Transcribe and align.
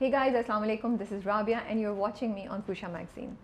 ہی 0.00 0.10
guys 0.12 0.34
السلام 0.36 0.62
علیکم 0.62 0.96
this 1.00 1.12
is 1.12 1.26
Rabia 1.26 1.60
and 1.66 1.80
you 1.80 1.90
are 1.90 1.98
watching 1.98 2.32
me 2.34 2.46
on 2.46 2.60
Posha 2.60 2.88
magazine 2.92 3.34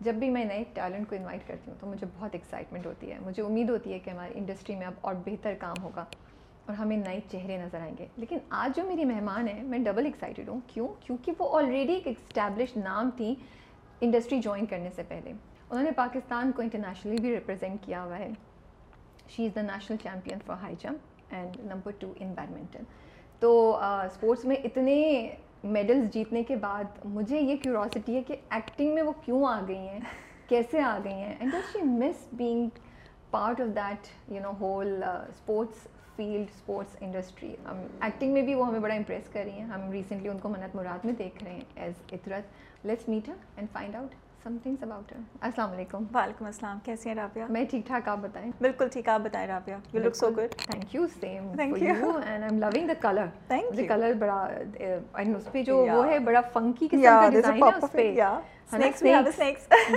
جب 0.00 0.14
بھی 0.14 0.28
میں 0.30 0.44
نئے 0.44 0.62
ٹیلنٹ 0.74 1.08
کو 1.08 1.16
انوائٹ 1.16 1.46
کرتی 1.46 1.70
ہوں 1.70 1.76
تو 1.80 1.86
مجھے 1.86 2.06
بہت 2.18 2.34
ایکسائٹمنٹ 2.34 2.86
ہوتی 2.86 3.10
ہے. 3.12 3.18
مجھے 3.20 3.42
امید 3.42 3.70
ہوتی 3.70 3.92
ہے 3.92 3.98
کہ 3.98 4.10
ہماری 4.10 4.32
انڈسٹری 4.34 4.76
میں 4.76 4.86
اب 4.86 4.94
اور 5.00 5.14
بہتر 5.24 5.54
کام 5.58 5.82
ہوگا 5.82 6.04
اور 6.66 6.76
ہمیں 6.76 6.96
نئے 6.96 7.18
چہرے 7.30 7.56
نظر 7.58 7.80
آئیں 7.80 7.94
گے. 7.98 8.06
لیکن 8.16 8.38
آج 8.60 8.76
جو 8.76 8.84
میری 8.88 9.04
مہمان 9.04 9.48
ہیں 9.48 9.62
میں 9.62 9.78
ڈبل 9.78 10.04
ایکسائٹیڈ 10.06 10.48
ہوں. 10.48 10.60
کیوں؟ 10.66 10.88
کیونکہ 11.00 11.32
وہ 11.38 11.56
آلریڈی 11.58 11.94
ایک 11.94 12.18
اسٹیبلش 12.18 12.76
نام 12.76 13.10
تھیں 13.16 13.34
انڈسٹری 14.00 14.40
جوائن 14.40 14.66
کرنے 14.66 14.90
سے 14.96 15.02
پہلے. 15.08 15.32
انہوں 15.70 15.84
نے 15.84 15.90
پاکستان 15.96 16.52
کو 16.52 16.62
انٹرنیشنلی 16.62 17.20
بھی 17.22 17.34
ریپرزینٹ 17.34 17.84
کیا 17.84 18.04
ہوا 18.04 18.18
ہے. 18.18 18.30
She 19.28 19.46
is 19.46 19.54
the 19.54 19.62
national 19.62 19.96
champion 20.02 20.38
for 20.46 20.56
high 20.62 20.74
jump 20.82 21.34
and 21.34 21.60
number 21.64 21.92
two 21.98 22.12
in 22.16 22.32
badminton 22.36 22.84
تو 23.40 23.76
اسپورٹس 23.76 24.44
میں 24.44 24.56
اتنے 24.64 24.96
میڈلز 25.64 26.08
جیتنے 26.12 26.42
کے 26.42 26.56
بعد 26.56 27.04
مجھے 27.04 27.40
یہ 27.40 27.56
کیوروسٹی 27.56 28.16
ہے 28.16 28.22
کہ 28.22 28.36
ایکٹنگ 28.50 28.94
میں 28.94 29.02
وہ 29.02 29.12
کیوں 29.24 29.44
آ 29.46 29.60
گئی 29.68 29.88
ہیں 29.88 30.00
کیسے 30.48 30.80
آ 30.80 30.98
گئی 31.04 31.12
ہیں 31.12 31.34
and 31.38 31.54
she 31.72 31.82
must 31.82 32.26
being 32.32 32.68
part 33.30 33.60
of 33.60 33.74
that 33.76 34.06
you 34.32 34.40
know 34.42 34.52
whole 34.60 35.02
sports 35.02 35.86
field 36.16 36.48
sports 36.54 36.96
industry 37.00 37.54
ہم 37.66 37.82
ایکٹنگ 38.00 38.32
میں 38.32 38.42
بھی 38.42 38.54
وہ 38.54 38.66
ہمیں 38.66 38.80
بڑا 38.80 38.94
امپریس 38.94 39.28
کر 39.32 39.44
رہی 39.44 39.58
ہیں 39.58 39.66
ہم 39.66 39.90
ریسنٹلی 39.92 40.28
ان 40.28 40.38
کو 40.38 40.48
منت 40.48 40.76
مراد 40.76 41.04
میں 41.04 41.12
دیکھ 41.18 41.42
رہے 41.44 41.52
ہیں 41.52 41.64
as 41.74 42.02
Itrat 42.12 42.86
let's 42.86 43.08
meet 43.08 43.28
and 43.28 43.68
find 43.72 43.96
out 43.96 44.14
some 44.48 44.56
things 44.62 44.82
about 44.82 45.10
her 45.12 45.18
السلام 45.40 45.70
علیکم 45.70 46.04
وعلیکم 46.12 46.44
السلام 46.44 46.78
کیسے 46.84 47.08
ہیں 47.08 47.14
رابعہ 47.16 47.46
میں 47.50 47.64
ٹھیک 47.70 47.86
ٹھاک 47.86 48.08
آپ 48.08 48.18
بتائیں 48.18 48.50
بالکل 48.60 48.88
ٹھیک 48.88 49.08
آپ 49.08 49.20
بتائیں 49.20 49.46
Rabia 49.48 49.78
you 49.92 50.00
look 50.00 50.16
so 50.16 50.30
good 50.30 50.54
thank 50.56 50.94
you 50.94 51.06
same 51.20 51.52
thank 51.56 51.82
you 51.82 52.12
and 52.16 52.44
I 52.44 52.52
am 52.52 52.58
loving 52.60 52.86
the 52.86 52.94
colour 53.00 53.26
thank 53.48 53.78
you 53.78 53.84
colour 53.88 54.12
بڑا 54.18 54.36
اینڈ 54.44 55.36
اس 55.36 55.50
پہ 55.52 55.62
جو 55.62 55.76
وہ 55.86 56.06
ہے 56.06 56.18
بڑا 56.20 56.40
فنکی 56.52 56.88
قسم 56.88 57.02
کا 57.02 57.28
ڈیزائن 57.30 57.62
ہے 57.62 57.70
اس 57.76 57.92
پہ 57.92 58.10
یا 58.12 58.38
سنیکس 58.70 59.02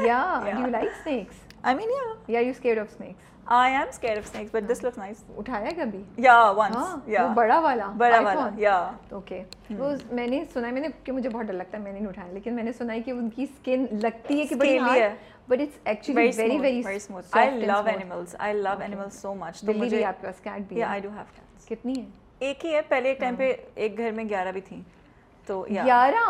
یا 0.06 0.22
do 0.46 0.60
you 0.60 0.68
like 0.68 0.90
snakes 1.04 1.40
I 1.64 1.76
mean 1.76 2.14
یا 2.28 2.40
you 2.40 2.54
scared 2.54 2.80
of 2.80 2.98
snakes 2.98 3.31
I 3.46 3.74
am 3.74 3.88
scare 3.90 4.18
of 4.18 4.24
snakes 4.24 4.56
but 4.56 4.70
this 4.70 4.84
looks 4.84 4.98
nice 4.98 5.24
اٹھایا 5.38 5.70
کبھی؟ 5.78 6.04
یا 6.18 6.52
ونس 6.52 7.08
یا 7.08 7.28
بڑا 7.28 7.60
والا 7.60 7.88
بڑا 7.98 8.20
والا 8.20 8.50
یا 8.58 8.92
اوکے 9.12 9.44
hmm. 9.72 9.80
وہ 9.80 9.92
میں 10.12 10.28
نے 10.28 10.44
سنا 10.54 10.70
میں 10.70 10.82
نے 10.82 10.88
کہ 11.04 11.12
مجھے 11.12 11.30
بہت 11.30 11.46
ڈر 11.46 11.54
لگتا 11.54 11.78
ہے 11.78 11.84
میں 11.84 11.94
نے 11.94 12.08
اٹھایا 12.08 12.34
لیکن 12.34 12.54
میں 12.54 12.64
نے 12.64 12.72
سنا 12.74 12.94
ہے 12.94 13.02
کہ 13.02 13.12
ان 13.12 13.30
کی 13.30 13.46
سکن 13.46 13.86
لگتی 13.92 14.40
ہے 14.40 14.46
کہ 14.46 14.56
بڑی 14.56 14.78
hard 14.80 15.12
but 15.48 15.62
it's 15.62 15.80
actually 15.84 16.30
very 16.38 16.58
very 16.58 16.82
very 16.86 17.00
smooth 17.00 17.26
I 17.32 17.52
love 17.52 17.82
animals 17.86 18.36
I 18.40 18.54
love 18.54 18.80
animals 18.80 19.22
so 19.22 19.34
much 19.34 19.62
تو 19.62 19.74
مجھے 19.74 20.06
آپ 20.06 20.22
کے 20.22 20.28
پاس 20.28 20.42
کیٹ 20.44 20.62
بھی 20.68 20.78
ہے۔ 20.78 20.84
آئی 20.84 21.02
ڈو 21.02 21.10
ہیو 21.10 21.24
کیٹس 21.36 21.66
کتنی 21.66 21.94
ہے؟ 22.00 22.06
ایک 22.40 22.66
ہی 22.66 22.76
ہے 22.76 22.82
پہلے 22.82 23.10
ایک 23.10 23.20
ٹائم 23.20 23.34
ہاں۔ 23.34 23.40
پہ 23.40 23.54
ایک 23.76 23.98
گھر 23.98 24.12
میں 24.12 24.24
گیارہ 24.30 24.52
بھی 24.52 24.62
تھیں۔ 24.62 24.82
تو 25.48 25.66
گیارہ؟ 25.70 26.24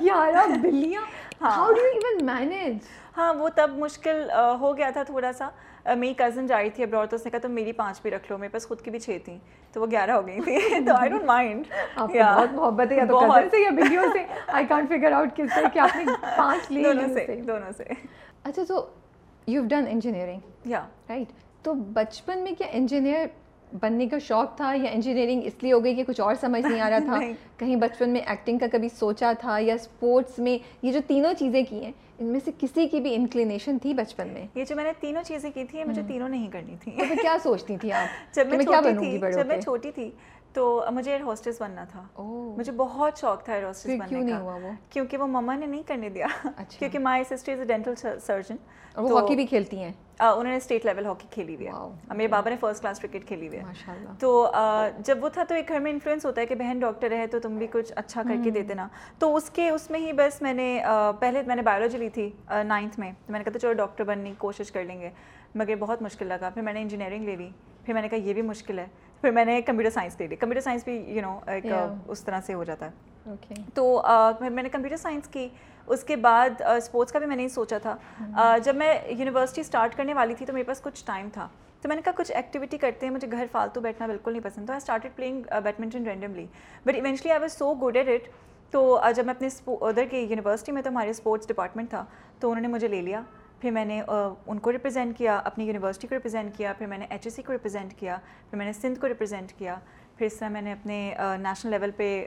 11 0.00 0.58
بلیاں؟ 0.62 1.02
How 1.40 1.72
do 1.72 1.80
you 1.80 1.92
even 1.94 2.26
manage 2.26 2.76
ہاں 3.20 3.32
وہ 3.34 3.48
تب 3.54 3.70
مشکل 3.78 4.30
ہو 4.60 4.76
گیا 4.76 4.90
تھا 4.90 5.02
تھوڑا 5.02 5.32
سا۔ 5.32 5.48
میری 5.86 6.12
کزن 6.16 6.46
جا 6.46 6.60
رہی 6.62 6.70
تھی 6.70 6.82
ابراڈ 6.82 7.10
تو 7.10 7.16
اس 7.16 7.24
نے 7.24 7.30
کہا 7.30 7.38
تم 7.38 7.50
میری 7.50 7.72
پانچ 7.72 8.00
بھی 8.02 8.10
رکھ 8.10 8.30
لو 8.30 8.38
میرے 8.38 8.48
پاس 8.48 8.66
خود 8.68 8.80
کی 8.80 8.90
بھی 8.90 8.98
چھ 8.98 9.16
تھیں۔ 9.24 9.38
تو 9.72 9.80
وہ 9.80 9.86
گیارہ 9.90 10.10
ہو 10.10 10.26
گئی 10.26 10.40
تھی۔ 10.40 10.56
تو 10.86 10.94
آئی 10.94 11.10
ڈونٹ 11.10 11.24
مائنڈ 11.24 11.66
بہت 11.98 12.52
محبت 12.52 12.92
ہے 12.92 12.96
یا 12.96 13.04
تو 13.04 13.20
کزن 13.20 13.48
سے 13.50 13.60
یا 13.60 13.70
بیویوں 13.70 14.04
سے؟ 14.12 14.24
آئی 14.46 14.66
کانٹ 14.66 14.88
فگر 14.88 15.12
آؤٹ 15.12 15.36
کس 15.36 15.54
سے 15.54 15.60
کہ 15.74 15.78
آپ 15.78 15.96
نے 15.96 16.04
پانچ 16.36 16.70
لی 16.70 16.82
دونوں 16.84 17.08
سے 17.14 17.40
دونوں 17.46 17.70
سے۔ 17.76 17.84
اچھا 18.44 18.62
تو 18.68 18.84
یو 19.48 19.62
ڈن 19.68 19.84
انجینئرنگ 19.88 20.68
یا 20.68 20.84
رائٹ 21.08 21.32
تو 21.62 21.74
بچپن 21.94 22.38
میں 22.38 22.52
کیا 22.58 22.66
انجینئر 22.72 23.26
بننے 23.72 24.06
کا 24.06 24.18
شوق 24.18 24.56
تھا 24.56 24.72
یا 24.74 24.90
انجینئرنگ 24.90 25.42
اس 25.44 25.62
لیے 25.62 25.72
ہو 25.72 25.84
گئی 25.84 25.94
کہ 25.94 26.04
کچھ 26.06 26.20
اور 26.20 26.34
سمجھ 26.34 26.66
نہیں 26.66 26.80
آ 26.80 26.90
رہا 26.90 26.98
تھا؟ 27.06 27.18
کہیں 27.58 27.76
بچپن 27.76 28.10
میں 28.10 28.20
ایکٹنگ 28.20 28.58
کا 28.58 28.66
کبھی 28.72 28.88
سوچا 28.88 29.32
تھا 29.38 29.58
یا 29.58 29.74
اسپورٹس 29.74 30.38
میں 30.38 30.56
یہ 30.82 30.92
جو 30.92 31.00
تینوں 31.06 31.34
چیزیں 31.34 31.62
کی 31.68 31.84
ہیں 31.84 31.92
ان 32.20 32.26
میں 32.26 32.40
سے 32.44 32.50
کسی 32.58 32.86
کی 32.88 33.00
بھی 33.00 33.14
انکلینیشن 33.14 33.78
تھی 33.78 33.94
بچپن 33.94 34.28
میں؟ 34.28 34.46
یہ 34.54 34.64
جو 34.68 34.76
میں 34.76 34.84
نے 34.84 34.92
تینوں 35.00 35.22
چیزیں 35.22 35.50
کی 35.54 35.64
تھی 35.64 35.84
مجھے 35.84 36.02
تینوں 36.08 36.28
نہیں 36.28 36.50
کرنی 36.50 36.76
تھی 36.80 36.92
کیا 37.22 37.36
سوچتی 37.42 37.76
تھی 37.76 37.92
آپ؟ 37.92 38.34
جب 38.34 38.46
میں 38.46 38.58
جب 39.32 39.46
میں 39.46 39.60
چھوٹی 39.60 39.90
تھی 39.90 40.10
تو 40.52 40.84
مجھے 40.90 41.10
ایئر 41.12 41.22
ہوسٹس 41.22 41.60
بننا 41.62 41.84
تھا۔ 41.84 42.02
مجھے 42.58 42.72
بہت 42.72 43.18
شوق 43.18 43.42
تھا 43.44 43.52
ایئر 43.52 43.64
ہوسٹس 43.64 43.86
بننے 43.98 44.30
کا۔ 44.30 44.38
کیونکہ 44.90 45.16
وہ 45.16 45.26
مما 45.26 45.54
نے 45.54 45.66
نہیں 45.66 45.82
کرنے 45.86 46.08
دیا۔ 46.08 46.26
اچھا۔ 46.44 46.78
کیونکہ 46.78 46.98
my 46.98 47.24
sister 47.24 47.52
is 47.52 47.58
a 47.58 47.64
dental 47.64 47.94
surgeon 48.20 48.56
وہ 48.96 49.20
ہاکی 49.20 49.36
بھی 49.36 49.46
کھیلتی 49.46 49.78
ہیں۔ 49.78 49.92
انہوں 50.20 50.44
نے 50.44 50.56
اسٹیٹ 50.56 50.86
لیول 50.86 51.06
ہاکی 51.06 51.26
کھیلی 51.30 51.54
ہوئی 51.54 51.66
ہے۔ 51.66 51.72
میرے 52.16 52.28
بابا 52.28 52.50
نے 52.50 52.56
فرسٹ 52.60 52.82
کلاس 52.82 52.98
کرکٹ 53.00 53.26
کھیلی 53.26 53.48
ہوئی 53.48 53.58
ہے۔ 53.58 53.64
تو 54.18 54.50
جب 54.98 55.24
وہ 55.24 55.28
تھا 55.28 55.44
تو 55.44 55.54
ایک 55.54 55.68
گھر 55.68 55.78
میں 55.78 55.92
انفلوئنس 55.92 56.26
ہوتا 56.26 56.40
ہے 56.40 56.46
کہ 56.46 56.54
بہن 56.54 56.78
ڈاکٹر 56.78 57.12
ہے 57.12 57.26
تو 57.26 57.40
تم 57.40 57.58
بھی 57.58 57.66
کچھ 57.72 57.92
اچھا 57.96 58.22
کر 58.22 58.36
کے 58.44 58.50
دے 58.50 58.62
دینا 58.62 58.88
تو 59.18 59.36
اس 59.36 59.50
کے 59.50 59.68
اس 59.70 59.90
میں 59.90 60.00
ہی 60.00 60.12
بس 60.12 60.42
میں 60.42 60.52
نے 60.52 60.82
پہلے 61.20 61.42
میں 61.46 61.56
نے 61.56 61.62
بایولوجی 61.62 61.98
لی 61.98 62.08
تھی 62.08 62.30
نائنتھ 62.64 63.00
میں۔ 63.00 63.12
تو 63.26 63.32
میں 63.32 63.38
نے 63.40 63.44
کہا 63.44 63.52
تھا 63.52 63.58
چلو 63.58 63.72
ڈاکٹر 63.72 64.04
بننے 64.04 64.28
کی 64.28 64.34
کوشش 64.38 64.72
کر 64.72 64.84
لیں 64.84 65.00
گے۔ 65.00 65.10
مگر 65.54 65.74
بہت 65.78 66.02
مشکل 66.02 66.26
لگا۔ 66.26 66.50
پھر 66.54 66.62
میں 66.62 66.72
نے 66.72 66.82
انجینئرنگ 66.82 67.24
لے 67.24 67.36
لی۔ 67.36 67.50
پھر 67.84 67.94
میں 67.94 68.02
نے 68.02 68.08
کہا 68.08 68.18
یہ 68.18 68.34
بھی 68.34 68.42
مشکل 68.42 68.78
ہے۔ 68.78 68.86
پھر 69.20 69.30
میں 69.30 69.44
نے 69.44 69.60
کمپیوٹر 69.62 69.90
سائنس 69.90 70.20
لے 70.20 70.26
لی۔ 70.26 70.36
کمپیوٹر 70.36 70.60
سائنس 70.60 70.84
بھی 70.84 70.96
یو 71.06 71.22
نو 71.22 71.38
ایک 71.46 71.66
اس 72.08 72.20
طرح 72.24 72.40
سے 72.46 72.54
ہو 72.54 72.64
جاتا 72.64 72.86
ہے۔ 72.86 73.54
تو 73.74 74.02
پھر 74.38 74.50
میں 74.50 74.62
نے 74.62 74.68
کمپیوٹر 74.68 74.96
سائنس 74.96 75.28
کی۔ 75.28 75.48
اس 75.88 76.04
کے 76.04 76.16
بعد 76.16 76.60
اسپورٹس 76.76 77.12
کا 77.12 77.18
بھی 77.18 77.26
میں 77.26 77.36
نے 77.36 77.48
سوچا 77.48 77.78
تھا۔ 77.78 77.96
mm-hmm. 78.22 78.58
جب 78.64 78.74
میں 78.76 78.94
یونیورسٹی 79.06 79.60
اسٹارٹ 79.60 79.96
کرنے 79.96 80.14
والی 80.14 80.34
تھی 80.34 80.46
تو 80.46 80.52
میرے 80.52 80.64
پاس 80.64 80.80
کچھ 80.82 81.04
ٹائم 81.06 81.28
تھا۔ 81.32 81.48
تو 81.82 81.88
میں 81.88 81.96
نے 81.96 82.02
کہا 82.02 82.12
کچھ 82.16 82.32
ایکٹیویٹی 82.32 82.78
کرتے 82.78 83.06
ہیں 83.06 83.12
مجھے 83.12 83.30
گھر 83.32 83.46
فالتو 83.52 83.80
بیٹھنا 83.80 84.06
بالکل 84.06 84.32
نہیں 84.32 84.42
پسند۔ 84.44 84.66
تو 84.66 84.72
I 84.72 84.76
started 84.76 85.12
playing 85.16 85.42
badminton 85.62 86.06
randomly 86.06 86.46
but 86.86 86.94
eventually 86.94 87.30
I 87.32 87.40
was 87.40 87.52
so 87.52 87.72
good 87.74 87.96
at 87.96 88.08
it 88.08 88.28
تو 88.72 89.00
جب 89.16 89.24
میں 89.26 89.34
اپنے 89.34 89.48
ادھر 89.66 90.04
کی 90.10 90.18
یونیورسٹی 90.18 90.72
میں 90.72 90.82
تو 90.82 90.90
ہمارے 90.90 91.10
اسپورٹس 91.10 91.48
ڈپارٹمنٹ 91.48 91.90
تھا 91.90 92.04
تو 92.40 92.50
انہوں 92.50 92.62
نے 92.62 92.68
مجھے 92.68 92.88
لے 92.88 93.00
لیا۔ 93.00 93.22
پھر 93.60 93.70
میں 93.70 93.84
نے 93.84 94.02
ان 94.46 94.58
کو 94.58 94.72
ریپرزینٹ 94.72 95.18
کیا 95.18 95.40
اپنی 95.44 95.64
یونیورسٹی 95.64 96.06
کو 96.08 96.14
ریپرزینٹ 96.14 96.56
کیا 96.56 96.72
پھر 96.78 96.86
میں 96.86 96.98
نے 96.98 97.06
ایچ 97.10 97.26
ایس 97.26 97.34
سی 97.34 97.42
کو 97.42 97.52
ریپرزینٹ 97.52 97.92
کیا 97.92 98.16
پھر 98.50 98.58
میں 98.58 98.66
نے 98.66 98.72
سندھ 98.72 99.00
کو 99.00 99.08
ریپرزینٹ 99.08 99.52
کیا 99.52 99.76
پھر 100.16 100.26
اس 100.26 100.38
طرح 100.38 100.48
میں 100.48 100.62
نے 100.62 100.72
اپنے 100.72 101.14
نیشنل 101.38 101.70
لیول 101.70 101.90
پہ 101.96 102.26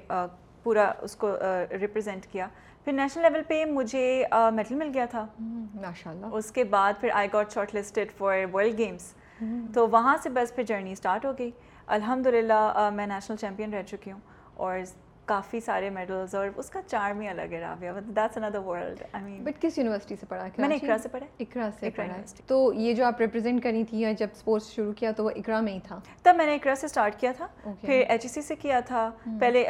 پورا 0.63 0.91
اس 1.01 1.15
کو 1.15 1.35
ریپرزینٹ 1.71 2.25
کیا۔ 2.25 2.47
پھر 2.85 2.93
نیشنل 2.93 3.23
لیول 3.23 3.43
پہ 3.47 3.63
مجھے 3.65 4.23
میڈل 4.53 4.75
مل 4.75 4.89
گیا 4.93 5.05
تھا۔ 5.05 5.25
ماشاء 5.39 6.11
اللہ 6.11 6.35
اس 6.35 6.51
کے 6.51 6.63
بعد 6.63 6.93
پھر 6.99 7.09
I 7.13 7.27
got 7.33 7.51
shortlisted 7.75 8.11
for 8.17 8.37
world 8.53 8.77
games 8.77 9.13
تو 9.73 9.87
وہاں 9.89 10.15
سے 10.23 10.29
بس 10.29 10.55
پھر 10.55 10.63
جرنی 10.63 10.91
اسٹارٹ 10.91 11.25
ہو 11.25 11.31
گئی۔ 11.39 11.51
الحمد 11.87 12.27
للہ 12.27 12.89
میں 12.93 13.07
نیشنل 13.07 13.37
چیمپئن 13.37 13.73
رہ 13.73 13.83
چکی 13.83 14.11
ہوں۔ 14.11 14.19
اور 14.53 14.77
کافی 15.25 15.59
سارے 15.59 15.89
میڈلز 15.89 16.35
اور 16.35 16.47
اس 16.55 16.69
کا 16.69 16.79
چارم 16.87 17.19
ہی 17.19 17.27
الگ 17.27 17.51
ہے 17.51 17.59
Rabia. 17.59 17.99
That's 18.07 18.37
another 18.37 18.59
world 18.59 19.03
I 19.11 19.23
mean 19.23 19.43
but 19.43 19.61
کس 19.61 19.77
یونیورسٹی 19.77 20.15
سے 20.15 20.25
پڑھا؟ 20.25 20.47
میں 20.57 20.67
نے 20.69 20.75
اقرا 20.75 20.97
سے 21.03 21.09
پڑھا 21.09 21.25
اقرا 21.39 21.69
سے 21.79 21.89
پڑھا 21.89 22.17
تو 22.47 22.73
یہ 22.73 22.93
جو 22.93 23.05
آپ 23.05 23.21
ریپرزینٹ 23.21 23.63
کری 23.63 23.83
تھی 23.83 24.01
یا 24.01 24.11
جب 24.11 24.27
اسپورٹس 24.31 24.71
شروع 24.71 24.93
کیا 24.93 25.11
تو 25.11 25.23
وہ 25.23 25.29
اقرا 25.35 25.59
میں 25.61 25.73
ہی 25.73 25.79
تھا؟ 25.83 25.99
تب 26.23 26.35
میں 26.35 26.45
نے 26.45 26.55
اقرا 26.55 26.75
سے 26.75 26.85
اسٹارٹ 26.85 27.19
کیا 27.19 27.31
تھا۔ 27.37 27.47
پھر 27.81 28.03
ایچ 28.07 28.23
ای 28.23 28.29
سی 28.29 28.41
سے 28.41 28.55
کیا 28.55 28.79
تھا۔ 28.79 29.09
hmm. 29.29 29.39
پہلے 29.39 29.65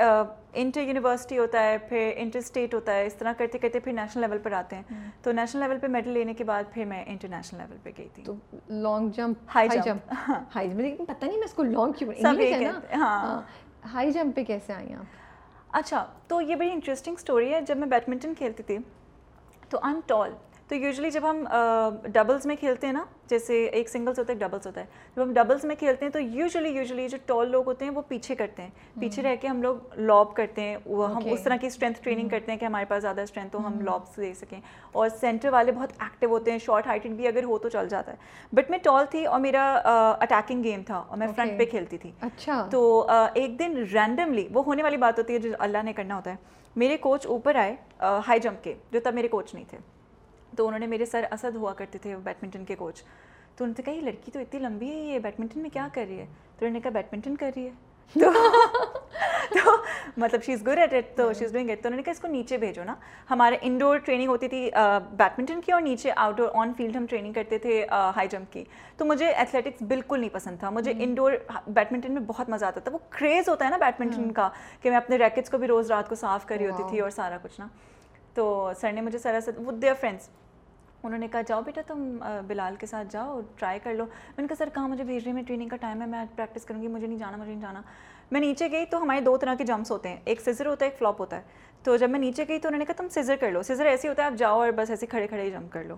انٹر 0.54 0.82
یونیورسٹی 0.82 1.38
ہوتا 1.38 1.64
ہے 1.64 1.78
پھر 1.78 2.12
انٹر 2.16 2.40
اسٹیٹ 2.40 2.74
ہوتا 2.74 2.94
ہے 2.94 3.06
اس 3.06 3.14
طرح 3.14 3.34
کرتے 3.38 3.58
کرتے 3.58 3.80
پھر 3.80 3.94
نیشنل 3.94 4.22
لیول 4.22 4.38
پر 4.38 4.52
آتے 4.52 4.76
ہیں۔ 4.76 4.84
hmm. 4.94 5.10
تو 5.22 5.32
نیشنل 5.32 5.64
لیول 5.64 5.80
پہ 5.80 5.88
میڈل 5.88 6.10
لینے 6.10 6.34
کے 6.34 6.44
بعد 6.44 6.64
پھر 6.74 6.86
میں 6.86 7.04
انٹرنیشنل 7.08 7.60
لیول 7.60 7.78
پہ 7.84 7.92
گئی 7.98 8.08
تھی۔ 8.14 8.24
تو 8.24 8.36
long 8.70 9.10
jump 9.10 9.50
high 9.56 9.70
jump 9.84 10.14
high 10.56 10.70
jump 10.70 10.80
لیکن 10.80 11.06
پتہ 11.06 11.26
نہیں 11.26 11.38
میں 11.38 11.46
اس 11.46 11.54
کو 11.54 11.64
لانگ 11.64 11.92
کیوں 11.92 12.12
ہاں۔ 12.94 13.42
ہائی 13.94 14.12
جمپ 14.12 14.36
پہ 14.36 14.44
کیسے 14.44 14.74
آئی 14.74 14.94
آپ؟ 14.94 15.23
اچھا 15.74 16.06
تو 16.28 16.42
یہ 16.42 16.56
بڑی 16.56 16.72
انٹرسٹنگ 16.72 17.16
اسٹوری 17.18 17.54
ہے 17.54 17.62
جب 17.62 17.78
میں 17.78 17.88
بیڈمنٹن 17.88 18.34
کھیلتی 18.34 18.64
تھی۔ 18.64 18.78
تو 19.70 19.80
آئی 19.82 19.94
ایم 19.94 20.02
ٹال 20.06 20.32
تو 20.74 20.78
یوزلی 20.78 21.12
جب 21.12 21.22
ہم 21.30 21.44
ڈبلز 22.04 22.46
میں 22.46 22.56
کھیلتے 22.56 22.88
ہیں 22.88 22.94
نا 22.94 23.06
جیسے 23.28 23.66
ایک 23.66 23.90
سنگلس 23.90 24.20
ہوتا 24.20 24.34
ہے 24.34 24.38
ڈبلس 24.38 24.68
ہوتا 24.68 24.82
ہے 24.82 24.86
جب 25.16 25.24
ہم 25.24 25.34
ڈبلس 25.34 25.64
میں 25.64 25.76
کھیلتے 25.76 26.06
ہیں 26.06 26.12
تو 26.12 26.20
یوزلی 26.20 26.70
یوزلی 26.70 27.08
جو 27.10 27.18
ٹال 27.26 27.52
لوگ 27.52 27.66
ہوتے 27.66 27.86
ہیں 27.86 27.92
وہ 27.92 28.02
پیچھے 28.08 28.36
کرتے 28.36 28.62
ہیں۔ 28.62 28.70
پیچھے 29.00 29.22
رہ 29.22 29.36
کے 29.42 29.48
ہم 29.48 29.62
لوگ 29.62 29.76
لاب 29.98 30.34
کرتے 30.34 30.62
ہیں 30.62 30.78
ہم 30.88 31.20
اس 31.26 31.44
طرح 31.44 31.56
کی 31.56 31.68
اسٹرینتھ 31.68 32.04
ٹریننگ 32.04 32.30
کرتے 32.30 32.52
ہیں 32.52 32.60
کہ 32.60 32.66
ہمارے 32.66 32.86
پاس 32.86 33.02
زیادہ 33.02 33.22
اسٹرینتھ 33.22 33.56
ہو 33.56 33.68
ہم 33.68 33.82
لابس 33.82 34.18
دے 34.18 34.34
سکیں۔ 34.34 34.62
اور 34.92 35.10
سینٹر 35.10 35.50
والے 35.50 35.72
بہت 35.72 35.90
ایکٹیو 36.00 36.30
ہوتے 36.30 36.52
ہیں 36.52 36.58
شارٹ 36.58 36.88
ہائٹڈ 36.88 37.10
بھی 37.10 37.28
اگر 37.28 37.44
ہو 37.44 37.58
تو 37.58 37.70
چل 37.70 37.88
جاتا 37.90 38.12
ہے۔ 38.12 38.18
بٹ 38.54 38.70
میں 38.70 38.78
ٹال 38.78 39.06
تھی 39.06 39.26
اور 39.26 39.40
میرا 39.40 39.82
اٹیکنگ 40.20 40.64
گیم 40.64 40.84
تھا 40.84 40.98
اور 40.98 41.18
میں 41.18 41.28
فرنٹ 41.36 41.60
پہ 41.60 41.66
کھیلتی 41.66 41.98
تھی۔ 41.98 42.12
اچھا۔ 42.22 42.68
تو 42.72 43.06
ایک 43.34 43.60
دن 43.60 43.84
رینڈملی 43.94 44.48
وہ 44.54 44.64
ہونے 44.66 44.84
والی 44.84 44.98
بات 44.98 45.20
ہوتی 45.20 45.34
ہے 45.34 45.40
جو 45.40 45.50
اللہ 45.60 45.84
نے 45.84 45.94
کرنا 45.94 46.16
ہوتا 46.16 46.32
ہے۔ 46.32 46.36
میرے 46.76 46.98
کوچ 46.98 47.28
اوپر 47.28 47.56
آئے 47.56 47.76
ہائی 48.02 48.40
جمپ 48.40 48.64
کے 48.64 48.74
جو 48.92 49.00
تب 49.04 49.14
میرے 49.14 49.28
کوچ 49.28 49.54
نہیں 49.54 49.66
تھے۔ 49.70 49.78
تو 50.56 50.68
انہوں 50.68 50.80
نے 50.80 50.88
میرے 50.88 51.06
سر 51.06 51.26
اسد 51.32 51.56
ہوا 51.56 51.74
کرتے 51.74 51.98
تھے 51.98 52.16
بیڈمنٹن 52.16 52.66
کے 52.66 52.76
کوچ۔ 52.76 53.04
تو 53.56 53.64
انہوں 53.64 53.74
نے 53.78 53.84
کہا 53.84 53.94
یہ 53.94 54.02
لڑکی 54.02 54.32
تو 54.32 54.40
اتنی 54.40 54.60
لمبی 54.60 54.90
ہے 54.90 54.96
یہ 54.96 55.20
بیڈمنٹن 55.20 55.60
میں 55.60 55.70
کیا 55.70 55.88
کر 55.94 56.06
رہی 56.10 56.20
ہے؟ 56.20 56.26
تو 56.60 56.66
انہوں 56.66 56.74
نے 56.74 56.80
کہا 56.80 56.92
بیڈمنٹن 56.92 57.36
کر 57.36 57.52
رہی 57.56 57.66
ہے۔ 57.66 57.72
تو 58.20 58.32
تو 59.54 59.72
مطلب 60.18 60.44
she 60.44 60.54
is 60.54 60.62
good 60.62 60.78
at 60.78 60.94
at 60.94 61.16
تو 61.18 61.34
شی 61.34 61.46
از 61.46 61.52
ڈوئنگ 61.52 61.70
ایٹ 61.70 61.82
تو 61.84 61.88
انہوں 61.88 61.98
نے 61.98 62.04
کہا 62.04 62.12
اس 62.12 62.20
کو 62.20 62.28
نیچے 62.28 62.58
بھیجو 62.58 62.84
نا۔ 62.84 62.96
ہمارے 63.30 63.58
انڈور 63.62 63.98
ٹریننگ 63.98 64.28
ہوتی 64.28 64.48
تھی 64.48 64.70
بیڈمنٹن 65.12 65.62
کی 65.62 65.72
اور 65.72 65.82
نیچے 65.82 66.12
آؤٹ 66.16 66.38
ڈور 66.38 66.50
آن 66.54 66.74
فیلڈ 66.78 66.96
ہم 66.96 67.06
ٹریننگ 67.06 67.34
کرتے 67.34 67.58
تھے 67.58 67.86
ہائی 67.92 68.28
جمپ 68.28 68.54
کی۔ 68.54 68.64
تو 68.98 69.06
مجھے 69.06 69.28
ایتھلیٹکس 69.28 69.84
بالکل 69.84 70.20
نہیں 70.20 70.30
پسند 70.34 70.60
تھا۔ 70.60 70.70
مجھے 70.70 70.94
انڈور 71.00 71.34
بیڈمنٹن 71.68 72.12
میں 72.12 72.22
بہت 72.28 72.50
مزہ 72.50 72.66
آتا 72.66 72.80
تھا۔ 72.80 72.92
وہ 72.92 72.98
کریز 73.10 73.50
ہوتا 73.50 73.66
ہے 73.66 73.70
نا 73.70 73.78
بیڈمنٹن 73.78 74.32
کا 74.32 74.50
کہ 74.82 74.90
میں 74.90 74.98
اپنے 74.98 75.18
ریکٹس 75.18 75.50
کو 75.50 75.58
بھی 75.58 75.68
روز 75.68 75.92
رات 75.92 76.10
کو 76.10 76.16
صاف 76.16 76.46
کری 76.46 76.70
ہوتی 76.70 76.84
تھی 76.90 77.00
اور 77.00 77.10
سارا 77.10 77.38
کچھ 77.42 77.60
نا۔ 77.60 77.68
تو 78.34 78.72
سر 78.82 78.92
نے 78.92 79.02
مجھے 79.02 79.20
سر 79.20 79.34
اسد 79.34 79.58
وہ 79.58 79.72
دیئر 79.72 79.94
فرینڈس 80.00 80.30
انہوں 81.04 81.20
نے 81.20 81.28
کہا، 81.28 81.42
جاؤ 81.48 81.62
بیٹا 81.62 81.82
تم 81.88 82.18
بلال 82.48 82.76
کے 82.76 82.86
ساتھ 82.86 83.08
جاؤ 83.12 83.42
ٹرائی 83.56 83.80
کر 83.84 83.94
لو. 83.94 84.06
میں 84.06 84.42
نے 84.42 84.48
کہا، 84.48 84.56
سر، 84.58 84.70
کہاں 84.74 84.88
مجھے 84.88 85.04
بھیج 85.04 85.24
رہی 85.24 85.34
میں 85.34 85.44
ٹریننگ 85.44 85.70
کا 85.70 85.76
ٹائم 85.76 86.02
ہے؟ 86.02 86.08
میں 86.08 86.26
پریکٹس 86.36 86.66
کروں 86.66 86.82
گی، 86.82 86.88
مجھے 86.88 87.08
نہیں 87.08 87.18
جانا، 87.18 87.38
مجھے 87.38 87.52
نہیں 87.52 87.62
جانا. 87.62 87.82
میں 88.32 88.40
نیچے 88.42 88.72
گئی 88.72 88.86
تو 88.86 89.02
ہمارے 89.04 89.22
دو 89.22 89.38
طرح 89.38 89.56
کے 89.56 89.64
جمپس 89.64 89.92
ہوتے 89.92 90.10
ہیں، 90.10 90.18
ایک 90.26 90.42
سزر 90.42 90.66
ہوتا 90.66 90.86
ہے، 90.86 90.90
ایک 90.90 91.00
فلاپ 91.00 91.22
ہوتا 91.22 91.38
ہے۔ 91.38 91.42
تو 91.84 91.98
جب 91.98 92.10
میں 92.10 92.20
نیچے 92.20 92.46
گئی 92.48 92.60
تو 92.60 92.68
انہوں 92.68 92.80
نے 92.80 92.86
کہا، 92.86 92.94
تم 92.98 93.08
سزر 93.10 93.36
کر 93.36 93.52
لو 93.52 93.64
سزر 93.64 93.86
ایسے 93.86 94.08
ہوتا 94.08 94.22
ہے، 94.22 94.28
آپ 94.28 94.34
جاؤ 94.38 94.60
اور 94.60 94.72
بس 94.72 94.90
ایسے 94.90 95.06
کھڑے 95.06 95.28
کھڑے 95.28 95.42
ہی 95.42 95.52
جمپ 95.52 95.72
کر 95.74 95.84
لو. 95.84 95.96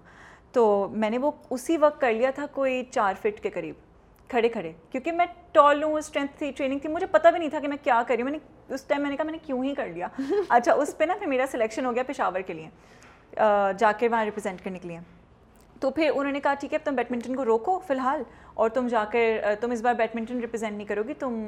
تو 0.52 0.88
میں 0.92 1.10
نے 1.10 1.18
وہ 1.18 1.31
اسی 1.50 1.78
وقت 1.78 2.02
کر 2.02 2.13
لیا 2.13 2.31
تھا 2.31 2.46
کوئی 2.46 2.84
چار 2.92 3.13
فٹ 3.22 3.40
کے 3.44 3.50
قریب، 3.50 3.75
کھڑے 4.30 4.50
کھڑے، 4.50 4.72
کیونکہ 4.90 5.12
میں 5.12 5.25
ٹال 5.52 5.84
ہوں 5.84 5.94
اسٹرینتھ 5.94 6.38
تھی 6.38 6.52
ٹریننگ 6.52 6.80
تھی 6.80 6.90
مجھے 6.90 7.07
پتہ 7.07 7.28
بھی 7.28 7.40
نہیں 7.40 7.50
تھا 7.50 7.60
کہ 7.60 7.68
میں 7.68 7.78
کیا 7.84 8.02
کری 8.07 8.24
میں 8.24 8.31
نے 8.31 8.38
اس 8.69 8.84
ٹائم 8.84 9.02
میں 9.02 9.10
نے 9.10 9.16
کہا، 9.16 9.25
میں 9.25 9.31
نے 9.31 9.38
کیوں 9.46 9.63
ہی 9.63 9.74
کر 9.75 9.88
لیا؟ 9.88 10.07
اچھا 10.50 10.74
اس 10.74 10.98
پہ 10.98 11.04
نا 11.04 11.16
پھر 11.19 11.28
میرا 11.28 11.46
سلیکشن 11.52 11.86
ہو 11.86 11.96
گیا 11.96 12.04
پشاور 12.04 12.40
کے 12.40 12.54
لیے۔ 12.54 12.69
جا 13.78 13.92
کے 13.92 14.08
وہاں 14.08 14.26
ریپرزینٹ 14.26 14.64
کرنے 14.64 14.80
کے 14.80 14.88
لیے۔ 14.88 15.00
تو 15.80 15.90
پھر 15.90 16.12
انہوں 16.16 16.32
نے 16.32 16.40
کہا 16.40 16.54
ٹھیک 16.54 16.74
ہے 16.74 16.78
اب 16.78 16.86
تم 16.86 16.96
بیڈمنٹن 16.96 17.36
کو 17.36 17.46
روکو 17.46 17.80
فی 17.80 17.94
الحال 17.94 18.22
اور 18.54 18.70
تم 18.70 18.88
جا 18.88 19.06
کر 19.12 19.56
تم 19.60 19.72
اس 19.72 19.82
بار 19.82 19.94
بیڈمنٹن 19.94 20.40
ریپرزینٹ 20.40 20.78
نہیں 20.78 20.88
کرو 20.88 21.04
گی 21.08 21.14
تم 21.14 21.46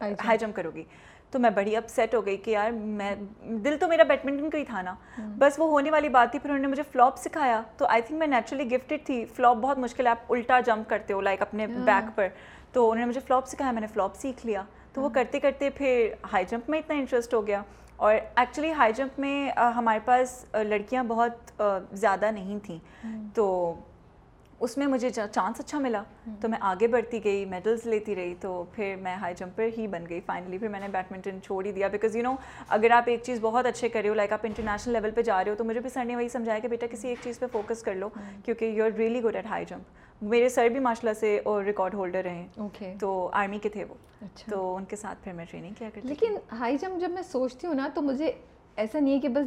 ہائی 0.00 0.38
جمپ۔ 0.38 0.56
کرو 0.56 0.70
گی۔ 0.74 0.84
تو 1.30 1.38
میں 1.38 1.50
بڑی 1.50 1.76
اپ 1.76 1.88
سیٹ 1.88 2.14
ہو 2.14 2.26
گئی 2.26 2.36
کہ 2.36 2.50
یار 2.50 2.70
میں 2.70 3.14
دل 3.40 3.76
تو 3.80 3.88
میرا 3.88 4.02
بیڈمنٹن 4.02 4.50
کا 4.50 4.58
ہی 4.58 4.64
تھا 4.64 4.82
نا۔ 4.82 4.94
بس 5.38 5.58
وہ 5.58 5.68
ہونے 5.70 5.90
والی 5.90 6.08
بات 6.08 6.30
تھی 6.30 6.38
پھر 6.38 6.50
انہوں 6.50 6.62
نے 6.62 6.66
مجھے 6.66 6.82
فلاپ 6.92 7.16
سکھایا۔ 7.16 7.62
تو 7.76 7.86
آئی 7.86 8.02
تھنک 8.02 8.18
میں 8.18 8.26
نیچرلی 8.26 8.70
گفٹیڈ 8.70 9.04
تھی۔ 9.06 9.24
فلاپ 9.24 9.56
بہت 9.56 9.78
مشکل 9.78 10.06
ہے 10.06 10.10
آپ 10.10 10.32
الٹا 10.32 10.60
جمپ 10.60 10.88
کرتے 10.90 11.14
ہو 11.14 11.20
لائک 11.20 11.42
اپنے 11.42 11.66
بیک 11.66 12.16
پر۔ 12.16 12.28
تو 12.72 12.90
انہوں 12.90 13.00
نے 13.04 13.08
مجھے 13.08 13.20
فلاپ 13.26 13.46
سکھایا 13.46 13.72
میں 13.72 13.80
نے 13.80 13.86
فلاپ 13.86 14.14
سیکھ 14.14 14.46
لیا۔ 14.46 14.62
تو 14.92 15.00
وہ 15.02 15.08
کرتے 15.08 15.40
کرتے 15.40 15.70
پھر 15.70 16.12
ہائی 16.32 16.44
جمپ 16.48 16.70
میں 16.70 16.78
اتنا 16.78 16.96
انٹرسٹ 16.96 17.34
ہو 17.34 17.46
گیا۔ 17.46 17.62
اور 17.98 18.14
ایکچولی 18.14 18.72
ہائی 18.72 18.92
جمپ 18.92 19.18
میں 19.18 19.50
ہمارے 19.76 20.00
پاس 20.04 20.44
لڑکیاں 20.54 21.04
بہت 21.04 21.62
زیادہ 21.92 22.30
نہیں 22.30 22.58
تھیں۔ 22.62 22.78
تو 23.34 23.74
اس 24.60 24.76
میں 24.78 24.86
مجھے 24.86 25.10
چانس 25.10 25.60
اچھا 25.60 25.78
ملا۔ 25.78 26.02
تو 26.40 26.48
میں 26.48 26.58
آگے 26.60 26.86
بڑھتی 26.86 27.24
گئی 27.24 27.44
میڈلز 27.44 27.86
لیتی 27.86 28.14
رہی 28.16 28.34
تو 28.40 28.64
پھر 28.72 28.96
میں 29.02 29.14
ہائی 29.16 29.34
جمپر 29.38 29.68
ہی 29.78 29.86
بن 29.86 30.04
گئی۔ 30.08 30.20
فائنلی 30.26 30.58
پھر 30.58 30.68
میں 30.68 30.80
نے 30.80 30.88
بیڈمنٹن 30.88 31.38
چھوڑ 31.42 31.64
ہی 31.66 31.72
دیا۔ 31.72 31.88
بیکاز 31.88 32.16
یو 32.16 32.22
نو 32.22 32.34
اگر 32.68 32.90
آپ 32.90 33.02
ایک 33.06 33.22
چیز 33.22 33.38
بہت 33.42 33.66
اچھے 33.66 33.88
کر 33.88 34.00
رہے 34.00 34.08
ہو 34.08 34.14
لائک 34.14 34.32
آپ 34.32 34.40
انٹرنیشنل 34.42 34.92
لیول 34.92 35.10
پہ 35.10 35.22
جا 35.22 35.42
رہے 35.44 35.50
ہو 35.50 35.56
تو 35.56 35.64
مجھے 35.64 35.80
بھی 35.80 35.90
سر 35.90 36.04
نے 36.04 36.16
وہی 36.16 36.28
سمجھایا 36.28 36.58
کہ 36.58 36.68
بیٹا 36.68 36.86
کسی 36.90 37.08
ایک 37.08 37.18
چیز 37.24 37.38
پہ 37.38 37.46
فوکس 37.52 37.82
کر 37.82 37.94
لو 37.94 38.08
کیونکہ 38.44 38.64
you 38.64 38.84
are 38.84 38.90
really 38.90 39.22
good 39.22 39.36
at 39.36 39.46
high 39.46 39.64
jump 39.68 40.22
میرے 40.22 40.48
سر 40.48 40.68
بھی 40.68 40.80
ماشاء 40.80 41.00
اللہ 41.02 41.18
سے 41.20 41.40
اور 41.44 41.64
ریکارڈ 41.64 41.94
ہولڈر 41.94 42.22
رہے 42.24 42.46
تو 43.00 43.28
آرمی 43.32 43.58
کے 43.58 43.68
تھے 43.68 43.84
وہ۔ 43.84 43.94
اچھا۔ 44.22 44.50
تو 44.50 44.76
ان 44.76 44.84
کے 44.84 44.96
ساتھ 44.96 45.18
پھر 45.24 45.32
میں 45.32 45.44
ٹریننگ 45.50 45.74
کیا 45.78 45.88
کرتی 45.94 46.08
لیکن 46.08 46.36
ہائی 46.52 46.78
جمپ 46.78 47.00
جب 47.00 47.10
میں 47.10 47.22
سوچتی 47.22 47.66
ہوں 47.66 47.74
نا 47.74 47.88
تو 47.94 48.02
مجھے 48.02 48.32
ایسا 48.76 48.98
نہیں 48.98 49.14
ہے 49.14 49.18
کہ 49.18 49.28
بس 49.28 49.46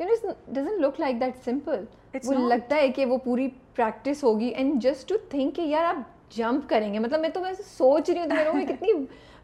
you 0.00 0.06
know 0.06 0.30
doesn't 0.48 0.80
look 0.80 1.00
like 1.00 1.20
that 1.20 1.44
simple 1.44 1.84
وہ 2.24 2.48
لگتا 2.48 2.76
ہے 2.76 2.88
کہ 2.88 3.06
وہ 3.06 3.16
پوری 3.16 3.48
پریکٹس 3.76 4.24
ہوگی 4.24 4.48
اینڈ 4.48 4.82
جسٹ 4.82 5.08
ٹو 5.08 5.14
تھنک 5.28 5.54
کہ 5.56 5.62
یار 5.62 5.84
آپ 5.84 6.32
جمپ 6.36 6.68
کریں 6.68 6.92
گے. 6.94 6.98
مطلب 6.98 7.20
میں 7.20 7.28
تو 7.28 7.40
ویسے 7.40 7.62
سوچ 7.68 8.10
رہی 8.10 8.18
ہوں 8.18 8.28
تو 8.28 8.52
میرے 8.54 8.66
کتنی 8.66 8.92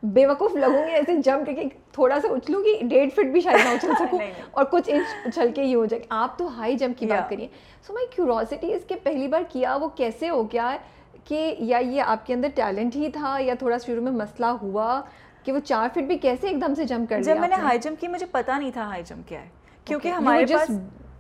بے 0.02 0.24
وقوف 0.26 0.54
لگوں 0.56 0.86
گی 0.86 0.92
ایسے 0.92 1.14
جمپ 1.14 1.46
کر 1.46 1.54
کے 1.54 1.64
تھوڑا 1.92 2.18
سا 2.20 2.28
اچھلوں 2.34 2.62
گی 2.64 2.76
ڈیڑھ 2.88 3.10
فٹ 3.14 3.32
بھی 3.32 3.40
شاید 3.40 3.64
نہ 3.64 3.74
اچھل 3.74 3.92
سکوں 3.98 4.18
اور 4.50 4.64
کچھ 4.70 4.90
انچ 4.90 5.26
اچھل 5.26 5.50
کے 5.54 5.62
ہی 5.62 5.74
ہو 5.74 5.84
جائے. 5.84 6.02
آپ 6.10 6.38
تو 6.38 6.46
ہائی 6.56 6.76
جمپ 6.76 6.98
کی 6.98 7.06
بات 7.06 7.28
کریے. 7.30 7.48
سو 7.86 7.92
مائی 7.92 8.06
کیوروسٹی 8.10 8.72
اس 8.74 8.84
کے 8.88 8.94
پہلی 9.02 9.28
بار 9.28 9.42
کیا 9.48 9.76
وہ 9.80 9.88
کیسے 9.96 10.28
ہو 10.28 10.42
گیا 10.52 10.76
کہ 11.24 11.54
یا 11.58 11.78
یہ 11.78 12.02
آپ 12.02 12.26
کے 12.26 12.34
اندر 12.34 12.48
ٹیلنٹ 12.54 12.96
ہی 12.96 13.10
تھا 13.12 13.36
یا 13.40 13.54
تھوڑا 13.58 13.78
شروع 13.86 14.02
میں 14.02 14.12
مسئلہ 14.12 14.46
ہوا 14.62 15.00
کہ 15.44 15.52
وہ 15.52 15.58
چار 15.64 15.88
فٹ 15.94 16.02
بھی 16.02 16.18
کیسے 16.18 16.48
ایک 16.48 16.60
دم 16.60 16.74
سے 16.74 16.84
جمپ 16.84 17.10
کر 17.10 17.22
جب 17.22 17.38
میں 17.40 17.48
نے 17.48 17.56
ہائی 17.62 17.78
جمپ 17.78 18.00
کی 18.00 18.08
مجھے 18.08 18.26
پتا 18.30 18.58
نہیں 18.58 18.70
تھا 18.70 18.86
ہائی 18.86 19.02
جمپ 19.06 19.28
کیا 19.28 19.40
ہے. 19.40 19.48
کیونکہ 19.86 20.08
ہمارے 20.08 20.46
پاس 20.46 20.70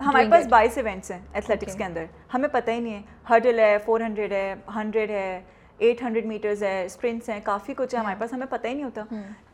ہمارے 0.06 0.24
پاس 0.30 0.46
بائیس 0.46 0.76
ایونٹس 0.78 1.10
ہیں 1.10 1.18
ایتھلیٹکس 1.32 1.74
کے 1.76 1.84
اندر۔ 1.84 2.04
ہمیں 2.34 2.48
پتہ 2.52 2.70
ہی 2.70 2.80
نہیں 2.80 2.94
ہے۔ 2.94 3.00
ہرڈل 3.30 3.58
ہے 3.58 3.76
فور 3.84 4.00
ہنڈریڈ 4.00 4.32
ہے 4.32 4.54
ہنڈریڈ 4.76 5.10
ہے 5.10 5.40
ایٹ 5.78 6.02
ہنڈریڈ 6.02 6.26
میٹرز 6.26 6.62
ہے 6.62 6.84
اسپرنٹس 6.84 7.28
ہیں 7.28 7.40
کافی 7.44 7.74
کچھ 7.76 7.94
ہے 7.94 8.00
ہمارے 8.00 8.16
پاس۔ 8.18 8.32
ہمیں 8.32 8.46
پتہ 8.50 8.66
ہی 8.66 8.74
نہیں 8.74 8.84
ہوتا۔ 8.84 9.04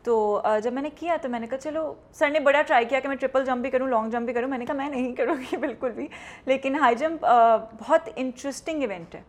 تو 0.03 0.15
جب 0.63 0.73
میں 0.73 0.81
نے 0.81 0.89
کیا 0.95 1.15
تو 1.21 1.29
میں 1.29 1.39
نے 1.39 1.47
کہا 1.47 1.57
چلو 1.57 1.93
سر 2.13 2.29
نے 2.29 2.39
بڑا 2.39 2.61
ٹرائی 2.61 2.85
کیا 2.85 2.99
کہ 2.99 3.07
میں 3.07 3.15
ٹرپل 3.15 3.45
جمپ 3.45 3.61
بھی 3.61 3.69
کروں 3.71 3.87
لانگ 3.87 4.09
جمپ 4.11 4.25
بھی 4.25 4.33
کروں۔ 4.33 4.49
میں 4.49 4.57
نے 4.57 4.65
کہا 4.65 4.75
میں 4.75 4.89
نہیں 4.89 5.15
کروں 5.15 5.35
گی 5.41 5.57
بالکل 5.65 5.91
بھی۔ 5.91 6.07
لیکن 6.45 6.75
ہائی 6.75 6.95
جمپ 6.95 7.25
بہت 7.79 8.09
انٹرسٹنگ 8.15 8.81
ایونٹ 8.83 9.15
ہے۔ 9.15 9.21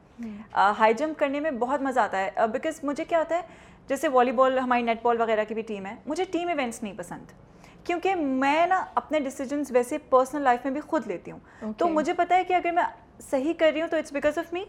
ہائی 0.79 0.95
جمپ 0.95 1.19
کرنے 1.19 1.41
میں 1.41 1.51
بہت 1.51 1.83
مزہ 1.83 2.01
آتا 2.01 2.25
ہے۔ 2.25 2.47
بیکاز 2.53 2.81
مجھے 2.83 3.05
کیا 3.05 3.19
ہوتا 3.19 3.37
ہے 3.37 3.43
جیسے 3.89 4.09
والی 4.09 4.33
بال 4.33 4.59
ہماری 4.59 4.83
نیٹ 4.83 5.03
بال 5.03 5.21
وغیرہ 5.21 5.45
کی 5.49 5.55
بھی 5.55 5.63
ٹیم 5.63 5.87
ہے 5.87 5.95
مجھے 6.07 6.25
ٹیم 6.25 6.49
ایونٹس 6.49 6.83
نہیں 6.83 6.93
پسند۔ 6.97 7.33
کیونکہ 7.89 8.15
میں 8.15 8.67
نا 8.67 8.85
اپنے 8.95 9.21
ڈیسیجنس 9.21 9.71
ویسے 9.71 9.99
پرسنل 9.99 10.43
لائف 10.43 10.65
میں 10.65 10.73
بھی 10.73 10.81
خود 10.81 11.07
لیتی 11.07 11.31
ہوں۔ 11.31 11.39
تو 11.79 11.89
مجھے 11.89 12.13
پتا 12.13 12.37
ہے 12.37 12.45
کہ 12.45 12.55
اگر 12.55 12.71
میں 12.73 12.83
صحیح 13.31 13.53
کر 13.59 13.71
رہی 13.73 13.81
ہوں 13.81 13.89
تو 13.89 13.97
اٹس 13.97 14.13
بیکاز 14.13 14.39
آف 14.39 14.53
می 14.53 14.65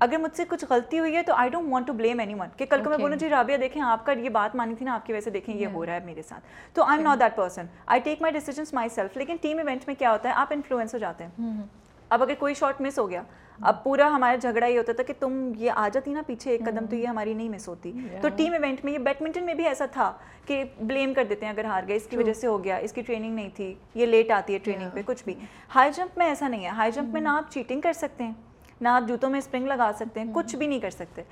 اگر 0.00 0.18
مجھ 0.18 0.36
سے 0.36 0.44
کچھ 0.48 0.64
غلطی 0.70 0.98
ہوئی 0.98 1.16
ہے 1.16 1.22
تو 1.22 1.34
I 1.34 1.50
don't 1.50 1.72
want 1.72 1.86
to 1.86 1.92
blame 1.92 2.18
anyone 2.34 2.48
کہ 2.56 2.66
کل 2.70 2.82
کو 2.84 2.90
میں 2.90 2.98
بولوں 2.98 3.16
جی 3.16 3.28
رابعہ 3.28 3.56
دیکھیں 3.56 3.82
آپ 3.82 4.06
کا 4.06 4.12
یہ 4.12 4.28
بات 4.28 4.56
مانی 4.56 4.74
تھی 4.74 4.86
نا 4.86 4.94
آپ 4.94 5.06
کی 5.06 5.12
وجہ 5.12 5.20
سے 5.20 5.30
دیکھیں 5.30 5.54
یہ 5.56 5.66
ہو 5.66 5.84
رہا 5.86 5.94
ہے 5.94 6.00
میرے 6.04 6.22
ساتھ۔ 6.22 6.44
تو 6.74 6.84
I 6.84 6.98
am 6.98 7.08
not 7.08 7.20
that 7.20 7.36
person 7.36 7.66
I 7.86 8.00
take 8.00 8.22
my 8.22 8.32
decisions 8.32 8.72
myself 8.88 9.16
لیکن 9.16 9.36
ٹیم 9.40 9.58
ایونٹ 9.58 9.86
میں 9.86 9.94
کیا 9.94 10.12
ہوتا 10.12 10.28
ہے 10.28 10.34
آپ 10.34 10.48
انفلوئنس 10.50 10.94
ہو 10.94 10.98
جاتے 10.98 11.24
ہیں۔ 11.24 11.62
اب 12.10 12.22
اگر 12.22 12.34
کوئی 12.38 12.54
شاٹ 12.54 12.80
مس 12.80 12.98
ہو 12.98 13.10
گیا 13.10 13.22
اب 13.62 13.84
پورا 13.84 14.08
ہمارا 14.08 14.36
جھگڑا 14.36 14.66
یہ 14.66 14.78
ہوتا 14.78 14.92
تھا 14.92 15.02
کہ 15.02 15.12
تم 15.18 15.52
یہ 15.56 15.70
آ 15.74 15.88
جاتی 15.92 16.12
نا 16.12 16.22
پیچھے 16.26 16.50
ایک 16.50 16.60
قدم 16.60 16.86
تو 16.86 16.96
یہ 16.96 17.06
ہماری 17.06 17.34
نہیں 17.34 17.48
مس 17.48 17.68
ہوتی۔ 17.68 17.92
تو 18.20 18.28
ٹیم 18.36 18.52
ایونٹ 18.52 18.84
میں 18.84 18.92
یہ 18.92 18.98
بیڈمنٹن 18.98 19.44
میں 19.44 19.54
بھی 19.54 19.66
ایسا 19.66 19.86
تھا 19.86 20.12
کہ 20.46 20.64
بلیم 20.80 21.14
کر 21.14 21.24
دیتے 21.24 21.46
ہیں 21.46 21.52
اگر 21.52 21.64
ہار 21.64 21.82
گئے۔ 21.88 21.96
اس 21.96 22.06
کی 22.10 22.16
وجہ 22.16 22.32
سے 22.32 22.46
ہو 22.46 22.64
گیا۔ 22.64 22.76
اس 22.76 22.92
کی 22.92 23.02
ٹریننگ 23.02 23.34
نہیں 23.34 23.48
تھی۔ 23.54 23.74
یہ 23.94 24.06
لیٹ 24.06 24.30
آتی 24.30 24.54
ہے 24.54 24.58
ٹریننگ 24.58 24.88
پہ 24.94 25.00
کچھ 25.06 25.24
بھی۔ 25.24 25.34
ہائی 25.74 25.90
جمپ 25.94 26.18
میں 26.18 26.26
ایسا 26.26 26.48
نہیں 26.48 26.64
ہے۔ 26.64 26.68
ہائی 26.68 26.92
جمپ 26.92 27.12
میں 27.12 27.20
نہ 27.20 27.28
آپ 27.28 27.50
چیٹنگ 27.50 27.80
کر 27.80 27.92
سکتے 27.92 28.24
ہیں 28.24 28.32
نہ 28.80 28.88
آپ 28.88 29.02
جوتوں 29.08 29.30
میں 29.30 29.38
اسپرنگ 29.38 29.66
لگا 29.66 29.90
سکتے 29.98 30.20
ہیں 30.20 30.34
کچھ 30.34 30.56
بھی 30.56 30.66
نہیں 30.66 30.80
کر 30.80 30.90
سکتے۔ 30.90 31.22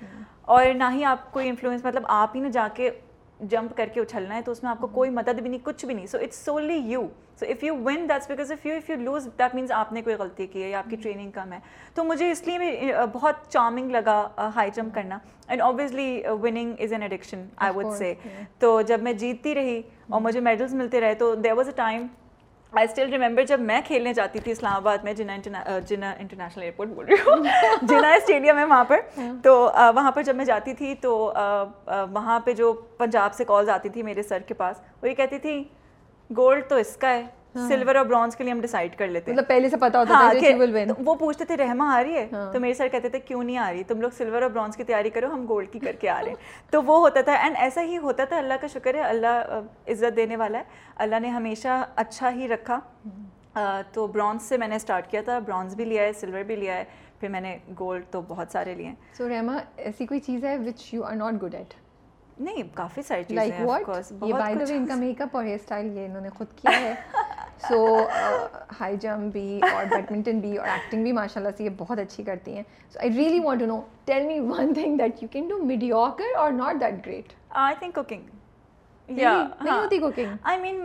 اور 0.43 0.67
نہ 0.75 0.85
ہی 0.95 1.05
آپ 1.05 1.33
کوئی 1.33 1.49
انفلوئنس 1.49 1.85
مطلب 1.85 2.03
آپ 2.09 2.37
ہی 2.37 2.41
نے 2.41 2.49
جا 2.51 2.69
کے 2.75 2.91
جمپ 3.41 3.77
کر 3.77 3.89
کے 3.95 4.01
اچھلنا 4.01 4.37
ہے 4.37 4.43
تو 4.43 4.53
اس 4.53 4.63
میں 4.63 4.71
آپ 4.71 4.81
کو 4.81 4.87
کوئی 4.87 5.11
مدد 5.11 5.41
بھی 5.41 5.51
نہیں 5.51 5.65
کچھ 5.65 5.85
بھی 5.87 5.95
نہیں۔ 5.95 6.07
So 6.07 6.19
it's 6.19 6.37
solely 6.45 6.77
you 6.93 7.07
so 7.41 7.47
if 7.49 7.65
you 7.65 7.75
won 7.85 8.09
that's 8.09 8.29
because 8.29 8.53
of 8.53 8.67
you 8.67 8.75
if 8.75 8.91
you 8.91 8.97
lose 8.97 9.29
that 9.39 9.55
means 9.55 9.71
آپ 9.73 9.93
نے 9.93 10.03
کوئی 10.03 10.17
غلطی 10.17 10.47
کی 10.47 10.63
ہے 10.63 10.69
یا 10.69 10.79
آپ 10.79 10.91
کی 10.91 10.97
ٹریننگ 10.97 11.31
کم 11.31 11.53
ہے۔ 11.53 11.59
تو 11.95 12.05
مجھے 12.05 12.31
اس 12.31 12.47
لیے 12.47 12.59
بھی 12.59 12.93
بہت 13.13 13.35
چارمنگ 13.49 13.91
لگا 13.91 14.51
ہائی 14.57 14.71
جمپ 14.75 14.95
کرنا۔ 14.95 15.19
And 15.49 15.63
obviously 15.63 16.23
winning 16.43 16.73
is 16.79 16.93
an 16.93 17.03
addiction 17.03 17.47
I 17.57 17.77
would 17.77 17.93
say 17.99 18.15
تو 18.59 18.81
جب 18.83 19.03
میں 19.03 19.13
جیتتی 19.13 19.55
رہی 19.55 19.81
اور 20.09 20.21
مجھے 20.21 20.41
میڈلس 20.41 20.75
ملتے 20.75 21.01
رہے 21.01 21.15
تو 21.15 21.35
there 21.35 21.53
was 21.53 21.69
a 21.69 21.75
time 21.77 22.07
I 22.73 22.87
still 22.91 23.13
remember 23.13 23.45
جب 23.45 23.61
میں 23.61 23.81
کھیلنے 23.87 24.13
جاتی 24.15 24.39
تھی 24.39 24.53
اسلام 24.53 24.75
آباد 24.75 24.99
میں 25.05 25.13
جنا 25.13 25.37
جنا 25.87 26.15
انٹرنیشنل 26.19 26.63
ایئرپورٹ 26.63 26.89
بول 26.89 27.05
رہی 27.05 27.15
ہوں۔ 27.27 27.45
جنا 27.83 28.13
اسٹیڈیم 28.13 28.59
ہے 28.59 28.65
وہاں 28.65 28.85
پر۔ 28.85 29.01
ہاں۔ 29.19 29.33
تو 29.43 29.71
وہاں 29.95 30.13
پر 30.13 30.23
جب 30.23 30.37
میں 30.37 30.45
جاتی 30.45 30.75
تھی 30.75 30.95
تو 30.95 31.33
وہاں 31.87 32.41
پہ 32.41 32.53
جو 32.53 32.73
پنجاب 32.73 33.35
سے 33.35 33.45
کالز 33.45 33.69
آتی 33.69 33.89
تھی 33.89 34.03
میرے 34.03 34.23
سر 34.23 34.39
کے 34.39 34.55
پاس 34.55 34.81
وہ 35.03 35.09
یہ 35.09 35.15
کہتی 35.15 35.39
تھی 35.39 35.65
گولڈ 36.37 36.65
تو 36.69 36.77
اس 36.77 36.97
کا 36.97 37.11
ہے۔ 37.11 37.27
سلور 37.55 37.95
اور 37.95 38.05
برانز 38.07 38.37
کے 38.37 38.45
لیے 38.45 38.53
ہم 38.53 38.61
ڈیسائیڈ 38.61 38.97
کر 38.97 39.07
لیتے۔ 39.07 39.33
مطلب 39.33 39.49
پہلے 39.49 39.69
سے 39.69 39.77
پتا 39.77 39.99
ہوتا 39.99 40.15
ہاں 40.15 40.35
وہ 41.05 41.15
پوچھتے 41.15 41.45
تھے 41.45 41.57
رحما 41.57 41.95
آ 41.95 42.03
رہی 42.03 42.15
ہے؟ 42.15 42.29
ہاں۔ 42.33 42.53
تو 42.53 42.61
میرے 42.61 42.75
سر 42.75 42.89
کہتے 42.89 43.09
تھے 43.09 43.19
کیوں 43.21 43.45
نہیں 43.45 43.59
آ 43.59 43.73
رہی؟ 43.73 43.83
تم 43.83 44.01
لوگ 44.01 44.11
سلور 44.17 44.43
اور 44.43 44.51
برانز 44.51 44.77
کی 44.77 44.85
تیاری 44.85 45.11
کرو 45.11 45.27
ہم 45.27 45.47
گولڈ 45.49 45.73
کی 45.73 45.79
کر 45.79 45.93
کے 45.93 46.09
آ 46.09 46.21
رہے 46.21 46.29
ہیں۔ 46.29 46.37
تو 46.71 46.83
وہ 46.83 46.99
ہوتا 46.99 47.21
تھا 47.21 47.33
اینڈ 47.33 47.57
ایسا 47.59 47.83
ہی 47.83 47.99
ہوتا 47.99 48.25
تھا 48.25 48.37
اللہ 48.39 48.55
کا 48.61 48.67
شکر 48.67 48.95
ہے 48.95 49.01
اللہ 49.01 49.61
عزت 49.89 50.17
دینے 50.17 50.37
والا 50.37 50.59
ہے۔ 50.59 50.65
اللہ 50.97 51.21
نے 51.21 51.29
ہمیشہ 51.29 51.85
اچھا 51.97 52.31
ہی 52.31 52.49
رکھا۔ 52.49 52.81
تو 53.93 54.07
برانز 54.07 54.43
سے 54.43 54.57
میں 54.57 54.69
نے 54.69 54.77
اسٹارٹ 54.77 55.11
کیا 55.11 55.21
تھا۔ 55.25 55.39
برانز 55.39 55.75
بھی 55.75 55.85
لیا 55.85 56.03
ہے 56.03 56.13
سلور 56.13 56.43
بھی 56.43 56.57
لیا 56.57 56.75
ہے۔ 56.75 56.85
پھر 57.21 57.29
میں 57.29 57.41
نے 57.41 57.59
گولڈ 57.79 58.05
تو 58.11 58.21
بہت 58.29 58.53
سارے 58.53 58.75
لیے۔ 58.75 58.87
ہیں 58.87 58.95
سو 59.17 59.29
رحما 59.29 59.59
ایسی 59.77 60.07
کوئی 60.07 60.21
چیز 60.21 60.45
ہے 60.45 60.59
which 60.59 60.95
you 60.95 61.05
are 61.05 61.15
not 61.15 61.43
good 61.43 61.55
at 61.55 61.75
نہیں 62.41 62.63
کافی 62.75 63.03
ساری 63.03 63.25
چیزیں 63.25 63.45
یہ 63.47 64.33
بائی 64.33 64.55
دا 64.55 64.65
وے 64.69 64.77
ان 64.77 64.87
کا 64.87 64.95
میک 64.95 65.21
اپ 65.23 65.37
اور 65.37 65.45
ہیئر 65.45 65.59
اسٹائل 65.61 65.97
یہ 65.97 66.05
انہوں 66.05 66.21
نے 66.21 66.29
خود 66.37 66.53
کیا 66.57 66.79
ہے۔ 66.81 66.95
سو 67.69 67.85
ہائی 68.81 68.97
جمپ 68.97 69.33
بھی 69.33 69.61
اور 69.73 69.85
بیڈمنٹن 69.91 70.41
بھی 70.41 70.57
اور 70.57 70.69
ایکٹنگ 70.69 71.03
بھی 71.03 71.13
ماشاء 71.13 71.41
اللہ 71.41 71.57
سے 71.57 71.65
یہ 71.65 71.71
بہت 71.79 71.99
اچھی 71.99 72.25
کرتی 72.25 72.57
ہیں۔ 72.57 72.63
So 72.93 72.99
I 73.01 73.11
really 73.17 73.41
want 73.45 73.61
to 73.61 73.67
know 73.67 73.81
tell 74.05 74.27
me 74.27 74.39
one 74.41 74.75
thing 74.75 74.99
that 74.99 75.23
you 75.23 75.29
can 75.33 75.49
do 75.49 75.63
mediocre 75.65 76.37
اور 76.39 76.53
not 76.53 76.81
that 76.81 77.07
great 77.07 77.33
I 77.51 77.75
think 77.79 77.95
cooking 77.95 78.23
نہیں 79.09 79.71
ہوتی 79.71 79.99
cooking 79.99 80.35
I 80.43 80.59
mean 80.61 80.81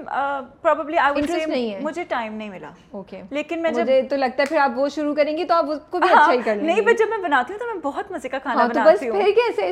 probably 0.62 0.98
I 0.98 1.14
would 1.16 1.30
say. 1.30 1.80
مجھے 1.82 2.04
ٹائم 2.04 2.34
نہیں 2.34 2.50
ملا. 2.50 2.70
اوکے 2.92 3.22
لیکن 3.30 3.62
میں 3.62 3.72
جب 3.72 3.86
تو 4.10 4.16
لگتا 4.16 4.44
ہے 4.44 4.48
پھر 4.48 4.58
آپ 4.58 4.72
وہ 4.76 4.88
شروع 4.90 5.14
کریں 5.16 5.38
گی 5.38 5.46
تو 5.46 5.54
آپ 5.54 5.70
اس 5.70 5.80
کو 5.90 6.00
بھی 6.00 6.08
اچھا 6.12 6.32
ہی 6.32 6.42
کر 6.46 6.56
لیں 6.56 6.64
نہیں 6.64 6.82
بٹ 6.82 7.00
جب 7.00 7.10
میں 7.10 7.18
بناتی 7.18 7.54
ہوں 7.54 7.60
تو 7.60 7.66
میں 7.66 7.82
بہت 7.84 8.12
مزے 8.12 8.30
کا 8.30 8.38
کھانا 8.38 8.62
ہاں 8.62 8.68
بناتی 8.68 9.10
ہوں. 9.10 9.22
پھر 9.22 9.32
کیسے؟ 9.32 9.72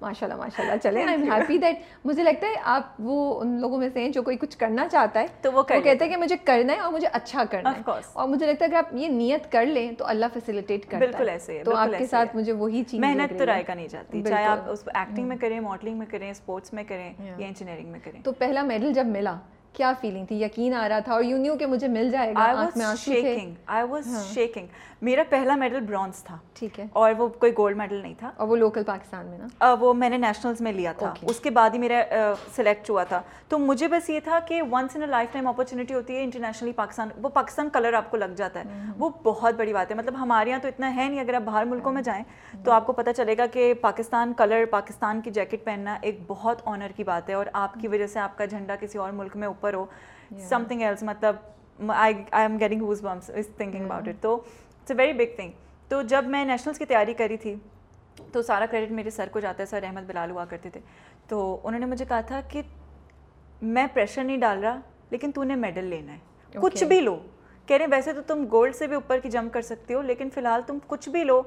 ماشاء 0.00 0.26
اللہ 0.26 0.36
ماشاء 0.36 0.62
اللہ 0.64 0.76
چلے 0.82 1.02
آئی 1.02 1.10
ایم 1.10 1.32
ہیپی 1.32 1.58
دیٹ 1.58 1.76
مجھے 2.04 2.22
لگتا 2.22 2.46
ہے 2.46 2.54
آپ 2.64 2.82
وہ 2.98 3.40
ان 3.40 3.60
لوگوں 3.60 3.78
میں 3.78 3.88
سے 3.92 4.00
ہیں 4.00 4.08
جو 4.08 4.22
کوئی 4.22 4.36
کچھ 4.36 4.56
کرنا 4.58 4.88
چاہتا 4.88 5.20
ہے 5.20 5.26
تو 5.42 5.52
وہ 5.52 5.62
کہتے 5.62 6.04
ہیں 6.04 6.10
کہ 6.12 6.16
مجھے 6.16 6.36
کرنا 6.44 6.72
ہے 6.72 6.78
اور 6.78 6.92
مجھے 6.92 7.08
اچھا 7.12 7.44
کرنا 7.50 7.72
ہے. 7.72 7.90
اور 8.12 8.28
مجھے 8.28 8.46
لگتا 8.46 8.64
ہے 8.64 8.70
اگر 8.70 8.78
آپ 8.78 8.94
یہ 8.94 9.08
نیت 9.08 9.50
کر 9.52 9.66
لیں 9.66 9.92
تو 9.92 10.06
اللہ 10.06 10.26
فیسیلیٹیٹ 10.34 10.84
کرتا 10.84 10.96
ہے۔ 10.96 11.00
بالکل 11.00 11.28
ایسے 11.28 11.62
تو 11.64 11.76
آپ 11.76 11.88
کے 11.98 12.06
ساتھ۔ 12.06 12.36
مجھے 12.36 12.52
وہی 12.52 12.82
چیز 12.84 13.00
محنت 13.00 13.38
تو 13.38 13.46
رائے 13.46 13.62
کا 13.62 13.74
نہیں 13.74 13.88
جاتی 13.88 14.22
چاہے۔ 14.22 14.44
آپ 14.44 14.70
اس 14.70 14.88
ایکٹنگ 14.94 15.28
میں 15.28 15.36
کریں 15.36 15.58
ماڈلنگ 15.60 15.98
میں 15.98 16.06
کریں 16.10 16.30
اسپورٹس 16.30 16.72
میں 16.72 16.84
کریں 16.88 17.12
انجینئرنگ 17.50 17.88
میں 17.88 18.00
کریں۔ 18.04 18.20
تو 18.22 18.32
پہلا 18.32 18.62
میڈل 18.62 18.92
جب 18.92 19.06
ملا 19.06 19.38
کیا 19.72 19.92
فیلنگ 20.00 20.26
تھی؟ 20.26 20.42
یقین 20.42 20.74
آ 20.74 20.88
رہا 20.88 20.98
تھا 20.98 21.12
اور 21.12 21.22
یوں 21.22 21.38
نیو 21.38 21.56
کہ 21.56 21.66
مجھے 21.66 21.88
مل 21.88 22.10
جائے 22.10 22.32
گا 22.32 22.40
آنکھ 22.56 22.78
میں 22.78 22.86
آنسو 22.86 23.12
تھے۔ 23.20 23.54
آئی 23.66 23.86
واز 23.88 24.34
شیکنگ 24.34 24.66
میرا 25.02 25.22
پہلا 25.28 25.54
میڈل 25.54 25.80
برانز 25.80 26.22
تھا۔ 26.24 26.38
ٹھیک 26.54 26.80
ہے۔ 26.80 26.86
اور 26.92 27.12
وہ 27.18 27.28
کوئی 27.28 27.52
گولڈ 27.58 27.76
میڈل 27.76 27.96
نہیں 27.96 28.14
تھا۔ 28.18 28.30
اور 28.36 28.48
وہ 28.48 28.56
لوکل 28.56 28.82
پاکستان 28.84 29.26
میں 29.26 29.38
نا؟ 29.38 29.74
وہ 29.74 29.94
میں 29.94 30.10
نے 30.10 30.16
نیشنلز 30.16 30.60
میں 30.60 30.72
لیا 30.72 30.92
تھا۔ 30.92 31.14
اس 31.22 31.40
کے 31.40 31.50
بعد 31.50 31.70
ہی 31.70 31.78
میرا 31.78 32.34
سلیکٹ 32.56 32.90
ہوا 32.90 33.04
تھا۔ 33.04 33.22
تو 33.48 33.58
مجھے 33.58 33.88
بس 33.88 34.10
یہ 34.10 34.20
تھا 34.20 34.40
کہ 34.40 34.62
once 34.62 34.96
in 34.96 35.08
life 35.08 35.32
time 35.32 35.46
opportunity 35.46 35.94
ہوتی 35.94 36.16
ہے 36.16 36.22
انٹرنیشنلی 36.22 36.72
پاکستان 36.72 37.08
وہ 37.22 37.28
پاکستان 37.28 37.68
کلر 37.70 37.92
آپ 37.92 38.10
کو 38.10 38.16
لگ 38.16 38.34
جاتا 38.36 38.60
ہے۔ 38.60 38.64
وہ 38.98 39.10
بہت 39.22 39.54
بڑی 39.54 39.72
بات 39.72 39.90
ہے۔ 39.90 39.96
مطلب 39.96 40.14
ہمارے 40.18 40.50
یہاں 40.50 40.58
تو 40.62 40.68
اتنا 40.68 40.96
ہے 40.96 41.08
نہیں 41.08 41.20
اگر 41.20 41.34
آپ 41.34 41.42
باہر 41.42 41.64
ملکوں 41.64 41.92
میں 41.92 42.02
جائیں 42.02 42.24
تو 42.64 42.72
آپ 42.72 42.86
کو 42.86 42.92
پتہ 42.92 43.10
چلے 43.16 43.38
گا 43.38 43.46
کہ 43.46 43.74
پاکستان 43.74 44.32
کلر 44.32 44.64
پاکستان 44.70 45.20
کی 45.20 45.30
جیکٹ 45.30 45.64
پہننا 45.64 45.98
ایک 46.00 46.20
بہت 46.26 46.62
آنر 46.64 46.88
کی 46.96 47.04
بات 47.04 47.28
ہے 47.28 47.34
اور 47.34 47.46
آپ 47.52 47.74
کی 47.80 47.88
وجہ 47.88 48.06
سے 48.06 48.18
آپ 48.18 48.38
کا 48.38 48.44
جھنڈا 48.44 48.76
کسی 48.76 48.98
اور 48.98 49.12
ملک 49.12 49.36
میں 49.36 49.48
اوپر 49.60 49.74
ہو 49.74 49.84
سم 50.48 50.64
تھنگ 50.68 50.82
ایلس 50.82 51.02
مطلب 51.02 51.90
I 51.90 52.14
am 52.32 52.56
getting 52.60 52.82
goosebumps 53.02 53.30
is 53.30 53.48
thinking 53.56 53.84
about 53.84 54.08
it 54.08 54.22
تو 54.22 54.34
it's 54.34 54.90
a 54.90 54.96
very 54.96 55.12
big 55.12 55.36
thing 55.36 55.50
تو 55.90 56.02
جب 56.02 56.24
میں 56.26 56.44
نیشنلس 56.44 56.78
کی 56.78 56.84
تیاری 56.84 57.14
کری 57.14 57.36
تھی 57.36 57.54
تو 58.32 58.42
سارا 58.42 58.66
کریڈٹ 58.66 58.92
میرے 58.92 59.10
سر 59.10 59.28
کو 59.30 59.40
جاتا 59.40 59.62
ہے 59.62 59.66
سر 59.66 59.82
احمد 59.82 60.06
بلال 60.06 60.30
ہوا 60.30 60.44
کرتے 60.44 60.70
تھے 60.70 60.80
تو 61.28 61.60
انہوں 61.64 61.80
نے 61.80 61.86
مجھے 61.86 62.04
کہا 62.04 62.20
تھا 62.20 62.40
کہ 62.48 62.62
میں 63.62 63.86
پریشر 63.94 64.24
نہیں 64.24 64.38
ڈال 64.38 64.58
رہا 64.58 64.80
لیکن 65.10 65.32
تو 65.32 65.44
نے 65.44 65.54
میڈل 65.54 65.84
لینا 65.84 66.12
ہے 66.12 66.58
کچھ 66.60 66.84
بھی 66.84 67.00
لو 67.00 67.18
کہہ 67.68 67.76
رہے 67.76 67.84
ہیں 67.84 67.92
ویسے 67.92 68.12
تو 68.12 68.22
تم 68.26 68.44
گولڈ 68.52 68.74
سے 68.74 68.86
بھی 68.86 68.94
اوپر 68.94 69.18
کی 69.18 69.30
جمپ 69.30 69.52
کر 69.52 69.62
سکتی 69.62 69.94
ہو 69.94 70.02
لیکن 70.02 70.30
فی 70.30 70.40
الحال 70.40 70.60
تم 70.66 70.78
کچھ 70.86 71.08
بھی 71.08 71.24
لو 71.24 71.42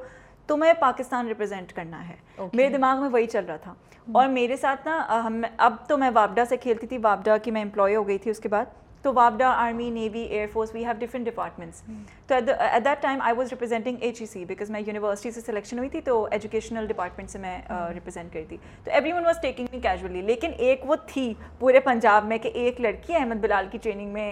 تمہیں 0.48 0.74
پاکستان 0.80 1.28
ریپرزینٹ 1.28 1.74
کرنا 1.74 2.08
ہے۔ 2.10 2.16
میرے 2.54 2.70
دماغ 2.70 3.02
میں 3.02 3.10
وہی 3.10 3.26
چل 3.26 3.46
رہا 3.46 3.56
تھا۔ 3.56 3.74
اور 4.12 4.28
میرے 4.28 4.56
ساتھ 4.58 4.88
نا 4.88 5.22
ہم 5.26 5.42
اب 5.58 5.76
تو 5.88 5.98
میں 5.98 6.10
وابڈا 6.14 6.46
سے 6.46 6.58
کھیلتی 6.58 6.88
تھی۔ 6.88 6.98
وابڈا 7.02 7.38
کی 7.38 7.52
میں 7.52 7.62
امپلائی 7.62 7.96
ہو 7.96 8.08
گئی 8.08 8.18
تھی 8.18 8.32
اس 8.32 8.40
کے 8.40 8.50
بعد۔ 8.50 8.66
تو 9.02 9.14
وابڈا 9.14 9.48
army 9.50 9.90
navy 9.90 10.22
air 10.22 10.48
force 10.54 10.76
we 10.76 10.86
have 10.86 10.94
different 11.00 11.26
departments 11.26 11.84
تو 12.28 12.36
at 12.60 12.86
that 12.86 13.02
time 13.02 13.22
I 13.22 13.36
was 13.38 13.48
representing 13.50 13.96
H 14.00 14.22
E 14.22 14.26
C 14.26 14.46
because 14.46 14.70
میں 14.70 14.82
یونیورسٹی 14.88 15.32
سے 15.32 15.42
سلیکشن 15.42 15.78
ہوئی 15.78 15.90
تھی 15.90 16.02
تو 16.02 16.28
ایجوکیشنل 16.32 16.88
ڈپارٹمنٹ 16.88 17.30
سے 17.30 17.40
میں 17.40 17.62
ریپرزینٹ 17.70 18.34
کری 18.34 18.44
تھی۔ 18.50 18.58
تو 18.84 18.92
everyone 19.12 19.26
was 19.26 19.40
taking 19.42 19.66
me 19.72 19.80
casually 19.80 20.22
لیکن 20.22 20.52
ایک 20.58 20.82
وہ 20.86 20.96
تھی 21.08 21.34
پورے 21.60 21.80
پنجاب 21.80 22.26
میں 22.26 22.38
کہ 22.38 22.48
ایک 22.54 22.82
لڑکی 22.82 23.16
احمد 23.16 23.36
بلال 23.36 23.68
کی 23.72 23.78
ٹریننگ 23.78 24.14
میں 24.14 24.32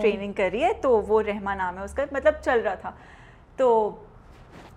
ٹریننگ 0.00 0.32
کر 0.32 0.48
رہی 0.52 0.64
ہے 0.64 0.72
تو 0.72 1.00
وہ 1.00 1.22
رحمہ 1.22 1.50
نام 1.50 1.78
ہے 1.78 1.84
اس 1.84 1.94
کا۔ 1.94 2.04
مطلب 2.12 2.34
چل 2.44 2.60
رہا 2.60 2.74
تھا۔ 2.74 2.90
تو 3.56 3.90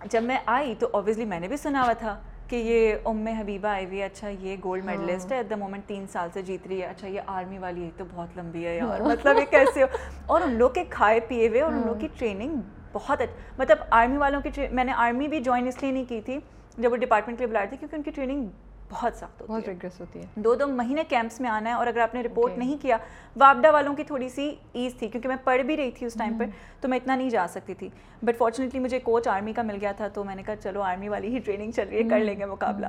جب 0.04 0.22
میں 0.22 0.38
آئی 0.46 0.74
تو 0.78 0.88
اوبیسلی 0.92 1.24
میں 1.24 1.40
نے 1.40 1.48
بھی 1.48 1.56
سنا 1.56 1.84
ہوا 1.84 1.92
تھا 1.92 2.20
کہ 2.48 2.56
یہ 2.56 2.94
ام 3.04 3.26
حبیبہ 3.26 3.68
آئی 3.68 3.86
ہوئی 3.86 4.00
ہے 4.00 4.04
اچھا 4.04 4.28
یہ 4.28 4.56
گولڈ 4.64 4.84
میڈلسٹ 4.84 5.32
ہے 5.32 5.36
ایٹ 5.36 5.50
دا 5.50 5.56
مومنٹ 5.56 5.84
تین 5.86 6.06
سال 6.12 6.28
سے 6.32 6.42
جیت 6.42 6.66
رہی 6.66 6.80
ہے۔ 6.82 6.86
اچھا 6.86 7.08
یہ 7.08 7.20
آرمی 7.26 7.58
والی 7.58 7.84
ہے 7.84 7.90
تو 7.96 8.04
بہت 8.14 8.38
لمبی 8.38 8.66
ہے 8.66 8.76
یار۔ 8.76 9.00
مطلب 9.00 9.36
یہ 9.36 9.44
کیسے 9.50 9.82
ہو؟ 9.82 9.86
اور 10.26 10.40
ان 10.40 10.52
لوگ 10.52 10.70
کے 10.70 10.84
کھائے 10.90 11.20
پیے 11.20 11.48
ہوئے 11.48 11.60
اور 11.60 11.72
ان 11.72 11.82
لوگ 11.86 11.96
کی 12.00 12.08
ٹریننگ 12.18 12.56
بہت 12.92 13.22
مطلب 13.58 13.78
آرمی 13.90 14.16
والوں 14.16 14.40
کی 14.40 14.66
میں 14.70 14.84
نے 14.84 14.92
آرمی 14.92 15.28
بھی 15.28 15.40
جوائن 15.40 15.66
اس 15.66 15.82
لیے 15.82 15.92
نہیں 15.92 16.04
کی 16.08 16.20
تھی۔ 16.20 16.38
جب 16.78 16.92
وہ 16.92 16.96
ڈپارٹمنٹ 16.96 17.38
کے 17.38 17.44
لیے 17.44 17.50
بلائے 17.50 17.66
تھے 17.66 17.76
کیونکہ 17.76 17.96
ان 17.96 18.02
کی 18.02 18.10
ٹریننگ 18.10 18.46
بہت 18.90 19.14
سخت 19.14 19.40
ہوتی 19.40 19.52
بہت 19.52 19.68
ریگریس 19.68 20.00
ہوتی 20.00 20.20
ہے۔ 20.20 20.24
دو 20.36 20.54
دو 20.54 20.66
مہینے 20.66 21.02
کیمپس 21.08 21.40
میں 21.40 21.50
آنا 21.50 21.70
ہے 21.70 21.74
اور 21.74 21.86
اگر 21.86 22.00
آپ 22.00 22.14
نے 22.14 22.22
رپورٹ 22.22 22.58
نہیں 22.58 22.76
کیا 22.82 22.96
وابڈا 23.36 23.70
والوں 23.70 23.94
کی 23.94 24.04
تھوڑی 24.04 24.28
سی 24.28 24.54
ایز 24.72 24.94
تھی 24.94 25.08
کیونکہ 25.08 25.28
میں 25.28 25.36
پڑھ 25.44 25.62
بھی 25.62 25.76
رہی 25.76 25.90
تھی 25.90 26.06
اس 26.06 26.14
ٹائم 26.14 26.38
پر 26.38 26.46
تو 26.80 26.88
میں 26.88 26.98
اتنا 26.98 27.16
نہیں 27.16 27.30
جا 27.30 27.46
سکتی 27.48 27.74
تھی۔ 27.74 27.88
بٹ 28.22 28.38
فارچونیٹلی 28.38 28.80
مجھے 28.80 28.98
کوچ 28.98 29.28
آرمی 29.28 29.52
کا 29.52 29.62
مل 29.62 29.78
گیا 29.80 29.92
تھا 29.92 30.08
تو 30.08 30.24
میں 30.24 30.34
نے 30.34 30.42
کہا 30.42 30.56
چلو 30.56 30.82
آرمی 30.82 31.08
والی 31.08 31.28
ہی 31.28 31.38
ٹریننگ 31.38 31.70
چل 31.70 31.88
رہی 31.88 31.98
ہے 31.98 32.08
کر 32.08 32.20
لیں 32.20 32.38
گے 32.40 32.44
مقابلہ۔ 32.44 32.86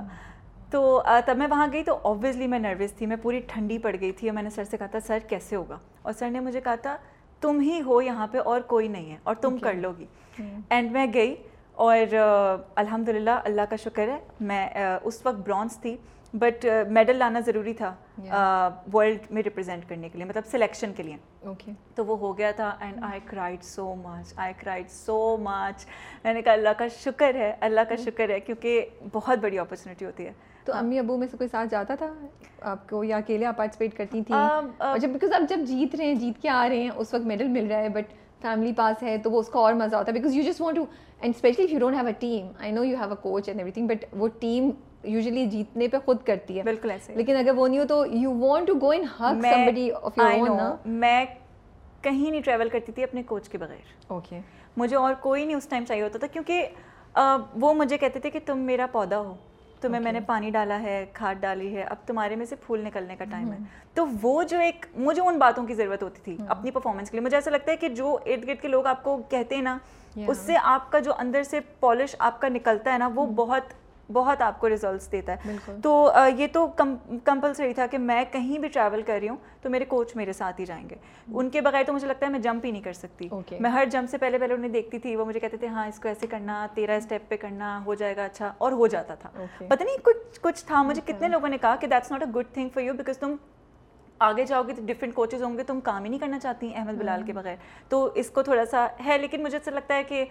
تو 0.71 1.01
تب 1.25 1.37
میں 1.37 1.47
وہاں 1.47 1.67
گئی 1.73 1.83
تو 1.83 1.97
آبویسلی 2.03 2.47
میں 2.47 2.59
نروس 2.59 2.93
تھی 2.93 3.05
میں 3.05 3.17
پوری 3.21 3.39
ٹھنڈی 3.47 3.77
پڑ 3.77 3.95
گئی 4.01 4.11
تھی 4.11 4.27
اور 4.29 4.33
میں 4.35 4.43
نے 4.43 4.49
سر 4.49 4.63
سے 4.63 4.77
کہا 4.77 4.87
تھا 4.87 4.99
سر 4.99 5.19
کیسے 5.29 5.55
ہوگا؟ 5.55 5.77
اور 6.01 6.13
سر 6.13 6.29
نے 6.29 6.39
مجھے 6.39 6.61
کہا 6.61 6.75
تھا 6.75 6.97
تم 7.41 7.59
ہی 7.59 7.81
ہو 7.81 8.01
یہاں 8.01 8.27
پہ 8.27 8.37
اور 8.37 8.61
کوئی 8.61 8.87
نہیں 8.87 9.11
ہے 9.11 9.17
اور 9.23 9.35
تم 9.35 9.57
کر 9.57 9.73
لو 9.73 9.91
گی۔ 9.97 10.05
اینڈ 10.69 10.91
میں 10.91 11.05
گئی 11.13 11.35
اور 11.77 12.13
الحمد 12.75 13.09
للہ 13.09 13.39
اللہ 13.43 13.61
کا 13.69 13.75
شکر 13.75 14.07
ہے 14.07 14.17
میں 14.39 14.67
اس 15.03 15.25
وقت 15.25 15.37
برانس 15.37 15.77
تھی 15.77 15.95
بٹ 16.33 16.65
میڈل 16.89 17.17
لانا 17.17 17.39
ضروری 17.39 17.73
تھا 17.73 17.93
ورلڈ 18.93 19.31
میں 19.31 19.43
ریپرزینٹ 19.43 19.83
کرنے 19.89 20.09
کے 20.09 20.17
لیے 20.17 20.25
مطلب 20.25 20.43
سلیکشن 20.51 20.93
کے 20.93 21.03
لیے۔ 21.03 21.15
اوکے 21.45 21.71
تو 21.95 22.05
وہ 22.05 22.17
ہو 22.19 22.37
گیا 22.37 22.51
تھا 22.51 22.75
and 22.79 23.03
I 23.03 23.19
cried 23.25 23.63
so 23.63 23.93
much 23.95 24.33
I 24.35 24.53
cried 24.59 24.89
so 24.89 25.37
much 25.41 25.85
میں 26.23 26.33
نے 26.33 26.41
کہا 26.41 26.53
اللہ 26.53 26.69
کا 26.77 26.87
شکر 26.87 27.35
ہے 27.35 27.53
اللہ 27.61 27.81
کا 27.89 27.95
شکر 27.95 28.29
ہے 28.29 28.39
کیونکہ 28.39 28.85
بہت 29.13 29.39
بڑی 29.39 29.59
اپرچونیٹی 29.59 30.05
ہوتی 30.05 30.25
ہے۔ 30.25 30.31
تو 30.65 30.73
امی 30.73 30.99
ابو 30.99 31.17
میں 31.17 31.27
سے 31.31 31.37
کوئی 31.37 31.49
ساتھ 31.49 31.69
جاتا 31.71 31.95
تھا؟ 31.95 32.13
آپ 32.61 32.89
کو 32.89 33.03
یا 33.03 33.17
اکیلے 33.17 33.45
آپ 33.45 33.57
پارٹیسپیٹ 33.57 33.97
کرتی 33.97 34.23
تھیں؟ 34.23 34.97
جب 34.99 35.09
بیکاز 35.09 35.33
آپ 35.33 35.49
جب 35.49 35.59
جیت 35.67 35.95
رہے 35.95 36.05
ہیں 36.05 36.15
جیت 36.15 36.41
کے 36.41 36.49
آ 36.49 36.67
رہے 36.69 36.81
ہیں 36.81 36.89
اس 36.95 37.13
وقت 37.13 37.25
میڈل 37.25 37.47
مل 37.47 37.67
رہا 37.67 37.79
ہے 37.79 37.89
بٹ 37.89 38.13
فیملی 38.41 38.73
پاس 38.73 39.03
ہے 39.03 39.17
تو 39.17 39.31
وہ 39.31 39.39
اس 39.39 39.49
کا 39.49 39.59
اور 39.59 39.73
مزہ 39.73 39.95
ہوتا 39.95 40.11
ہے 40.11 40.17
because 40.17 40.35
you 40.35 40.43
just 40.43 40.61
want 40.61 40.77
to 40.77 40.85
and 41.21 41.35
especially 41.35 41.65
you 41.71 41.79
don't 41.79 41.95
have 41.95 42.05
a 42.05 42.13
team 42.19 42.47
I 42.59 42.71
know 42.71 42.83
you 42.83 42.97
have 42.97 43.09
a 43.09 43.21
coach 43.21 43.47
and 43.47 43.59
everything 43.71 43.87
but 43.87 44.05
وہ 44.13 44.27
ٹیم 44.39 44.69
یوزلی 45.03 45.45
جیتنے 45.45 45.87
پہ 45.87 45.97
خود 46.05 46.23
کرتی 46.25 46.57
ہے 46.57 46.63
بالکل 46.63 46.91
ایسے 46.91 47.13
لیکن 47.15 47.35
اگر 47.35 47.53
وہ 47.55 47.67
نہیں 47.67 47.79
ہو 47.79 47.85
تو 47.85 48.05
you 48.13 48.33
want 48.39 48.67
to 48.67 48.73
go 48.81 48.89
in 48.89 49.03
hug 49.19 49.41
somebody 49.41 49.89
of 49.91 50.17
your 50.17 50.47
own 50.49 50.89
میں 50.99 51.25
کہیں 52.01 52.29
نہیں 52.31 52.41
ٹریول 52.41 52.69
کرتی 52.69 52.91
تھی 52.91 53.03
اپنے 53.03 53.23
کوچ 53.23 53.49
کے 53.49 53.57
بغیر 53.57 53.95
اوکے 54.07 54.39
مجھے 54.77 54.95
اور 54.95 55.13
کوئی 55.21 55.45
نہیں 55.45 55.57
اس 55.57 55.67
ٹائم 55.67 55.85
چاہیے 55.85 56.03
ہوتا 56.03 56.19
تھا 56.19 56.27
کیونکہ 56.27 56.65
وہ 57.55 57.73
مجھے 57.73 57.97
کہتے 57.97 58.19
تھے 58.19 58.29
کہ 58.29 58.39
تم 58.45 58.59
میرا 58.61 58.85
پودا 58.91 59.19
ہو 59.19 59.35
تمہیں 59.81 60.01
میں 60.01 60.11
نے 60.11 60.19
پانی 60.19 60.49
ڈالا 60.49 60.81
ہے 60.81 61.05
کھاد 61.13 61.35
ڈالی 61.35 61.75
ہے 61.75 61.83
اب 61.83 61.97
تمہارے 62.05 62.35
میں 62.35 62.45
سے 62.45 62.55
پھول 62.65 62.83
نکلنے 62.83 63.15
کا 63.15 63.25
ٹائم 63.25 63.51
ہے 63.51 63.57
تو 63.93 64.05
وہ 64.21 64.43
جو 64.43 64.59
ایک 64.59 64.85
مجھے 64.95 65.21
ان 65.21 65.37
باتوں 65.37 65.65
کی 65.67 65.73
ضرورت 65.73 66.03
ہوتی 66.03 66.21
تھی 66.21 66.37
اپنی 66.47 66.71
پرفارمنس 66.71 67.11
کے 67.11 67.17
لیے 67.17 67.23
مجھے 67.23 67.37
ایسا 67.37 67.51
لگتا 67.51 67.71
ہے 67.71 67.77
کہ 67.77 67.89
جو 67.89 68.17
ارد 68.25 68.47
گرد 68.47 68.61
کے 68.61 68.67
لوگ 68.67 68.85
آپ 68.85 69.03
کو 69.03 69.17
کہتے 69.29 69.55
ہیں 69.55 69.61
نا 69.61 69.77
اس 70.27 70.37
سے 70.37 70.55
آپ 70.63 70.91
کا 70.91 70.99
جو 70.99 71.13
اندر 71.17 71.43
سے 71.43 71.59
پالش 71.79 72.15
آپ 72.19 72.39
کا 72.41 72.47
نکلتا 72.47 72.93
ہے 72.93 72.97
نا 72.97 73.09
وہ 73.15 73.25
بہت 73.35 73.73
بہت 74.13 74.41
آپ 74.41 74.59
کو 74.59 74.69
ریزلٹس 74.69 75.11
دیتا 75.11 75.35
ہے۔ 75.35 75.55
تو 75.83 76.11
یہ 76.37 76.47
تو 76.53 76.65
کمپلسری 76.75 77.73
تھا 77.73 77.85
کہ 77.87 77.97
میں 77.97 78.23
کہیں 78.31 78.57
بھی 78.59 78.67
ٹریول 78.67 79.01
کر 79.01 79.17
رہی 79.21 79.29
ہوں 79.29 79.37
تو 79.61 79.69
میرے 79.69 79.85
کوچ 79.85 80.15
میرے 80.15 80.33
ساتھ 80.33 80.59
ہی 80.61 80.65
جائیں 80.65 80.89
گے۔ 80.89 80.95
ان 81.27 81.49
کے 81.49 81.61
بغیر 81.61 81.83
تو 81.87 81.93
مجھے 81.93 82.07
لگتا 82.07 82.25
ہے 82.25 82.31
میں 82.31 82.39
جمپ 82.39 82.65
ہی 82.65 82.71
نہیں 82.71 82.81
کر 82.81 82.93
سکتی۔ 82.93 83.27
میں 83.59 83.69
ہر 83.69 83.85
جمپ 83.91 84.09
سے 84.09 84.17
پہلے 84.17 84.37
پہلے 84.37 84.53
انہیں 84.53 84.71
دیکھتی 84.71 84.99
تھی 84.99 85.15
وہ 85.15 85.25
مجھے 85.25 85.39
کہتے 85.39 85.57
تھے 85.57 85.67
ہاں 85.67 85.87
اس 85.87 85.99
کو 85.99 86.07
ایسے 86.07 86.27
کرنا 86.27 86.65
تیرا 86.73 86.93
اسٹیپ 86.93 87.29
پہ 87.29 87.37
کرنا 87.37 87.79
ہو 87.85 87.93
جائے 87.93 88.15
گا 88.17 88.25
اچھا 88.25 88.53
اور 88.57 88.71
ہو 88.71 88.87
جاتا 88.87 89.15
تھا۔ 89.15 89.29
پتہ 89.57 89.83
نہیں 89.83 89.97
کچھ 90.03 90.39
کچھ 90.41 90.65
تھا 90.65 90.81
مجھے 90.83 91.01
کتنے 91.05 91.27
لوگوں 91.27 91.49
نے 91.49 91.57
کہا 91.57 91.75
کہ 91.75 91.87
that's 91.87 92.11
not 92.11 92.23
a 92.23 92.31
good 92.35 92.53
thing 92.53 92.69
for 92.73 92.83
you 92.83 92.93
because 92.93 93.17
تم 93.17 93.35
آگے 94.19 94.45
جاؤ 94.45 94.63
گے 94.67 94.73
تو 94.73 94.81
ڈفرینٹ 94.85 95.13
کوچز 95.15 95.43
ہوں 95.43 95.57
گے 95.57 95.63
تم 95.63 95.79
کام 95.81 96.03
ہی 96.03 96.09
نہیں 96.09 96.19
کرنا 96.19 96.39
چاہتی 96.39 96.71
احمد 96.75 96.93
بلال 96.93 97.23
کے 97.25 97.33
بغیر۔ 97.33 97.55
تو 97.89 98.03
اس 98.15 98.29
کو 98.29 98.43
تھوڑا 98.43 98.65
سا 98.65 98.87
ہے 99.05 99.17
لیکن 99.17 99.43
مجھے 99.43 99.57
ایسا 99.57 99.71
لگتا 99.71 99.95
ہے 99.95 100.03
کہ 100.03 100.25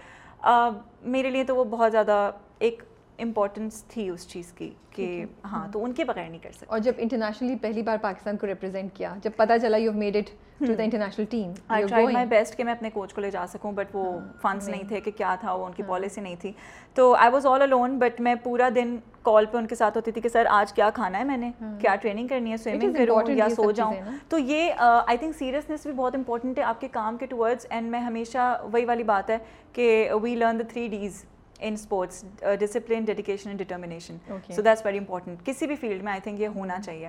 میرے 1.03 1.31
لیے 1.31 1.45
تو 1.45 1.57
وہ 1.57 1.65
بہت 1.71 1.93
زیادہ 1.93 2.31
ایک 2.59 2.83
امپورٹنس 3.19 3.83
تھی 3.89 4.09
اس 4.09 4.29
چیز 4.29 4.53
کی 4.53 4.71
کہ 4.91 5.25
ہاں 5.45 5.67
تو 5.73 5.85
ان 5.85 5.93
کے 5.93 6.05
بغیر 6.05 6.29
نہیں 6.29 6.43
کر 6.43 6.51
سکتے۔ 6.53 6.67
اور 6.69 6.79
جب 6.79 6.93
انٹرنیشنلی 6.99 7.57
پہلی 7.57 7.83
بار 7.83 7.97
پاکستان 8.03 8.37
کو 8.37 8.47
ریپرزینٹ 8.47 8.95
کیا 8.95 9.15
جب 9.23 9.31
پتہ 9.37 9.53
چلا 9.63 9.77
you 9.77 9.93
made 9.93 10.17
it 10.17 10.31
to 10.59 10.75
the 10.75 10.83
international 10.83 11.25
team 11.31 11.53
I 11.69 11.85
try 11.87 12.07
my 12.07 12.27
best 12.27 12.57
کہ 12.57 12.65
میں 12.65 12.73
اپنے 12.73 12.91
کوچ 12.91 13.13
کو 13.15 13.21
لے 13.21 13.31
جا 13.31 13.47
سکوں 13.47 13.73
بٹ 13.73 13.95
وہ 13.95 14.05
فنڈس 14.43 14.69
نہیں 14.69 14.83
تھے 14.89 15.01
کہ 15.01 15.11
کیا 15.11 15.35
تھا 15.41 15.53
وہ 15.53 15.67
ان 15.67 15.73
کی 15.73 15.83
پالیسی 15.83 16.21
نہیں 16.21 16.37
تھی۔ 16.41 16.53
تو 16.95 17.15
I 17.15 17.31
was 17.33 17.47
all 17.47 17.63
alone 17.63 17.99
but 17.99 18.21
میں 18.21 18.35
پورا 18.35 18.69
دن 18.75 18.97
کال 19.23 19.47
پہ 19.47 19.59
ان 19.59 19.67
کے 19.67 19.75
ساتھ 19.75 19.97
ہوتی 19.97 20.11
تھی 20.11 20.21
کہ 20.21 20.29
سر 20.29 20.47
آج 20.51 20.73
کیا 20.73 20.91
کھانا 20.91 21.19
ہے 21.19 21.25
میں 21.25 21.37
نے؟ 21.37 21.51
کیا 21.81 21.95
ٹریننگ 21.95 22.27
کرنی 22.27 22.53
ہے؟ 22.53 22.57
سوئمنگ 22.57 22.95
کروں 22.95 23.21
یا 23.31 23.49
سو 23.49 23.71
جاؤں؟ 23.71 23.95
تو 24.29 24.39
یہ 24.39 24.73
آئی 24.79 25.19
تھنک 25.19 25.37
سیریسنیس 25.37 25.87
بھی 25.87 25.93
بہت 25.93 26.15
امپورٹنٹ 26.15 26.59
ہے 26.59 26.63
آپ 26.63 26.81
کے 26.81 26.89
کام 26.89 27.17
کے 27.17 27.27
ٹورڈز 27.27 27.67
اینڈ 27.71 27.91
میں 27.91 28.01
ہمیشہ 28.01 28.61
وہی 28.73 28.85
والی 28.85 29.03
بات 29.03 29.31
ہے 29.31 29.39
کہ 29.73 30.09
we 30.23 30.35
learn 30.35 30.59
the 30.59 30.65
three 30.69 30.89
D's 30.89 31.25
in 31.61 31.73
sports 31.73 32.25
discipline 32.61 33.05
dedication 33.05 33.49
and 33.49 33.61
determination 33.61 34.17
so 34.51 34.63
that's 34.63 34.85
very 34.87 34.99
important 34.99 35.45
کسی 35.47 35.67
بھی 35.67 35.77
فیلڈ 35.77 36.03
میں 36.05 36.13
آئی 36.13 36.21
تھنک 36.21 36.41
یہ 36.41 36.49
ہونا 36.55 36.81
چاہیے 36.85 37.09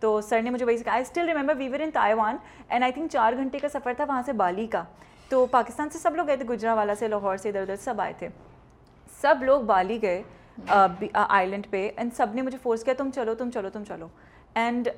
تو 0.00 0.20
سر 0.20 0.42
نے 0.42 0.50
مجھے 0.50 0.66
وہی 0.66 0.76
سکھایا 0.76 0.94
I 0.94 1.02
still 1.02 1.28
remember 1.28 1.54
we were 1.56 1.80
in 1.80 1.90
Taiwan 1.90 2.36
and 2.68 2.82
I 2.82 2.92
think 2.92 3.10
چار 3.10 3.32
گھنٹے 3.32 3.58
کا 3.58 3.68
سفر 3.68 3.92
تھا 3.96 4.04
وہاں 4.04 4.22
سے 4.26 4.32
بالی 4.34 4.66
کا 4.66 4.82
تو 5.28 5.44
پاکستان 5.46 5.90
سے 5.90 5.98
سب 5.98 6.16
لوگ 6.16 6.26
گئے 6.26 6.36
تھے 6.36 6.44
گجرا 6.44 6.74
والا 6.74 6.94
سے 6.94 7.08
لاہور 7.08 7.36
سے 7.36 7.48
ادھر 7.48 7.60
ادھر 7.60 7.76
سب 7.76 8.00
آئے 8.00 8.12
تھے 8.18 8.28
سب 9.20 9.42
لوگ 9.42 9.62
بالی 9.62 10.00
گئے 10.02 10.22
آئی 11.14 11.46
لینڈ 11.46 11.66
پہ 11.70 11.88
اینڈ 11.96 12.14
سب 12.16 12.34
نے 12.34 12.42
مجھے 12.42 12.58
فورس 12.62 12.84
کیا 12.84 12.94
تم 12.98 13.10
چلو 13.14 13.34
تم 13.34 13.50
چلو 13.50 13.70
تم 13.70 13.84
چلو 13.84 14.08
اینڈ 14.54 14.88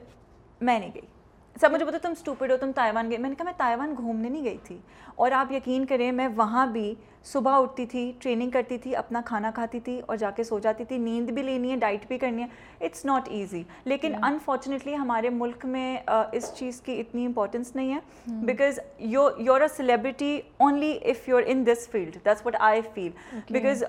میں 0.61 0.79
نہیں 0.79 0.91
گئی 0.95 1.16
سب 1.61 1.73
مجھے 1.73 1.85
بتا 1.85 1.99
تم 2.03 2.11
اسٹوپڈ 2.11 2.51
ہو 2.51 2.57
تم 2.57 2.71
تائیوان 2.75 3.11
گئے۔ 3.11 3.19
میں 3.19 3.29
نے 3.31 3.35
کہا 3.35 3.45
میں 3.45 3.53
تائیوان 3.57 3.95
گھومنے 3.97 4.29
نہیں 4.29 4.45
گئی 4.45 4.57
تھی۔ 4.65 4.79
اور 5.15 5.31
آپ 5.31 5.53
یقین 5.53 5.85
کریں 5.87 6.13
میں 6.13 6.29
وہاں 6.37 6.67
بھی 6.67 6.95
صبح 7.25 7.61
اٹھتی 7.61 7.87
تھی 7.87 8.13
ٹریننگ 8.19 8.51
کرتی 8.51 8.79
تھی 8.79 8.97
اپنا 8.97 9.21
کھانا 9.25 9.51
کھاتی 9.55 9.81
تھی 9.81 10.01
اور 10.07 10.17
جا 10.17 10.31
کے 10.31 10.45
سو 10.45 10.59
جاتی 10.59 10.85
تھی۔ 10.85 10.99
نیند 10.99 11.31
بھی 11.31 11.43
لینی 11.43 11.71
ہے 11.71 11.77
ڈائٹ 11.77 12.07
بھی 12.09 12.19
کرنی 12.19 12.43
ہے۔ 12.43 12.47
اٹس 12.81 13.05
ناٹ 13.05 13.29
ایزی 13.29 13.63
لیکن 13.85 14.25
انفارچونیٹلی 14.25 14.97
ہمارے 14.97 15.31
ملک 15.31 15.65
میں 15.65 15.97
اس 16.33 16.53
چیز 16.55 16.81
کی 16.81 17.01
اتنی 17.01 17.27
امپورٹنس 17.27 17.75
نہیں 17.77 17.95
ہے۔ 17.95 17.99
Because 18.45 18.79
you 18.99 19.29
you're 19.39 19.61
a 19.61 19.69
celebrity 19.69 20.41
only 20.57 20.93
if 21.05 21.29
you 21.29 21.41
in 21.47 21.67
this 21.67 21.89
field 21.89 22.15
that's 22.15 22.47
what 22.47 22.57
I 22.61 22.81
feel 22.95 23.11
because 23.51 23.85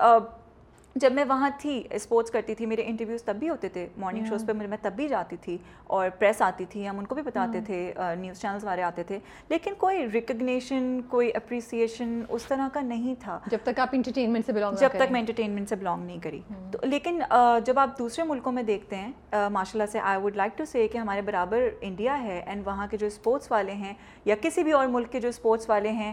جب 0.98 1.12
میں 1.12 1.24
وہاں 1.28 1.48
تھی 1.58 1.82
اسپورٹس 1.90 2.30
کرتی 2.30 2.54
تھی 2.54 2.66
میرے 2.66 2.82
انٹرویوز 2.86 3.22
تب 3.22 3.36
بھی 3.36 3.48
ہوتے 3.48 3.68
تھے 3.68 3.86
مارننگ 3.96 4.24
شوز 4.28 4.44
پہ 4.46 4.52
میں 4.52 4.76
تب 4.82 4.92
بھی 4.96 5.08
جاتی 5.08 5.36
تھی 5.36 5.56
اور 5.84 6.08
پریس 6.18 6.42
آتی 6.42 6.64
تھی 6.64 6.88
ہم 6.88 6.98
ان 6.98 7.04
کو 7.04 7.14
بھی 7.14 7.22
بتاتے 7.22 7.60
تھے 7.66 7.92
نیوز 8.18 8.40
چینلس 8.40 8.64
والے 8.64 8.82
آتے 8.82 9.02
تھے 9.02 9.18
لیکن 9.48 9.74
کوئی 9.78 10.06
ریکگنیشن 10.12 11.00
کوئی 11.08 11.30
اپریسیشن 11.34 12.20
اس 12.28 12.44
طرح 12.48 12.68
کا 12.72 12.80
نہیں 12.80 13.14
تھا۔ 13.20 13.38
جب 13.50 13.58
تک 13.62 13.80
آپ 13.80 13.88
انٹرٹینمنٹ 13.92 14.46
سے 14.46 14.52
بلانگ 14.52 14.76
جب 14.80 14.88
تک 14.94 15.12
میں 15.12 15.20
انٹرٹینمنٹ 15.20 15.68
سے 15.68 15.76
بلانگ 15.76 16.04
نہیں 16.04 16.18
کری۔ 16.22 16.40
تو 16.72 16.78
لیکن 16.82 17.20
جب 17.64 17.78
آپ 17.78 17.98
دوسرے 17.98 18.24
ملکوں 18.24 18.52
میں 18.52 18.62
دیکھتے 18.62 18.96
ہیں 18.96 19.12
ماشاء 19.32 19.78
اللہ 19.78 19.90
سے 19.92 20.00
آئی 20.00 20.20
ووڈ 20.20 20.36
لائک 20.36 20.58
ٹو 20.58 20.64
سے 20.64 20.86
کہ 20.88 20.98
ہمارے 20.98 21.22
برابر 21.22 21.68
انڈیا 21.80 22.22
ہے 22.22 22.42
اینڈ 22.46 22.66
وہاں 22.66 22.86
کے 22.90 22.96
جو 22.96 23.06
اسپورٹس 23.06 23.50
والے 23.52 23.72
ہیں 23.72 23.94
یا 24.24 24.34
کسی 24.40 24.62
بھی 24.62 24.72
اور 24.72 24.86
ملک 24.86 25.12
کے 25.12 25.20
جو 25.20 25.28
اسپورٹس 25.28 25.68
والے 25.70 25.90
ہیں 25.92 26.12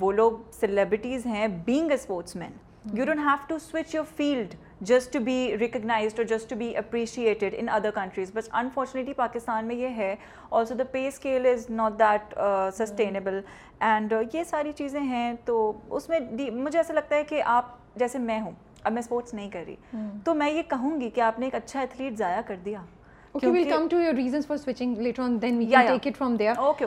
وہ 0.00 0.12
لوگ 0.12 0.32
سیلیبریٹیز 0.60 1.26
ہیں 1.26 1.46
being 1.64 1.90
a 1.90 1.94
sportsman 2.36 2.52
you 2.94 3.04
don't 3.04 3.20
have 3.20 3.36
to 3.48 3.58
switch 3.60 3.94
your 3.94 4.04
field 4.16 4.54
just 4.80 5.12
to 5.12 5.20
be 5.20 5.56
recognised 5.60 6.18
اور 6.18 6.26
just 6.26 6.50
to 6.50 6.56
be 6.56 6.74
appreciated 6.76 7.54
in 7.58 7.68
other 7.68 7.90
countries 7.90 8.30
but 8.34 8.48
unfortunately 8.52 9.14
Pakistan 9.14 9.64
میں 9.64 9.76
یہ 9.76 9.96
ہے 9.96 10.14
also 10.50 10.74
the 10.74 10.84
pay 10.92 11.06
scale 11.08 11.46
is 11.46 11.68
not 11.70 11.98
that 11.98 12.34
sustainable 12.74 13.40
and 13.80 14.12
یہ 14.32 14.44
ساری 14.44 14.72
چیزیں 14.72 15.00
ہیں 15.00 15.32
تو 15.44 15.72
اس 15.90 16.08
میں 16.08 16.20
مجھے 16.52 16.78
ایسا 16.78 16.94
لگتا 16.94 17.16
ہے 17.16 17.24
کہ 17.24 17.42
آپ 17.46 17.76
جیسے 17.96 18.18
میں 18.18 18.40
ہوں 18.40 18.52
اب 18.84 18.92
میں 18.92 19.02
اسپورٹس 19.02 19.34
نہیں 19.34 19.50
کر 19.50 19.62
رہی 19.66 20.06
تو 20.24 20.34
میں 20.34 20.50
یہ 20.50 20.62
کہوں 20.68 21.00
گی 21.00 21.10
کہ 21.10 21.20
آپ 21.20 21.38
نے 21.38 21.46
ایک 21.46 21.54
اچھا 21.54 21.80
ایتھلیٹ 21.80 22.18
ضائع 22.18 22.40
کر 22.40 22.56
دیا 22.64 22.82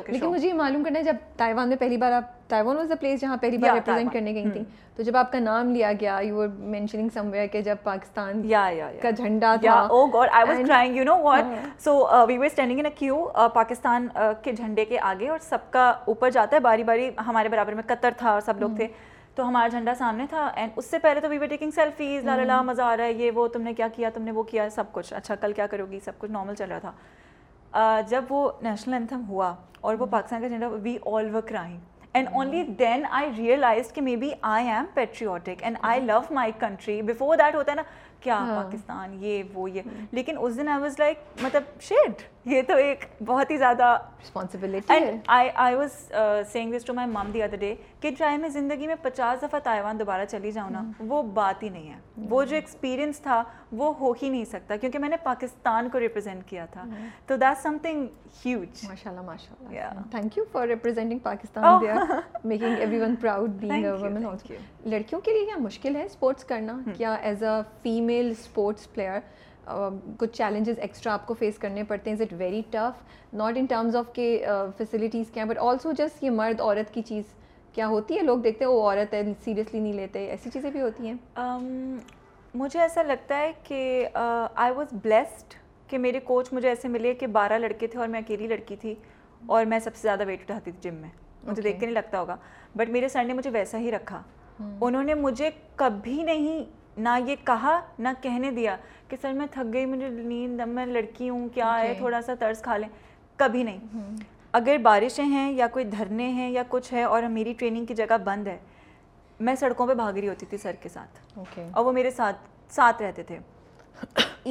لیکن 0.07 0.29
مجھے 0.29 0.47
یہ 0.47 0.53
معلوم 0.53 0.83
کرنا 0.83 0.99
ہے 0.99 1.03
جب 1.03 1.15
تائیوان 1.37 1.69
میں 1.69 1.77
پہلی 1.77 1.97
بار 1.97 2.11
آپ 2.11 2.49
تائیوان 2.49 2.77
واز 2.77 2.89
دا 2.89 2.95
پلیس 2.95 3.21
جہاں 3.21 3.37
پہلی 3.37 3.57
بار 3.57 3.73
ریپرزینٹ 3.73 4.13
کرنے 4.13 4.33
گئی 4.33 4.49
تھی 4.53 4.63
تو 4.95 5.03
جب 5.03 5.17
آپ 5.17 5.31
کا 5.31 5.39
نام 5.39 5.73
لیا 5.73 5.91
گیا 6.01 6.17
you 6.23 6.35
were 6.35 6.47
mentioning 6.59 7.09
some 7.13 7.29
where 7.31 7.47
کہ 7.47 7.61
جب 7.61 7.75
پاکستان 7.83 8.41
کا 9.01 9.09
جھنڈا 9.09 9.55
تھا 9.61 9.71
او 9.71 10.05
God 10.05 10.29
I 10.31 10.49
was 10.49 10.65
trying 10.67 10.97
you 10.97 11.03
know 11.03 11.17
what 11.21 11.43
so 11.79 12.03
we 12.27 12.37
were 12.37 12.45
standing 12.45 12.79
in 12.79 12.85
queue 12.95 13.25
Pakistan 13.53 14.07
کے 14.43 14.51
جھنڈے 14.51 14.85
کے 14.85 14.99
آگے 14.99 15.27
اور 15.27 15.39
سب 15.39 15.71
کا 15.71 15.89
اوپر 15.89 16.29
جاتا 16.29 16.55
ہے 16.55 16.61
باری 16.61 16.83
باری 16.83 17.09
ہمارے 17.27 17.49
برابر 17.49 17.73
میں 17.73 17.83
قطر 17.87 18.11
تھا 18.17 18.31
اور 18.31 18.41
سب 18.41 18.59
لوگ 18.59 18.69
تھے 18.75 18.87
تو 19.35 19.47
ہمارا 19.49 19.67
جھنڈا 19.67 19.95
سامنے 19.95 20.25
تھا 20.29 20.47
اینڈ 20.55 20.71
اس 20.75 20.85
سے 20.85 20.99
پہلے 20.99 21.19
تو 21.19 21.29
وی 21.29 21.37
ور 21.37 21.45
ٹیکنگ 21.45 21.71
سیلفیز 21.71 22.25
لا 22.25 22.35
لا 22.35 22.61
مزہ 22.61 22.81
آ 22.81 22.97
رہا 22.97 23.03
ہے 23.03 23.13
یہ 23.13 23.31
وہ 23.31 23.47
تم 23.47 23.61
نے 23.61 23.73
کیا 23.73 23.87
کیا 23.87 24.09
تم 24.13 24.21
نے 24.21 24.31
وہ 24.31 24.43
کیا 24.43 24.69
سب 24.69 24.83
کچھ۔ 24.91 25.13
اچھا 25.13 25.35
کل 25.35 25.53
کیا 25.53 25.67
کرو 25.67 25.85
گی؟ 25.91 25.99
سب 25.99 26.11
کچھ 26.17 26.31
نارمل 26.31 26.55
چل 26.55 26.71
رہا 26.71 26.79
تھا۔ 26.79 28.01
جب 28.07 28.23
وہ 28.29 28.51
نیشنل 28.61 28.93
اینتھم 28.93 29.23
ہوا 29.29 29.53
اور 29.81 29.95
وہ 29.95 30.05
پاکستان 30.05 30.41
کا 30.41 30.47
جھنڈا 30.47 30.67
we 30.67 30.97
all 31.05 31.35
were 31.35 31.41
crying 31.41 31.79
and 32.13 32.27
only 32.33 32.63
then 32.79 33.03
I 33.11 33.29
realise 33.37 33.91
کہ 33.93 34.01
maybe 34.15 34.31
I 34.41 34.67
am 34.67 34.85
patriotic 34.93 35.63
and 35.63 35.77
I 35.81 36.01
love 36.01 36.19
my 36.31 36.51
country 36.59 37.01
before 37.01 37.37
that 37.37 37.55
ہوتا 37.55 37.71
ہے 37.71 37.75
نا 37.75 37.81
کیا 38.19 38.39
پاکستان 38.63 39.17
یہ 39.19 39.43
وہ 39.53 39.69
یہ۔ 39.71 39.81
لیکن 40.11 40.35
اس 40.39 40.57
دن 40.57 40.67
آئی 40.67 40.81
واز 40.81 40.99
لائک 40.99 41.19
مطلب 41.41 41.63
شیڈ 41.81 42.21
یہ 42.45 42.61
تو 42.67 42.75
ایک 42.75 43.03
بہت 43.25 43.51
ہی 43.51 43.57
زیادہ 43.57 43.97
responsibility 44.21 44.93
I 45.27 45.75
was 45.75 45.91
saying 46.51 46.73
this 46.75 46.85
to 46.85 46.93
my 46.93 47.09
mum 47.09 47.29
the 47.33 47.43
other 47.43 47.57
day 47.59 47.73
کہ 48.01 48.11
چاہے 48.17 48.37
میں 48.37 48.49
زندگی 48.49 48.87
میں 48.87 48.95
پچاس 49.01 49.41
دفعہ 49.41 49.59
تائیوان 49.63 49.99
دوبارہ 49.99 50.25
چلی 50.29 50.51
جاؤں 50.51 50.69
نا 50.69 50.83
وہ 50.99 51.21
بات 51.33 51.63
ہی 51.63 51.69
نہیں 51.69 51.89
ہے۔ 51.89 52.25
وہ 52.29 52.43
جو 52.43 52.55
ایکسپیرینس 52.55 53.19
تھا 53.19 53.41
وہ 53.71 53.93
ہو 53.99 54.11
ہی 54.21 54.29
نہیں 54.29 54.45
سکتا 54.45 54.75
کیونکہ 54.75 54.99
میں 54.99 55.09
نے 55.09 55.17
پاکستان 55.23 55.89
کو 55.89 55.99
ریپرزینٹ 55.99 56.47
کیا 56.49 56.65
تھا۔ 56.71 56.85
تو 57.27 57.35
دیٹ 57.35 57.61
سم 57.63 57.77
تھنگ 57.81 58.05
ہیوج 58.45 58.83
ماشاء 58.87 59.09
اللہ 59.11 59.21
ماشاء 59.21 59.65
اللہ 59.65 60.01
thank 60.11 60.37
you 60.37 60.43
for 60.51 60.67
representing 60.67 61.19
Pakistan 61.23 61.85
making 62.43 62.79
everyone 63.01 63.15
proud 63.21 63.49
being 63.59 63.85
a 63.85 63.91
woman 63.91 64.25
لڑکیوں 64.89 65.21
کے 65.21 65.31
لیے 65.31 65.45
کیا 65.45 65.57
مشکل 65.59 65.95
ہے 65.95 66.03
اسپورٹس 66.05 66.43
کرنا 66.45 66.79
کیا 66.97 67.13
as 67.13 67.43
a 67.43 67.61
female 67.83 68.31
sports 68.37 68.93
player 68.93 69.19
کچھ 70.19 70.31
چیلنجز 70.37 70.79
ایکسٹرا 70.79 71.13
آپ 71.13 71.25
کو 71.27 71.33
فیس 71.33 71.57
کرنے 71.59 71.83
پڑتے 71.83 72.09
ہیں. 72.09 72.17
Is 72.17 72.21
it 72.21 72.33
very 72.37 72.61
tough 72.71 73.33
not 73.33 73.57
in 73.57 73.65
terms 73.65 73.95
of 73.95 74.13
کہ 74.13 74.45
فیسلٹیز 74.77 75.29
کیا 75.33 75.45
بٹ 75.45 75.57
آلسو 75.59 75.91
جسٹ 75.97 76.23
یہ 76.23 76.29
مرد 76.29 76.61
عورت 76.61 76.93
کی 76.93 77.01
چیز 77.01 77.23
کیا 77.73 77.87
ہوتی 77.87 78.17
ہے؟ 78.17 78.23
لوگ 78.23 78.37
دیکھتے 78.39 78.65
ہیں 78.65 78.71
وہ 78.71 78.81
عورت 78.81 79.13
ہے 79.13 79.21
سیریسلی 79.43 79.79
نہیں 79.79 79.93
لیتے. 79.93 80.25
ایسی 80.29 80.49
چیزیں 80.49 80.69
بھی 80.71 80.81
ہوتی 80.81 81.07
ہیں؟ 81.07 81.39
مجھے 82.53 82.79
ایسا 82.79 83.01
لگتا 83.03 83.37
ہے 83.37 83.51
کہ 83.63 84.07
آئی 84.13 84.73
واز 84.75 84.93
بلیسڈ 85.03 85.53
کہ 85.89 85.97
میرے 85.97 86.19
کوچ 86.19 86.51
مجھے 86.53 86.67
ایسے 86.69 86.87
ملے 86.87 87.13
کہ 87.13 87.27
بارہ 87.27 87.57
لڑکے 87.57 87.87
تھے 87.87 87.99
اور 87.99 88.07
میں 88.07 88.19
اکیلی 88.19 88.47
لڑکی 88.47 88.75
تھی 88.75 88.93
اور 89.47 89.65
میں 89.65 89.79
سب 89.79 89.95
سے 89.95 90.01
زیادہ 90.01 90.23
ویٹ 90.27 90.41
اٹھاتی 90.41 90.71
تھی 90.71 90.89
جم 90.89 90.95
میں. 90.95 91.09
مجھے 91.43 91.61
دیکھ 91.61 91.79
کے 91.79 91.85
نہیں 91.85 91.95
لگتا 91.95 92.19
ہوگا. 92.19 92.35
بٹ 92.75 92.89
میرے 92.89 93.07
سر 93.09 93.23
نے 93.23 93.33
مجھے 93.33 93.49
ویسا 93.49 93.77
ہی 93.79 93.91
رکھا. 93.91 94.21
انہوں 94.81 95.03
نے 95.03 95.13
مجھے 95.13 95.49
کبھی 95.75 96.21
نہیں 96.23 96.63
نہ 96.97 97.09
یہ 97.27 97.35
کہا 97.43 97.81
نہ 97.99 98.07
کہنے 98.21 98.51
دیا 98.51 98.77
کہ 99.07 99.17
سر 99.21 99.33
میں 99.33 99.47
تھک 99.51 99.73
گئی 99.73 99.85
مجھے 99.85 100.09
نیند 100.09 100.61
میں 100.67 100.85
لڑکی 100.85 101.29
ہوں 101.29 101.49
کیا 101.49 101.79
ہے؟ 101.79 101.93
تھوڑا 101.97 102.21
سا 102.21 102.33
طرز 102.39 102.61
کھا 102.61 102.77
لیں۔ 102.77 102.89
کبھی 103.35 103.63
نہیں۔ 103.63 103.77
اگر 104.51 104.77
بارشیں 104.77 105.25
ہیں 105.25 105.51
یا 105.51 105.67
کوئی 105.67 105.85
دھرنے 105.85 106.27
ہیں 106.27 106.49
یا 106.49 106.63
کچھ 106.67 106.93
ہے 106.93 107.03
اور 107.03 107.23
میری 107.23 107.53
ٹریننگ 107.53 107.85
کی 107.85 107.93
جگہ 107.93 108.17
بند 108.23 108.47
ہے 108.47 108.57
میں 109.39 109.55
سڑکوں 109.55 109.87
پہ 109.87 109.93
بھاگ 109.93 110.13
رہی 110.13 110.27
ہوتی 110.27 110.45
تھی 110.45 110.57
سر 110.57 110.75
کے 110.81 110.89
ساتھ۔ 110.89 111.39
اور 111.71 111.85
وہ 111.85 111.91
میرے 111.91 112.11
ساتھ 112.11 112.37
ساتھ 112.69 113.01
رہتے 113.01 113.23
تھے۔ 113.23 113.39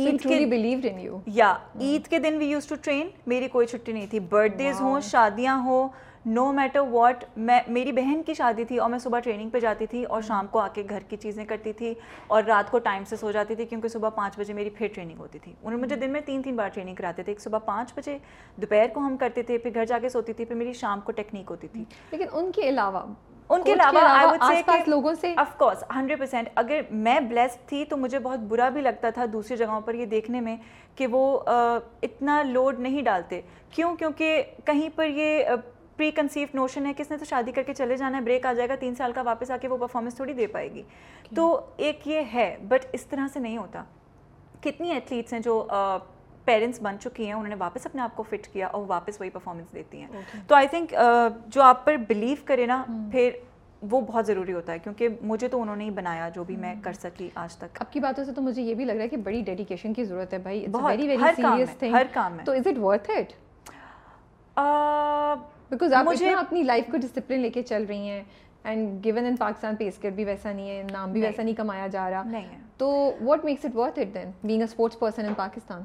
یا 1.26 1.56
عید 1.80 2.06
کے 2.08 2.18
دن 2.18 2.36
وی 2.36 2.44
یوز 2.44 2.66
ٹو 2.66 2.74
ٹرین 2.82 3.08
میری 3.26 3.48
کوئی 3.48 3.66
چھٹی 3.66 3.92
نہیں 3.92 4.06
تھی۔ 4.10 4.20
برتھ 4.20 4.52
ڈیز 4.56 4.80
ہوں 4.80 5.00
شادیاں 5.00 5.58
ہوں 5.58 5.88
نو 6.26 6.52
میٹر 6.52 6.80
واٹ 6.80 7.24
میں 7.36 7.60
میری 7.68 7.92
بہن 7.92 8.22
کی 8.26 8.34
شادی 8.34 8.64
تھی 8.64 8.78
اور 8.78 8.90
میں 8.90 8.98
صبح 8.98 9.20
ٹریننگ 9.20 9.50
پہ 9.50 9.60
جاتی 9.60 9.86
تھی 9.86 10.04
اور 10.04 10.22
شام 10.22 10.46
کو 10.46 10.58
آ 10.58 10.68
کے 10.68 10.82
گھر 10.88 11.00
کی 11.08 11.16
چیزیں 11.16 11.44
کرتی 11.44 11.72
تھی 11.72 11.94
اور 12.26 12.42
رات 12.42 12.70
کو 12.70 12.78
ٹائم 12.78 13.04
سے 13.04 13.16
سو 13.16 13.30
جاتی 13.30 13.54
تھی 13.54 13.64
کیونکہ 13.64 13.88
صبح 13.88 14.08
پانچ 14.08 14.38
بجے 14.38 14.52
میری 14.52 14.70
پھر 14.70 14.88
ٹریننگ 14.94 15.18
ہوتی 15.18 15.38
تھی۔ 15.38 15.52
انہوں 15.62 15.78
نے 15.78 15.84
مجھے 15.84 15.96
دن 15.96 16.10
میں 16.10 16.20
تین 16.20 16.42
تین 16.42 16.56
بار 16.56 16.68
ٹریننگ 16.68 16.94
کراتے 16.94 17.22
تھے۔ 17.22 17.32
ایک 17.32 17.40
صبح 17.40 17.58
پانچ 17.58 17.92
بجے 17.96 18.18
دوپہر 18.56 18.86
کو 18.94 19.00
ہم 19.00 19.16
کرتے 19.16 19.42
تھے 19.42 19.58
پھر 19.58 19.74
گھر 19.74 19.84
جا 19.84 19.98
کے 19.98 20.08
سوتی 20.08 20.32
تھی 20.32 20.44
پھر 20.44 20.54
میری 20.54 20.72
شام 20.72 21.00
کو 21.00 21.12
ٹیکنیک 21.12 21.44
ہوتی 21.50 21.68
تھی۔ 21.68 21.84
لیکن 22.10 22.24
ان 22.32 22.52
کے 22.52 22.62
علاوہ 22.62 23.02
ان 23.48 23.62
کے 23.62 23.72
علاوہ 23.72 24.82
لوگوں 24.86 25.14
سے؟ 25.14 25.34
آف 25.36 25.56
کورس 25.58 25.84
ہنڈریڈ 25.96 26.18
پرسینٹ 26.18 26.48
اگر 26.54 26.80
میں 26.90 27.20
بلیسڈ 27.20 27.68
تھی 27.68 27.84
تو 27.84 27.96
مجھے 27.96 28.18
بہت 28.18 28.38
برا 28.38 28.68
بھی 28.68 28.80
لگتا 28.80 29.10
تھا 29.10 29.24
دوسری 29.32 29.56
جگہوں 29.56 29.80
پر 29.80 29.94
یہ 29.94 30.06
دیکھنے 30.06 30.40
میں 30.40 30.56
کہ 30.94 31.06
وہ 31.06 31.40
اتنا 32.02 32.42
لوڈ 32.42 32.80
نہیں 32.80 33.02
ڈالتے۔ 33.02 33.40
کیوں؟ 33.70 33.96
کیونکہ 33.96 34.42
کہیں 34.64 34.88
پر 34.94 35.06
یہ 35.06 35.44
پری 36.00 36.10
کنسیو 36.10 36.46
نوشن 36.54 36.86
ہے 36.86 36.92
کہ 36.94 37.02
اس 37.02 37.10
نے 37.10 37.16
تو 37.16 37.24
شادی 37.24 37.52
کر 37.52 37.62
کے 37.62 37.74
چلے 37.74 37.96
جانا 37.96 38.16
ہے 38.18 38.22
بریک 38.22 38.46
آ 38.46 38.52
جائے 38.52 38.68
گا 38.68 38.74
تین 38.74 38.94
سال 38.94 39.12
کا 39.12 39.22
واپس 39.22 39.50
آ 39.50 39.56
کے 39.60 39.68
وہ 39.68 39.76
پرفارمنس 39.76 40.14
تھوڑی 40.14 40.32
دے 40.32 40.46
پائے 40.46 40.72
گی۔ 40.74 40.82
تو 41.36 41.60
ایک 41.76 42.08
یہ 42.08 42.20
ہے 42.34 42.56
بٹ 42.68 42.86
اس 42.92 43.04
طرح 43.06 43.26
سے 43.32 43.40
نہیں 43.40 43.56
ہوتا۔ 43.56 43.82
کتنی 44.60 44.90
ایتھلیٹس 44.90 45.32
ہیں 45.32 45.40
جو 45.40 45.66
پیرنٹس 46.44 46.82
بن 46.82 46.96
چکی 47.00 47.26
ہیں 47.26 47.32
انہوں 47.32 47.48
نے 47.48 47.54
واپس 47.58 47.86
اپنے 47.86 48.02
آپ 48.02 48.16
کو 48.16 48.22
فٹ 48.22 48.46
کیا 48.52 48.66
اور 48.66 48.84
واپس 48.86 49.20
وہی 49.20 49.30
پرفارمنس 49.30 49.72
دیتی 49.74 50.00
ہیں۔ 50.00 50.08
تو 50.46 50.54
آئی 50.54 50.68
تھنک 50.68 50.94
جو 51.46 51.62
آپ 51.62 51.84
پر 51.84 51.96
بلیو 52.08 52.36
کرے 52.44 52.66
نا 52.66 52.82
پھر 53.12 53.30
وہ 53.90 54.00
بہت 54.00 54.26
ضروری 54.26 54.52
ہوتا 54.52 54.72
ہے 54.72 54.78
کیونکہ 54.78 55.08
مجھے 55.22 55.48
تو 55.48 55.62
انہوں 55.62 55.76
نے 55.76 55.84
ہی 55.84 55.90
بنایا 55.90 56.28
جو 56.28 56.44
بھی 56.44 56.56
میں 56.56 56.74
کر 56.84 56.92
سکی 56.92 57.28
آج 57.34 57.56
تک۔ 57.56 57.80
اب 57.80 57.92
کی 57.92 58.00
باتوں 58.00 58.24
سے 58.24 58.32
تو 58.32 58.42
مجھے 58.42 58.62
یہ 58.62 58.74
بھی 58.74 58.84
لگ 58.84 58.92
رہا 58.92 59.02
ہے 59.02 59.08
کہ 59.08 59.16
بڑی 59.16 59.42
ڈیڈیکیشن 59.42 59.94
کی 59.94 60.04
ضرورت 60.04 60.32
ہے 60.32 60.38
بھائی۔ 60.38 60.66
ہر 61.92 62.04
کام 62.12 62.32
میں 62.32 62.44
تو 62.44 62.52
is 62.52 62.66
it 62.66 62.78
worth 62.78 63.10
it 63.10 63.32
because 65.70 65.92
آپ 65.92 66.04
مجھے 66.04 66.32
اپنی 66.34 66.62
لائف 66.62 66.90
کو 66.90 66.96
ڈسپلن 66.96 67.40
لے 67.40 67.50
کے 67.50 67.62
چل 67.62 67.84
رہی 67.88 68.08
ہیں 68.08 68.22
اینڈ 68.64 69.04
گیون 69.04 69.26
ان 69.26 69.36
پاکستان 69.36 69.76
پے 69.76 69.88
اسکر 69.88 70.10
بھی 70.10 70.24
ویسا 70.24 70.52
نہیں 70.52 70.70
ہے 70.70 70.82
نام 70.92 71.12
بھی 71.12 71.22
ویسا 71.22 71.42
نہیں 71.42 71.54
کمایا 71.54 71.86
جا 71.86 72.10
رہا 72.10 72.22
نہیں 72.22 72.48
ہے 72.48 72.58
تو 72.76 72.88
what 73.20 73.44
makes 73.44 73.64
it 73.64 73.76
worth 73.76 73.98
it 73.98 74.14
then 74.14 74.30
being 74.42 74.60
a 74.60 74.64
sports 74.64 74.98
person 74.98 75.26
in 75.26 75.34
Pakistan 75.34 75.82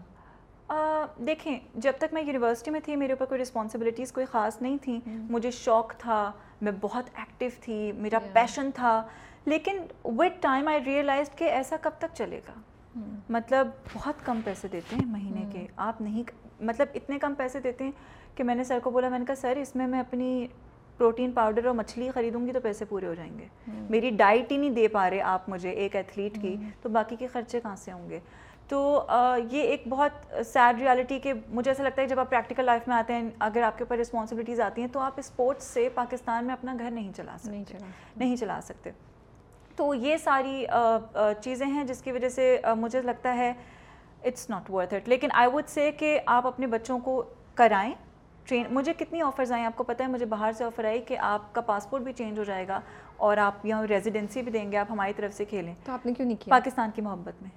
دیکھیں 1.20 1.60
جب 1.76 1.92
تک 1.98 2.14
میں 2.14 2.22
یونیورسٹی 2.22 2.72
میں 2.72 2.80
تھی 2.86 2.96
میرے 2.96 3.14
اوپر 3.14 3.26
کوئی 3.26 3.42
رسپانسبلٹیز 3.42 4.12
کوئی 4.12 4.26
خاص 4.26 4.62
نہیں 4.62 4.78
تھیں 4.82 5.00
مجھے 5.30 5.52
شوق 5.52 5.94
تھا 5.98 6.32
میں 6.62 6.72
بہت 6.82 7.10
ایکٹیو 7.16 7.50
تھی 7.62 7.92
میرا 7.92 8.20
پیشن 8.34 8.70
تھا 8.76 9.02
لیکن 9.46 9.78
وتھ 10.04 10.42
ٹائم 10.42 10.68
آئی 10.68 10.80
ریئلائز 10.86 11.30
کہ 11.36 11.44
ایسا 11.44 11.76
کب 11.82 12.00
تک 12.00 12.16
چلے 12.16 12.40
گا 12.48 12.60
مطلب 13.30 13.68
بہت 13.96 14.26
کم 14.26 14.40
پیسے 14.46 14.68
دیتے 14.72 14.96
ہیں 14.96 15.06
مہینے 15.06 15.46
کے 15.54 15.66
آپ 15.76 16.02
نہیں 16.02 16.24
مطلب 16.60 16.88
اتنے 16.96 17.20
کم 17.20 17.34
پیسے 17.38 17.60
دیتے 17.60 17.84
ہیں 17.84 17.92
کہ 18.36 18.44
میں 18.44 18.56
نے 18.56 18.64
سر 18.64 18.80
کو 18.84 18.90
بولا 18.92 19.10
میں 19.10 19.20
نے 19.20 19.26
کہا 19.26 19.36
سر 19.36 19.58
اس 19.58 19.76
میں 19.76 19.88
میں 19.88 20.00
اپنی 20.00 20.48
پروٹین 20.98 21.32
پاؤڈر 21.32 21.66
اور 21.66 21.76
مچھلی 21.76 22.10
خریدوں 22.12 22.48
گی 22.48 22.52
تو 22.52 22.60
پیسے 22.60 22.86
پورے 22.86 23.08
ہو 23.08 23.14
جائیں 23.14 23.38
گے۔ 23.40 23.46
میری 23.90 24.10
ڈائٹ 24.10 24.52
ہی 24.52 24.58
نہیں 24.58 24.70
دے 24.70 24.88
پا 24.88 25.10
رہے 25.10 25.22
آپ 25.22 25.50
مجھے 25.50 25.70
ایک 25.70 25.96
ایتھلیٹ 25.96 26.42
کی 26.42 26.56
تو 26.82 26.90
باقی 26.90 27.16
کے 27.16 27.28
خرچے 27.28 27.60
کہاں 27.60 27.76
سے 27.76 27.92
ہوں 27.92 28.10
گے؟ 28.10 28.20
تو 28.68 29.06
یہ 29.52 29.62
ایک 29.62 29.84
بہت 29.90 30.34
سیڈ 30.46 30.82
ریالٹی 30.82 31.20
کہ 31.20 31.34
مجھے 31.50 31.72
ایسا 31.72 31.84
لگتا 31.84 32.02
ہے 32.02 32.08
جب 32.08 32.20
آپ 32.20 32.30
پریکٹیکل 32.30 32.66
لائف 32.66 32.88
میں 32.88 32.96
آتے 32.96 33.14
ہیں 33.14 33.30
اگر 33.40 33.62
آپ 33.62 33.78
کے 33.78 33.84
اوپر 33.84 33.98
رسپانسبلٹیز 33.98 34.62
آتی 34.62 34.82
ہیں 34.82 34.88
تو 34.88 35.00
آپ 35.00 35.14
اسپورٹس 35.18 35.64
سے 35.64 35.90
پاکستان 35.96 36.46
میں 36.46 36.54
اپنا 36.54 36.76
گھر 36.80 36.92
نہیں 36.92 37.12
چلا 37.16 37.36
سکتے۔ 37.38 37.52
نہیں 38.18 38.36
چلا 38.36 38.60
سکتے۔ 38.64 38.92
تو 39.76 39.94
یہ 39.94 40.18
ساری 40.18 40.66
چیزیں 41.42 41.66
ہیں 41.66 41.84
جس 41.84 42.02
کی 42.02 42.12
وجہ 42.12 42.30
سے 42.30 42.60
مجھے 42.78 43.02
لگتا 43.02 43.36
ہے 43.38 43.54
اٹس 44.24 44.50
ناٹ 44.50 44.70
ورتھ 44.72 44.94
اٹ 44.94 45.10
لیکن 45.10 45.28
آئی 45.34 45.50
وڈ 45.54 45.68
سے 45.68 45.92
کہ 45.92 46.20
آپ 46.26 46.48
اپنے 46.48 46.68
بچوں 46.68 47.00
کو 47.00 47.24
کرائیں۔ 47.56 47.94
ٹرین 48.46 48.66
مجھے 48.72 48.94
کتنی 48.94 49.22
آفرز 49.22 49.52
آئیں؟ 49.52 49.66
آپ 49.66 49.76
کو 49.76 49.84
پتہ 49.84 50.04
ہے 50.04 50.08
مجھے 50.08 50.26
باہر 50.26 50.52
سے 50.52 50.64
آفر 50.64 50.86
آئی 50.86 51.02
کہ 51.02 51.18
آپ 51.18 51.54
کا 51.54 51.62
پاسپورٹ 51.62 52.04
بھی 52.04 52.14
چینج 52.14 52.40
ہو 52.40 52.44
جائے 52.44 52.68
گا 52.68 52.80
اور 53.18 53.38
آپ 53.38 53.66
یہاں 53.66 53.84
ریزیڈنسی 53.84 54.42
بھی 54.42 54.52
دیں 54.52 54.72
گے 54.72 54.78
آپ 54.78 54.86
ہماری 54.90 55.14
طرف 55.16 55.34
سے 55.34 55.46
کھیلیں۔ 55.46 55.74
تو 55.84 55.92
آپ 55.92 56.06
نے 56.06 56.14
کیوں 56.14 56.28
نہیں 56.28 56.38
کیا؟ 56.38 56.52
پاکستان 56.52 56.90
کی 56.96 57.02
محبت 57.02 57.34
میں۔ 57.42 57.50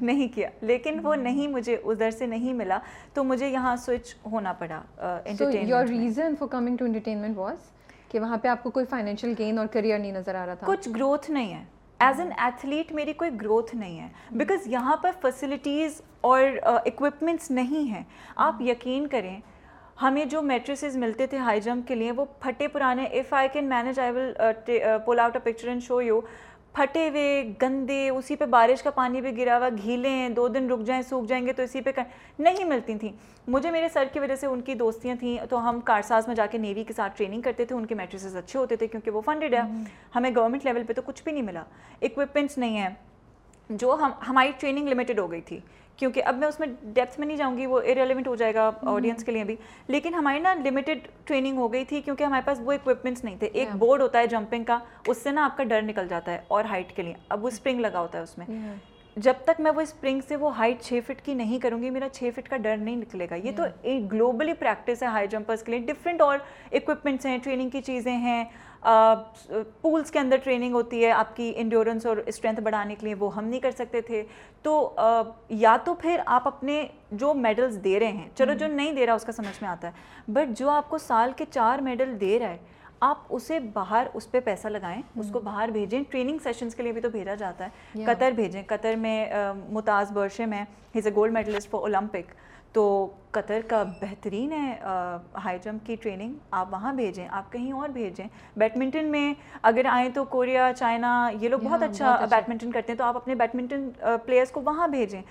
نہیں 0.00 0.28
کیا۔ 0.28 0.48
لیکن 0.60 1.00
وہ 1.02 1.14
نہیں 1.14 1.48
مجھے 1.48 1.76
ادھر 1.84 2.10
سے 2.10 2.26
نہیں 2.26 2.52
ملا 2.52 2.78
تو 3.14 3.24
مجھے 3.24 3.48
یہاں 3.48 3.76
سوئچ 3.76 4.14
ہونا 4.32 4.52
پڑا 4.52 4.82
your 5.52 5.84
reason 5.84 6.34
for 6.38 6.48
coming 6.48 6.76
to 6.76 6.84
entertainment 6.84 7.36
was 7.36 7.56
کہ 8.08 8.20
وہاں 8.20 8.36
پہ 8.36 8.48
آپ 8.48 8.62
کو 8.62 8.70
کوئی 8.70 8.86
فائنینشیل 8.86 9.34
گین 9.38 9.58
اور 9.58 9.66
کریئر 9.66 9.98
نہیں 9.98 10.12
نظر 10.12 10.34
آ 10.34 10.46
رہا 10.46 10.54
تھا؟ 10.54 10.66
کچھ 10.66 10.88
گروتھ 10.88 11.30
نہیں 11.30 11.54
ہے۔ 11.54 11.64
ایز 11.98 12.20
این 12.20 12.30
ایتھلیٹ 12.38 12.92
میری 12.92 13.12
کوئی 13.12 13.30
گروتھ 13.40 13.76
نہیں 13.76 14.00
ہے۔ 14.00 14.08
بیکاز 14.30 14.66
یہاں 14.66 14.96
پر 14.96 15.10
فیسلٹیز 15.22 16.00
اور 16.20 16.42
اکوپمنٹس 16.62 17.50
نہیں 17.50 17.90
ہیں۔ 17.90 18.02
آپ 18.36 18.60
یقین 18.60 19.06
کریں 19.06 19.40
ہمیں 20.02 20.24
جو 20.24 20.42
میٹریسز 20.42 20.96
ملتے 20.96 21.26
تھے 21.26 21.38
ہائی 21.38 21.60
جمپ 21.60 21.88
کے 21.88 21.94
لیے 21.94 22.12
وہ 22.12 22.24
پھٹے 22.40 22.68
پرانے 22.68 23.04
if 23.04 23.32
I 23.34 23.48
can 23.52 23.68
manage 23.68 24.00
I 24.00 24.10
will 24.10 24.32
pull 25.04 25.20
out 25.20 25.36
a 25.36 25.40
picture 25.44 25.68
and 25.68 25.82
show 25.82 26.02
you 26.02 26.20
پھٹے 26.72 27.08
ہوئے 27.08 27.52
گندے 27.62 28.08
اسی 28.08 28.36
پہ 28.36 28.44
بارش 28.44 28.82
کا 28.82 28.90
پانی 28.90 29.20
بھی 29.20 29.36
گرا 29.36 29.56
ہوا 29.58 29.68
گھیلے 29.82 30.08
ہیں 30.08 30.28
دو 30.28 30.48
دن 30.48 30.70
رک 30.70 30.80
جائیں 30.86 31.02
سوکھ 31.02 31.26
جائیں 31.28 31.46
گے 31.46 31.52
تو 31.52 31.62
اسی 31.62 31.80
پہ 31.80 31.90
نہیں 32.38 32.64
ملتی 32.64 32.94
تھیں۔ 32.94 33.12
مجھے 33.48 33.70
میرے 33.70 33.88
سر 33.88 34.04
کی 34.12 34.20
وجہ 34.20 34.36
سے 34.36 34.46
ان 34.46 34.60
کی 34.60 34.74
دوستیاں 34.74 35.16
تھیں 35.16 35.36
تو 35.50 35.68
ہم 35.68 35.80
کارساز 35.80 36.26
میں 36.28 36.34
جا 36.36 36.46
کے 36.46 36.58
نیوی 36.58 36.84
کے 36.84 36.92
ساتھ 36.92 37.16
ٹریننگ 37.16 37.40
کرتے 37.42 37.64
تھے۔ 37.64 37.74
ان 37.74 37.86
کے 37.86 37.94
میٹریسز 37.94 38.36
اچھے 38.36 38.58
ہوتے 38.58 38.76
تھے 38.76 38.86
کیونکہ 38.86 39.10
وہ 39.10 39.20
فنڈیڈ 39.20 39.54
ہے۔ 39.54 39.60
ہمیں 40.14 40.30
گورنمنٹ 40.36 40.64
لیول 40.64 40.82
پہ 40.82 40.92
تو 40.92 41.02
کچھ 41.02 41.22
بھی 41.24 41.32
نہیں 41.32 41.42
ملا۔ 41.42 41.62
اکوپمنٹس 42.02 42.58
نہیں 42.58 42.76
ہیں۔ 42.78 42.88
جو 43.70 43.96
ہم 44.00 44.10
ہماری 44.28 44.50
ٹریننگ 44.58 44.88
لمیٹڈ 44.88 45.18
ہو 45.18 45.30
گئی 45.30 45.40
تھی۔ 45.40 45.60
کیونکہ 45.96 46.22
اب 46.24 46.36
میں 46.36 46.48
اس 46.48 46.60
میں 46.60 46.68
ڈیپتھ 46.82 47.18
میں 47.18 47.26
نہیں 47.26 47.36
جاؤں 47.36 47.58
گی 47.58 47.66
وہ 47.66 47.80
ریلیونٹ 47.80 48.28
ہو 48.28 48.36
جائے 48.36 48.54
گا 48.54 48.70
آڈینس 48.82 49.24
کے 49.24 49.32
لیے 49.32 49.44
بھی۔ 49.44 49.56
لیکن 49.88 50.14
ہماری 50.14 50.38
نا 50.38 50.54
لمیٹڈ 50.54 50.98
ٹریننگ 51.24 51.58
ہو 51.58 51.72
گئی 51.72 51.84
تھی 51.84 52.00
کیونکہ 52.00 52.24
ہمارے 52.24 52.42
پاس 52.44 52.60
وہ 52.64 52.72
اکوپمنٹس 52.72 53.24
نہیں 53.24 53.36
تھے۔ 53.38 53.46
ایک 53.46 53.68
بورڈ 53.78 54.00
ہوتا 54.00 54.18
ہے 54.18 54.26
جمپنگ 54.26 54.64
کا 54.64 54.78
اس 55.06 55.18
سے 55.18 55.30
نا 55.30 55.44
آپ 55.44 55.56
کا 55.56 55.64
ڈر 55.64 55.82
نکل 55.82 56.08
جاتا 56.08 56.32
ہے 56.32 56.40
اور 56.48 56.64
ہائٹ 56.64 56.96
کے 56.96 57.02
لیے۔ 57.02 57.14
اب 57.28 57.42
وہ 57.44 57.48
اسپرنگ 57.48 57.80
لگا 57.80 58.00
ہوتا 58.00 58.18
ہے 58.18 58.22
اس 58.22 58.38
میں۔ 58.38 58.46
جب 59.16 59.32
تک 59.44 59.60
میں 59.60 59.70
وہ 59.70 59.80
اسپرنگ 59.80 60.20
سے 60.28 60.36
وہ 60.36 60.56
ہائٹ 60.56 60.80
چھ 60.80 60.98
فٹ 61.06 61.20
کی 61.24 61.34
نہیں 61.34 61.58
کروں 61.58 61.82
گی 61.82 61.90
میرا 61.90 62.08
چھ 62.08 62.30
فٹ 62.34 62.48
کا 62.48 62.56
ڈر 62.56 62.76
نہیں 62.76 62.96
نکلے 62.96 63.26
گا۔ 63.30 63.34
یہ 63.34 63.52
تو 63.56 63.62
ایک 63.82 64.12
گلوبلی 64.12 64.52
پریکٹس 64.52 65.02
ہے 65.02 65.08
ہائی 65.08 65.28
جمپرس 65.28 65.62
کے 65.62 65.72
لیے۔ 65.72 65.80
ڈفرینٹ 65.86 66.20
اور 66.20 66.38
اکوپمنٹس 66.72 67.26
ہیں 67.26 67.38
ٹریننگ 67.42 67.68
کی 67.70 67.82
چیزیں 67.82 68.16
ہیں۔ 68.16 68.44
پولس 69.82 70.10
کے 70.10 70.18
اندر 70.18 70.36
ٹریننگ 70.36 70.74
ہوتی 70.74 71.04
ہے۔ 71.04 71.10
آپ 71.10 71.34
کی 71.36 71.52
انڈیورنس 71.56 72.06
اور 72.06 72.16
اسٹرینتھ 72.16 72.60
بڑھانے 72.60 72.94
کے 72.94 73.06
لیے 73.06 73.14
وہ 73.14 73.34
ہم 73.36 73.44
نہیں 73.44 73.60
کر 73.60 73.70
سکتے 73.70 74.00
تھے۔ 74.00 74.22
تو 74.62 74.94
یا 75.48 75.76
تو 75.84 75.94
پھر 75.94 76.20
آپ 76.26 76.46
اپنے 76.46 76.86
جو 77.12 77.34
میڈلز 77.34 77.78
دے 77.84 77.98
رہے 78.00 78.12
ہیں 78.12 78.28
چلو 78.34 78.54
جو 78.54 78.66
نہیں 78.66 78.92
دے 78.92 79.06
رہا 79.06 79.14
اس 79.14 79.24
کا 79.24 79.32
سمجھ 79.32 79.62
میں 79.62 79.70
آتا 79.70 79.88
ہے۔ 79.88 80.32
بٹ 80.32 80.58
جو 80.58 80.70
آپ 80.70 80.90
کو 80.90 80.98
سال 80.98 81.32
کے 81.36 81.44
چار 81.50 81.78
میڈل 81.78 82.16
دے 82.20 82.38
رہا 82.38 82.48
ہے 82.48 82.58
آپ 83.00 83.18
اسے 83.28 83.58
باہر 83.60 84.06
اس 84.14 84.30
پہ 84.30 84.40
پیسہ 84.40 84.68
لگائیں 84.68 85.02
اس 85.18 85.26
کو 85.32 85.40
باہر 85.40 85.68
بھیجیں۔ 85.68 86.02
ٹریننگ 86.10 86.38
سیشنز 86.42 86.74
کے 86.74 86.82
لیے 86.82 86.92
بھی 86.92 87.00
تو 87.00 87.10
بھیجا 87.10 87.34
جاتا 87.34 87.64
ہے۔ 87.64 88.04
قطر 88.04 88.30
بھیجیں۔ 88.30 88.62
قطر 88.66 88.94
میں 88.96 89.26
متاز 89.70 90.12
برشے 90.12 90.46
میں 90.46 90.64
has 90.94 91.06
a 91.06 91.12
gold 91.14 91.32
medallist 91.32 91.70
for 91.70 91.80
Olympic. 91.80 92.32
تو 92.72 92.82
قطر 93.30 93.60
کا 93.68 93.82
بہترین 94.00 94.52
ہے 94.52 94.78
ہائی 95.44 95.58
جمپ 95.64 95.86
کی 95.86 95.96
ٹریننگ۔ 96.02 96.34
آپ 96.50 96.72
وہاں 96.72 96.92
بھیجیں 96.92 97.28
آپ 97.30 97.52
کہیں 97.52 97.72
اور 97.72 97.88
بھیجیں۔ 97.88 98.24
بیڈمنٹن 98.56 99.04
میں 99.04 99.32
اگر 99.62 99.86
آئیں 99.90 100.08
تو 100.14 100.24
کوریا 100.24 100.70
چائنا 100.76 101.30
یہ 101.40 101.48
لوگ 101.48 101.58
بہت 101.58 101.82
اچھا 101.82 102.16
بیڈمنٹن 102.30 102.70
کرتے 102.72 102.92
ہیں۔ 102.92 102.98
تو 102.98 103.04
آپ 103.04 103.16
اپنے 103.16 103.34
بیڈمنٹن 103.34 103.88
پلیئرس 104.24 104.50
کو 104.50 104.60
وہاں 104.64 104.88
بھیجیں۔ 104.88 105.22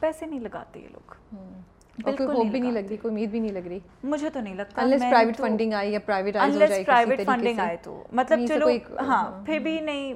پیسے 0.00 0.26
نہیں 0.26 0.40
لگاتے 0.40 0.80
یہ 0.80 0.88
لوگ۔ 0.92 1.14
بالکل 2.04 2.48
بھی 2.50 2.60
نہیں 2.60 2.72
لگ 2.72 2.88
رہی 2.88 2.96
کوئی 2.96 3.12
امید 3.12 3.30
بھی 3.30 3.40
نہیں 3.40 3.52
لگ 3.52 3.66
رہی۔ 3.68 3.78
مجھے 4.02 4.30
تو 4.30 4.40
نہیں 4.40 4.54
لگتا 4.54 4.82
انلیس 4.82 5.02
پرائیوٹ 5.02 5.36
فنڈنگ 5.36 5.72
آئی 5.74 5.92
یا 5.92 5.98
پرائیوٹ 6.06 6.34
پرائیوٹ 6.86 7.20
فنڈنگ 7.26 7.58
آئے 7.60 7.76
تو۔ 7.82 8.02
مطلب 8.12 8.46
چلو 8.48 8.68
ہاں 9.08 9.24
پھر 9.46 9.58
بھی 9.58 9.80
نہیں 9.80 10.14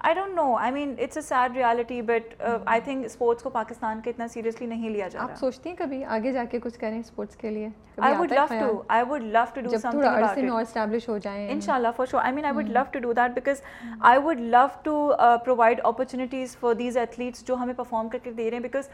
I 0.00 0.14
don't 0.14 0.34
know 0.34 0.54
I 0.56 0.72
mean 0.72 0.94
it's 0.98 1.16
a 1.16 1.22
sad 1.22 1.56
reality 1.56 2.00
but 2.02 2.34
I 2.42 2.80
think 2.84 3.04
sports 3.04 3.42
کو 3.42 3.50
پاکستان 3.50 4.00
کے 4.04 4.10
اتنا 4.10 4.26
سیریسلی 4.28 4.66
نہیں 4.66 4.90
لیا 4.90 5.08
جا 5.08 5.18
رہا۔ 5.18 5.24
آپ 5.24 5.38
سوچتی 5.40 5.68
ہیں 5.68 5.76
کبھی 5.76 6.02
آگے 6.14 6.32
جا 6.32 6.44
کے 6.50 6.58
کچھ 6.62 6.78
کریں 6.78 6.98
اسپورٹس 6.98 7.36
کے 7.36 7.50
لیے؟ 7.50 7.68
I 7.98 8.14
would 8.18 8.32
love 8.32 8.44
to 8.50 8.82
I 8.88 9.04
would 9.08 9.22
love 9.24 9.44
to 9.54 9.60
do 9.60 9.76
سم 9.78 9.90
تھنگ 9.90 10.48
اور 10.48 10.62
اسٹیبلش 10.62 11.08
ہو 11.08 11.18
جائیں۔ 11.24 11.48
ان 11.52 11.60
شاء 11.60 11.74
اللہ 11.74 11.88
for 11.96 12.06
sure 12.10 12.20
I 12.22 12.32
mean 12.34 12.44
I 12.44 12.56
would 12.56 12.70
love 12.70 12.82
to 12.92 12.98
do 12.98 13.12
that 13.12 13.34
because 13.34 13.62
I 14.00 14.18
would 14.24 14.40
love 14.40 14.66
to 14.82 15.10
provide 15.44 15.80
opportunities 15.84 16.56
for 16.60 16.74
these 16.74 16.96
athletes 16.96 17.46
جو 17.46 17.56
ہمیں 17.62 17.74
پرفارم 17.74 18.08
کر 18.08 18.18
کے 18.22 18.30
دے 18.30 18.50
رہے 18.50 18.56
ہیں 18.56 18.62
بیکاز 18.62 18.88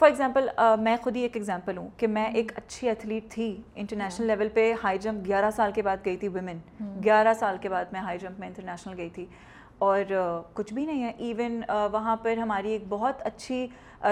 فار 0.00 0.08
ایگزامپل 0.08 0.48
میں 0.80 0.96
خود 1.02 1.16
ہی 1.16 1.20
ایک 1.20 1.36
ایگزامپل 1.36 1.76
ہوں 1.76 1.88
کہ 1.96 2.06
میں 2.06 2.24
ایک 2.34 2.50
اچھی 2.56 2.88
ایتھلیٹ 2.88 3.30
تھی 3.32 3.56
انٹرنیشنل 3.74 4.26
لیول 4.26 4.48
پہ 4.54 4.72
ہائی 4.82 4.98
جمپ 4.98 5.26
گیارہ 5.26 5.50
سال 5.56 5.70
کے 5.74 5.82
بعد 5.82 6.04
گئی 6.04 6.16
تھی 6.16 6.28
ویمن 6.28 6.58
گیارہ 7.04 7.32
سال 7.38 7.56
کے 7.60 7.68
بعد 7.68 7.92
میں 7.92 8.00
ہائی 8.00 8.18
جمپ 8.18 8.40
میں 8.40 8.48
انٹرنیشنل 8.48 8.96
گئی 8.96 9.08
تھی 9.10 9.24
اور 9.78 10.12
کچھ 10.54 10.72
بھی 10.74 10.84
نہیں 10.86 11.02
ہے. 11.04 11.12
ایون 11.18 11.62
وہاں 11.92 12.16
پر 12.22 12.36
ہماری 12.36 12.70
ایک 12.72 12.84
بہت 12.88 13.22
اچھی 13.26 13.66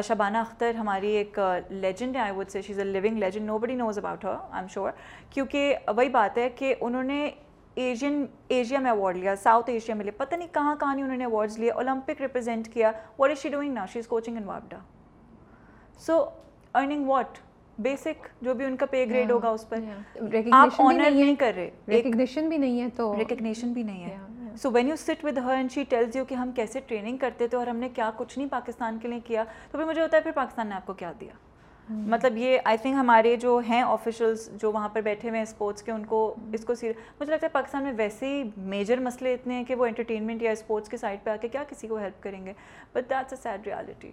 شبانہ 0.05 0.39
اختر 0.39 0.75
ہماری 0.75 1.11
ایک 1.17 1.39
لیجنڈ 1.71 2.17
ہے 2.17 2.21
I 2.21 2.33
would 2.37 2.51
say 2.51 2.63
she 2.63 2.73
is 2.73 2.79
a 2.79 2.85
living 2.85 3.19
legend 3.19 3.47
nobody 3.59 3.75
knows 3.75 3.99
about 3.99 4.25
her 4.25 4.31
I 4.31 4.61
am 4.61 4.67
sure 4.75 4.93
کیونکہ 5.31 5.75
وہی 5.97 6.09
بات 6.09 6.39
ہے 6.39 6.49
کہ 6.57 6.75
انہوں 6.81 7.03
نے 7.03 7.31
ایشین 7.75 8.25
ایشیا 8.49 8.79
میں 8.79 8.91
اوارڈ 8.91 9.17
لیا 9.17 9.37
ساؤتھ 9.37 9.71
ایشیا 9.71 9.95
میں 9.95 10.05
لیا. 10.05 10.13
پتہ 10.17 10.35
نہیں 10.35 10.49
کہاں 10.55 10.75
کہاں 10.81 10.95
نہیں 10.95 11.05
انہوں 11.05 11.19
نے 11.19 11.25
اوارڈز 11.25 11.59
لیے. 11.59 11.71
اولمپک 11.71 12.21
ریپرزینٹ 12.21 12.69
کیا. 12.75 12.93
واٹ 13.19 13.31
از 13.31 13.43
شی 13.43 13.49
ڈوئنگ 13.49 13.75
نا 13.75 13.87
شی 13.87 13.99
از 13.99 14.07
کوچنگ 14.07 14.37
ان 14.37 14.45
واپڈا 14.45 14.79
سو 16.01 16.25
ارننگ 16.75 17.09
واٹ 17.09 17.39
بیسک 17.79 18.27
جو 18.43 18.55
بھی 18.55 18.65
ان 18.65 18.77
کا 18.77 18.87
پے 18.87 19.05
گریڈ 19.11 19.31
ہوگا 19.31 19.49
اس 19.49 19.69
پر. 19.69 19.81
آپ 20.53 20.81
آنر 20.81 21.11
نہیں 21.11 21.35
کر 21.35 21.53
رہے. 21.57 21.71
ریکگنیشن 21.89 22.49
بھی 22.49 22.57
نہیں 22.59 22.81
ہے 22.81 22.89
تو 22.97 23.15
ریکگنیشن 23.19 23.73
بھی 23.73 23.83
نہیں 23.83 24.05
ہے. 24.05 24.17
So 24.63 24.71
when 24.71 24.89
you 24.89 24.97
sit 24.97 25.25
with 25.25 25.39
her 25.39 25.55
and 25.55 25.73
she 25.73 25.85
tells 25.89 26.17
you 26.17 26.25
کہ 26.25 26.35
ہم 26.35 26.51
کیسے 26.57 26.81
ٹریننگ 26.87 27.17
کرتے 27.17 27.49
تھے 27.49 27.59
اور 27.59 27.67
ہم 27.67 27.77
نے 27.77 27.89
کیا 27.95 28.11
کچھ 28.17 28.39
نہیں 28.39 28.49
پاکستان 28.51 28.99
کے 29.03 29.09
لیے 29.09 29.21
کیا 29.25 29.45
تو 29.71 29.79
پھر 29.79 29.87
مجھے 29.87 30.03
ہوتا 30.03 30.17
ہے 30.17 30.23
پھر 30.23 30.33
پاکستان 30.35 30.69
نے 30.69 30.75
آپ 30.75 30.87
کو 30.87 30.93
کیا 30.93 31.13
دیا؟ 31.21 31.33
مطلب 31.89 32.37
یہ 32.37 32.59
آئی 32.65 32.77
تھنک 32.79 32.95
ہمارے 32.95 33.35
جو 33.37 33.61
ہیں 33.69 33.81
آفیشلس 33.83 34.49
جو 34.61 34.71
وہاں 34.73 34.89
پر 34.89 35.01
بیٹھے 35.01 35.29
ہوئے 35.29 35.39
ہیں 35.39 35.47
اسپورٹس 35.47 35.83
کے 35.83 35.93
ان 35.93 36.05
کو 36.05 36.35
اس 36.53 36.65
کو 36.65 36.73
مجھے 36.73 37.31
لگتا 37.31 37.47
ہے 37.47 37.53
پاکستان 37.53 37.83
میں 37.83 37.93
ویسے 37.97 38.27
ہی 38.27 38.43
میجر 38.57 39.01
مسئلے 39.01 39.33
اتنے 39.35 39.55
ہیں 39.55 39.65
کہ 39.65 39.75
وہ 39.75 39.87
انٹرٹینمنٹ 39.87 40.43
یا 40.43 40.51
اسپورٹس 40.51 40.89
کے 40.89 40.97
سائڈ 40.97 41.19
پہ 41.25 41.31
آ 41.31 41.37
کے 41.37 41.49
کیا 41.49 41.65
کسی 41.69 41.89
کو 41.89 41.97
ہیلپ 41.97 42.23
کریں 42.23 42.45
گے۔ 42.47 42.53
But 42.95 43.11
that's 43.11 43.33
a 43.33 43.37
sad 43.43 43.67
reality 43.67 44.11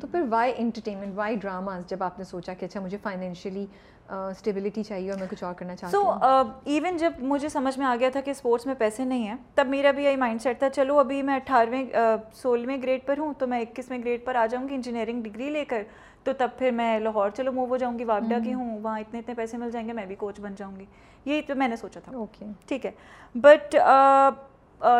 تو 0.00 0.06
پھر 0.06 0.22
وائی 0.30 0.52
انٹرٹینمنٹ 0.56 1.16
وائی 1.16 1.36
ڈراماز 1.36 1.82
جب 1.90 2.02
آپ 2.02 2.18
نے 2.18 2.24
سوچا 2.24 2.54
کہ 2.54 2.64
اچھا 2.64 2.80
مجھے 2.80 2.98
فائنینشلی 3.02 3.66
اسٹیبلٹی 4.08 4.82
چاہیے 4.82 5.10
اور 5.10 5.18
میں 5.18 5.26
کچھ 5.30 5.42
اور 5.44 5.54
کرنا 5.54 5.76
چاہتی 5.76 5.96
ہوں۔ 5.96 6.18
سو 6.20 6.70
ایون 6.70 6.96
جب 6.96 7.12
مجھے 7.20 7.48
سمجھ 7.48 7.78
میں 7.78 7.86
آ 7.86 7.94
گیا 8.00 8.08
تھا 8.12 8.20
کہ 8.20 8.30
اسپورٹس 8.30 8.66
میں 8.66 8.74
پیسے 8.78 9.04
نہیں 9.04 9.26
ہیں 9.28 9.36
تب 9.54 9.66
میرا 9.68 9.90
بھی 9.90 10.04
یہی 10.04 10.16
مائنڈ 10.16 10.42
سیٹ 10.42 10.58
تھا 10.58 10.70
چلو 10.70 10.98
ابھی 10.98 11.22
میں 11.22 11.36
اٹھارہویں 11.36 11.84
سولہویں 12.34 12.76
گریڈ 12.82 13.06
پر 13.06 13.18
ہوں 13.18 13.32
تو 13.38 13.46
میں 13.46 13.60
اکیسویں 13.60 13.98
گریڈ 13.98 14.24
پر 14.24 14.34
آ 14.34 14.46
جاؤں 14.46 14.68
گی 14.68 14.74
انجینئرنگ 14.74 15.22
ڈگری 15.22 15.50
لے 15.50 15.64
کر۔ 15.64 15.82
تو 16.24 16.32
تب 16.32 16.48
پھر 16.58 16.70
میں 16.70 16.98
لاہور 17.00 17.30
چلو 17.30 17.52
موو 17.52 17.66
ہو 17.68 17.76
جاؤں 17.76 17.98
گی 17.98 18.04
واپڈا 18.04 18.38
کی 18.44 18.54
ہوں۔ 18.54 18.78
وہاں 18.82 19.00
اتنے 19.00 19.18
اتنے 19.18 19.34
پیسے 19.34 19.56
مل 19.56 19.70
جائیں 19.70 19.86
گے 19.88 19.92
میں 19.92 20.06
بھی 20.06 20.14
کوچ 20.14 20.40
بن 20.40 20.54
جاؤں 20.56 20.76
گی۔ 20.76 20.84
یہی 21.24 21.42
تو 21.42 21.54
میں 21.54 21.68
نے 21.68 21.76
سوچا 21.76 22.00
تھا۔ 22.04 22.12
اوکے 22.16 22.44
ٹھیک 22.68 22.86
ہے۔ 22.86 22.90
بٹ 23.34 23.76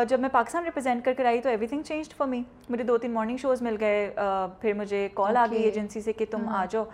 جب 0.08 0.20
میں 0.20 0.28
پاکستان 0.32 0.64
ریپرزینٹ 0.64 1.04
کر 1.04 1.12
کر 1.16 1.24
آئی 1.24 1.40
تو 1.40 1.48
every 1.48 1.66
thing 1.66 1.82
change 1.82 2.14
for 2.16 2.26
me 2.28 2.42
مجھے 2.70 2.84
دو 2.84 2.96
تین 2.98 3.10
مارننگ 3.12 3.36
شوز 3.36 3.62
مل 3.62 3.76
گئے۔ 3.80 4.14
پھر 4.60 4.72
مجھے 4.74 5.08
کال 5.14 5.36
آ 5.36 5.46
گئی 5.50 5.62
ایجنسی 5.62 6.00
سے 6.00 6.12
کہ 6.12 6.24
تم 6.30 6.48
آ 6.48 6.64
جاؤ۔ 6.70 6.84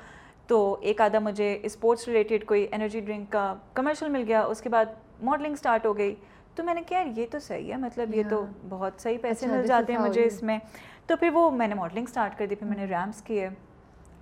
تو 0.47 0.77
ایک 0.81 1.01
آدھا 1.01 1.19
مجھے 1.19 1.59
اسپورٹس 1.63 2.09
ریلیٹڈ 2.09 2.45
کوئی 2.47 2.67
انرجی 2.73 3.01
ڈرنک 3.01 3.31
کا 3.33 3.55
کمرشل 3.75 4.09
مل 4.09 4.25
گیا۔ 4.29 4.41
اس 4.43 4.61
کے 4.61 4.69
بعد 4.69 4.85
ماڈلنگ 5.23 5.53
اسٹارٹ 5.53 5.87
ہو 5.87 5.97
گئی۔ 5.97 6.15
تو 6.55 6.65
میں 6.65 6.75
نے 6.75 6.83
کہا 6.89 7.03
یہ 7.17 7.27
تو 7.31 7.39
صحیح 7.39 7.71
ہے۔ 7.73 7.77
مطلب 7.77 8.15
یہ 8.15 8.23
تو 8.31 8.45
بہت 8.69 9.01
صحیح 9.03 9.19
پیسے 9.23 9.47
مل 9.47 9.67
جاتے 9.67 9.93
ہیں 9.93 10.01
مجھے 10.01 10.25
اس 10.25 10.43
میں۔ 10.43 10.59
تو 11.07 11.17
پھر 11.17 11.31
وہ 11.33 11.51
میں 11.51 11.67
نے 11.69 11.75
ماڈلنگ 11.75 12.05
اسٹارٹ 12.09 12.39
کر 12.39 12.47
دی 12.47 12.55
پھر 12.55 12.67
میں 12.67 12.77
نے 12.77 12.85
ریمس 12.85 13.23
کیے۔ 13.23 13.49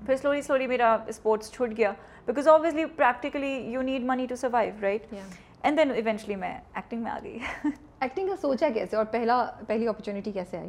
پھر 0.06 0.16
سلولی 0.16 0.42
سلولی 0.42 0.66
میرا 0.66 0.96
اسپورٹس 1.06 1.52
چھوٹ 1.52 1.70
گیا. 1.76 1.92
Because 2.26 2.48
obviously 2.48 2.84
practically 2.96 3.52
you 3.72 3.82
need 3.82 4.04
money 4.06 4.26
to 4.26 4.37
survive 4.37 4.74
right 4.82 5.14
and 5.62 5.78
then 5.78 5.90
eventually 5.90 6.37
میں 6.37 6.52
ایکٹنگ 6.74 7.02
میں 7.02 7.11
آ 7.11 7.18
گئی. 7.22 7.38
ایکٹنگ 8.00 8.28
کا 8.28 8.37
سوچا 8.40 8.68
کیسے 8.74 8.96
اور 8.96 9.04
پہلا 9.11 9.44
پہلی 9.66 9.88
اپرچونیٹی 9.88 10.32
کیسے 10.32 10.58
آئی? 10.58 10.68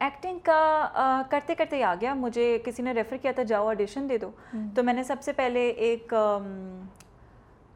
ایکٹنگ 0.00 0.38
کا 0.44 1.22
کرتے 1.30 1.54
کرتے 1.54 1.76
ہی 1.76 1.82
آ 1.82 1.94
گیا. 2.00 2.14
مجھے 2.14 2.58
کسی 2.64 2.82
نے 2.82 2.92
ریفر 2.92 3.16
کیا 3.22 3.32
تھا 3.32 3.42
جاؤ 3.42 3.68
آڈیشن 3.68 4.08
دے 4.08 4.18
دو. 4.18 4.30
تو 4.74 4.82
میں 4.82 4.94
نے 4.94 5.02
سب 5.04 5.22
سے 5.22 5.32
پہلے 5.32 5.68
ایک 5.68 6.08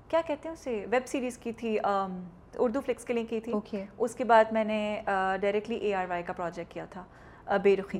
کیا 0.09 0.21
کہتے 0.27 0.49
ہیں 0.49 0.53
اسے؟ 0.53 0.85
ویب 0.91 1.07
سیریز 1.07 1.39
کی 1.39 1.53
تھی 1.53 1.77
اردو 2.59 2.81
فلکس 2.81 3.05
کے 3.05 3.15
لیے 3.15 3.25
کی 3.25 3.41
تھی. 3.41 3.53
اس 3.99 4.15
کے 4.15 4.25
بعد 4.25 4.53
میں 4.53 4.65
نے 4.65 5.01
ڈائریکٹلی 5.05 5.77
اے 5.77 5.95
آر 5.95 6.07
وائی 6.09 6.23
کا 6.23 6.33
پروجیکٹ 6.33 6.73
کیا 6.73 6.85
تھا. 6.91 7.05
بے 7.63 7.77
رخی۔ 7.77 7.99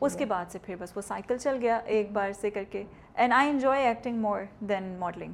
اس 0.00 0.16
کے 0.16 0.24
بعد 0.24 0.52
سے 0.52 0.58
پھر 0.64 0.76
بس 0.80 0.96
وہ 0.96 1.02
سائیکل 1.02 1.38
چل 1.38 1.58
گیا 1.62 1.76
ایک 1.76 2.12
بار 2.12 2.32
سے 2.40 2.50
کر 2.50 2.64
کے۔ 2.70 2.84
And 3.14 3.32
I 3.32 3.50
enjoy 3.50 3.84
acting 3.86 4.20
more 4.20 4.40
than 4.68 4.96
modelling 4.98 5.32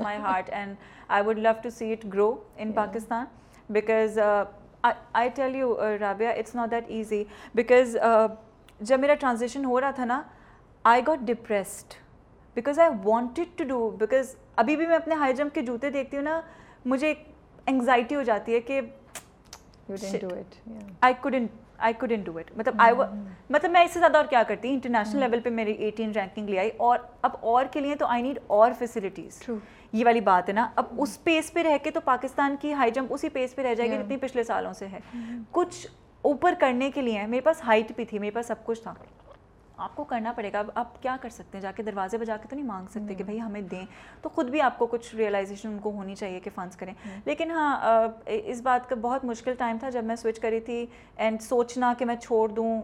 my 0.00 0.12
heart 0.18 0.46
and 0.58 0.76
i 1.16 1.20
would 1.20 1.40
love 1.46 1.58
to 1.64 1.70
see 1.70 1.88
it 1.96 2.04
grow 2.14 2.28
in 2.58 2.70
pakistan 2.72 3.26
because 3.68 4.16
uh, 4.16 4.44
I, 4.84 4.92
I 5.14 5.28
tell 5.28 5.52
you 5.52 5.76
uh, 5.78 5.98
Rabia 6.00 6.30
it's 6.42 6.54
not 6.54 6.70
that 6.70 6.88
easy 6.90 7.26
because 7.54 7.96
uh, 7.96 8.28
جب 8.80 9.00
میرا 9.00 9.14
transition 9.20 9.64
ہو 9.64 9.80
رہا 9.80 9.90
تھا 9.90 10.04
نا 10.04 10.22
I 10.84 11.02
got 11.06 11.18
depressed 11.26 11.94
because 12.56 12.78
I 12.78 12.90
wanted 13.04 13.58
to 13.58 13.64
do 13.64 13.88
because 13.98 14.34
ابھی 14.56 14.76
بھی 14.76 14.86
میں 14.86 14.96
اپنے 14.96 15.14
ہائی 15.14 15.34
جمپ 15.34 15.54
کے 15.54 15.62
جوتے 15.62 15.90
دیکھتی 15.90 16.16
ہوں 16.16 16.24
نا 16.24 16.40
مجھے 16.84 17.06
ایک 17.08 17.26
انگزائٹی 17.66 18.14
ہو 18.16 18.22
جاتی 18.22 18.54
ہے 18.54 18.60
کہ 18.60 18.80
I 18.80 18.80
couldn't 18.80 18.80
I 18.80 18.80
couldn't 18.80 19.81
do 19.81 19.81
it 19.81 19.81
مطلب 23.50 23.70
میں 23.70 23.82
اس 23.84 23.92
سے 23.94 24.00
زیادہ 24.00 24.16
اور 24.16 24.24
کیا 24.24 24.42
کرتی 24.42 24.68
انٹرنیشنل 24.68 25.20
لیول 25.20 25.40
پہ 25.40 25.50
میری 25.50 25.72
ایٹین 25.72 26.12
رینکنگ 26.14 26.48
لے 26.48 26.58
آئی 26.58 26.70
اور 26.76 26.98
اب 27.22 27.36
اور 27.40 27.64
کے 27.72 27.80
لیے 27.80 27.94
تو 27.94 28.06
آئی 28.06 28.22
نیڈ 28.22 28.38
اور 28.46 28.72
فیسلٹیز 28.78 29.42
یہ 29.92 30.04
والی 30.04 30.20
بات 30.20 30.48
ہے 30.48 30.54
نا 30.54 30.68
اب 30.76 30.86
اس 30.98 31.22
پیس 31.24 31.52
پہ 31.52 31.62
رہ 31.62 31.76
کے 31.84 31.90
تو 31.90 32.00
پاکستان 32.00 32.56
کی 32.60 32.72
ہائی 32.72 32.90
جمپ 32.90 33.12
اسی 33.12 33.28
پیس 33.28 33.56
پہ 33.56 33.62
رہ 33.62 33.74
جائے 33.74 33.90
گی 33.90 34.02
جتنی 34.02 34.16
پچھلے 34.16 34.44
سالوں 34.44 34.72
سے 34.72 34.86
ہے 34.86 34.98
کچھ 35.52 35.86
اوپر 36.24 36.54
کرنے 36.60 36.90
کے 36.90 37.02
لیے 37.02 37.26
میرے 37.26 37.40
پاس 37.40 37.64
ہائٹ 37.64 37.92
بھی 37.96 38.04
تھی 38.04 38.18
میرے 38.18 38.30
پاس 38.30 38.46
سب 38.46 38.64
کچھ 38.64 38.82
تھا 38.82 38.94
آپ 39.82 39.96
کو 39.96 40.04
کرنا 40.04 40.32
پڑے 40.32 40.52
گا۔ 40.52 40.58
اب 40.58 40.70
آپ 40.74 41.02
کیا 41.02 41.16
کر 41.20 41.28
سکتے 41.28 41.58
ہیں؟ 41.58 41.62
جا 41.62 41.72
کے 41.72 41.82
دروازے 41.82 42.18
پہ 42.18 42.24
جا 42.24 42.36
کے 42.36 42.48
تو 42.48 42.56
نہیں 42.56 42.66
مانگ 42.66 42.86
سکتے 42.86 43.14
کہ 43.14 43.24
بھائی 43.24 43.40
ہمیں 43.40 43.60
دیں۔ 43.60 43.84
تو 44.22 44.28
خود 44.28 44.50
بھی 44.50 44.60
آپ 44.60 44.78
کو 44.78 44.86
کچھ 44.86 45.14
ریئلائزیشن 45.16 45.68
ان 45.68 45.78
کو 45.78 45.90
ہونی 45.90 46.14
چاہیے 46.14 46.40
کہ 46.40 46.50
فنڈس 46.54 46.76
کریں۔ 46.76 46.94
لیکن 47.24 47.50
ہاں 47.50 47.76
اس 48.26 48.60
بات 48.60 48.88
کا 48.88 48.96
بہت 49.00 49.24
مشکل 49.24 49.54
ٹائم 49.58 49.76
تھا 49.80 49.90
جب 49.90 50.04
میں 50.04 50.16
سوئچ 50.16 50.40
کری 50.40 50.60
تھی 50.60 50.86
اینڈ 51.16 51.42
سوچنا 51.42 51.94
کہ 51.98 52.04
میں 52.04 52.16
چھوڑ 52.16 52.48
دوں۔ 52.48 52.82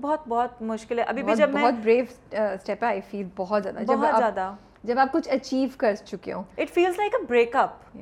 بہت 0.00 0.28
بہت 0.28 0.62
مشکل 0.62 0.98
ہے۔ 0.98 1.04
ابھی 1.04 1.22
بھی 1.22 1.34
جب 1.34 1.50
میں 1.50 1.62
بہت 1.62 1.74
بریو 1.82 2.04
اسٹیپ 2.30 2.84
آئی 2.84 3.00
فیل 3.00 3.28
بہت 3.36 3.62
زیادہ۔ 3.62 3.84
بہت 3.86 4.14
زیادہ۔ 4.18 4.54
جب 4.84 4.98
آپ 4.98 5.12
کچھ 5.12 5.28
اچیو 5.28 5.68
کر 5.76 5.94
چکے 5.94 6.32
ہو۔ 6.32 6.42
It 6.58 6.70
feels 6.70 6.98
like 6.98 7.14
a 7.14 7.24
breakup 7.56 7.96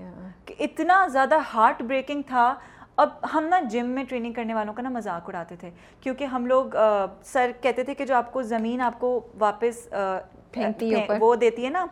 اتنا 0.59 1.07
زیادہ 1.07 1.39
ہارٹ 1.55 1.83
بریکنگ 1.83 2.23
تھا۔ 2.27 2.55
اب 2.99 3.09
ہم 3.35 3.45
نا 3.51 3.59
جم 3.71 3.87
میں 3.87 4.05
ٹریننگ 4.09 4.33
کرنے 4.33 4.55
والوں 4.55 4.73
کا 4.75 4.83
نا 4.83 4.89
مذاق 4.91 5.29
اڑاتے 5.29 5.57
تھے 5.57 5.71
کیونکہ 6.03 6.25
ہم 6.25 6.47
لوگ 6.47 6.75
سر 7.25 7.51
کہتے 7.63 7.83
تھے 7.85 7.95
کہ 7.95 8.05
جو 8.05 8.15
آپ 8.15 8.33
کو 8.33 8.43
زمین 8.43 8.81
آپ 8.81 8.99
کو 9.01 9.21
واپس 9.39 9.87
وہ 11.21 11.35
دیتی 11.37 11.65
ہے 11.65 11.71
نا 11.71 11.85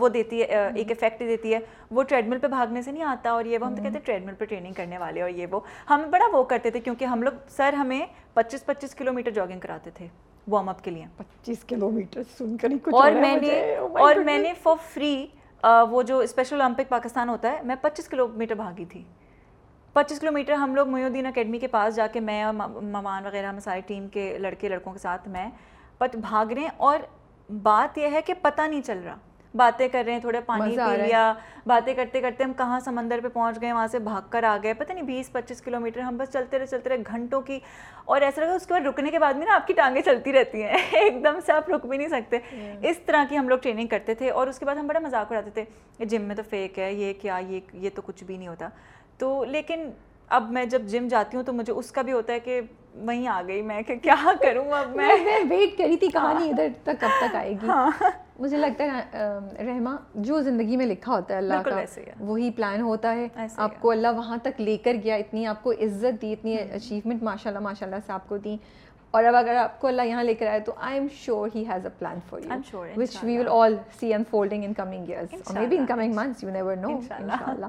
وہ 0.00 0.08
دیتی 0.08 0.40
ہے 0.40 0.68
ایک 0.74 0.90
افیکٹ 0.90 1.20
دیتی 1.20 1.54
ہے۔ 1.54 1.58
وہ 1.90 2.02
ٹریڈ 2.02 2.28
مل 2.28 2.38
پہ 2.38 2.46
بھاگنے 2.46 2.82
سے 2.82 2.92
نہیں 2.92 3.04
آتا 3.04 3.30
اور 3.30 3.44
یہ 3.44 3.58
وہ 3.60 3.66
ہم 3.66 3.74
تو 3.74 3.82
کہتے 3.82 3.98
ہیں 3.98 4.04
ٹریڈ 4.06 4.24
مل 4.26 4.34
پہ 4.38 4.44
ٹریننگ 4.44 4.72
کرنے 4.76 4.98
والے 4.98 5.22
اور 5.22 5.30
یہ 5.30 5.46
وہ۔ 5.50 5.60
ہم 5.90 6.02
بڑا 6.10 6.26
وہ 6.32 6.42
کرتے 6.44 6.70
تھے 6.70 6.80
کیونکہ 6.80 7.04
ہم 7.04 7.22
لوگ 7.22 7.32
سر 7.56 7.72
ہمیں 7.78 8.00
پچیس 8.34 8.66
پچیس 8.66 8.94
کلو 8.94 9.12
میٹر 9.12 9.30
جاگنگ 9.30 9.60
کراتے 9.60 9.90
تھے 9.94 10.06
وارم 10.46 10.68
اپ 10.68 10.82
کے 10.84 10.90
لیے۔ 10.90 11.04
پچیس 11.16 11.64
کلو 11.68 11.90
میٹر 11.90 12.22
سن 12.38 12.56
کر 12.56 12.68
اور 12.92 13.12
میں 13.12 13.36
نے 13.36 13.76
oh 13.78 14.00
اور 14.00 14.16
میں 14.24 14.38
نے 14.38 14.52
فار 14.62 14.76
فری 14.92 15.26
وہ 15.90 16.02
جو 16.02 16.18
اسپیشل 16.18 16.60
اولمپک 16.60 16.88
پاکستان 16.88 17.28
ہوتا 17.28 17.52
ہے 17.52 17.62
میں 17.62 17.76
پچیس 17.80 18.08
کلو 18.08 18.28
میٹر 18.36 18.54
بھاگی 18.54 18.84
تھی۔ 18.84 19.02
پچیس 19.98 20.20
کلو 20.20 20.32
میٹر 20.32 20.52
ہم 20.52 20.74
لوگ 20.74 20.86
الدین 20.88 21.26
اکیڈمی 21.26 21.58
کے 21.58 21.66
پاس 21.66 21.96
جا 21.96 22.06
کے 22.06 22.20
میں 22.20 22.42
اور 22.42 22.54
ممان 22.82 23.26
وغیرہ 23.26 23.46
ہم 23.46 23.58
ساری 23.58 23.80
ٹیم 23.80 24.08
کے 24.08 24.38
لڑکے 24.38 24.68
لڑکوں 24.68 24.92
کے 24.92 24.98
ساتھ 24.98 25.28
میں 25.28 25.48
بٹ 26.00 26.16
بھاگ 26.16 26.52
رہے 26.52 26.60
ہیں 26.60 26.68
اور 26.76 26.98
بات 27.62 27.98
یہ 27.98 28.08
ہے 28.12 28.22
کہ 28.22 28.34
پتہ 28.42 28.62
نہیں 28.62 28.82
چل 28.82 28.98
رہا۔ 29.04 29.16
باتیں 29.54 29.88
کر 29.88 30.02
رہے 30.06 30.12
ہیں 30.12 30.20
تھوڑا 30.20 30.40
پانی 30.46 30.76
پی 30.76 30.96
لیا۔ 31.02 31.32
باتیں 31.66 31.94
کرتے 31.94 32.20
کرتے 32.20 32.44
ہم 32.44 32.52
کہاں 32.52 32.80
سمندر 32.80 33.20
پہ 33.22 33.28
پہنچ 33.28 33.60
گئے 33.60 33.72
وہاں 33.72 33.86
سے 33.86 33.98
بھاگ 33.98 34.22
کر 34.30 34.42
آ 34.42 34.56
گئے۔ 34.62 34.74
پتہ 34.74 34.92
نہیں 34.92 35.04
بیس 35.04 35.32
پچیس 35.32 35.60
کلو 35.62 35.80
میٹر 35.80 36.00
ہم 36.00 36.16
بس 36.16 36.32
چلتے 36.32 36.58
رہے 36.58 36.66
چلتے 36.66 36.88
رہے 36.88 36.96
گھنٹوں 37.06 37.40
کی۔ 37.40 37.60
اور 38.04 38.20
ایسا 38.20 38.40
لگا 38.40 38.52
اس 38.52 38.66
کے 38.66 38.74
بعد 38.74 38.86
رکنے 38.86 39.10
کے 39.10 39.18
بعد 39.18 39.34
بھی 39.34 39.44
نا 39.44 39.54
آپ 39.54 39.66
کی 39.66 39.72
ٹانگیں 39.74 40.02
چلتی 40.02 40.32
رہتی 40.32 40.62
ہیں۔ 40.62 40.72
ایک 40.92 41.24
دم 41.24 41.38
سے 41.46 41.52
آپ 41.52 41.70
رک 41.70 41.86
بھی 41.86 41.98
نہیں 41.98 42.08
سکتے۔ 42.08 42.38
اس 42.88 42.98
طرح 43.06 43.24
کی 43.28 43.38
ہم 43.38 43.48
لوگ 43.48 43.58
ٹریننگ 43.58 43.86
کرتے 43.86 44.14
تھے 44.14 44.30
اور 44.30 44.46
اس 44.46 44.58
کے 44.58 44.64
بعد 44.64 44.76
ہم 44.76 44.86
بڑا 44.86 45.00
مذاق 45.00 45.32
اڑاتے 45.32 45.50
تھے 45.50 45.64
جم 46.04 46.22
میں 46.22 46.36
تو 46.36 46.42
فیک 46.50 46.78
ہے 46.78 46.92
یہ 46.92 47.12
کیا 47.22 47.38
یہ 47.48 47.60
یہ 47.72 47.90
تو 47.94 48.02
کچھ 48.02 48.24
بھی 48.24 48.36
نہیں 48.36 48.48
ہوتا۔ 48.48 48.68
تو 49.18 49.44
لیکن 49.44 49.90
اب 50.28 50.50
میں 50.50 50.64
جب 50.64 50.82
جم 50.86 51.08
جاتی 51.08 51.36
ہوں 51.36 51.44
تو 51.44 51.52
مجھے 51.52 51.72
اس 51.72 51.90
کا 51.92 52.02
بھی 52.02 52.12
ہوتا 52.12 52.32
ہے 52.32 52.40
کہ 52.40 52.60
وہیں 52.94 53.28
آ 53.28 53.42
گئی 53.48 53.62
میں 53.62 53.82
کہ 53.82 53.96
کیا 53.96 54.32
کروں 54.40 54.72
اب 54.72 54.96
میں 54.96 55.08
ویٹ 55.50 55.78
کری 55.78 55.96
تھی 55.96 56.08
کہانی 56.08 56.50
ادھر 56.50 56.68
تک 56.82 57.00
کب 57.00 57.08
تک 57.20 57.36
آئے 57.36 57.50
گی۔ 57.50 57.66
ہاں۔ 57.68 57.90
مجھے 58.38 58.56
لگتا 58.56 58.84
ہے 58.84 59.18
رحما 59.66 59.96
جو 60.14 60.40
زندگی 60.40 60.76
میں 60.76 60.86
لکھا 60.86 61.12
ہوتا 61.12 61.34
ہے 61.34 61.38
اللہ 61.38 61.54
کا 61.62 61.70
وہی 62.20 62.50
پلان 62.50 62.80
ہوتا 62.80 63.14
ہے۔ 63.14 63.28
آپ 63.56 63.80
کو 63.80 63.90
اللہ 63.90 64.08
وہاں 64.16 64.36
تک 64.42 64.60
لے 64.60 64.76
کر 64.76 64.96
گیا 65.04 65.14
اتنی 65.14 65.46
آپ 65.46 65.62
کو 65.62 65.70
عزت 65.72 66.22
دی 66.22 66.32
اتنی 66.32 66.56
اچیومنٹ 66.58 67.22
ماشاء 67.22 67.50
اللہ 67.50 67.60
ماشاء 67.60 67.86
اللہ 67.86 68.00
سے 68.06 68.12
آپ 68.12 68.28
کو 68.28 68.36
دی۔ 68.36 68.56
اور 69.10 69.24
اب 69.24 69.34
اگر 69.34 69.54
آپ 69.54 69.80
کو 69.80 69.86
اللہ 69.86 70.02
یہاں 70.02 70.24
لے 70.24 70.34
کر 70.34 70.46
آئے 70.46 70.60
تو 70.60 70.72
I 70.76 70.98
am 70.98 71.06
sure 71.14 71.48
he 71.54 71.64
has 71.68 71.86
a 71.86 71.90
plan 71.98 72.18
for 72.30 72.40
you 72.40 72.84
which 72.96 73.24
we 73.24 73.38
will 73.38 73.48
all 73.50 73.76
see 74.00 74.14
unfolding 74.30 74.64
in 74.64 74.72
coming 74.72 75.10
years 75.10 75.52
maybe 75.66 75.78
in 75.78 75.86
coming 75.86 76.14
months 76.14 76.44
you 76.44 76.50
never 76.50 76.76
know 76.76 76.88
ان 76.88 77.00
شاء 77.08 77.46
اللہ 77.46 77.66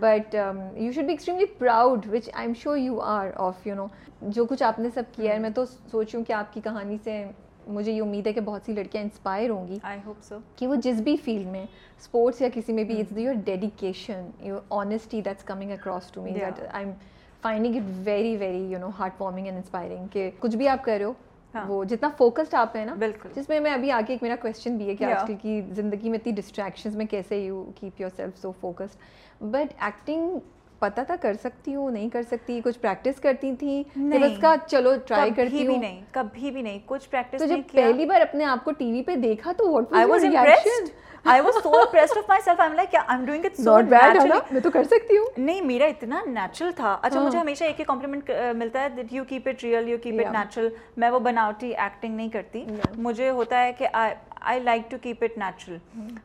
but 0.00 0.36
you 0.76 0.92
should 0.92 1.04
be 1.04 1.10
extremely 1.10 1.46
proud 1.46 2.06
which 2.12 2.30
I 2.32 2.46
am 2.46 2.54
sure 2.54 2.76
you 2.76 3.00
are 3.00 3.28
of 3.34 3.66
you 3.66 3.74
know 3.74 3.86
جو 4.22 4.44
کچھ 4.44 4.62
آپ 4.62 4.78
نے 4.78 4.88
سب 4.94 5.02
کیا 5.12 5.34
ہے. 5.34 5.38
میں 5.38 5.50
تو 5.50 5.64
سوچوں 5.66 6.24
کہ 6.24 6.32
آپ 6.32 6.54
کی 6.54 6.60
کہانی 6.64 6.96
سے 7.04 7.24
مجھے 7.66 7.92
یہ 7.92 8.02
امید 8.02 8.26
ہے 8.26 8.32
کہ 8.32 8.40
بہت 8.40 8.60
سی 8.66 8.72
لڑکیاں 8.72 9.02
انسپائر 9.02 9.50
ہوں 9.50 9.68
گی 9.68 9.78
آئی 9.82 10.00
ہوپ 10.06 10.22
سو 10.22 10.38
کہ 10.56 10.66
وہ 10.66 10.74
جس 10.74 11.00
بھی 11.00 11.16
فیلڈ 11.16 11.46
میں 11.46 11.62
اسپورٹس 12.00 12.40
یا 12.40 12.48
کسی 12.54 12.72
میں 12.72 12.84
بھی 12.84 13.00
it's 13.00 13.18
your 13.18 13.34
dedication 13.34 14.30
your 14.40 14.60
honesty 14.70 15.20
that's 15.20 15.44
coming 15.44 15.70
across 15.70 16.10
to 16.10 16.22
me 16.22 16.30
that 16.30 16.60
I 16.72 16.84
am 16.84 16.94
finding 17.44 17.76
it 17.76 17.90
very 18.04 18.36
very 18.36 18.64
you 18.64 18.78
know 18.78 18.88
heartwarming 19.20 19.46
and 19.46 19.56
inspiring 19.56 20.06
کہ 20.12 20.30
کچھ 20.38 20.56
بھی 20.56 20.68
آپ 20.68 20.84
کر 20.84 20.96
رہے 20.98 21.04
ہو 21.04 21.12
ہاں۔ 21.54 21.64
وہ 21.68 21.82
جتنا 21.84 22.08
فوکسڈ 22.18 22.54
آپ 22.54 22.76
ہیں 22.76 22.84
نا 22.86 22.94
بالکل۔ 22.94 23.28
جس 23.34 23.48
میں 23.48 23.60
میں 23.60 23.70
ابھی 23.70 23.90
آگے 23.90 24.12
ایک 24.12 24.22
میرا 24.22 24.36
کوشچن 24.36 24.76
بھی 24.76 24.88
ہے 24.88 24.94
کہ 24.96 25.04
آج 25.04 25.26
کل 25.26 25.34
کی 25.42 25.60
زندگی 25.72 26.10
میں 26.10 26.18
اتنی 26.18 26.32
ڈسٹریکشنز 26.32 26.96
میں 26.96 27.06
کیسے 27.06 27.38
you 27.38 27.64
keep 27.80 28.00
yourself 28.16 28.38
so 28.38 28.52
focused 28.60 29.42
but 29.44 29.72
acting 29.80 30.38
پتہ 30.78 31.00
تھا 31.06 31.14
کر 31.16 31.34
سکتی 31.34 31.74
ہوں 31.74 31.90
نہیں 31.90 32.08
کر 32.08 32.22
سکتی 32.22 32.60
کچھ 32.64 32.78
پریکٹس 32.78 33.20
کرتی 33.20 33.54
تھی 33.56 33.82
اس 33.96 34.38
کا 34.40 34.54
چلو 34.66 34.94
ٹرائی 35.06 35.30
کرتی 35.30 35.66
ہوں۔ 35.66 35.78
نہیں 35.78 36.00
کبھی 36.12 36.50
بھی 36.50 36.62
نہیں 36.62 36.78
کچھ 36.86 37.08
پریکٹس 37.10 37.38
تو 37.38 37.46
جب 37.46 37.60
پہلی 37.72 38.06
بار 38.06 38.20
اپنے 38.20 38.44
آپ 38.44 38.64
کو 38.64 38.72
ٹی 38.72 38.90
وی 38.92 39.02
پہ 39.02 39.16
دیکھا 39.16 39.52
تو 39.52 39.70
what 39.72 39.92
was 39.92 40.24
your 40.24 40.46
reaction 40.46 40.84
I 41.24 41.40
was 41.40 41.62
so 41.62 41.70
impressed 41.74 42.18
of 42.18 42.24
myself 42.42 42.60
I 42.60 42.68
am 42.68 42.76
like 42.76 42.94
I 42.94 43.04
am 43.08 43.24
doing 43.24 43.44
it 43.44 43.56
so 43.56 43.80
naturally 43.80 44.38
میں 44.50 44.60
تو 44.60 44.70
کر 44.70 44.84
سکتی 44.84 45.16
ہوں 45.16 45.26
نہیں 45.38 45.60
میرا 45.62 45.84
اتنا 45.86 46.20
نیچرل 46.26 46.70
تھا 46.76 46.96
اچھا 47.02 47.20
مجھے 47.20 47.38
ہمیشہ 47.38 47.64
ایک 47.64 47.80
ہی 47.80 47.84
کمپلیمنٹ 47.84 48.30
ملتا 48.56 48.82
ہے 48.82 48.88
that 48.88 49.12
you 49.12 49.24
keep 49.24 49.48
it 49.48 49.64
real 49.64 49.88
you 49.88 49.98
keep 50.02 50.20
it 50.20 50.32
natural 50.32 50.68
میں 50.96 51.10
وہ 51.10 51.18
بناوٹی 51.20 51.74
ایکٹنگ 51.76 52.16
نہیں 52.16 52.28
کرتی 52.28 52.64
مجھے 52.98 53.30
ہوتا 53.30 53.62
ہے 53.62 53.72
کہ 53.72 53.88
I 53.92 54.60
like 54.60 54.90
to 54.90 54.96
keep 55.02 55.24
it 55.24 55.38
natural 55.38 55.78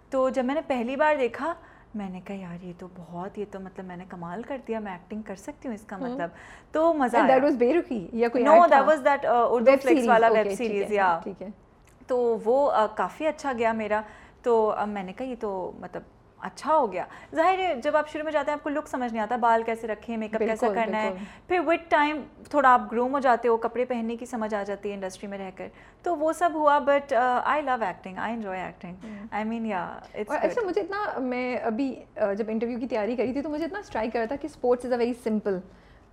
تو 0.09 0.29
جب 0.29 0.45
میں 0.45 0.55
نے 0.55 0.61
پہلی 0.67 0.95
بار 0.95 1.15
دیکھا 1.19 1.53
میں 1.95 2.09
نے 2.09 2.19
کہا 2.25 2.35
یار 2.35 2.65
یہ 2.65 2.73
تو 2.79 2.87
بہت 2.97 3.37
یہ 3.37 3.45
تو 3.51 3.59
مطلب 3.59 3.85
میں 3.85 3.97
نے 3.97 4.05
کمال 4.09 4.41
کر 4.41 4.57
دیا 4.67 4.79
میں 4.79 4.91
ایکٹنگ 4.91 5.21
کر 5.21 5.35
سکتی 5.37 5.67
ہوں 5.67 5.75
اس 5.75 5.85
کا 5.87 5.97
مطلب 5.97 6.29
تو 6.71 6.93
مزہ 6.93 7.25
دیٹ 7.27 7.43
واز 7.43 7.55
بے 7.57 7.73
رخی 7.73 8.05
یا 8.13 8.27
کوئی 8.27 8.43
no 8.43 8.61
that 8.71 8.87
was 8.87 9.03
that 9.05 9.25
Urduflix 9.81 10.07
والا 10.07 10.27
ویب 10.31 10.53
سیریز 10.57 10.91
یا 10.91 11.17
ٹھیک 11.23 11.41
ہے 11.41 11.49
تو 12.07 12.17
وہ 12.45 12.69
کافی 12.95 13.27
اچھا 13.27 13.51
گیا 13.57 13.71
میرا 13.71 14.01
تو 14.43 14.69
اب 14.71 14.87
میں 14.87 15.03
نے 15.03 15.13
کہا 15.13 15.25
یہ 15.25 15.35
تو 15.39 15.71
مطلب 15.79 16.01
اچھا 16.39 16.75
ہو 16.75 16.91
گیا۔ 16.91 17.03
ظاہر 17.35 17.59
ہے 17.59 17.73
جب 17.83 17.95
آپ 17.97 18.09
شروع 18.09 18.23
میں 18.23 18.31
جاتے 18.31 18.51
ہیں 18.51 18.57
آپ 18.57 18.63
کو 18.63 18.69
لک 18.69 18.87
سمجھ 18.87 19.11
نہیں 19.13 19.23
آتا 19.23 19.35
بال 19.35 19.63
کیسے 19.63 19.87
رکھیں 19.87 20.15
میک 20.17 20.35
اپ 20.35 20.39
کیسا 20.39 20.67
کرنا 20.75 21.01
ہے۔ 21.01 21.11
پھر 21.47 21.59
وتھ 21.65 21.89
ٹائم 21.89 22.21
تھوڑا 22.49 22.69
آپ 22.73 22.81
گروم 22.91 23.13
ہو 23.13 23.19
جاتے 23.19 23.47
ہو 23.47 23.57
کپڑے 23.57 23.85
پہننے 23.85 24.15
کی 24.15 24.25
سمجھ 24.25 24.53
آ 24.55 24.61
جاتی 24.63 24.89
ہے 24.89 24.93
انڈسٹری 24.93 25.27
میں 25.29 25.37
رہ 25.37 25.49
کر۔ 25.55 25.67
تو 26.03 26.15
وہ 26.15 26.31
سب 26.33 26.49
ہوا 26.53 26.77
but 26.79 27.13
I 27.43 27.61
love 27.61 27.83
acting 27.85 28.17
I 28.17 28.33
enjoy 28.33 28.61
acting 28.61 29.25
I 29.31 29.43
mean 29.45 29.65
یا 29.65 29.83
اچھا 30.13 30.61
مجھے 30.65 30.81
اتنا 30.81 31.19
میں 31.19 31.55
ابھی 31.55 31.93
جب 32.37 32.45
انٹرویو 32.47 32.79
کی 32.79 32.87
تیاری 32.87 33.15
کری 33.15 33.33
تھی 33.33 33.41
تو 33.41 33.49
مجھے 33.49 33.65
اتنا 33.65 33.79
اسٹرائک 33.79 34.13
کر 34.13 34.19
رہا 34.19 34.25
تھا 34.25 34.35
کہ 34.35 34.45
sports 34.45 34.85
is 34.85 34.91
a 34.91 34.97
very 34.97 35.13
simple 35.23 35.59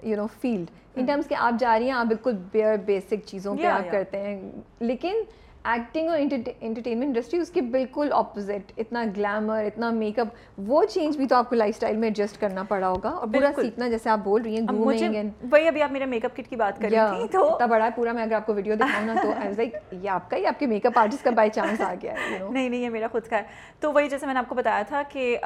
you 0.02 0.16
know 0.16 0.26
field 0.40 0.70
in 0.96 1.06
terms 1.06 1.28
کہ 1.28 1.34
آپ 1.34 1.60
جا 1.60 1.78
رہی 1.78 1.84
ہیں 1.84 1.92
آپ 1.92 2.06
بالکل 2.06 2.36
بیئر 2.52 2.76
بیسک 2.76 3.26
چیزوں 3.26 3.56
پہ 3.56 3.66
آپ 3.66 3.90
کرتے 3.90 4.20
ہیں۔ 4.20 4.50
لیکن 4.80 5.22
ایکٹنگ 5.66 6.08
اور 6.08 6.18
انٹرٹینمنٹ 6.18 7.04
انڈسٹری 7.04 7.40
اس 7.40 7.50
کے 7.50 7.60
بالکل 7.60 8.08
اپوزٹ 8.12 8.72
اتنا 8.76 9.04
گلیمر 9.16 9.64
اتنا 9.64 9.90
میک 9.90 10.18
اپ 10.18 10.26
وہ 10.58 10.84
چینج 10.84 11.16
بھی 11.16 11.26
تو 11.26 11.36
آپ 11.36 11.48
کو 11.48 11.56
لائف 11.56 11.74
اسٹائل 11.74 11.96
میں 11.96 12.08
ایڈجسٹ 12.08 12.40
کرنا 12.40 12.62
پڑا 12.62 12.88
ہوگا 12.88 13.08
اور 13.08 13.28
پورا 13.28 13.50
سیکھنا 13.56 13.88
جیسے 13.88 14.10
آپ 14.10 14.18
بول 14.18 14.42
رہی 14.42 14.56
ہیں 14.56 15.22
وہی 15.50 15.68
ابھی 15.68 15.82
آپ 15.82 15.92
میرا 15.92 16.04
میک 16.04 16.24
اپ 16.24 16.36
کٹ 16.36 16.48
کی 16.48 16.56
بات 16.56 16.80
کر 16.80 16.90
رہی 16.90 17.18
تھی 17.18 17.28
تو 17.28 17.54
اتنا 17.54 17.66
بڑا 17.66 17.88
پورا 17.96 18.12
میں 18.12 18.22
اگر 18.22 18.32
آپ 18.32 18.46
کو 18.46 18.54
ویڈیو 18.54 18.74
دکھاؤں 18.74 19.06
نا 19.06 19.14
تو 19.22 19.32
آئی 19.32 19.46
واز 19.48 19.58
لائک 19.58 19.74
یہ 19.92 20.10
آپ 20.10 20.30
کا 20.30 20.36
ہی 20.36 20.46
آپ 20.46 20.58
کے 20.58 20.66
میک 20.66 20.86
اپ 20.86 20.98
آرٹسٹ 20.98 21.24
کا 21.24 21.30
بائی 21.30 21.50
چانس 21.50 21.80
آ 21.80 21.94
گیا 22.02 22.12
ہے 22.12 22.38
نہیں 22.50 22.68
نہیں 22.68 22.80
یہ 22.80 22.90
میرا 22.90 23.06
خود 23.12 23.22
کا 23.22 23.36
ہے۔ 23.36 23.42
تو 23.80 23.92
وہی 23.92 24.08
جیسے 24.08 24.26
میں 24.26 24.34
نے 24.34 24.38
آپ 24.40 24.48
کو 24.48 24.54
بتایا 24.54 24.82
تھا 24.82 25.02
کہ 25.08 25.36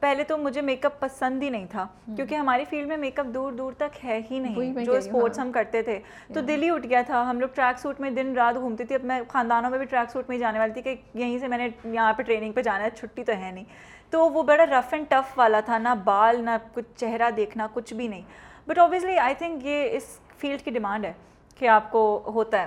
پہلے 0.00 0.24
تو 0.24 0.38
مجھے 0.38 0.60
میک 0.60 0.86
اپ 0.86 1.00
پسند 1.00 1.42
ہی 1.42 1.50
نہیں 1.50 1.66
تھا 1.70 1.86
کیونکہ 2.16 2.34
ہماری 2.34 2.64
فیلڈ 2.70 2.88
میں 2.88 2.96
میک 2.96 3.18
اپ 3.18 3.26
دور 3.26 3.52
دور 3.52 3.72
تک 3.72 4.04
ہے 4.04 4.20
ہی 4.30 4.38
نہیں 4.38 4.84
جو 4.84 4.92
اسپورٹس 4.92 5.38
ہم 5.38 5.52
کرتے 5.52 5.82
تھے۔ 5.82 5.98
تو 6.34 6.40
دل 6.40 6.62
ہی 6.62 6.70
اٹھ 6.70 6.86
گیا 6.86 7.02
تھا۔ 7.06 7.30
ہم 7.30 7.40
لوگ 7.40 7.48
ٹریک 7.54 7.78
سوٹ 7.78 8.00
میں 8.00 8.10
دن 8.10 8.32
رات 8.36 8.54
گھومتی 8.54 8.84
تھی۔ 8.84 8.94
اب 8.94 9.04
میں 9.04 9.20
خاندانوں 9.28 9.70
میں 9.70 9.78
بھی 9.78 9.86
ٹریک 9.86 10.10
سوٹ 10.10 10.28
میں 10.28 10.36
ہی 10.36 10.40
جانے 10.40 10.58
والی 10.58 10.72
تھی 10.72 10.82
کہ 10.82 10.94
یہیں 11.14 11.38
سے 11.38 11.48
میں 11.48 11.58
نے 11.58 11.68
یہاں 11.84 12.12
پہ 12.12 12.22
ٹریننگ 12.22 12.52
پہ 12.52 12.62
جانا 12.62 12.84
ہے 12.84 12.90
چھٹی 12.90 13.24
تو 13.24 13.32
ہے 13.32 13.50
نہیں۔ 13.50 13.64
تو 14.10 14.30
وہ 14.30 14.42
بڑا 14.42 14.66
رف 14.66 14.94
اینڈ 14.94 15.06
ٹف 15.08 15.38
والا 15.38 15.60
تھا 15.60 15.78
نہ 15.78 15.88
بال 16.04 16.40
نہ 16.44 16.50
کچھ 16.74 16.86
چہرہ 16.96 17.30
دیکھنا 17.30 17.66
کچھ 17.72 17.94
بھی 17.94 18.08
نہیں۔ 18.08 18.22
بٹ 18.66 18.78
اوبیسلی 18.78 19.18
آئی 19.18 19.34
تھنک 19.34 19.66
یہ 19.66 19.88
اس 19.92 20.18
فیلڈ 20.38 20.62
کی 20.62 20.70
ڈیمانڈ 20.70 21.04
ہے 21.04 21.12
کہ 21.58 21.68
آپ 21.68 21.90
کو 21.90 22.22
ہوتا 22.26 22.62
ہے۔ 22.62 22.66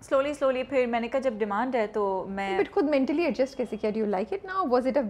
سلولی 0.00 0.34
سلولی 0.34 0.62
پھر 0.62 0.86
میں 0.86 1.00
نے 1.00 1.08
کہا 1.08 1.20
جب 1.20 1.34
ڈیمانڈ 1.38 1.76
ہے 1.76 1.86
تو 1.86 2.26
میں 2.28 2.58
بٹ 2.58 2.70
خود 2.74 2.90
مینٹلی 2.90 3.24
ایڈجسٹ 3.24 3.56
کیسے 3.56 3.76
کیا؟ 3.76 3.90
Do 3.90 3.98
you 3.98 4.06
like 4.06 4.32
it 4.32 4.44
now 4.44 4.64
was 4.68 4.86
it 4.86 4.96
a 4.96 5.02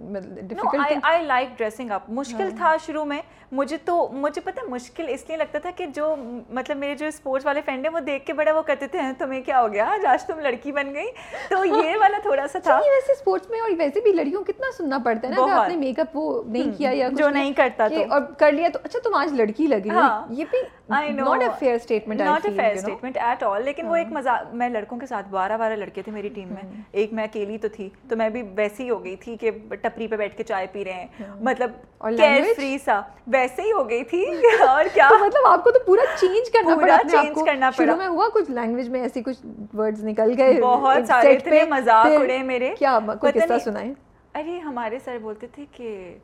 I 0.00 1.24
like 1.24 1.48
dressing 1.58 1.90
up 1.90 2.10
مشکل 2.10 2.50
تھا 2.56 2.76
شروع 2.86 3.04
میں 3.04 3.20
مجھے 3.52 3.76
تو 3.84 3.96
مجھے 4.12 4.40
پتا 4.40 4.62
مشکل 4.68 5.06
اس 5.08 5.24
لیے 5.28 5.36
لگتا 5.36 5.58
تھا 5.58 5.70
کہ 5.76 5.86
جو 5.94 6.14
مطلب 6.50 6.76
میرے 6.76 6.94
جو 6.94 7.06
اسپورٹس 7.06 7.46
والے 7.46 7.60
فرینڈ 7.64 7.86
ہیں 7.86 7.92
وہ 7.94 8.00
دیکھ 8.00 8.26
کے 8.26 8.32
بڑا 8.32 8.52
وہ 8.52 8.62
کرتے 8.62 8.86
تھے 8.86 9.00
تمہیں 9.18 9.40
کیا 9.42 9.60
ہو 9.60 9.72
گیا 9.72 9.84
آج 9.84 10.06
آج 10.06 10.24
تم 10.24 10.38
لڑکی 10.38 10.72
بن 10.72 10.94
گئی 10.94 11.06
تو 11.50 11.64
یہ 11.64 11.96
والا 12.00 12.18
تھوڑا 12.22 12.46
سا 12.52 12.58
تھا 12.58 12.78
ویسے 12.86 13.12
اسپورٹس 13.12 13.50
میں 13.50 13.60
اور 13.60 13.70
ویسے 13.78 14.00
بھی 14.00 14.12
لڑکیوں 14.12 14.42
کتنا 14.44 14.70
سننا 14.76 14.98
پڑتا 15.04 15.28
ہے 15.28 15.34
نا 15.34 15.56
آپ 15.56 15.68
نے 15.68 15.76
میک 15.76 16.00
اپ 16.00 16.16
وہ 16.16 16.42
نہیں 16.44 16.72
کیا 16.78 16.90
یا 16.94 17.08
جو 17.12 17.28
نہیں 17.30 17.52
کرتا 17.52 17.88
اور 18.08 18.20
کر 18.38 18.52
لیا 18.52 18.68
تو 18.68 18.78
اچھا 18.84 18.98
تم 19.04 19.14
آج 19.14 19.32
لڑکی 19.32 19.66
لگی 19.66 19.88
یہ 20.30 20.44
بھی 20.50 20.62
not 20.90 21.42
a 21.42 21.48
fair 21.58 21.74
statement 21.74 22.20
not 22.20 22.46
a 22.46 22.52
fair 22.56 22.74
statement 22.74 23.16
at 23.18 23.42
all 23.42 23.64
لیکن 23.64 23.86
وہ 23.86 23.96
ایک 23.96 24.12
مزاق 24.12 24.54
میں 24.54 24.68
لڑکوں 24.68 24.98
کے 24.98 25.06
ساتھ 25.06 25.28
بارہ 25.30 25.56
بارہ 25.56 25.76
لڑکے 25.76 26.02
تھے 26.02 26.12
میری 26.12 26.28
ٹیم 26.28 26.48
میں 26.48 26.62
ایک 26.92 27.12
میں 27.12 27.24
اکیلی 27.24 27.58
تو 27.58 27.68
تھی 27.68 27.88
تو 28.08 28.16
میں 28.16 28.28
بھی 28.30 28.42
ویسی 28.54 28.88
ہو 28.90 29.02
گئی 29.04 29.16
تھی 29.16 29.36
کہ 29.36 29.50
ٹپری 29.88 30.06
پہ 30.06 30.16
بیٹھ 30.16 30.36
کے 30.36 30.42
چائے 30.42 30.66
پی 30.72 30.84
رہے 30.84 30.92
ہیں۔ 30.92 31.06
مطلب 31.40 31.70
کیئر 32.16 32.42
فری 32.56 32.78
سا۔ 32.84 33.00
ویسے 33.26 33.62
ہی 33.62 33.72
ہو 33.72 33.88
گئی 33.90 34.04
تھی۔ 34.04 34.24
اور 34.68 34.84
کیا؟ 34.94 35.08
مطلب 35.20 35.46
آپ 35.46 35.64
کو 35.64 35.70
تو 35.70 35.78
پورا 35.86 36.02
چینج 36.20 36.50
کرنا 36.50 36.76
پڑا 36.76 36.98
چینج 37.10 37.38
کرنا 37.46 37.70
پڑا۔ 37.76 37.94
میں 37.94 38.06
ہوا 38.06 38.28
کچھ 38.34 38.50
لینگویج 38.50 38.88
میں 38.88 39.00
ایسی 39.02 39.22
کچھ 39.22 39.46
ورڈز 39.76 40.04
نکل 40.04 40.34
گئے؟ 40.38 40.60
بہت 40.62 41.06
سارے 41.06 41.36
اتنے 41.36 41.64
مذاق 41.64 42.06
اڑے 42.06 42.38
میرے۔ 42.38 42.74
کیا 42.78 42.98
کوئی 43.20 43.32
قصہ 43.32 43.58
سنائیں 43.64 43.92
ارے 44.34 44.58
ہمارے 44.58 44.98
سر 45.04 45.18
بولتے 45.22 45.46
تھے 45.46 45.64
کہ 45.72 46.16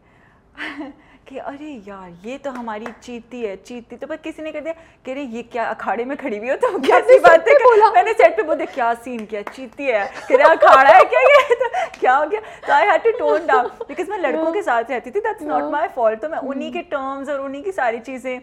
کہ 1.26 1.40
ارے 1.40 1.78
یار 1.86 2.26
یہ 2.26 2.38
تو 2.42 2.50
ہماری 2.60 2.84
چیتی 3.00 3.46
ہے 3.46 3.54
چیتی 3.56 3.96
تو 3.96 4.06
بس 4.06 4.18
کسی 4.22 4.42
نے 4.42 4.50
کہہ 4.52 4.60
دیا 4.60 4.72
کہ 5.02 5.10
ارے 5.10 5.20
یہ 5.20 5.42
کیا 5.52 5.68
اکھاڑے 5.70 6.04
میں 6.04 6.16
کھڑی 6.16 6.38
ہوئی 6.38 6.50
ہو؟ 6.50 6.56
تو 6.60 6.78
کیسی 6.78 7.18
بات 7.18 7.48
ہے 7.48 7.54
بولا۔ 7.62 7.90
میں 7.94 8.02
نے 8.02 8.12
سیٹ 8.16 8.36
پہ 8.36 8.42
بولتے 8.42 8.64
کیا 8.74 8.92
سین 9.04 9.24
کیا؟ 9.26 9.40
چیتی 9.52 9.90
ہے 9.92 10.04
کہ 10.28 10.42
اکھاڑا 10.50 10.96
ہے 10.96 11.04
کیا 11.10 11.20
یہ؟ 11.28 11.54
تو 11.54 11.68
کیا 12.00 12.18
ہو 12.18 12.30
گیا؟ 12.30 12.40
تو 12.66 12.72
I 12.72 12.88
had 12.88 13.02
to 13.04 13.10
tone 13.18 13.46
down 13.46 13.66
because 13.88 14.08
میں 14.08 14.18
لڑکوں 14.18 14.52
کے 14.52 14.62
ساتھ 14.62 14.90
رہتی 14.90 15.10
تھی 15.10 15.20
دیٹس 15.20 15.42
ناٹ 15.42 15.70
مائی 15.72 15.88
فالٹ 15.94 16.20
تو 16.22 16.28
میں 16.28 16.38
انہیں 16.42 16.72
کے 16.72 16.82
ٹرمز 16.90 17.30
اور 17.30 17.38
انہیں 17.38 17.62
کی 17.62 17.72
ساری 17.72 17.98
چیزیں 18.06 18.38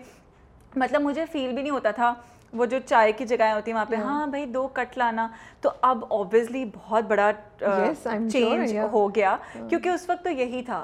مطلب 0.75 1.01
مجھے 1.01 1.25
فیل 1.31 1.53
بھی 1.53 1.61
نہیں 1.61 1.71
ہوتا 1.71 1.91
تھا۔ 1.91 2.13
وہ 2.53 2.65
جو 2.65 2.77
چائے 2.85 3.11
کی 3.11 3.25
جگہیں 3.25 3.53
ہوتی 3.53 3.71
ہیں 3.71 3.75
وہاں 3.75 3.85
پہ 3.85 3.95
ہاں۔ 3.95 4.27
بھائی 4.27 4.45
دو 4.45 4.67
کٹ 4.67 4.97
لانا۔ 4.97 5.27
تو 5.61 5.69
اب 5.81 6.05
اوبیسلی 6.09 6.65
بہت 6.73 7.03
بڑا 7.03 7.31
چینج 8.31 8.77
ہو 8.91 9.15
گیا۔ 9.15 9.35
کیونکہ 9.69 9.89
اس 9.89 10.09
وقت 10.09 10.23
تو 10.23 10.29
یہی 10.29 10.63
تھا۔ 10.65 10.83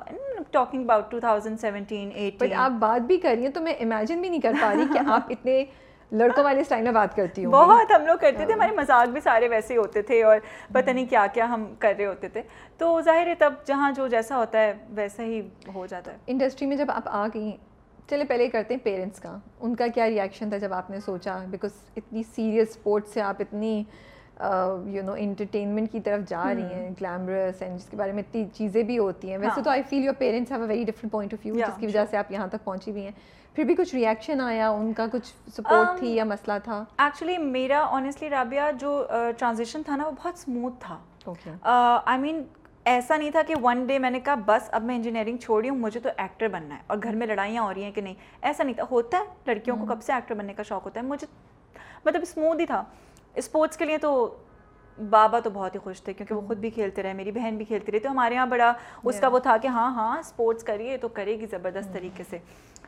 Talking 0.51 0.82
about 0.82 1.12
two 1.12 1.19
thousand 1.19 1.60
seventeen 1.60 2.10
eighteen 2.13 2.53
آپ 2.53 2.71
بات 2.71 3.01
بھی 3.01 3.17
کر 3.17 3.34
رہی 3.36 3.43
ہیں 3.43 3.51
تو 3.51 3.62
میں 3.62 3.73
امیجن 3.80 4.21
بھی 4.21 4.30
نہیں 4.30 4.41
کر 4.41 4.53
پا 4.62 4.73
رہی 4.73 4.86
کہ 4.93 4.99
آپ 5.08 5.21
اتنے 5.30 5.63
لڑکوں 6.12 6.43
والے 6.43 6.62
اسٹائل 6.62 6.84
میں 6.84 6.91
بات 6.91 7.15
کرتی 7.15 7.45
ہوں 7.45 7.51
بہت 7.51 7.91
ہم 7.91 8.06
لوگ 8.06 8.17
کرتے 8.17 8.45
تھے۔ 8.45 8.53
ہمارے 8.53 8.71
مزاق 8.71 9.08
بھی 9.08 9.21
سارے 9.21 9.47
ویسے 9.47 9.77
ہوتے 9.77 10.01
تھے 10.01 10.23
اور 10.23 10.38
پتہ 10.73 10.89
نہیں 10.89 11.06
کیا 11.06 11.25
کیا 11.34 11.49
ہم 11.49 11.65
کر 11.80 11.93
رہے 11.97 12.06
ہوتے 12.06 12.30
تھے۔ 12.30 12.41
تو 12.77 13.01
ظاہر 13.01 13.27
ہے 13.27 13.36
تب 13.36 13.53
جہاں 13.65 13.91
جو 13.91 14.08
جیسا 14.08 14.38
ہوتا 14.38 14.60
ہے 14.60 14.73
ویسا 14.89 15.23
ہی 15.23 15.41
ہو 15.75 15.86
جاتا 15.86 16.12
ہے۔ 16.12 16.17
انڈسٹری 16.27 16.67
میں 16.67 16.77
جب 16.77 16.91
آپ 16.91 17.03
آ 17.06 17.27
گئی 17.34 17.51
چلے 18.09 18.23
پہلے 18.23 18.47
کرتے 18.47 18.73
ہیں 18.73 18.83
پیرنٹس 18.83 19.19
کا۔ 19.19 19.37
ان 19.59 19.75
کا 19.75 19.87
کیا 19.87 20.07
ریئیکشن 20.09 20.49
تھا 20.49 20.57
جب 20.57 20.73
آپ 20.73 20.89
نے 20.89 20.99
سوچا؟ 20.99 21.37
بیکاز 21.49 21.71
اتنی 21.97 22.23
سیریس 22.35 22.69
اسپورٹس 22.69 23.13
سے 23.13 23.21
آپ 23.21 23.35
اتنی 23.39 23.83
یو 24.91 25.03
نو 25.03 25.13
انٹرٹینمنٹ 25.17 25.91
کی 25.91 25.99
طرف 25.99 26.29
جا 26.29 26.43
رہی 26.45 26.73
ہیں 26.73 26.89
گلیمرس 27.01 27.61
اینڈ 27.61 27.79
جس 27.79 27.85
کے 27.89 27.97
بارے 27.97 28.11
میں 28.11 28.23
اتنی 28.23 28.45
چیزیں 28.53 28.83
بھی 28.83 28.97
ہوتی 28.97 29.29
ہیں۔ 29.31 29.37
ویسے 29.37 29.61
تو 29.63 29.69
I 29.69 29.81
feel 29.89 30.03
your 30.05 30.13
parents 30.17 30.51
have 30.51 30.61
a 30.61 30.67
very 30.67 30.83
different 30.83 31.11
point 31.11 31.33
of 31.33 31.45
view 31.45 31.55
جس 31.55 31.77
کی 31.79 31.87
وجہ 31.87 32.05
سے 32.09 32.17
آپ 32.17 32.31
یہاں 32.31 32.47
تک 32.47 32.63
پہنچی 32.63 32.91
ہوئی 32.91 33.03
ہیں۔ 33.03 33.11
پھر 33.55 33.63
بھی 33.63 33.75
کچھ 33.75 33.95
ریئیکشن 33.95 34.41
آیا؟ 34.41 34.69
ان 34.69 34.93
کا 34.93 35.05
کچھ 35.11 35.33
سپورٹ 35.55 35.97
تھی 35.99 36.13
یا 36.15 36.23
مسئلہ 36.23 36.57
تھا؟ 36.63 36.83
ایکچولی 36.97 37.37
میرا 37.37 37.79
آنیسٹلی 37.89 38.29
رابعہ 38.29 38.71
جو 38.71 39.05
ٹرانزیشن 39.37 39.83
تھا 39.83 39.95
نا 39.95 40.05
وہ 40.05 40.11
بہت 40.11 40.33
اسموتھ 40.33 40.75
تھا۔ 40.79 40.97
آئی 42.05 42.19
مین 42.19 42.43
ایسا 42.88 43.17
نہیں 43.17 43.32
تھا 43.32 43.41
کہ 43.47 43.56
ون 43.62 43.86
ڈے 43.88 44.00
میں 44.00 44.10
نے 44.10 44.19
کہا 44.19 44.36
بس 44.45 44.69
اب 44.71 44.84
میں 44.84 44.95
انجینئرنگ 44.95 45.38
چھوڑی 45.38 45.69
ہوں 45.69 45.78
مجھے 45.78 46.00
تو 46.00 46.10
ایکٹر 46.17 46.47
بننا 46.47 46.76
ہے۔ 46.76 46.82
اور 46.88 46.97
گھر 47.04 47.15
میں 47.15 47.28
لڑائیاں 47.28 47.63
ہو 47.63 47.73
رہی 47.73 47.84
ہیں 47.84 47.91
کہ 47.91 48.02
نہیں؟ 48.02 48.13
ایسا 48.41 48.63
نہیں 48.63 48.76
تھا۔ 48.76 48.84
ہوتا 48.91 49.17
ہے 49.17 49.23
لڑکیوں 49.45 49.78
کو 49.78 49.86
کب 49.86 50.02
سے 50.04 50.13
ایکٹر 50.13 50.36
بننے 50.36 50.54
کا 50.54 50.63
شوق 50.63 50.86
ہوتا 50.86 51.00
ہے؟ 51.02 51.06
مجھے 51.06 51.28
مطلب 52.06 52.21
اسموتھ 52.21 52.62
ہی 52.62 52.65
تھا۔ 52.65 52.84
اسپورٹس 53.36 53.78
کے 53.78 53.86
لیے 53.86 53.97
تو 53.97 54.38
بابا 55.10 55.39
تو 55.39 55.50
بہت 55.50 55.76
ہی 55.76 55.80
خوش 55.80 56.02
تھے 56.02 56.13
کیونکہ 56.13 56.36
وہ 56.36 56.41
خود 56.41 56.58
بھی 56.58 56.69
کھیلتے 56.69 57.04
رہے 57.04 57.13
میری 57.13 57.32
بہن 57.32 57.58
بھی 57.58 57.65
کھیلتی 57.65 57.91
رہی۔ 57.91 58.00
تو 58.00 58.12
ہمارے 58.12 58.36
یہاں 58.36 58.45
بڑا 58.45 58.73
اس 59.04 59.19
کا 59.19 59.28
وہ 59.28 59.39
تھا 59.39 59.58
کہ 59.58 59.67
ہاں 59.67 59.91
ہاں 59.95 60.19
اسپورٹس 60.19 60.63
کریے 60.63 60.97
تو 60.97 61.08
کرے 61.08 61.39
گی 61.39 61.45
زبردست 61.45 61.93
طریقے 61.93 62.23
سے۔ 62.30 62.38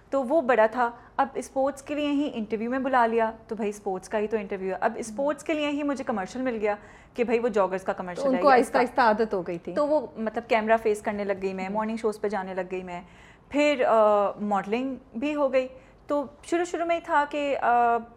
تو 0.09 0.23
وہ 0.23 0.41
بڑا 0.41 0.65
تھا۔ 0.65 0.89
اب 1.17 1.27
اسپورٹس 1.33 1.81
کے 1.81 1.95
لیے 1.95 2.11
ہی 2.11 2.29
انٹرویو 2.33 2.69
میں 2.69 2.79
بلا 2.79 3.05
لیا۔ 3.05 3.31
تو 3.47 3.55
بھائی 3.55 3.69
اسپورٹس 3.69 4.09
کا 4.09 4.19
ہی 4.19 4.27
تو 4.27 4.37
انٹرویو 4.37 4.73
ہے۔ 4.73 4.77
اب 4.81 4.93
اسپورٹس 4.95 5.43
کے 5.43 5.53
لیے 5.53 5.69
ہی 5.69 5.83
مجھے 5.83 6.03
کمرشل 6.03 6.41
مل 6.41 6.57
گیا 6.61 6.75
کہ 7.13 7.23
بھائی 7.23 7.39
وہ 7.39 7.47
جاگرس 7.47 7.83
کا 7.83 7.93
کمرشل 7.93 8.35
ہے 8.35 8.41
آہستہ 8.51 8.77
آہستہ 8.77 9.01
عادت 9.01 9.33
ہو 9.33 9.41
گئی 9.47 9.57
تھی۔ 9.57 9.73
تو 9.75 9.87
وہ 9.87 10.07
مطلب 10.17 10.49
کیمرہ 10.49 10.77
فیس 10.83 11.01
کرنے 11.01 11.23
لگ 11.23 11.41
گئی 11.41 11.53
میں 11.53 11.69
مارننگ 11.69 11.97
شوز 11.97 12.21
پہ 12.21 12.27
جانے 12.27 12.53
لگ 12.53 12.71
گئی 12.71 12.83
میں۔ 12.83 13.01
پھر 13.49 13.83
ماڈلنگ 14.41 14.95
بھی 15.19 15.35
ہو 15.35 15.53
گئی۔ 15.53 15.67
تو 16.07 16.23
شروع 16.43 16.65
شروع 16.65 16.85
میں 16.85 16.95
ہی 16.95 17.01
تھا 17.05 17.25
کہ 17.29 17.57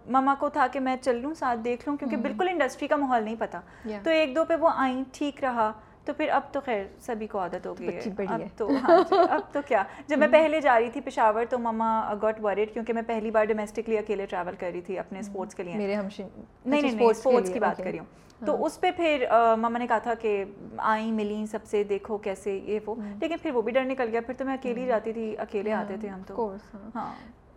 مما 0.08 0.34
کو 0.38 0.48
تھا 0.48 0.66
کہ 0.72 0.80
میں 0.80 0.96
چل 1.02 1.16
لوں 1.16 1.34
ساتھ 1.34 1.60
دیکھ 1.64 1.88
لوں 1.88 1.96
کیونکہ 1.96 2.16
بالکل 2.16 2.48
انڈسٹری 2.48 2.88
کا 2.88 2.96
ماحول 2.96 3.22
نہیں 3.22 3.36
پتا۔ 3.38 3.60
تو 4.02 4.10
ایک 4.10 4.36
دو 4.36 4.44
پہ 4.44 4.56
وہ 4.56 4.68
آئیں 4.74 5.04
ٹھیک 5.12 5.44
رہا۔ 5.44 5.72
تو 6.04 6.12
پھر 6.12 6.28
اب 6.28 6.42
تو 6.52 6.60
خیر 6.60 6.84
سبھی 7.00 7.26
کو 7.26 7.38
عادت 7.38 7.66
ہو 7.66 7.74
گئی 7.78 7.88
ہے۔ 7.88 8.00
اب 8.26 8.40
تو 8.56 8.70
ہاں 8.82 8.98
جی 9.10 9.16
اب 9.30 9.40
تو 9.52 9.60
کیا؟ 9.66 9.82
جب 10.06 10.18
میں 10.18 10.28
پہلے 10.28 10.60
جا 10.60 10.80
رہی 10.80 10.90
تھی 10.90 11.00
پشاور 11.00 11.44
تو 11.50 11.58
مما 11.58 12.14
گاٹ 12.22 12.40
ورڈ 12.42 12.72
کیونکہ 12.72 12.92
میں 12.92 13.02
پہلی 13.02 13.30
بار 13.30 13.44
ڈومیسٹکلی 13.44 13.98
اکیلے 13.98 14.26
ٹریول 14.26 14.54
کر 14.58 14.70
رہی 14.72 14.80
تھی 14.80 14.98
اپنے 14.98 15.18
اسپورٹس 15.18 15.54
کے 15.54 15.62
لیے۔ 15.62 15.74
میرے 15.74 15.96
نہیں 15.96 16.82
نہیں 16.82 17.06
اسپورٹس 17.06 17.52
کی 17.52 17.58
بات 17.58 17.76
کر 17.76 17.84
رہی 17.84 17.98
ہوں۔ 17.98 18.46
تو 18.46 18.64
اس 18.64 18.80
پہ 18.80 18.90
پھر 18.90 19.26
مما 19.56 19.78
نے 19.78 19.86
کہا 19.86 19.98
تھا 19.98 20.14
کہ 20.14 20.44
آئیں 20.76 21.12
ملیں 21.12 21.46
سب 21.46 21.64
سے 21.64 21.84
دیکھو 21.84 22.18
کیسے 22.18 22.60
یہ 22.64 22.80
وہ۔ 22.86 22.94
لیکن 23.20 23.36
پھر 23.42 23.50
وہ 23.50 23.62
بھی 23.62 23.72
ڈر 23.72 23.84
نکل 23.84 24.08
گیا۔ 24.12 24.20
پھر 24.20 24.34
تو 24.34 24.44
میں 24.44 24.54
اکیلی 24.54 24.86
جاتی 24.86 25.12
تھی 25.12 25.34
اکیلے 25.38 25.72
آتے 25.72 25.96
تھے 26.00 26.08
ہم 26.08 26.22
تو۔ 26.26 26.54
ہاں۔ 26.94 27.14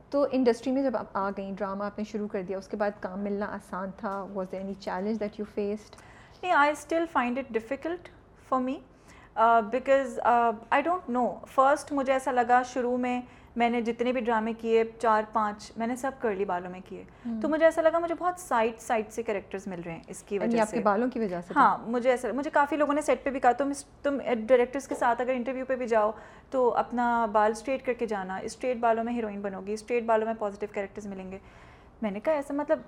تو 0.10 0.26
انڈسٹری 0.32 0.72
میں 0.72 0.84
جب 0.84 0.98
آپ 0.98 1.06
آ 1.14 1.30
گئیں 1.38 1.52
ڈرامہ 1.52 1.84
آپ 1.84 1.98
نے 1.98 2.04
شروع 2.04 2.28
کر 2.28 2.42
دیا 2.42 2.58
اس 2.58 2.68
کے 2.68 2.78
بعد 2.78 2.92
کام 3.00 3.20
ملنا 3.20 3.46
آسان 3.46 3.90
تھا؟ 3.98 4.28
Was 4.34 4.54
any 4.54 4.74
challenge 4.74 5.20
that 5.20 5.40
you 5.40 5.46
faced 5.56 5.96
نہیں 6.44 6.54
I 6.54 6.72
still 6.72 7.06
find 7.12 7.38
it 7.38 7.46
difficult 7.50 8.10
for 8.50 8.60
me 8.62 8.78
because 9.72 10.20
I 10.24 10.82
don't 10.82 11.10
know 11.10 11.28
first 11.52 11.92
مجھے 11.92 12.14
ایسا 12.14 12.32
لگا 12.32 12.62
شروع 12.64 12.98
میں 12.98 13.20
میں 13.56 13.70
نے 13.70 13.82
جتنے 13.82 14.12
بھی 14.12 14.22
ڈرامے 14.22 14.54
کیے 14.54 14.84
چار 15.00 15.24
پانچ 15.34 15.72
میں 15.78 15.88
نے 15.88 15.96
سب 15.96 16.12
کرلی 16.20 16.46
بالوں 16.46 16.70
میں 16.72 16.80
کیے۔ 16.86 17.04
تو 17.42 17.50
مجھے 17.50 17.66
ایسا 17.66 17.82
لگا 17.82 18.00
مجھے 18.00 18.16
بہت 18.20 18.40
سائڈ 18.40 18.80
سائڈ 18.80 19.12
سے 19.12 19.24
کریکٹرز 19.24 19.68
مل 19.68 19.82
رہے 19.86 19.92
ہیں 19.92 20.02
اس 20.08 20.22
کی 20.24 20.36
یعنی 20.36 20.56
وجہ 20.56 20.66
سے۔ 20.70 20.80
بالوں 20.84 21.10
کی 21.10 21.20
وجہ 21.20 21.42
سے۔ 21.48 21.54
ہاں 21.56 21.78
مجھے 21.88 22.10
ایسا 22.10 22.32
مجھے 22.36 22.50
کافی 22.54 22.76
لوگوں 22.78 22.94
نے 22.94 23.02
سیٹ 23.02 23.24
پہ 23.24 23.30
بھی 23.30 23.40
کہا 23.40 23.52
تم 23.52 23.72
تم 24.04 24.18
ڈائریکٹرس 24.48 24.88
کے 24.88 24.96
ساتھ 24.96 25.22
اگر 25.22 25.34
انٹرویو 25.34 25.66
پہ 25.66 25.76
بھی 25.76 25.88
جاؤ 25.88 26.12
تو 26.52 26.70
اپنا 26.78 27.26
بال 27.32 27.52
اسٹریٹ 27.52 27.86
کر 27.86 27.94
کے 27.94 28.06
جانا۔ 28.06 28.38
اسٹریٹ 28.44 28.78
بالوں 28.80 29.04
میں 29.04 29.14
ہیروئن 29.14 29.40
بنو 29.42 29.62
گی 29.68 29.74
اسٹریٹ 29.74 30.04
بالوں 30.06 30.26
میں 30.26 30.34
پازیٹیو 30.40 30.70
کریکٹرز 30.74 31.08
ملیں 31.08 31.32
گے۔ 31.32 31.38
میں 32.02 32.12
نے 32.12 32.20
کہا 32.20 32.34
ایسا 32.34 32.54
مطلب 32.54 32.80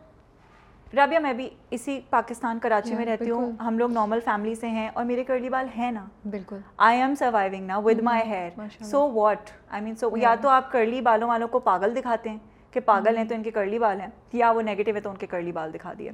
رابعہ 0.95 1.19
میں 1.19 1.33
بھی 1.33 1.49
اسی 1.71 1.99
پاکستان 2.09 2.59
کراچی 2.59 2.95
میں 2.95 3.05
رہتی 3.05 3.29
ہوں۔ 3.29 3.51
ہم 3.59 3.79
لوگ 3.79 3.91
نارمل 3.91 4.19
فیملی 4.25 4.55
سے 4.55 4.67
ہیں 4.67 4.89
اور 4.93 5.05
میرے 5.05 5.23
کرلی 5.23 5.49
بال 5.49 5.65
ہیں 5.77 5.91
نا؟ 5.91 6.05
بالکل۔ 6.31 6.57
آئی 6.77 7.01
ایم 7.01 7.15
سروائونگ 7.15 7.65
نا 7.65 7.77
with 7.77 7.99
my 8.01 8.23
hair 8.29 8.49
so 8.83 9.11
what 9.11 9.49
I 9.69 9.83
mean 9.83 9.95
so 9.95 10.17
یا 10.17 10.35
تو 10.41 10.49
آپ 10.49 10.71
کرلی 10.71 11.01
بالوں 11.01 11.27
والوں 11.27 11.47
کو 11.47 11.59
پاگل 11.59 11.95
دکھاتے 11.95 12.29
ہیں 12.29 12.37
کہ 12.71 12.79
پاگل 12.79 13.17
ہیں 13.17 13.23
تو 13.23 13.35
ان 13.35 13.43
کے 13.43 13.51
کرلی 13.51 13.79
بال 13.79 14.01
ہیں 14.01 14.07
یا 14.33 14.51
وہ 14.51 14.61
نیگیٹو 14.61 14.95
ہے 14.95 15.01
تو 15.01 15.09
ان 15.09 15.15
کے 15.15 15.27
کرلی 15.27 15.51
بال 15.51 15.73
دکھا 15.73 15.93
دیا 15.99 16.11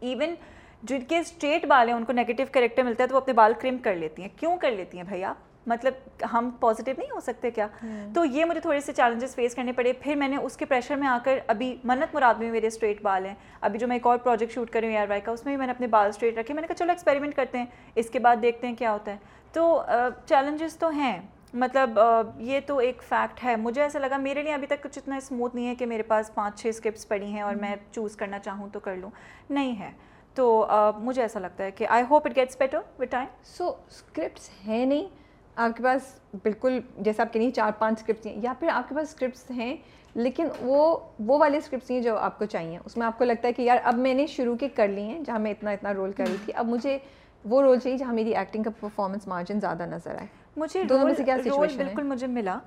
ایون 0.00 0.34
جن 0.82 1.00
کے 1.00 1.18
اسٹریٹ 1.18 1.66
بال 1.66 1.88
ہیں 1.88 1.94
ان 1.96 2.04
کو 2.04 2.12
نیگیٹو 2.12 2.42
کریکٹر 2.52 2.82
ملتا 2.82 3.02
ہے 3.02 3.08
تو 3.08 3.14
وہ 3.14 3.20
اپنے 3.20 3.32
بال 3.34 3.52
کرم 3.60 3.78
کر 3.78 3.94
لیتی 3.94 4.22
ہیں۔ 4.22 4.28
کیوں 4.36 4.56
کر 4.56 4.70
لیتی 4.70 4.96
ہیں 4.96 5.04
بھیا؟ 5.04 5.34
مطلب 5.68 5.94
ہم 6.32 6.50
پازیٹیو 6.60 6.94
نہیں 6.98 7.10
ہو 7.10 7.20
سکتے 7.20 7.50
کیا؟ 7.50 7.66
تو 8.14 8.24
یہ 8.24 8.44
مجھے 8.44 8.60
تھوڑے 8.60 8.80
سے 8.80 8.92
چیلنجز 8.92 9.34
فیس 9.34 9.54
کرنے 9.54 9.72
پڑے۔ 9.72 9.92
پھر 9.92 10.14
میں 10.14 10.28
نے 10.28 10.36
اس 10.36 10.56
کے 10.56 10.64
پریشر 10.64 10.96
میں 10.96 11.08
آ 11.08 11.18
کر 11.24 11.38
ابھی 11.46 11.76
منت 11.84 12.14
مراد 12.14 12.34
میں 12.34 12.50
میرے 12.52 12.66
اسٹریٹ 12.66 13.02
بال 13.02 13.26
ہیں۔ 13.26 13.34
ابھی 13.60 13.78
جو 13.78 13.86
میں 13.88 13.96
ایک 13.96 14.06
اور 14.06 14.18
پروجیکٹ 14.18 14.52
شوٹ 14.52 14.70
کر 14.70 14.80
رہی 14.80 14.88
ہوں 14.88 14.96
ایئر 14.96 15.08
وائی 15.08 15.20
کا 15.20 15.32
اس 15.32 15.44
میں 15.44 15.52
بھی 15.52 15.56
میں 15.58 15.66
نے 15.66 15.72
اپنے 15.72 15.86
بال 15.86 16.08
اسٹریٹ 16.08 16.38
رکھے۔ 16.38 16.54
میں 16.54 16.60
نے 16.60 16.66
کہا 16.66 16.76
چلو 16.76 16.90
ایکسپیریمنٹ 16.90 17.34
کرتے 17.34 17.58
ہیں۔ 17.58 17.66
اس 17.94 18.10
کے 18.10 18.18
بعد 18.18 18.36
دیکھتے 18.42 18.66
ہیں 18.66 18.74
کیا 18.74 18.92
ہوتا 18.92 19.12
ہے۔ 19.12 19.16
تو 19.52 19.82
چیلنجز 20.26 20.76
تو 20.76 20.88
ہیں۔ 20.88 21.20
مطلب 21.54 21.98
یہ 22.38 22.60
تو 22.66 22.78
ایک 22.78 23.02
فیکٹ 23.08 23.44
ہے۔ 23.44 23.56
مجھے 23.56 23.82
ایسا 23.82 23.98
لگا 23.98 24.16
میرے 24.16 24.42
لیے 24.42 24.54
ابھی 24.54 24.66
تک 24.66 24.82
کچھ 24.82 24.98
اتنا 24.98 25.16
اسموتھ 25.16 25.54
نہیں 25.54 25.68
ہے 25.68 25.74
کہ 25.74 25.86
میرے 25.86 26.02
پاس 26.02 26.34
پانچ 26.34 26.60
چھ 26.60 26.66
اسکرپٹس 26.66 27.08
پڑی 27.08 27.26
ہیں 27.26 27.42
اور 27.42 27.54
میں 27.54 27.76
چوز 27.92 28.16
کرنا 28.16 28.38
چاہوں 28.38 28.68
تو 28.72 28.80
کر 28.80 28.96
لوں۔ 28.96 29.10
نہیں 29.50 29.78
ہے۔ 29.80 29.90
تو 30.34 30.66
مجھے 30.96 31.22
ایسا 31.22 31.38
لگتا 31.40 31.64
ہے 31.64 31.70
کہ 31.70 31.86
I 31.88 32.04
hope 32.10 32.26
it 32.26 32.36
gets 32.36 32.56
better 32.58 32.78
with 32.98 33.10
time 33.10 33.26
so 33.44 33.68
scripts 33.68 34.50
ہیں 34.66 34.86
نہیں۔ 34.86 35.27
آپ 35.58 35.76
کے 35.76 35.82
پاس 35.82 36.02
بالکل 36.42 36.80
جیسا 36.98 37.22
آپ 37.22 37.32
کہیں 37.32 37.50
چار 37.50 37.70
پانچ 37.78 37.98
اسکرپٹس 37.98 38.26
ہیں 38.26 38.34
یا 38.42 38.52
پھر 38.60 38.68
آپ 38.68 38.88
کے 38.88 38.94
پاس 38.94 39.08
اسکرپٹس 39.08 39.50
ہیں 39.50 39.76
لیکن 40.14 40.48
وہ 40.60 40.96
وہ 41.26 41.38
والے 41.38 41.58
اسکرپٹس 41.58 41.90
ہیں 41.90 42.00
جو 42.00 42.16
آپ 42.18 42.38
کو 42.38 42.44
چاہیے۔ 42.44 42.78
اس 42.84 42.96
میں 42.96 43.06
آپ 43.06 43.18
کو 43.18 43.24
لگتا 43.24 43.48
ہے 43.48 43.52
کہ 43.52 43.62
یار 43.62 43.76
اب 43.84 43.98
میں 43.98 44.14
نے 44.14 44.26
شروع 44.26 44.56
کے 44.56 44.68
کر 44.68 44.88
لی 44.88 45.02
ہیں 45.02 45.20
جہاں 45.20 45.38
میں 45.38 45.50
اتنا 45.50 45.70
اتنا 45.70 45.94
رول 45.94 46.12
کر 46.12 46.24
رہی 46.26 46.36
تھی 46.44 46.52
اب 46.52 46.66
مجھے 46.68 46.98
وہ 47.44 47.62
رول 47.62 47.78
چاہیے 47.78 47.98
جہاں 47.98 48.12
میری 48.12 48.34
ایکٹنگ 48.36 48.62
کا 48.62 48.70
پرفارمنس 48.80 49.26
مارجن 49.26 49.60
زیادہ 49.60 49.86
نظر 49.86 50.14
آئے۔ 50.14 50.26
مجھے 50.56 50.82
دونوں 50.82 51.04
میں 51.04 51.14
سے 51.14 51.24
کیا 51.24 51.36
رول 51.36 51.76
بالکل 51.76 52.02
مجھے 52.02 52.26
ملا۔ 52.26 52.58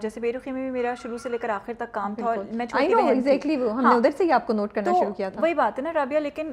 جیسے 0.00 0.20
بے 0.20 0.32
رخی 0.32 0.52
میں 0.52 0.62
بھی 0.62 0.70
میرا 0.70 0.94
شروع 0.94 1.18
سے 1.18 1.28
لے 1.28 1.38
کر 1.38 1.48
آخر 1.48 1.72
تک 1.78 1.92
کام 1.92 2.14
تھا 2.14 2.26
اور 2.26 2.36
میں 2.52 2.66
know, 2.74 3.06
exactly 3.10 3.56
وہ۔ 3.58 3.70
ہم 3.70 3.80
نے 3.80 3.86
ہاں۔ 3.86 3.94
ادھر 3.94 4.10
سے 4.16 4.24
ہی 4.24 4.32
آپ 4.32 4.46
کو 4.46 4.52
نوٹ 4.52 4.72
کرنا 4.72 4.92
شروع 4.92 5.14
کیا 5.14 5.28
تھا۔ 5.28 5.40
وہی 5.40 5.54
بات 5.54 5.78
ہے 5.78 5.82
نا 5.82 5.92
رابعہ 5.92 6.20
لیکن 6.20 6.52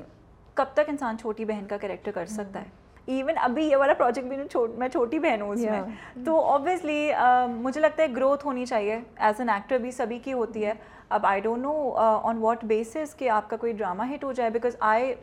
کب 0.53 0.65
تک 0.73 0.89
انسان 0.89 1.17
چھوٹی 1.17 1.45
بہن 1.45 1.65
کا 1.69 1.77
کریکٹر 1.77 2.11
کر 2.11 2.25
سکتا 2.25 2.61
ہے؟ 2.61 2.82
ایون 3.07 3.37
ابھی 3.41 3.63
یہ 3.63 3.77
والا 3.77 3.93
پروجیکٹ 3.93 4.27
بھی 4.27 4.37
میں 4.77 4.87
چھوٹی 4.89 5.19
بہن 5.19 5.41
ہوں 5.41 5.51
اس 5.51 5.61
میں 5.61 6.23
تو 6.25 6.39
آبویسلی 6.43 7.11
مجھے 7.51 7.81
لگتا 7.81 8.03
ہے 8.03 8.07
گروتھ 8.15 8.45
ہونی 8.45 8.65
چاہیے 8.65 8.99
ایز 9.17 9.39
این 9.39 9.49
ایکٹر 9.49 9.77
بھی 9.77 9.91
سبھی 9.91 10.19
کی 10.19 10.33
ہوتی 10.33 10.65
ہے 10.65 10.73
اب 11.09 11.25
I 11.25 11.41
don't 11.41 11.61
know 11.61 11.91
on 12.23 12.37
what 12.37 12.63
basis 12.65 13.15
کہ 13.15 13.29
آپ 13.29 13.49
کا 13.49 13.57
کوئی 13.57 13.73
ڈرامہ 13.73 14.03
ہٹ 14.13 14.23
ہو 14.23 14.31
جائے 14.31 14.49
بیکاز 14.49 14.75
آئی 14.81 15.13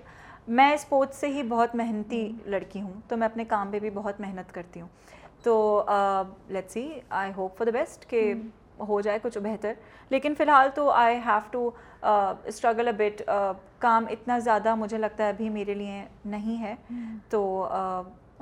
میں 0.48 0.72
اسپورٹس 0.74 1.16
سے 1.16 1.28
ہی 1.28 1.42
بہت 1.42 1.74
محنتی 1.74 2.30
لڑکی 2.46 2.80
ہوں 2.80 3.00
تو 3.08 3.16
میں 3.16 3.26
اپنے 3.26 3.44
کام 3.44 3.70
پہ 3.70 3.78
بھی 3.78 3.90
بہت 3.90 4.20
محنت 4.20 4.52
کرتی 4.54 4.80
ہوں 4.80 4.88
تو 5.42 5.84
let's 6.48 6.70
see 6.70 6.88
I 7.10 7.32
hope 7.36 7.56
for 7.58 7.66
the 7.66 7.72
best 7.72 8.08
کہ 8.10 8.32
ہو 8.78 9.00
جائے 9.00 9.18
کچھ 9.22 9.38
بہتر 9.38 9.72
لیکن 10.10 10.34
فی 10.34 10.42
الحال 10.42 10.68
تو 10.74 10.88
I 10.90 11.18
have 11.26 11.38
to 11.50 11.70
struggle 12.02 12.86
a 12.86 12.92
bit 12.98 13.22
کام 13.78 14.06
اتنا 14.10 14.38
زیادہ 14.38 14.74
مجھے 14.74 14.98
لگتا 14.98 15.24
ہے 15.24 15.28
ابھی 15.28 15.48
میرے 15.48 15.74
لیے 15.74 16.04
نہیں 16.24 16.62
ہے۔ 16.62 16.74
تو 17.30 17.42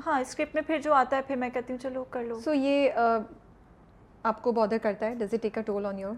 ہاں 0.07 0.21
اسکرپٹ 0.21 0.55
میں 0.55 0.63
پھر 0.67 0.79
جو 0.83 0.93
آتا 0.95 1.17
ہے 1.17 1.23
پھر 1.27 1.37
میں 1.37 1.51
کہتی 1.51 1.73
ہوں 1.73 1.81
چلو 1.81 2.05
کر 2.11 2.23
لو۔ 2.23 2.39
سو 2.41 2.55
یہ 2.55 2.91
آپ 4.25 4.43
کو 4.43 4.53
بادر 4.53 4.79
کرتا 4.83 5.07
ہے؟ 5.07 5.15
Does 5.15 5.35
it 5.35 5.43
take 5.43 5.57
a 5.59 5.63
toll 5.63 5.87
on 5.87 5.99
your 5.99 6.15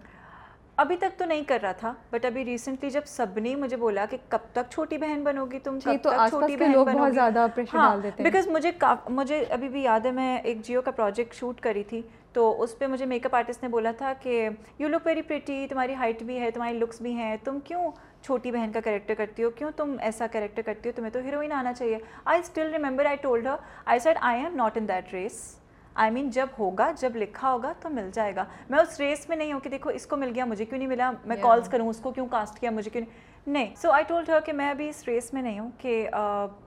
ابھی 0.78 0.96
تک 0.96 1.18
تو 1.18 1.24
نہیں 1.24 1.42
کر 1.44 1.58
رہا 1.62 1.72
تھا 1.72 1.92
بٹ 2.10 2.24
ابھی 2.24 2.44
ریسنٹلی 2.44 2.90
جب 2.90 3.06
سب 3.06 3.38
نے 3.38 3.54
مجھے 3.56 3.76
بولا 3.76 4.04
کہ 4.10 4.16
کب 4.28 4.38
تک 4.52 4.70
چھوٹی 4.70 4.98
بہن 4.98 5.24
بنو 5.24 5.44
گی 5.46 5.58
تم 5.58 5.78
کب 5.80 5.96
تک 6.02 6.28
چھوٹی 6.30 6.56
بہن 6.56 6.84
بنو 6.84 7.06
گی۔ 7.06 8.22
بیکاز 8.22 8.48
مجھے 8.48 8.70
مجھے 9.08 9.42
ابھی 9.50 9.68
بھی 9.68 9.82
یاد 9.82 10.06
ہے 10.06 10.10
میں 10.10 10.36
ایک 10.38 10.62
جیو 10.64 10.82
کا 10.82 10.90
پروجیکٹ 10.90 11.34
شوٹ 11.34 11.60
کری 11.60 11.82
تھی۔ 11.84 12.00
تو 12.32 12.62
اس 12.62 12.78
پہ 12.78 12.86
مجھے 12.86 13.06
میک 13.06 13.26
اپ 13.26 13.34
آرٹسٹ 13.34 13.62
نے 13.62 13.68
بولا 13.68 13.90
تھا 13.98 14.12
کہ 14.22 14.48
یو 14.78 14.88
لک 14.88 15.06
ویری 15.06 15.22
پریٹی 15.22 15.66
تمہاری 15.70 15.94
ہائٹ 15.94 16.22
بھی 16.22 16.38
ہے 16.40 16.50
تمہاری 16.50 16.78
لکس 16.78 17.00
بھی 17.02 17.12
ہیں 17.14 17.36
تم 17.44 17.58
کیوں 17.64 17.90
چھوٹی 18.22 18.50
بہن 18.50 18.72
کا 18.72 18.80
کریکٹر 18.84 19.14
کرتی 19.18 19.44
ہو 19.44 19.50
کیوں 19.50 19.70
تم 19.76 19.94
ایسا 20.00 20.26
کریکٹر 20.32 20.62
کرتی 20.66 20.88
ہو 20.88 20.92
تمہیں 20.96 21.10
تو 21.12 21.20
ہیروئن 21.24 21.52
آنا 21.52 21.72
چاہیے. 21.72 21.98
I 22.24 22.40
still 22.40 22.70
remember 22.72 23.06
I 23.06 23.16
told 23.22 23.46
her 23.46 23.56
I 23.84 24.00
said 24.00 24.18
I'm 24.42 24.56
not 24.56 24.76
in 24.76 24.88
that 24.88 25.12
race 25.14 25.40
I 25.94 26.10
mean 26.10 26.28
جب 26.30 26.46
ہوگا 26.58 26.90
جب 26.98 27.16
لکھا 27.16 27.52
ہوگا 27.52 27.72
تو 27.80 27.88
مل 27.90 28.10
جائے 28.14 28.34
گا. 28.36 28.44
میں 28.70 28.78
اس 28.78 29.00
ریس 29.00 29.28
میں 29.28 29.36
نہیں 29.36 29.52
ہوں 29.52 29.60
کہ 29.60 29.70
دیکھو 29.70 29.90
اس 29.90 30.06
کو 30.06 30.16
مل 30.16 30.32
گیا 30.34 30.44
مجھے 30.44 30.64
کیوں 30.64 30.78
نہیں 30.78 30.88
ملا 30.88 31.10
میں 31.24 31.36
کالس 31.42 31.68
کروں 31.68 31.88
اس 31.88 32.00
کو 32.02 32.10
کیوں 32.10 32.26
کاسٹ 32.30 32.60
کیا 32.60 32.70
مجھے 32.70 32.90
کیوں 32.90 33.02
نہیں؟ 33.02 33.28
نہیں 33.46 33.74
سو 33.76 33.90
آئی 33.90 34.04
ٹولڈ 34.08 34.28
ہر 34.30 34.40
کہ 34.46 34.52
میں 34.52 34.68
ابھی 34.70 34.88
اس 34.88 35.02
ریس 35.06 35.32
میں 35.32 35.42
نہیں 35.42 35.58
ہوں 35.58 35.70
کہ 35.78 36.08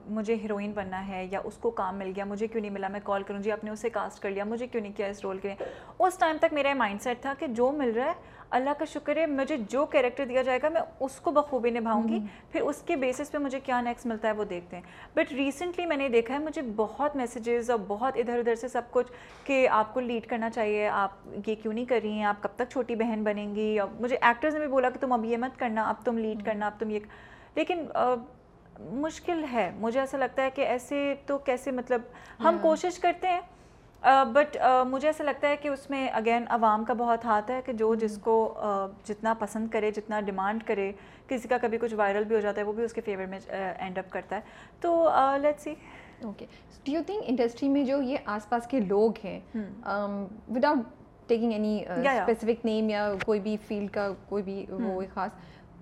مجھے 0.06 0.34
ہیروئن 0.42 0.72
بننا 0.72 1.06
ہے 1.08 1.24
یا 1.30 1.40
اس 1.44 1.56
کو 1.60 1.70
کام 1.70 1.98
مل 1.98 2.12
گیا، 2.16 2.24
مجھے 2.24 2.46
کیوں 2.46 2.60
نہیں 2.60 2.72
ملا، 2.72 2.88
میں 2.88 3.00
کال 3.04 3.22
کروں 3.22 3.42
جی 3.42 3.52
آپ 3.52 3.64
نے 3.64 3.70
اسے 3.70 3.90
کاسٹ 3.90 4.22
کر 4.22 4.30
لیا، 4.30 4.44
مجھے 4.44 4.66
کیوں 4.66 4.82
نہیں 4.82 4.92
کیا 4.96 5.06
اس 5.06 5.20
رول 5.24 5.38
کے 5.38 5.48
لیے؟ 5.48 5.66
اس 5.98 6.18
ٹائم 6.18 6.36
تک 6.40 6.52
میرا 6.52 6.74
مائنڈ 6.74 7.02
سیٹ 7.02 7.20
تھا 7.22 7.34
کہ 7.38 7.46
جو 7.46 7.70
مل 7.72 7.92
رہا 7.96 8.04
ہے 8.04 8.33
اللہ 8.54 8.70
کا 8.78 8.84
شکر 8.84 9.16
ہے 9.16 9.26
مجھے 9.26 9.56
جو 9.68 9.84
کیریکٹر 9.86 10.24
دیا 10.24 10.42
جائے 10.42 10.58
گا 10.62 10.68
میں 10.68 10.80
اس 11.00 11.16
کو 11.20 11.30
بخوبی 11.30 11.70
نبھاؤں 11.70 12.08
گی۔ 12.08 12.18
پھر 12.52 12.60
اس 12.60 12.82
کے 12.86 12.96
بیسس 12.96 13.32
پہ 13.32 13.38
مجھے 13.38 13.60
کیا 13.60 13.80
نیکسٹ 13.80 14.06
ملتا 14.06 14.28
ہے 14.28 14.32
وہ 14.32 14.44
دیکھتے 14.44 14.76
ہیں۔ 14.76 14.82
بٹ 15.14 15.32
ریسنٹلی 15.32 15.86
میں 15.86 15.96
نے 15.96 16.08
دیکھا 16.08 16.34
ہے 16.34 16.38
مجھے 16.38 16.62
بہت 16.76 17.16
میسیجز 17.16 17.70
اور 17.70 17.78
بہت 17.88 18.16
ادھر 18.16 18.38
ادھر 18.38 18.54
سے 18.54 18.68
سب 18.68 18.82
کچھ 18.90 19.12
کہ 19.44 19.68
آپ 19.68 19.94
کو 19.94 20.00
لیڈ 20.00 20.26
کرنا 20.26 20.50
چاہیے 20.50 20.88
آپ 20.88 21.10
یہ 21.46 21.54
کیوں 21.62 21.72
نہیں 21.72 21.84
کر 21.84 21.98
رہی 22.02 22.12
ہیں؟ 22.12 22.24
آپ 22.24 22.42
کب 22.42 22.56
تک 22.56 22.70
چھوٹی 22.70 22.94
بہن 22.94 23.22
بنیں 23.24 23.54
گی؟ 23.54 23.78
اور 23.78 23.88
مجھے 24.00 24.16
ایکٹرز 24.20 24.54
نے 24.54 24.60
بھی 24.60 24.68
بولا 24.68 24.90
کہ 24.90 25.00
تم 25.00 25.12
اب 25.12 25.24
یہ 25.24 25.36
مت 25.36 25.58
کرنا 25.58 25.88
اب 25.88 26.04
تم 26.04 26.18
لیڈ 26.18 26.44
کرنا 26.44 26.66
اب 26.66 26.78
تم 26.78 26.90
یہ 26.90 26.98
لیکن 27.54 27.86
مشکل 28.80 29.44
ہے۔ 29.52 29.70
مجھے 29.76 30.00
ایسا 30.00 30.18
لگتا 30.18 30.42
ہے 30.42 30.50
کہ 30.50 30.62
ایسے 30.62 31.14
تو 31.26 31.38
کیسے 31.38 31.70
مطلب 31.70 32.00
ہم 32.44 32.58
کوشش 32.62 32.98
کرتے 32.98 33.28
ہیں۔ 33.28 33.40
بٹ 34.32 34.56
مجھے 34.88 35.08
ایسا 35.08 35.24
لگتا 35.24 35.48
ہے 35.48 35.56
کہ 35.56 35.68
اس 35.68 35.90
میں 35.90 36.08
اگین 36.08 36.44
عوام 36.48 36.84
کا 36.84 36.94
بہت 36.94 37.24
ہاتھ 37.24 37.50
ہے 37.50 37.60
کہ 37.66 37.72
جو 37.72 37.94
جس 37.94 38.18
کو 38.22 38.54
جتنا 39.04 39.34
پسند 39.38 39.68
کرے 39.68 39.90
جتنا 39.90 40.20
ڈیمانڈ 40.20 40.62
کرے 40.66 40.92
کسی 41.28 41.48
کا 41.48 41.58
کبھی 41.58 41.78
کچھ 41.78 41.94
وائرل 41.94 42.24
بھی 42.24 42.36
ہو 42.36 42.40
جاتا 42.40 42.60
ہے 42.60 42.66
وہ 42.66 42.72
بھی 42.72 42.84
اس 42.84 42.92
کے 42.92 43.00
فیور 43.00 43.26
میں 43.26 43.38
اینڈ 43.78 43.98
اپ 43.98 44.10
کرتا 44.10 44.36
ہے۔ 44.36 44.40
تو 44.80 45.08
let's 45.42 45.60
see 45.60 45.74
okay 46.24 46.46
do 46.84 46.92
you 46.92 47.00
think 47.06 47.24
industry 47.26 47.68
میں 47.68 47.84
جو 47.84 48.02
یہ 48.02 48.16
آس 48.26 48.48
پاس 48.48 48.66
کے 48.66 48.80
لوگ 48.80 49.10
ہیں 49.24 49.40
without 50.48 50.78
taking 51.26 51.52
any 51.52 51.78
specific 51.88 52.64
name 52.66 52.90
یا 52.90 53.12
کوئی 53.24 53.40
بھی 53.40 53.56
فیلڈ 53.68 53.90
کا 53.90 54.08
کوئی 54.28 54.42
بھی 54.42 54.64
وہ 54.70 55.00
خاص 55.14 55.30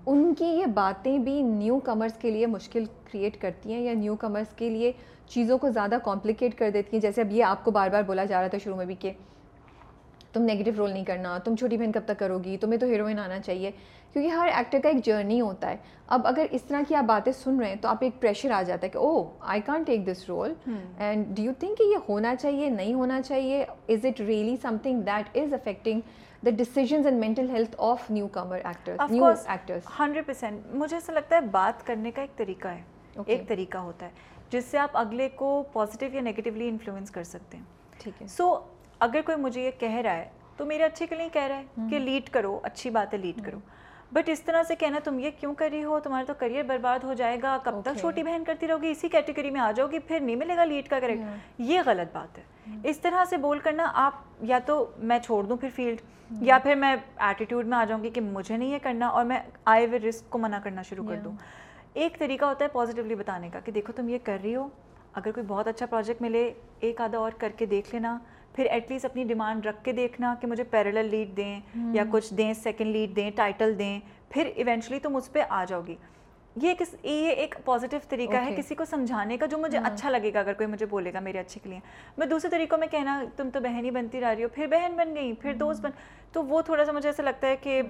ان 0.07 0.35
کی 0.35 0.45
یہ 0.45 0.67
باتیں 0.67 1.19
بھی 1.19 1.43
نیو 1.43 1.79
کمرس 1.79 2.13
کے 2.13 2.31
لیے 2.31 2.47
مشکل 2.47 2.85
کریٹ 2.85 3.41
کرتی 3.41 3.73
ہیں 3.73 3.81
یا 3.81 3.93
نیو 3.95 4.17
کمرس 4.17 4.53
کے 4.57 4.69
لیے 4.71 4.93
چیزوں 5.29 5.59
کو 5.59 5.71
زیادہ 5.71 5.97
کمپلیکیٹ 6.05 6.59
کر 6.59 6.71
دیتی 6.71 6.97
ہیں۔ 6.97 7.03
جیسے 7.03 7.21
اب 7.21 7.33
یہ 7.33 7.45
آپ 7.45 7.65
کو 7.65 7.71
بار 7.71 7.89
بار 7.89 8.03
بولا 8.03 8.25
جا 8.25 8.41
رہا 8.41 8.49
تھا 8.49 8.59
شروع 8.59 8.77
میں 8.77 8.87
بھی 8.87 8.95
کہ 8.95 9.13
تم 10.33 10.43
نیگیٹو 10.43 10.71
رول 10.77 10.91
نہیں 10.91 11.05
کرنا 11.05 11.39
تم 11.39 11.57
چھوٹی 11.57 11.77
بہن 11.77 11.93
کب 11.93 12.01
تک 12.05 12.19
کرو 12.19 12.39
گی؟ 12.39 12.57
تمہیں 12.57 12.81
تو 12.81 12.87
ہیروئن 12.87 13.19
آنا 13.19 13.41
چاہیے۔ 13.41 13.71
کیونکہ 14.13 14.29
ہر 14.29 14.49
ایکٹر 14.55 14.79
کا 14.83 14.89
ایک 14.89 15.05
جرنی 15.05 15.41
ہوتا 15.41 15.71
ہے۔ 15.71 15.77
اب 16.07 16.27
اگر 16.27 16.47
اس 16.51 16.63
طرح 16.63 16.83
کی 16.89 16.95
آپ 16.95 17.05
باتیں 17.05 17.33
سن 17.33 17.61
رہے 17.61 17.69
ہیں 17.69 17.77
تو 17.81 17.89
آپ 17.89 17.97
ایک 18.01 18.21
پریشر 18.21 18.51
آ 18.51 18.63
جاتا 18.63 18.85
ہے 18.85 18.89
کہ 18.89 18.99
او 18.99 19.25
I 19.41 19.61
can't 19.61 19.87
take 19.87 20.07
this 20.07 20.25
role 20.29 20.53
and 20.99 21.37
do 21.37 21.43
you 21.43 21.53
think 21.59 21.79
کہ 21.79 21.83
یہ 21.83 21.97
ہونا 22.09 22.35
چاہیے؟ 22.37 22.69
نہیں 22.69 22.95
ہونا 22.95 23.23
چاہیے؟ 23.23 23.65
Is 23.89 24.05
it 24.05 24.21
really 24.21 24.57
something 24.83 25.01
that 25.01 25.37
is 25.37 25.55
affecting 25.55 26.01
the 26.45 26.51
decisions 26.51 27.07
and 27.07 27.21
mental 27.21 27.51
health 27.51 27.77
of 27.79 28.11
newcomer 28.29 28.59
new 29.11 29.25
actress 29.27 29.87
hundred 30.01 30.27
percent 30.27 30.75
مجھے 30.75 30.97
ایسا 30.97 31.13
لگتا 31.13 31.37
ہے 31.37 31.41
بات 31.41 31.87
کرنے 31.87 32.11
کا 32.11 32.21
ایک 32.21 32.37
طریقہ 32.37 32.69
ہے۔ 32.69 32.83
ایک 33.27 33.49
طریقہ 33.49 33.79
ہوتا 33.79 34.07
ہے۔ 34.07 34.11
جس 34.53 34.65
سے 34.65 34.79
آپ 34.79 34.97
اگلے 34.97 35.29
کو 35.29 35.63
پازیٹیو 35.73 36.15
یا 36.15 36.21
نگیٹیولی 36.21 36.69
انفلوئنس 36.69 37.11
کر 37.11 37.25
سکتے 37.25 37.57
ہیں۔ 37.57 37.65
ٹھیک 37.99 38.23
ہے۔ 38.23 38.27
سو 38.27 38.61
اگر 38.99 39.21
کوئی 39.25 39.39
مجھے 39.39 39.63
یہ 39.63 39.71
کہہ 39.79 39.95
رہا 39.95 40.17
ہے 40.17 40.29
تو 40.57 40.65
میرے 40.65 40.83
اچھے 40.83 41.07
کے 41.07 41.15
لیے 41.15 41.29
کہہ 41.33 41.43
رہا 41.43 41.57
ہے 41.57 41.65
کہ 41.91 41.99
لیڈ 41.99 42.29
کرو 42.29 42.61
اچھی 42.63 42.91
بات 42.91 43.13
ہے 43.13 43.19
لیڈ 43.19 43.45
کرو۔ 43.45 43.59
بٹ 44.13 44.29
اس 44.29 44.43
طرح 44.43 44.63
سے 44.63 44.77
کہنا 44.77 44.99
تم 45.05 45.19
یہ 45.19 45.31
کیوں 45.41 45.55
کر 45.55 45.69
رہی 45.73 45.85
ہو؟ 45.85 46.01
تمہارا 46.01 46.25
تو 46.27 46.33
کریئر 46.39 46.65
برباد 46.65 46.99
ہو 47.05 47.15
جائے 47.15 47.39
گا 47.43 47.59
کب 47.63 47.81
تک 47.83 47.99
چھوٹی 48.01 48.23
بہن 48.23 48.45
کرتی 48.45 48.69
رہو 48.69 48.83
گی؟ 48.83 48.91
اسی 48.91 49.09
کیٹیگری 49.09 49.51
میں 49.51 49.61
آ 49.61 49.71
جاؤ 49.73 49.87
گی 49.87 49.99
پھر 49.99 50.21
نہیں 50.21 50.37
ملے 50.37 50.57
گا 50.57 50.65
لیڈ 50.65 50.89
کا 50.89 51.01
کریکٹر 51.01 51.63
یہ 51.63 51.81
غلط 51.87 52.15
بات 52.15 52.39
ہے۔ 52.39 52.43
اس 52.85 52.99
طرح 52.99 53.25
سے 53.25 53.37
بول 53.37 53.59
کرنا 53.59 53.91
آپ 53.95 54.13
یا 54.41 54.59
تو 54.67 54.91
میں 54.99 55.19
چھوڑ 55.19 55.45
دوں 55.45 55.57
پھر 55.57 55.69
فیلڈ 55.75 56.01
یا 56.41 56.59
پھر 56.59 56.75
میں 56.75 56.97
ایٹیٹیوڈ 57.17 57.67
میں 57.67 57.79
آ 57.79 57.85
جاؤں 57.85 58.03
گی 58.05 58.11
کہ 58.11 58.21
مجھے 58.21 58.57
نہیں 58.57 58.69
یہ 58.69 58.79
کرنا 58.83 59.07
اور 59.07 59.25
میں 59.25 59.41
آئے 59.65 59.87
ہوئے 59.87 59.99
رسک 59.99 60.31
کو 60.31 60.39
منع 60.39 60.59
کرنا 60.65 60.83
شروع 60.83 61.09
کر 61.09 61.17
دوں۔ 61.17 61.33
ایک 61.95 62.19
طریقہ 62.19 62.45
ہوتا 62.45 62.65
ہے 62.65 62.71
پازیٹیولی 62.73 63.15
بتانے 63.15 63.49
کا 63.53 63.61
کہ 63.61 63.73
دیکھو 63.73 63.93
تم 63.97 64.09
یہ 64.09 64.19
کر 64.25 64.39
رہی 64.43 64.55
ہو 64.57 64.69
اگر 65.13 65.33
کوئی 65.33 65.47
بہت 65.47 65.67
اچھا 65.69 65.87
پروجیکٹ 65.87 66.23
ملے 66.23 66.53
ایک 66.81 67.01
آدھا 67.01 67.19
اور 67.19 67.33
کر 67.39 67.53
کے 67.57 67.67
دیکھ 67.67 67.95
لینا 67.95 68.19
پھر 68.55 68.65
ایٹ 68.65 68.91
لیسٹ 68.91 69.05
اپنی 69.05 69.25
ڈیمانڈ 69.25 69.67
رکھ 69.67 69.85
کے 69.85 69.93
دیکھنا 69.93 70.35
کہ 70.41 70.47
مجھے 70.47 70.65
پیرلل 70.65 71.07
لیڈ 71.11 71.37
دیں 71.37 71.61
یا 71.95 72.05
کچھ 72.11 72.33
دیں 72.35 72.53
سیکنڈ 72.55 72.91
لیڈ 72.91 73.15
دیں 73.17 73.31
ٹائٹل 73.37 73.79
دیں 73.79 73.99
پھر 74.31 74.51
ایونچولی 74.55 74.99
تم 75.01 75.17
اس 75.17 75.33
پہ 75.33 75.43
آ 75.49 75.65
جاؤ 75.69 75.81
گی۔ 75.87 75.95
یہ 76.63 76.75
کس 76.79 76.95
یہ 77.03 77.29
ایک 77.31 77.55
پازیٹیو 77.65 78.01
طریقہ 78.09 78.37
ہے 78.45 78.55
کسی 78.57 78.75
کو 78.75 78.85
سمجھانے 78.85 79.37
کا 79.37 79.47
جو 79.47 79.59
مجھے 79.59 79.79
اچھا 79.85 80.11
لگے 80.11 80.33
گا 80.35 80.41
اگر 80.41 80.53
کوئی 80.53 80.67
مجھے 80.67 80.87
بولے 80.87 81.13
گا 81.13 81.21
میرے 81.21 81.39
اچھے 81.39 81.61
کے 81.63 81.69
لیے۔ 81.69 81.79
میں 82.19 82.27
دوسرے 82.27 82.51
طریقوں 82.51 82.79
میں 82.79 82.87
کہنا 82.91 83.23
تم 83.37 83.51
تو 83.53 83.61
بہن 83.61 83.85
ہی 83.85 83.91
بنتی 83.91 84.21
رہ 84.21 84.35
رہی 84.35 84.45
ہو 84.45 84.49
پھر 84.55 84.67
بہن 84.71 84.97
بن 84.97 85.15
گئی 85.15 85.33
پھر 85.33 85.55
دوست 85.55 85.81
بن۔ 85.81 85.91
تو 86.33 86.43
وہ 86.47 86.61
تھوڑا 86.63 86.85
سا 86.85 86.93
مجھے 86.93 87.09
ایسا 87.09 87.23
لگتا 87.23 87.47
ہے 87.47 87.57
کہ 87.57 87.81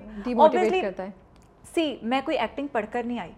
سی 1.75 1.95
میں 2.03 2.21
کوئی 2.25 2.39
ایکٹنگ 2.39 2.67
پڑھ 2.73 2.87
کر 2.93 3.03
نہیں 3.05 3.19
آئی۔ 3.19 3.33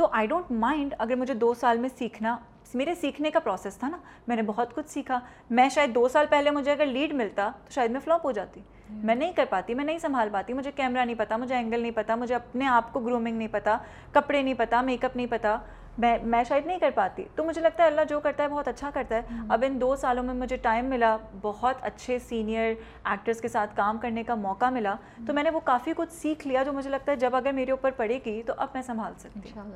تو 0.00 0.06
آئی 0.12 0.26
ڈونٹ 0.26 0.50
مائنڈ 0.50 0.94
اگر 0.98 1.16
مجھے 1.16 1.34
دو 1.34 1.52
سال 1.54 1.78
میں 1.78 1.88
سیکھنا 1.98 2.36
میرے 2.74 2.94
سیکھنے 2.94 3.30
کا 3.30 3.40
پروسیس 3.40 3.76
تھا 3.76 3.88
نا 3.88 3.96
میں 4.28 4.36
نے 4.36 4.42
بہت 4.42 4.74
کچھ 4.74 4.90
سیکھا۔ 4.90 5.18
میں 5.50 5.68
شاید 5.68 5.94
دو 5.94 6.08
سال 6.08 6.26
پہلے 6.30 6.50
مجھے 6.50 6.72
اگر 6.72 6.86
لیڈ 6.86 7.12
ملتا 7.12 7.50
تو 7.64 7.72
شاید 7.72 7.90
میں 7.90 8.00
فلاپ 8.00 8.24
ہو 8.26 8.32
جاتی۔ 8.32 8.60
میں 8.90 9.14
نہیں 9.14 9.32
کر 9.32 9.44
پاتی 9.50 9.74
میں 9.74 9.84
نہیں 9.84 9.98
سنبھال 9.98 10.28
پاتی۔ 10.32 10.52
مجھے 10.52 10.70
کیمرہ 10.76 11.04
نہیں 11.04 11.18
پتا 11.18 11.36
مجھے 11.36 11.54
اینگل 11.54 11.80
نہیں 11.80 11.92
پتا 11.94 12.14
مجھے 12.14 12.34
اپنے 12.34 12.66
آپ 12.66 12.92
کو 12.92 13.00
گرومنگ 13.00 13.36
نہیں 13.38 13.48
پتا 13.50 13.76
کپڑے 14.12 14.42
نہیں 14.42 14.54
پتا 14.54 14.80
میک 14.80 15.04
اپ 15.04 15.16
نہیں 15.16 15.26
پتا۔ 15.30 15.56
میں 15.98 16.16
میں 16.22 16.42
شاید 16.48 16.66
نہیں 16.66 16.78
کر 16.78 16.90
پاتی۔ 16.94 17.24
تو 17.34 17.44
مجھے 17.44 17.60
لگتا 17.60 17.82
ہے 17.82 17.88
اللہ 17.88 18.04
جو 18.08 18.20
کرتا 18.20 18.42
ہے 18.42 18.48
بہت 18.48 18.68
اچھا 18.68 18.90
کرتا 18.94 19.16
ہے۔ 19.16 19.38
اب 19.48 19.64
ان 19.66 19.80
دو 19.80 19.94
سالوں 19.96 20.22
میں 20.24 20.34
مجھے 20.34 20.56
ٹائم 20.62 20.86
ملا 20.90 21.16
بہت 21.42 21.82
اچھے 21.82 22.18
سینئر 22.18 22.72
ایکٹرس 23.04 23.40
کے 23.40 23.48
ساتھ 23.48 23.76
کام 23.76 23.98
کرنے 24.02 24.22
کا 24.24 24.34
موقع 24.34 24.70
ملا۔ 24.70 24.94
تو 25.26 25.34
میں 25.34 25.42
نے 25.42 25.50
وہ 25.50 25.60
کافی 25.64 25.92
کچھ 25.96 26.12
سیکھ 26.12 26.46
لیا 26.48 26.62
جو 26.62 26.72
مجھے 26.72 26.90
لگتا 26.90 27.12
ہے 27.12 27.16
جب 27.16 27.36
اگر 27.36 27.52
میرے 27.52 27.70
اوپر 27.70 27.90
پڑے 27.96 28.18
گی 28.24 28.42
تو 28.46 28.52
اب 28.56 28.68
میں 28.74 28.82
سنبھال 28.82 29.12
سکتی 29.18 29.50
ہوں۔ 29.56 29.70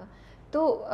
تو 0.50 0.84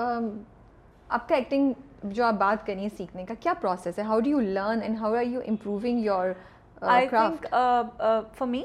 آپ 1.08 1.28
کا 1.28 1.34
ایکٹنگ 1.34 1.72
جو 2.04 2.24
آپ 2.24 2.34
بات 2.38 2.66
کریں 2.66 2.88
سیکھنے 2.96 3.24
کا 3.24 3.34
کیا 3.40 3.52
پروسیس 3.60 3.98
ہے؟ 3.98 4.04
How 4.04 4.20
do 4.20 4.30
you 4.30 4.40
learn 4.40 4.82
and 4.82 4.98
how 5.00 5.14
are 5.14 5.22
you 5.22 5.40
improving 5.48 6.04
your 6.04 6.28
I 6.82 7.08
think 7.08 7.46
for 8.34 8.46
me 8.46 8.62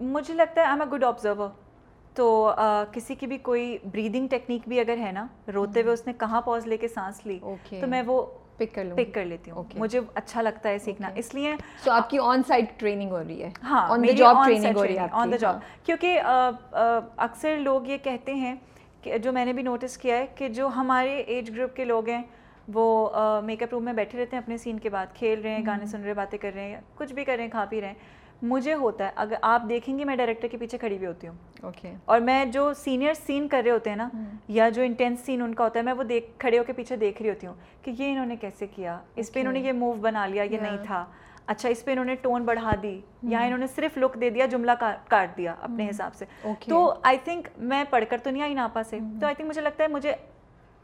مجھے 0.00 0.34
لگتا 0.34 0.60
ہے 0.60 0.66
I 0.66 0.74
am 0.74 0.82
a 0.82 0.90
good 0.92 1.04
observer 1.04 1.48
تو 2.18 2.26
کسی 2.92 3.14
کی 3.14 3.26
بھی 3.26 3.36
کوئی 3.48 3.76
بریدنگ 3.92 4.26
ٹیکنیک 4.28 4.68
بھی 4.68 4.80
اگر 4.80 4.98
ہے 4.98 5.10
نا 5.12 5.26
روتے 5.54 5.82
ہوئے 5.82 5.92
اس 5.92 6.06
نے 6.06 6.12
کہاں 6.18 6.40
پوز 6.44 6.66
لے 6.66 6.76
کے 6.76 6.88
سانس 6.88 7.24
لی 7.26 7.38
تو 7.80 7.86
میں 7.86 8.02
وہ 8.06 8.24
پک 8.56 8.74
کر 8.74 8.86
پک 8.96 9.12
کر 9.14 9.24
لیتی 9.24 9.50
ہوں۔ 9.50 9.64
مجھے 9.78 10.00
اچھا 10.14 10.42
لگتا 10.42 10.68
ہے 10.68 10.78
سیکھنا۔ 10.78 11.08
اس 11.16 11.34
لیے 11.34 11.54
سو 11.84 11.90
آپ 11.92 12.08
کی 12.10 12.18
آن 12.22 12.42
سائٹ 12.48 12.78
ٹریننگ 12.80 13.10
ہو 13.10 13.18
رہی 13.18 13.42
ہے۔ 13.42 13.50
ہاں 13.62 13.86
آن 13.90 14.06
دا 14.06 14.12
جاب 14.12 14.36
ٹریننگ 14.44 14.76
ہو 14.76 14.84
رہی 14.84 14.98
ہے 14.98 15.06
آن 15.12 15.32
دا 15.32 15.36
جاب 15.36 15.58
کیونکہ 15.86 16.20
اکثر 17.16 17.56
لوگ 17.58 17.86
یہ 17.88 17.98
کہتے 18.04 18.34
ہیں 18.34 18.54
کہ 19.02 19.18
جو 19.18 19.32
میں 19.32 19.44
نے 19.44 19.52
بھی 19.52 19.62
نوٹس 19.62 19.96
کیا 19.98 20.16
ہے 20.18 20.26
کہ 20.36 20.48
جو 20.48 20.68
ہمارے 20.76 21.16
ایج 21.16 21.50
گروپ 21.56 21.76
کے 21.76 21.84
لوگ 21.84 22.08
ہیں 22.08 22.22
وہ 22.74 22.86
میک 23.44 23.62
اپ 23.62 23.72
روم 23.72 23.84
میں 23.84 23.92
بیٹھے 23.92 24.18
رہتے 24.18 24.36
ہیں 24.36 24.42
اپنے 24.42 24.56
سین 24.58 24.78
کے 24.78 24.90
بعد 24.90 25.14
کھیل 25.14 25.40
رہے 25.40 25.50
ہیں 25.50 25.64
گانے 25.66 25.86
سن 25.86 26.02
رہے 26.04 26.14
باتیں 26.14 26.38
کر 26.38 26.50
رہے 26.54 26.70
ہیں 26.70 26.80
کچھ 26.96 27.12
بھی 27.12 27.24
کر 27.24 27.34
رہے 27.36 27.44
ہیں 27.44 27.50
کھا 27.50 27.64
پی 27.70 27.80
رہے 27.80 27.88
ہیں۔ 27.88 28.16
مجھے 28.42 28.74
ہوتا 28.74 29.04
ہے 29.04 29.10
اگر 29.16 29.36
آپ 29.42 29.62
دیکھیں 29.68 29.98
گے 29.98 30.04
میں 30.04 30.16
ڈائریکٹر 30.16 30.48
کے 30.48 30.56
پیچھے 30.56 30.78
کھڑی 30.78 30.96
ہوئی 30.96 31.06
ہوتی 31.06 31.28
ہوں۔ 31.28 31.34
اوکے 31.62 31.92
اور 32.04 32.20
میں 32.20 32.44
جو 32.44 32.72
سینئر 32.74 33.14
سین 33.14 33.48
کر 33.48 33.62
رہے 33.64 33.70
ہوتے 33.70 33.90
ہیں 33.90 33.96
نا 33.96 34.08
یا 34.48 34.68
جو 34.68 34.82
انٹینس 34.82 35.20
سین 35.20 35.42
ان 35.42 35.54
کا 35.54 35.64
ہوتا 35.64 35.78
ہے 35.78 35.84
میں 35.84 35.92
وہ 35.92 36.02
دیکھ 36.02 36.26
کھڑے 36.38 36.58
ہو 36.58 36.64
کے 36.64 36.72
پیچھے 36.72 36.96
دیکھ 36.96 37.22
رہی 37.22 37.30
ہوتی 37.30 37.46
ہوں 37.46 37.54
کہ 37.82 37.92
یہ 37.98 38.10
انہوں 38.12 38.26
نے 38.26 38.36
کیسے 38.36 38.66
کیا۔ 38.66 38.98
اس 39.16 39.32
پہ 39.32 39.40
انہوں 39.40 39.52
نے 39.52 39.60
یہ 39.60 39.72
موو 39.72 39.92
بنا 39.92 40.26
لیا 40.26 40.42
یہ 40.42 40.58
نہیں 40.58 40.76
تھا۔ 40.84 41.04
اچھا 41.46 41.68
اس 41.68 41.84
پہ 41.84 41.90
انہوں 41.90 42.04
نے 42.04 42.14
ٹون 42.14 42.44
بڑھا 42.44 42.74
دی 42.82 43.00
یا 43.22 43.40
انہوں 43.40 43.58
نے 43.58 43.66
صرف 43.66 43.98
لک 43.98 44.20
دے 44.20 44.30
دیا 44.30 44.46
جملہ 44.46 44.72
کاٹ 45.08 45.36
دیا 45.36 45.54
اپنے 45.60 45.88
حساب 45.90 46.14
سے۔ 46.14 46.24
تو 46.68 46.94
آئی 47.02 47.18
تھنک 47.24 47.48
میں 47.58 47.84
پڑھ 47.90 48.04
کر 48.08 48.18
تو 48.22 48.30
نہیں 48.30 48.42
آئی 48.42 48.54
ناپا 48.54 48.82
سے۔ 48.82 48.98
تو 49.20 49.26
آئی 49.26 49.34
تھنک 49.34 49.48
مجھے 49.48 49.60
لگتا 49.60 49.84
ہے 49.84 49.88
مجھے 49.88 50.12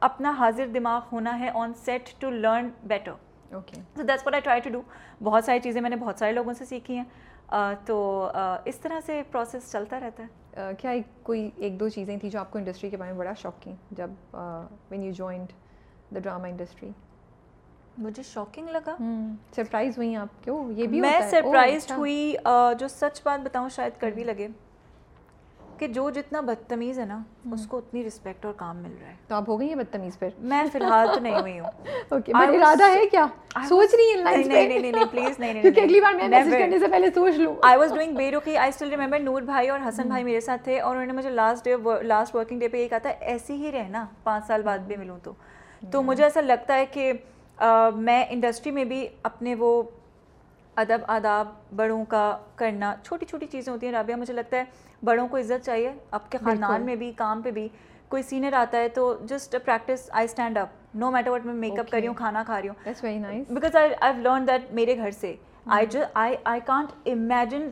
اپنا 0.03 0.31
حاضر 0.39 0.67
دماغ 0.67 1.01
ہونا 1.13 1.39
ہے 1.41 1.51
on 1.55 1.73
set 1.85 2.09
to 2.19 2.31
learn 2.31 2.69
better 2.85 3.13
okay 3.55 3.81
تو 3.95 4.03
that's 4.03 4.27
what 4.27 4.35
I 4.35 4.41
try 4.41 4.61
to 4.61 4.71
do 4.71 4.81
بہت 5.23 5.45
ساری 5.45 5.59
چیزیں 5.59 5.81
میں 5.81 5.91
نے 5.91 5.97
بہت 5.97 6.19
سارے 6.19 6.33
لوگوں 6.33 6.53
سے 6.53 6.65
سیکھی 6.65 6.97
ہیں۔ 6.97 7.05
تو 7.87 8.29
اس 8.65 8.77
طرح 8.77 9.01
سے 9.07 9.23
پروسیس 9.31 9.71
چلتا 9.73 10.01
رہتا 10.01 10.23
ہے۔ 10.23 10.73
کیا 10.79 10.93
کوئی 11.23 11.51
ایک 11.57 11.79
دو 11.81 11.89
چیزیں 11.89 12.17
تھیں 12.17 12.31
جو 12.31 12.39
آپ 12.41 12.51
کو 12.51 12.59
انڈسٹری 12.59 12.91
کے 12.91 12.97
بارے 12.97 13.11
میں 13.11 13.19
بڑا 13.19 13.33
شوق 13.39 13.61
کی 13.61 13.73
جب 13.91 14.11
when 14.91 15.03
you 15.03 15.13
joined 15.13 15.53
the 16.15 16.21
drama 16.21 16.47
industry 16.47 16.91
مجھے 17.99 18.23
شاکنگ 18.23 18.69
لگا۔ 18.69 18.97
سرپرائز 19.57 19.97
ہوئی 19.97 20.15
آپ 20.17 20.43
کیوں؟ 20.45 20.73
یہ 20.73 20.87
بھی 20.87 21.01
میں 21.01 21.21
سرپرائزڈ 21.31 21.91
ہوئی 21.91 22.35
جو 22.79 22.89
سچ 22.89 23.21
بات 23.25 23.45
بتاؤں 23.45 23.69
شاید 23.69 24.01
کڑوی 24.01 24.25
لگے۔ 24.25 24.49
کہ 25.79 25.87
جو 25.87 26.11
جتنا 26.11 26.41
بدتمیز 26.41 26.99
ہے 26.99 27.05
نا 27.05 27.19
اس 27.53 27.67
کو 27.67 27.79
اتنی 27.79 28.07
رسپیکٹ 28.07 28.45
اور 28.45 28.53
کام 28.57 28.77
مل 28.77 28.95
رہا 29.01 29.09
ہے۔ 29.09 29.15
تو 29.29 29.35
آپ 29.35 29.49
ہو 29.49 29.61
گئی 29.61 29.69
ہیں 29.69 29.75
بدتمیز 29.75 30.19
پھر؟ 30.19 30.29
میں 30.39 30.65
فی 30.73 30.79
الحال 30.79 31.09
تو 31.15 31.21
نہیں 31.21 31.41
ہوئی 31.41 31.59
ہوں۔ 31.61 31.71
اوکے 32.09 32.33
ارادہ 32.35 32.85
ہے 32.85 33.07
کیا؟ 33.11 33.27
سوچ 33.69 33.95
رہی 33.95 34.09
ہیں 34.11 34.25
لائف 34.25 34.47
نہیں 34.47 34.69
نہیں 34.69 34.93
نہیں 34.93 35.05
پلیز 35.11 35.39
نہیں 35.39 35.63
کیونکہ 35.63 35.81
اگلی 35.81 36.01
بار 36.01 36.15
میں 36.15 36.29
میسج 36.29 36.51
کرنے 36.51 36.79
سے 36.79 36.89
پہلے 36.89 37.11
سوچ 37.15 37.35
لوں۔ 37.35 37.55
آئی 37.63 37.79
واز 37.79 37.93
ڈوئنگ 37.93 38.15
بے 38.15 38.31
روکی 38.31 38.57
آئی 38.57 38.69
اسٹل 38.69 38.89
ریمبر 38.89 39.19
نور 39.19 39.43
بھائی 39.43 39.69
اور 39.69 39.79
حسن 39.89 40.09
بھائی 40.09 40.25
میرے 40.25 40.41
ساتھ 40.41 40.65
تھے 40.65 40.81
اور 40.81 40.95
انہوں 40.97 41.07
نے 41.07 41.13
مجھے 41.13 41.31
last 41.31 41.65
day 41.65 41.77
last 42.03 42.35
working 42.35 42.61
day 42.61 42.69
پہ 42.69 42.77
یہ 42.77 42.89
کہا 42.89 42.99
تھا 42.99 43.11
ایسی 43.21 43.55
ہی 43.55 43.73
رہنا 43.73 44.07
پانچ 44.23 44.47
سال 44.47 44.63
بعد 44.63 44.79
بھی 44.79 44.97
ملوں 44.97 45.19
تو۔ 45.23 45.33
تو 45.93 46.03
مجھے 46.03 46.25
ایسا 46.25 46.41
لگتا 46.41 46.75
ہے 46.75 46.87
کہ 46.87 47.13
میں 47.97 48.25
انڈسٹری 48.31 48.73
میں 48.73 48.85
بھی 48.85 49.07
اپنے 49.23 49.55
وہ 49.55 49.83
ادب 50.77 51.05
آداب 51.09 51.49
بڑوں 51.77 52.05
کا 52.09 52.25
کرنا 52.57 52.95
چھوٹی 53.05 53.27
چھوٹی 53.27 53.47
چیزیں 53.47 53.73
ہوتی 53.73 53.87
ہیں۔ 53.87 53.93
رابعہ 53.93 54.17
مجھے 54.17 54.35
لگتا 54.35 54.57
ہے 54.57 54.65
بڑوں 55.05 55.27
کو 55.29 55.37
عزت 55.37 55.65
چاہیے۔ 55.67 55.93
آپ 56.11 56.31
کے 56.33 56.39
خاندان 56.45 56.83
میں 56.83 56.97
بھی 56.97 57.13
کام 57.17 57.43
پہ 57.43 57.51
بھی 57.51 57.69
کوئی 58.09 58.23
سینئر 58.23 58.53
آتا 58.53 58.79
ہے 58.79 58.89
تو 58.89 59.15
just 59.29 59.57
practice 59.65 60.09
I 60.13 60.25
stand 60.25 60.59
up 60.59 60.69
no 60.95 61.11
matter 61.11 61.31
what 61.31 61.47
میں 61.47 61.55
میک 61.55 61.79
اپ 61.79 61.91
کر 61.91 61.99
رہی 61.99 62.07
ہوں 62.07 62.15
کھانا 62.15 62.43
کھا 62.47 62.61
رہی 62.61 62.69
ہوں۔ 62.69 63.45
Because 63.51 63.77
I 63.77 63.91
I 64.01 64.21
learn 64.23 64.47
that 64.49 64.73
میرے 64.75 64.97
گھر 64.97 65.11
سے 65.11 65.35
I 65.67 65.87
I 66.15 66.37
I 66.45 66.61
can't 66.67 67.09
imagine 67.09 67.69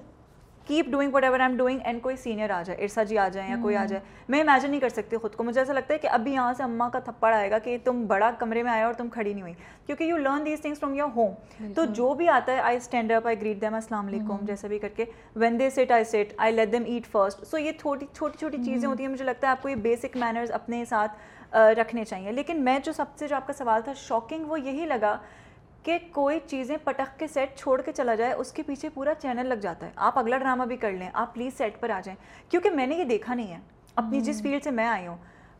keep 0.73 0.87
doing 0.91 1.15
whatever 1.25 1.41
I'm 1.49 1.57
doing 1.57 1.81
and 1.85 2.01
کوئی 2.03 2.17
سینئر 2.17 2.51
آ 2.51 2.63
جائے 2.63 2.83
ارسا 2.83 3.03
جی 3.03 3.19
آ 3.19 3.29
جائیں 3.29 3.49
یا 3.51 3.57
کوئی 3.63 3.77
آ 3.77 3.85
جائے 3.85 4.03
میں 4.29 4.41
امیجن 4.41 4.71
نہیں 4.71 4.81
کر 4.81 4.89
سکتی 4.89 5.17
خود 5.17 5.35
کو 5.35 5.45
مجھے 5.45 5.61
ایسا 5.61 5.73
لگتا 5.73 5.95
ہے 5.95 5.99
کہ 5.99 6.09
ابھی 6.09 6.33
یہاں 6.33 6.53
سے 6.55 6.63
اماں 6.63 6.89
کا 6.91 6.99
تھپڑ 6.99 7.33
آئے 7.33 7.51
گا 7.51 7.59
کہ 7.59 7.77
تم 7.85 8.05
بڑا 8.07 8.31
کمرے 8.39 8.63
میں 8.63 8.71
آئے 8.73 8.83
اور 8.83 8.95
تم 8.95 9.09
کھڑی 9.09 9.33
نہیں 9.33 9.43
ہوئی 9.43 9.53
کیونکہ 9.87 10.05
you 10.05 10.17
learn 10.17 10.47
these 10.47 10.61
things 10.61 10.81
from 10.81 10.95
your 10.95 11.09
home 11.17 11.73
تو 11.75 11.85
جو 11.85 12.13
بھی 12.15 12.29
آتا 12.29 12.53
ہے 12.53 12.61
I 12.61 12.77
stand 12.77 13.13
up 13.13 13.27
I 13.27 13.41
greet 13.41 13.61
them 13.61 13.75
السلام 13.75 14.07
علیکم 14.07 14.37
جیسا 14.43 14.69
بھی 14.69 14.79
کر 14.79 14.89
کے 14.97 15.05
when 15.37 15.59
they 15.59 15.71
sit 15.71 15.91
I 15.91 16.05
sit 16.05 16.33
I 16.37 16.53
let 16.53 16.73
them 16.73 16.85
eat 16.87 17.07
first 17.07 17.47
so 17.47 17.59
یہ 17.59 17.73
چھوٹی 17.81 18.07
چھوٹی 18.13 18.39
چھوٹی 18.39 18.65
چیزیں 18.65 18.89
ہوتی 18.89 19.05
ہیں 19.05 19.13
مجھے 19.13 19.25
لگتا 19.25 19.47
ہے 19.47 19.53
آپ 19.53 19.63
کو 19.63 19.69
یہ 19.69 19.75
بیسک 19.83 20.17
مینرز 20.17 20.53
اپنے 20.53 20.85
ساتھ 20.85 21.57
رکھنے 21.79 22.05
چاہیے 22.05 22.33
لیکن 22.33 22.65
میں 22.65 22.79
جو 22.85 22.93
سب 22.93 23.17
سے 23.17 23.29
جو 23.29 23.37
آپ 23.37 23.47
کا 23.47 23.53
سوال 23.53 23.83
تھا 23.83 23.93
شاکنگ 23.93 24.47
وہ 24.47 24.61
یہی 24.61 24.87
لگا 24.87 25.17
کہ 25.83 25.99
کوئی 26.13 26.39
چیزیں 26.47 26.77
پٹخ 26.85 27.19
کے 27.19 27.27
سیٹ 27.27 27.57
چھوڑ 27.57 27.83
کے 27.83 27.93
چلا 27.93 28.15
جائے 28.15 28.33
اس 28.33 28.53
کے 28.53 28.63
پیچھے 28.63 28.89
پورا 28.89 29.15
چینل 29.15 29.47
لگ 29.47 29.55
جاتا 29.55 29.87
ہے۔ 29.87 29.91
آپ 29.97 30.19
اگلا 30.19 30.39
ڈرامہ 30.39 30.65
بھی 30.65 30.77
کر 30.77 30.93
لیں 30.93 31.11
آپ 31.13 31.35
پلیز 31.35 31.59
سیٹ 31.59 31.81
پر 31.81 31.91
آ 31.91 32.01
جائیں۔ 32.05 32.51
کیونکہ 32.51 32.71
میں 32.71 32.87
نے 32.87 32.95
یہ 32.95 33.05
دیکھا 33.05 33.35
نہیں 33.35 33.55
ہے۔ 33.55 33.59
اپنی 33.95 34.21
جس 34.21 34.43
فیلڈ 34.43 34.65
سے 34.65 34.71
میں 34.71 34.87
آئی 34.87 35.07
ہوں 35.07 35.17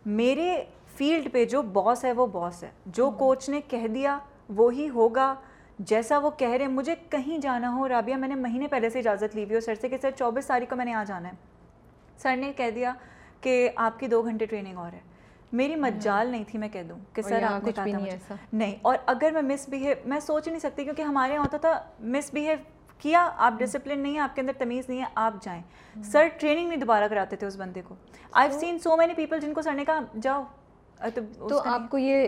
میرے 0.07 0.65
فیلڈ 0.97 1.33
پہ 1.33 1.45
جو 1.45 1.63
باس 1.63 2.05
ہے 2.05 2.13
وہ 2.13 2.27
باس 2.27 2.63
ہے۔ 2.63 2.71
جو 2.87 3.11
کوچ 3.11 3.49
نے 3.49 3.61
کہہ 3.69 3.87
دیا 3.87 4.19
وہی 4.49 4.89
ہوگا۔ 4.89 5.35
جیسا 5.79 6.19
وہ 6.19 6.31
کہہ 6.31 6.51
رہے 6.51 6.65
ہیں 6.65 6.73
مجھے 6.73 6.95
کہیں 7.11 7.39
جانا 7.39 7.75
ہو۔ 7.75 7.89
رابعہ 7.89 8.17
میں 8.17 8.29
نے 8.29 8.35
مہینے 8.35 8.67
پہلے 8.67 8.91
سے 8.91 8.99
اجازت 8.99 9.37
لی 9.37 9.45
ہوئی 9.45 9.55
ہو 9.55 9.61
سر 9.61 9.75
سے 9.75 9.89
کہ 9.89 9.97
سر 10.03 10.11
چوبیس 10.11 10.47
تاریخ 10.47 10.71
کو 10.71 10.77
میں 10.77 10.85
نے 10.85 10.95
آ 10.95 11.05
جانا 11.05 11.29
ہے۔ 11.29 11.35
سر 12.17 12.37
نے 12.37 12.53
کہہ 12.57 12.71
دیا 12.71 12.93
کہ 13.41 13.71
آپ 13.77 14.01
کی 14.01 14.07
دو 14.07 14.23
گھنٹے 14.23 14.47
ٹریننگ 14.47 14.79
اور 14.79 14.93
ہے۔ 14.93 15.12
میری 15.53 15.77
مجال 15.77 16.29
نہیں 16.29 16.45
تھی 16.47 16.59
میں 16.59 16.69
کہہ 16.69 16.83
دوں 16.83 16.99
کہ 17.13 17.23
سر 17.23 17.43
آپ 17.43 17.65
نے 17.65 17.73
کہا 17.73 17.85
تھا 18.29 18.35
نہیں 18.53 18.75
اور 18.83 18.97
اگر 19.07 19.31
میں 19.33 19.43
مس 19.43 19.69
بہیو 19.69 19.95
میں 20.05 20.21
سوچ 20.21 20.49
نہیں 20.49 20.59
سکتی 20.59 20.85
کیونکہ 20.85 21.03
ہمارے 21.03 21.33
یہاں 21.33 21.43
ہوتا 21.43 21.57
تھا 21.57 21.83
مس 22.01 22.31
بہیو 22.35 22.57
کیا۔ 22.99 23.31
آپ 23.37 23.55
ڈسپلن 23.59 23.99
نہیں 23.99 24.15
ہے 24.15 24.19
آپ 24.19 24.35
کے 24.35 24.41
اندر 24.41 24.53
تمیز 24.59 24.89
نہیں 24.89 25.01
ہے 25.01 25.07
آپ 25.15 25.35
جائیں۔ 25.43 25.63
سر 26.05 26.27
ٹریننگ 26.41 26.69
نہیں 26.69 26.81
دوبارہ 26.81 27.09
کراتے 27.09 27.37
تھے 27.37 27.47
اس 27.47 27.57
بندے 27.57 27.83
کو۔ 27.89 27.95
آئی 28.33 28.51
سین 28.51 28.79
سو 28.79 28.97
مینی 28.97 29.15
پیپل 29.15 29.41
جن 29.41 29.55
کو 29.55 29.63
سر 29.63 29.73
نے 29.73 29.85
کہا 29.85 30.01
جاؤ۔ 30.23 30.43
تو 31.49 31.61
آپ 31.65 31.83
کو 31.91 31.99
یہ 31.99 32.27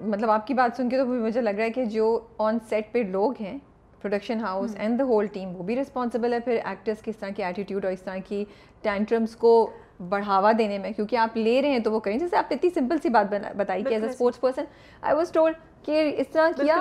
مطلب 0.00 0.30
آپ 0.30 0.46
کی 0.46 0.54
بات 0.54 0.76
سن 0.76 0.88
کے 0.88 0.96
تو 0.96 1.06
مجھے 1.06 1.40
لگ 1.40 1.50
رہا 1.50 1.64
ہے 1.64 1.70
کہ 1.70 1.84
جو 1.84 2.20
آن 2.38 2.58
سیٹ 2.68 2.92
پہ 2.92 2.98
لوگ 2.98 3.32
ہیں 3.40 3.58
production 4.02 4.40
house 4.40 4.76
and 4.76 4.98
the 4.98 5.04
whole 5.04 5.26
team 5.26 5.56
وہ 5.56 5.62
بھی 5.62 5.76
رسپانسبل 5.76 6.32
ہے 6.32 6.40
پھر 6.40 6.58
ایکٹرس 6.64 7.02
کی 7.02 7.10
اس 7.10 7.16
طرح 7.16 7.30
کی 7.30 7.44
ایٹیٹیوڈ 7.44 7.84
اور 7.84 7.92
اس 7.92 8.02
طرح 8.02 8.16
کی 8.28 8.44
ٹینٹرمس 8.82 9.36
کو 9.36 9.70
بڑھاوا 10.08 10.52
دینے 10.58 10.78
میں 10.78 10.90
کیونکہ 10.90 11.16
آپ 11.16 11.36
لے 11.36 11.62
رہے 11.62 11.70
ہیں 11.70 11.78
تو 11.78 11.92
وہ 11.92 12.00
کریں۔ 12.00 12.18
جیسے 12.18 12.36
آپ 12.36 12.44
اتنی 12.50 12.70
سمپل 12.70 12.98
سی 12.98 13.08
بات 13.08 13.34
بتائی 13.56 13.82
کہ 13.84 13.94
as 13.94 14.02
a 14.02 14.08
sports 14.10 14.40
person 14.40 14.64
I 15.00 15.16
was 15.16 15.32
told 15.32 15.54
کہ 15.84 16.14
اس 16.18 16.28
طرح 16.28 16.48
کیا 16.60 16.76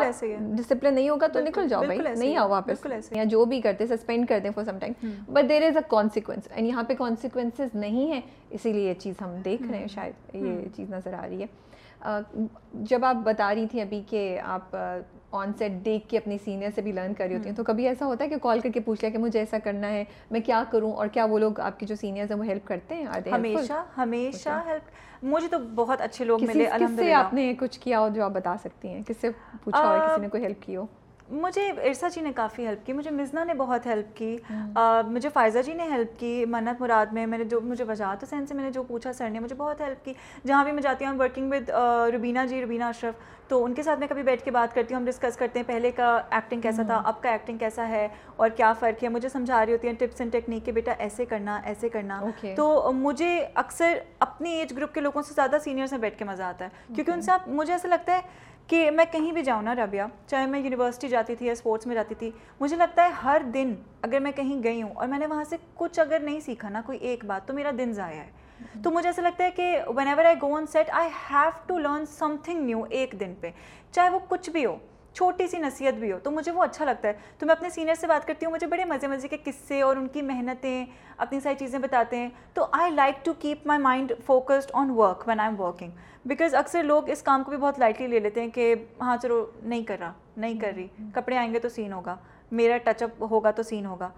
ڈسپلن 0.55 0.93
نہیں 0.93 1.09
ہوگا 1.09 1.28
تو 1.28 1.39
نکل 1.39 1.67
جاؤ 1.67 1.84
بھائی 1.86 1.99
نہیں 2.17 2.36
آؤ 2.38 2.49
واپس۔ 2.49 2.86
یا 3.11 3.24
جو 3.24 3.45
بھی 3.45 3.61
کرتے 3.61 3.88
سسپینڈ 3.88 4.28
کر 4.28 4.39
دیں 4.39 4.49
for 4.55 4.63
some 4.63 4.80
time 4.80 5.09
but 5.34 5.49
there 5.49 5.63
is 5.63 5.78
a 5.78 5.84
consequence 5.88 6.47
and 6.51 6.67
یہاں 6.67 6.84
پہ 6.84 6.93
کانسیکوینسز 6.93 7.76
نہیں 7.76 8.11
ہیں۔ 8.11 8.22
اسی 8.49 8.74
لیے 8.74 8.89
یہ 8.89 8.93
چیز 8.93 9.15
ہم 9.22 9.36
دیکھ 9.45 9.63
رہے 9.70 9.78
ہیں 9.78 9.88
شاید 9.88 10.36
یہ 10.36 10.67
چیز 10.76 10.89
نظر 10.89 11.13
آ 11.13 11.26
رہی 11.30 11.41
ہے۔ 11.41 11.47
جب 12.74 13.05
آپ 13.05 13.15
بتا 13.15 13.55
رہی 13.55 13.67
تھیں 13.67 13.82
ابھی 13.82 14.01
کہ 14.09 14.39
آپ 14.43 14.76
آن 15.32 15.51
سیٹ 15.57 15.71
دیکھ 15.86 16.07
کے 16.09 16.17
اپنی 16.17 16.38
سینئر 16.45 16.69
سے 16.75 16.82
بھی 16.82 16.91
لرن 16.91 17.13
کر 17.13 17.25
رہی 17.25 17.36
ہوتی 17.36 17.49
ہیں 17.49 17.55
تو 17.55 17.63
کبھی 17.63 17.88
ایسا 17.88 18.05
ہوتا 18.05 18.23
ہے 18.23 18.30
کہ 18.30 18.38
کال 18.38 18.59
کر 18.59 18.69
کے 18.73 18.80
پوچھ 18.80 19.01
لیا 19.01 19.11
کہ 19.11 19.17
مجھے 19.17 19.39
ایسا 19.39 19.57
کرنا 19.63 19.89
ہے 19.89 20.03
میں 20.32 20.39
کیا 20.39 20.63
کروں 20.71 20.91
اور 20.91 21.07
کیا 21.07 21.25
وہ 21.25 21.39
لوگ 21.39 21.59
آپ 21.59 21.80
کے 21.80 21.86
جو 21.86 21.95
سینئرز 21.95 22.32
ہیں 22.32 22.38
وہ 22.39 22.45
ہیلپ 22.45 22.67
کرتے 22.67 22.95
ہیں 22.95 23.05
ہمیشہ 23.32 23.84
ہمیشہ 23.97 24.61
ہیلپ 24.65 25.23
مجھے 25.23 25.47
تو 25.47 25.59
بہت 25.75 26.01
اچھے 26.01 26.25
لوگ 26.25 26.43
ملے 26.43 26.67
الحمد 26.67 26.99
للہ 26.99 27.13
آپ 27.13 27.34
نے 27.34 27.53
کچھ 27.59 27.80
کیا 27.80 27.99
ہو 27.99 28.09
جو 28.09 28.23
آپ 28.23 28.32
بتا 28.32 28.55
سکتی 28.63 28.88
ہیں 28.88 29.01
کس 29.07 29.21
سے 29.21 29.30
پوچھا 29.63 29.88
ہو 29.89 29.97
کسی 30.07 30.21
نے 30.21 30.30
کوئی 30.30 30.43
ہیلپ 30.43 30.61
کی 30.61 30.75
ہو 30.75 30.86
مجھے 31.32 31.69
ارسا 31.69 32.07
جی 32.07 32.21
نے 32.21 32.32
کافی 32.36 32.67
ہیلپ 32.67 32.86
کی 32.86 32.93
مجھے 32.93 33.11
مزنا 33.11 33.43
نے 33.43 33.53
بہت 33.53 33.86
ہیلپ 33.86 34.17
کی 34.17 34.38
مجھے 35.07 35.30
فائزہ 35.30 35.59
جی 35.65 35.73
نے 35.73 35.84
ہیلپ 35.84 36.19
کی 36.19 36.45
منت 36.49 36.82
مراد 36.82 37.05
میں 37.05 37.25
میں 37.25 37.38
نے 37.38 37.43
جو 37.43 37.61
مجھے 37.61 37.84
وجاہت 37.84 38.23
حسین 38.23 38.45
سے 38.45 38.53
میں 38.53 38.63
نے 38.63 38.71
جو 38.71 38.84
پوچھا 38.84 39.13
سر 39.13 39.30
نے 39.30 39.39
مجھے 39.39 39.55
بہت 39.55 39.82
ہیلپ 39.82 40.05
کی۔ 40.05 40.13
جہاں 40.45 40.63
بھی 40.63 40.71
میں 40.71 40.82
جاتی 40.82 41.05
ہوں 41.05 41.19
ورکنگ 41.19 41.53
ود 41.53 41.69
ربینہ 42.13 42.39
جی 42.49 42.61
ربینہ 42.61 42.84
اشرف۔ 42.84 43.47
تو 43.47 43.63
ان 43.65 43.73
کے 43.73 43.84
ساتھ 43.84 43.99
میں 43.99 44.07
کبھی 44.07 44.23
بیٹھ 44.23 44.43
کے 44.43 44.51
بات 44.51 44.73
کرتی 44.75 44.93
ہوں 44.93 45.01
ہم 45.01 45.05
ڈسکس 45.05 45.38
کرتے 45.38 45.59
ہیں 45.59 45.67
پہلے 45.67 45.91
کا 45.91 46.21
ایکٹنگ 46.30 46.61
کیسا 46.61 46.84
تھا 46.84 47.01
اب 47.05 47.21
کا 47.21 47.30
ایکٹنگ 47.30 47.57
کیسا 47.57 47.88
ہے 47.89 48.07
اور 48.36 48.49
کیا 48.49 48.73
فرق 48.73 49.03
ہے؟ 49.03 49.09
مجھے 49.09 49.30
سمجھا 49.30 49.65
رہی 49.65 49.73
ہوتی 49.73 49.88
ہیں 49.88 49.95
ٹپس 49.99 50.21
اینڈ 50.21 50.32
ٹیکنیک 50.32 50.65
کہ 50.65 50.71
بیٹا 50.71 50.91
ایسے 50.99 51.25
کرنا 51.25 51.59
ایسے 51.65 51.89
کرنا۔ 51.89 52.21
تو 52.55 52.91
مجھے 52.95 53.47
اکثر 53.55 53.97
اپنی 54.19 54.51
ایج 54.51 54.73
گروپ 54.77 54.93
کے 54.93 55.01
لوگوں 55.01 55.21
سے 55.21 55.34
زیادہ 55.34 55.57
سینئر 55.63 55.86
میں 55.91 55.99
بیٹھ 55.99 56.17
کے 56.19 56.25
مزہ 56.25 56.43
آتا 56.43 56.65
ہے۔ 56.65 56.93
کیونکہ 56.95 57.11
ان 57.11 57.21
سے 57.21 57.32
آپ 57.32 57.47
مجھے 57.47 57.73
ایسا 57.73 57.88
لگتا 57.88 58.15
ہے 58.15 58.47
کہ 58.70 58.89
میں 58.91 59.05
کہیں 59.11 59.32
بھی 59.32 59.41
جاؤں 59.43 59.61
نا 59.61 59.76
ربیہ 59.76 60.01
چاہے 60.28 60.45
میں 60.45 60.59
یونیورسٹی 60.59 61.07
جاتی 61.07 61.36
تھی 61.36 61.45
یا 61.45 61.51
اسپورٹس 61.51 61.88
میں 61.88 61.95
جاتی 61.95 62.15
تھی، 62.15 62.32
مجھے 62.59 62.76
لگتا 62.78 63.03
ہے 63.03 63.09
ہر 63.24 63.41
دن 63.53 63.74
اگر 64.01 64.20
میں 64.20 64.32
کہیں 64.32 64.63
گئی 64.63 64.82
ہوں 64.82 64.91
اور 64.93 65.07
میں 65.07 65.20
نے 65.20 65.26
وہاں 65.26 65.43
سے 65.43 65.57
کچھ 65.76 65.99
اگر 65.99 66.20
نہیں 66.20 66.39
سیکھا 66.39 66.70
نا، 66.70 66.82
کوئی 66.86 66.97
ایک 66.97 67.26
بات، 67.26 67.47
تو 67.47 67.53
میرا 67.53 67.72
دن 67.78 67.93
ضائع 67.93 68.20
ہے۔ 68.20 68.30
تو 68.84 68.91
مجھے 68.91 69.09
ایسا 69.09 69.22
لگتا 69.22 69.43
ہے 69.43 69.51
کہ 69.51 69.80
whenever 70.07 70.26
I 70.26 70.36
go 70.41 70.55
on 70.55 70.65
set 70.65 70.89
I 70.91 71.09
have 71.32 71.49
to 71.67 71.78
learn 71.80 72.05
something 72.43 72.65
new 72.65 72.84
ایک 72.89 73.15
دن 73.20 73.34
پہ، 73.41 73.51
چاہے 73.91 74.09
وہ 74.09 74.20
کچھ 74.28 74.49
بھی 74.49 74.65
ہو۔ 74.65 74.76
چھوٹی 75.20 75.47
سی 75.47 75.57
نصیحت 75.57 75.93
بھی 75.93 76.11
ہو 76.11 76.17
تو 76.24 76.32
مجھے 76.32 76.51
وہ 76.51 76.63
اچھا 76.63 76.86
لگتا 76.86 77.07
ہے۔ 77.07 77.13
تو 77.39 77.45
میں 77.45 77.55
اپنے 77.55 77.70
سینئر 77.70 77.95
سے 77.95 78.07
بات 78.07 78.28
کرتی 78.28 78.45
ہوں 78.45 78.53
مجھے 78.53 78.67
بڑے 78.67 78.86
مزے 78.86 79.07
مزے 79.07 79.28
کے 79.28 79.38
قصے 79.43 79.82
اور 79.82 79.95
ان 79.95 80.07
کی 80.07 80.22
محنتیں 80.22 80.86
اپنی 81.17 81.39
ساری 81.39 81.55
چیزیں 81.55 81.80
بتاتے 81.80 82.17
ہیں۔ 82.17 82.30
تو 82.53 82.65
I 82.72 82.91
like 82.91 83.26
to 83.26 83.34
keep 83.34 83.67
my 83.67 83.82
mind 83.82 84.11
focused 84.26 84.72
on 84.74 84.89
work 84.89 85.28
when 85.28 85.39
I'm 85.49 85.61
working 85.61 85.91
because 86.26 86.55
اکثر 86.55 86.84
لوگ 86.84 87.09
اس 87.09 87.22
کام 87.22 87.43
کو 87.43 87.49
بھی 87.49 87.57
بہت 87.57 87.80
لائٹلی 87.80 88.07
لے 88.07 88.20
لیتے 88.20 88.41
ہیں 88.41 88.49
کہ 88.49 88.76
ہاں 89.01 89.17
چلو 89.17 89.45
نہیں 89.63 89.84
کر 89.84 89.97
رہا 89.99 90.13
نہیں 90.38 90.59
کر 90.59 90.72
رہی 90.76 90.88
کپڑے 91.13 91.38
آئیں 91.38 91.53
گے 91.53 91.59
تو 91.59 91.70
سین 91.70 91.93
ہوگا 91.93 92.15
میرا 92.51 92.78
ٹچ 92.78 93.03
اپ 93.03 93.24
ہوگا 93.32 93.51
تو 93.51 93.63
سین 93.63 93.86
ہوگا۔ 93.86 94.09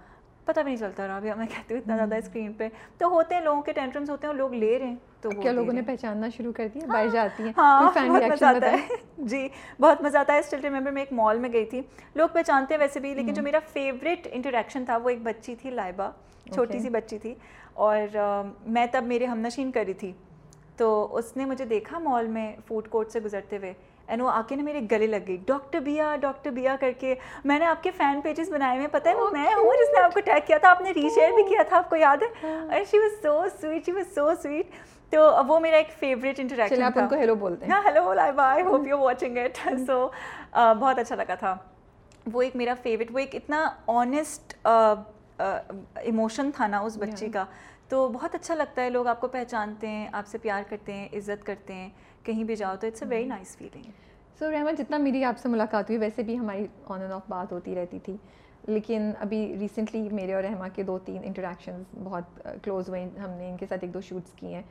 پتہ 0.45 0.59
بھی 0.59 0.71
نہیں 0.71 0.77
چلتا 0.77 1.07
رہا 1.07 1.15
ابھی 1.17 1.31
میں 1.37 1.47
کہتی 1.47 1.73
ہوں 1.73 1.81
اتنا 1.81 1.95
زیادہ 1.95 2.15
اسکرین 2.15 2.53
پہ۔ 2.53 2.67
تو 2.97 3.07
ہوتے 3.07 3.35
ہیں 3.35 3.41
لوگوں 3.41 3.61
کے 3.61 3.71
ٹینٹرمس 3.71 4.09
ہوتے 4.09 4.27
ہیں 4.27 4.33
لوگ 4.33 4.53
لے 4.53 4.79
رہے 4.79 4.87
ہیں۔ 4.87 4.95
تو 5.21 5.29
کیا 5.29 5.51
لوگوں 5.51 5.73
نے 5.73 5.81
پہچاننا 5.81 6.29
شروع 6.29 6.51
کر 6.51 6.67
دیا؟ 6.73 6.85
باہر 6.87 7.07
جاتی 7.07 7.43
ہیں۔ 7.43 7.53
ہاں 7.57 7.81
بہت 7.83 8.23
مزہ 8.29 8.45
آتا 8.45 8.71
ہے۔ 8.71 8.95
جی 9.17 9.47
بہت 9.79 10.01
مزہ 10.01 10.17
آتا 10.17 10.33
ہے۔ 10.33 10.39
اسٹل 10.39 10.59
ریمبر 10.59 10.91
میں 10.91 11.01
ایک 11.01 11.13
مال 11.13 11.39
میں 11.39 11.53
گئی 11.53 11.65
تھی۔ 11.65 11.81
لوگ 12.15 12.27
پہچانتے 12.33 12.73
ہیں 12.73 12.79
ویسے 12.79 12.99
بھی 12.99 13.13
لیکن 13.13 13.33
جو 13.33 13.41
میرا 13.41 13.59
فیوریٹ 13.73 14.27
انٹریکشن 14.31 14.85
تھا 14.85 14.97
وہ 14.97 15.09
ایک 15.09 15.21
بچی 15.23 15.55
تھی 15.55 15.69
لائبہ۔ 15.69 16.11
چھوٹی 16.53 16.79
سی 16.79 16.89
بچی 16.89 17.17
تھی۔ 17.17 17.35
اور 17.73 18.17
میں 18.65 18.85
تب 18.91 19.03
میرے 19.03 19.25
ہم 19.25 19.39
نشین 19.39 19.71
کری 19.71 19.93
تھی۔ 19.93 20.11
تو 20.77 21.17
اس 21.17 21.37
نے 21.37 21.45
مجھے 21.45 21.65
دیکھا 21.65 21.99
مال 21.99 22.27
میں 22.27 22.55
فوڈ 22.67 22.87
کورٹ 22.87 23.11
سے 23.11 23.19
گزرتے 23.19 23.57
ہوئے۔ 23.57 23.73
اینڈ 24.07 24.21
وہ 24.21 24.29
آ 24.29 24.41
کے 24.47 24.55
نا 24.55 24.63
میرے 24.63 24.79
گلے 24.91 25.07
لگ 25.07 25.27
گئی۔ 25.27 25.37
ڈاکٹر 25.45 25.79
بیا 25.79 26.15
ڈاکٹر 26.21 26.49
بیا 26.49 26.75
کر 26.79 26.91
کے 26.99 27.15
میں 27.45 27.59
نے 27.59 27.65
آپ 27.65 27.83
کے 27.83 27.91
فین 27.91 28.21
پیجز 28.21 28.49
بنائے 28.49 28.77
ہوئے 28.77 28.87
پتہ 28.87 29.09
ہے 29.09 29.13
وہ 29.13 29.29
میں 29.31 29.45
ہوں 29.45 29.73
جس 29.73 29.97
نے 29.97 30.03
آپ 30.03 30.13
کو 30.13 30.19
ٹیگ 30.19 30.47
کیا 30.47 30.57
تھا؟ 30.57 30.69
آپ 30.69 30.81
نے 30.81 30.91
ری 30.91 31.09
شیئر 31.15 31.29
بھی 31.29 31.43
کیا 31.43 31.63
تھا 31.63 31.77
آپ 31.77 31.89
کو 31.89 31.95
یاد 31.95 32.17
ہے؟ 32.21 32.27
And 32.69 32.87
she 32.87 32.99
was 32.99 33.21
so 33.21 33.43
sweet 33.61 33.85
she 33.85 33.91
was 33.91 34.15
so 34.15 34.29
sweet 34.43 34.65
تو 35.11 35.21
وہ 35.47 35.59
میرا 35.59 35.77
ایک 35.77 35.91
فیوریٹ 35.99 36.39
انٹریکشن 36.39 36.83
آپ 36.83 36.99
ان 36.99 37.07
کو 37.09 37.15
ہیلو 37.15 37.35
بولتے 37.35 37.65
ہیں۔ 37.65 37.71
ہاں 37.73 37.81
hello 37.85 38.13
life 38.13 38.39
I 38.39 38.63
hope 38.63 38.87
you 38.87 38.99
watching 38.99 39.37
it 39.37 39.57
so 39.87 40.07
بہت 40.79 40.99
اچھا 40.99 41.15
لگا 41.15 41.35
تھا۔ 41.35 41.55
وہ 42.33 42.41
ایک 42.41 42.55
میرا 42.55 42.73
فیوریٹ 42.83 43.11
وہ 43.11 43.19
ایک 43.19 43.35
اتنا 43.35 43.69
آنیسٹ 43.87 44.53
ایموشن 44.67 46.49
تھا 46.55 46.67
نا 46.67 46.79
اس 46.79 46.97
بچی 46.97 47.29
کا۔ 47.29 47.45
تو 47.89 48.07
بہت 48.07 48.35
اچھا 48.35 48.55
لگتا 48.55 48.81
ہے 48.81 48.89
لوگ 48.89 49.07
آپ 49.07 49.21
کو 49.21 49.27
پہچانتے 49.27 49.87
ہیں 49.87 50.07
آپ 50.11 50.27
سے 50.27 50.37
پیار 50.37 50.63
کرتے 50.69 50.93
ہیں 50.93 51.07
عزت 51.13 51.45
کرتے 51.45 51.73
ہیں۔ 51.73 51.89
کہیں 52.23 52.43
بھی 52.43 52.55
جاؤ 52.55 52.75
تو 52.79 52.87
it's 52.87 53.03
a 53.03 53.09
very 53.09 53.25
nice 53.25 53.55
feeling 53.57 53.89
so 54.39 54.51
Rahmat 54.51 54.77
جتنا 54.77 54.97
میری 54.97 55.23
آپ 55.23 55.37
سے 55.37 55.49
ملاقات 55.49 55.89
ہوئی 55.89 55.97
ویسے 55.99 56.23
بھی 56.23 56.37
ہماری 56.39 56.65
آن 56.87 57.01
اینڈ 57.01 57.13
آف 57.13 57.21
بات 57.29 57.51
ہوتی 57.51 57.75
رہتی 57.75 57.99
تھی۔ 57.99 58.15
لیکن 58.67 59.11
ابھی 59.19 59.55
ریسنٹلی 59.59 60.01
میرے 60.11 60.33
اور 60.33 60.43
رحمہ 60.43 60.67
کے 60.75 60.83
دو 60.83 60.97
تین 60.99 61.21
انٹریکشنز 61.23 61.83
بہت 62.03 62.47
کلوز 62.63 62.89
ہوئے۔ 62.89 63.03
ہم 63.23 63.29
نے 63.29 63.49
ان 63.49 63.57
کے 63.57 63.65
ساتھ 63.69 63.83
ایک 63.83 63.93
دو 63.93 64.01
شوٹس 64.01 64.31
کی 64.31 64.53
ہیں۔ 64.53 64.61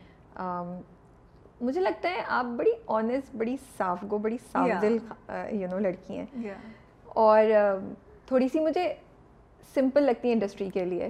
مجھے 1.61 1.80
لگتا 1.80 2.09
ہے 2.09 2.22
آپ 2.26 2.45
بڑی 2.59 2.70
آنیسٹ 2.86 3.34
بڑی 3.36 3.57
صاف 3.76 4.05
گو 4.11 4.18
بڑی 4.18 4.36
صاف 4.53 4.82
دل 4.82 4.97
یو 5.53 5.68
نو 5.70 5.78
لڑکی 5.78 6.16
ہیں۔ 6.16 6.26
اور 7.05 7.45
تھوڑی 8.26 8.49
سی 8.49 8.61
مجھے 8.61 8.93
سمپل 9.74 10.03
لگتی 10.03 10.28
ہے 10.28 10.32
انڈسٹری 10.32 10.70
کے 10.74 10.84
لیے۔ 10.84 11.09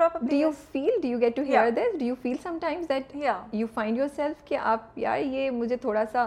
Do 0.00 0.36
you 0.36 0.50
feel 0.72 1.00
do 1.02 1.08
you 1.08 1.20
get 1.20 1.36
to 1.36 1.42
hear 1.42 1.70
this 1.70 1.98
do 1.98 2.04
you 2.04 2.14
feel 2.22 2.36
sometimes 2.60 2.88
that 2.88 3.16
you 3.52 3.66
find 3.74 3.98
yourself 4.16 4.44
کہ 4.44 4.56
آپ 4.72 4.98
یار 4.98 5.18
یہ 5.18 5.50
مجھے 5.50 5.76
تھوڑا 5.76 6.04
سا 6.12 6.26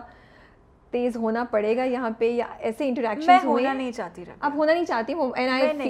تیز 0.91 1.15
ہونا 1.15 1.43
پڑے 1.43 1.77
گا 1.77 1.83
یہاں 1.83 2.09
پہ 2.17 2.25
یا 2.25 2.45
ایسے 2.59 2.87
انٹریکشن 2.87 3.37
ہونا 3.43 3.73
نہیں 3.73 3.91
چاہتی 3.91 4.23
آپ 4.39 4.51
ہونا 4.55 4.73
نہیں 4.73 4.85
چاہتی 4.85 5.13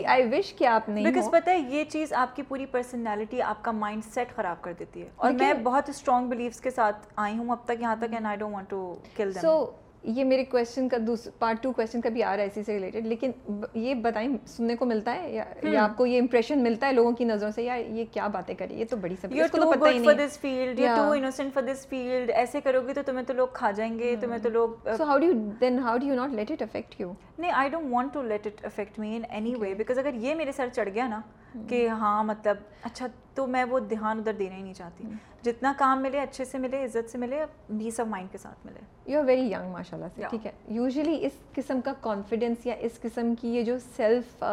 آئی 0.06 0.28
وش 0.28 0.54
کہ 0.54 0.66
آپ 0.66 0.90
نہیں 0.90 1.06
بیکاز 1.06 1.30
پتہ 1.32 1.50
ہے 1.50 1.58
یہ 1.58 1.84
چیز 1.84 2.14
آپ 2.14 2.36
کی 2.36 2.42
پوری 2.42 2.66
پرسنالٹی 2.66 3.42
آپ 3.42 3.64
کا 3.64 3.72
مائنڈ 3.72 4.04
سیٹ 4.14 4.36
خراب 4.36 4.62
کر 4.62 4.74
دیتی 4.80 5.02
ہے۔ 5.02 5.10
اور 5.16 5.32
میں 5.32 5.54
بہت 5.54 5.90
اسٹرانگ 5.90 6.30
بلیفس 6.30 6.62
کے 6.62 6.72
ساتھ 6.72 7.08
آئی 7.16 7.38
ہوں 7.38 7.50
اب 7.50 7.58
تک 7.66 7.82
یہاں 7.82 7.96
تک 8.00 8.14
and 8.14 8.26
I 8.26 8.38
don't 8.38 8.54
want 8.54 8.70
to 8.70 8.96
kill 9.16 9.34
so 9.34 9.72
یہ 10.08 10.24
میرے 10.24 10.44
کویشچن 10.46 10.88
کا 10.90 10.98
پارٹ 11.40 11.62
ٹو 11.64 11.72
کویشچن 11.72 12.02
کا 12.02 12.10
بھی 12.10 12.24
آ 12.24 12.36
رہا 12.36 12.44
ہے 12.44 12.48
اسی 12.48 12.64
سے 12.64 12.74
ریلیٹڈ 12.74 13.06
لیکن 13.06 13.32
یہ 13.74 13.94
بتائیں 14.02 14.28
سننے 14.48 14.76
کو 14.76 14.86
ملتا 14.86 15.16
ہے 15.16 15.32
یا 15.32 15.84
آپ 15.84 15.98
کو 15.98 16.06
یہ 16.06 16.20
امپریشن 16.20 16.64
ملتا 16.64 16.88
ہے 16.88 16.94
لوگوں 16.94 17.12
کی 17.12 17.26
نظروں 17.26 17.52
سے؟ 17.52 17.64
یار 17.64 17.80
یہ 17.90 18.06
کیا 18.12 18.28
باتیں 18.28 18.54
کری 18.56 18.80
یہ 18.80 18.86
تو 18.90 18.98
بڑی 18.98 19.16
سب 19.22 19.34
کو 19.52 19.58
تو 19.58 19.72
پتہ 19.72 19.90
ہی 19.90 19.98
نہیں 19.98 20.28
this 20.28 20.40
field 20.40 20.80
you 20.80 20.96
too 20.96 21.12
innocent 21.12 21.54
for 21.54 21.64
this 21.64 21.86
field 21.88 22.32
ایسے 22.32 22.62
کرو 22.62 22.82
گے 22.88 22.94
تو 22.94 23.02
تمہیں 23.06 23.26
تو 23.26 23.34
لوگ 23.34 23.48
کھا 23.54 23.72
جائیں 23.72 23.98
گے 24.00 24.16
تمہیں 24.22 24.40
تو 24.40 24.50
لوگ 24.50 24.90
so 24.98 25.04
how 25.04 25.18
do 25.18 25.32
then 25.62 25.80
how 25.80 25.98
do 25.98 26.08
you 26.08 26.16
not 26.16 26.34
let 26.34 26.52
it 26.52 26.62
affect 26.62 27.02
you 27.02 27.12
نہیں 27.38 27.52
I 27.52 27.70
don't 27.70 27.94
want 27.94 28.14
to 28.14 28.22
let 28.24 28.48
it 28.48 28.66
affect 28.66 29.00
me 29.00 29.16
in 29.16 29.24
anyway 29.56 29.74
because 29.74 30.00
اگر 30.00 30.14
یہ 30.14 30.36
میرے 30.36 30.52
سر 30.52 30.68
چڑھ 30.76 30.90
گیا 30.90 31.08
نا 31.08 31.22
کہ 31.68 31.88
ہاں 31.90 32.24
مطلب 32.24 32.58
اچھا 32.84 33.08
تو 33.36 33.48
میں 33.48 33.64
وہ 33.64 33.80
دھیان 33.80 34.18
ادھر 34.18 34.34
دینا 34.34 34.56
ہی 34.56 34.62
نہیں 34.62 34.74
چاہتی۔ 34.74 35.04
جتنا 35.44 35.74
کام 35.78 36.02
ملے 36.02 36.20
اچھے 36.20 36.46
سے 36.46 36.58
ملے 36.58 36.84
عزت 36.84 37.10
سے 37.10 37.18
ملے 37.18 37.46
پیس 37.80 38.00
آف 38.00 38.08
مائنڈ 38.08 38.32
کے 38.32 38.38
ساتھ 38.38 38.66
ملے۔ 38.66 38.80
یو 39.06 39.20
آر 39.20 39.26
ویری 39.26 39.52
ینگ 39.52 39.72
ماشاء 39.72 39.98
اللہ 39.98 40.08
سے 40.16 40.22
ٹھیک 40.30 40.46
ہے۔ 40.46 40.52
یوزلی 40.68 41.26
اس 41.26 41.32
قسم 41.54 41.82
کا 41.82 41.94
کانفیڈینس 42.02 42.66
یا 42.66 42.74
اس 42.80 43.00
قسم 43.02 43.34
کی 43.42 43.48
یہ 43.48 43.64
جو 43.64 43.78
سیلف 43.96 44.44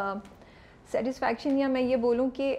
سیٹسفیکشن 0.90 1.58
یا 1.58 1.68
میں 1.68 1.82
یہ 1.82 1.96
بولوں 1.96 2.30
کہ 2.30 2.58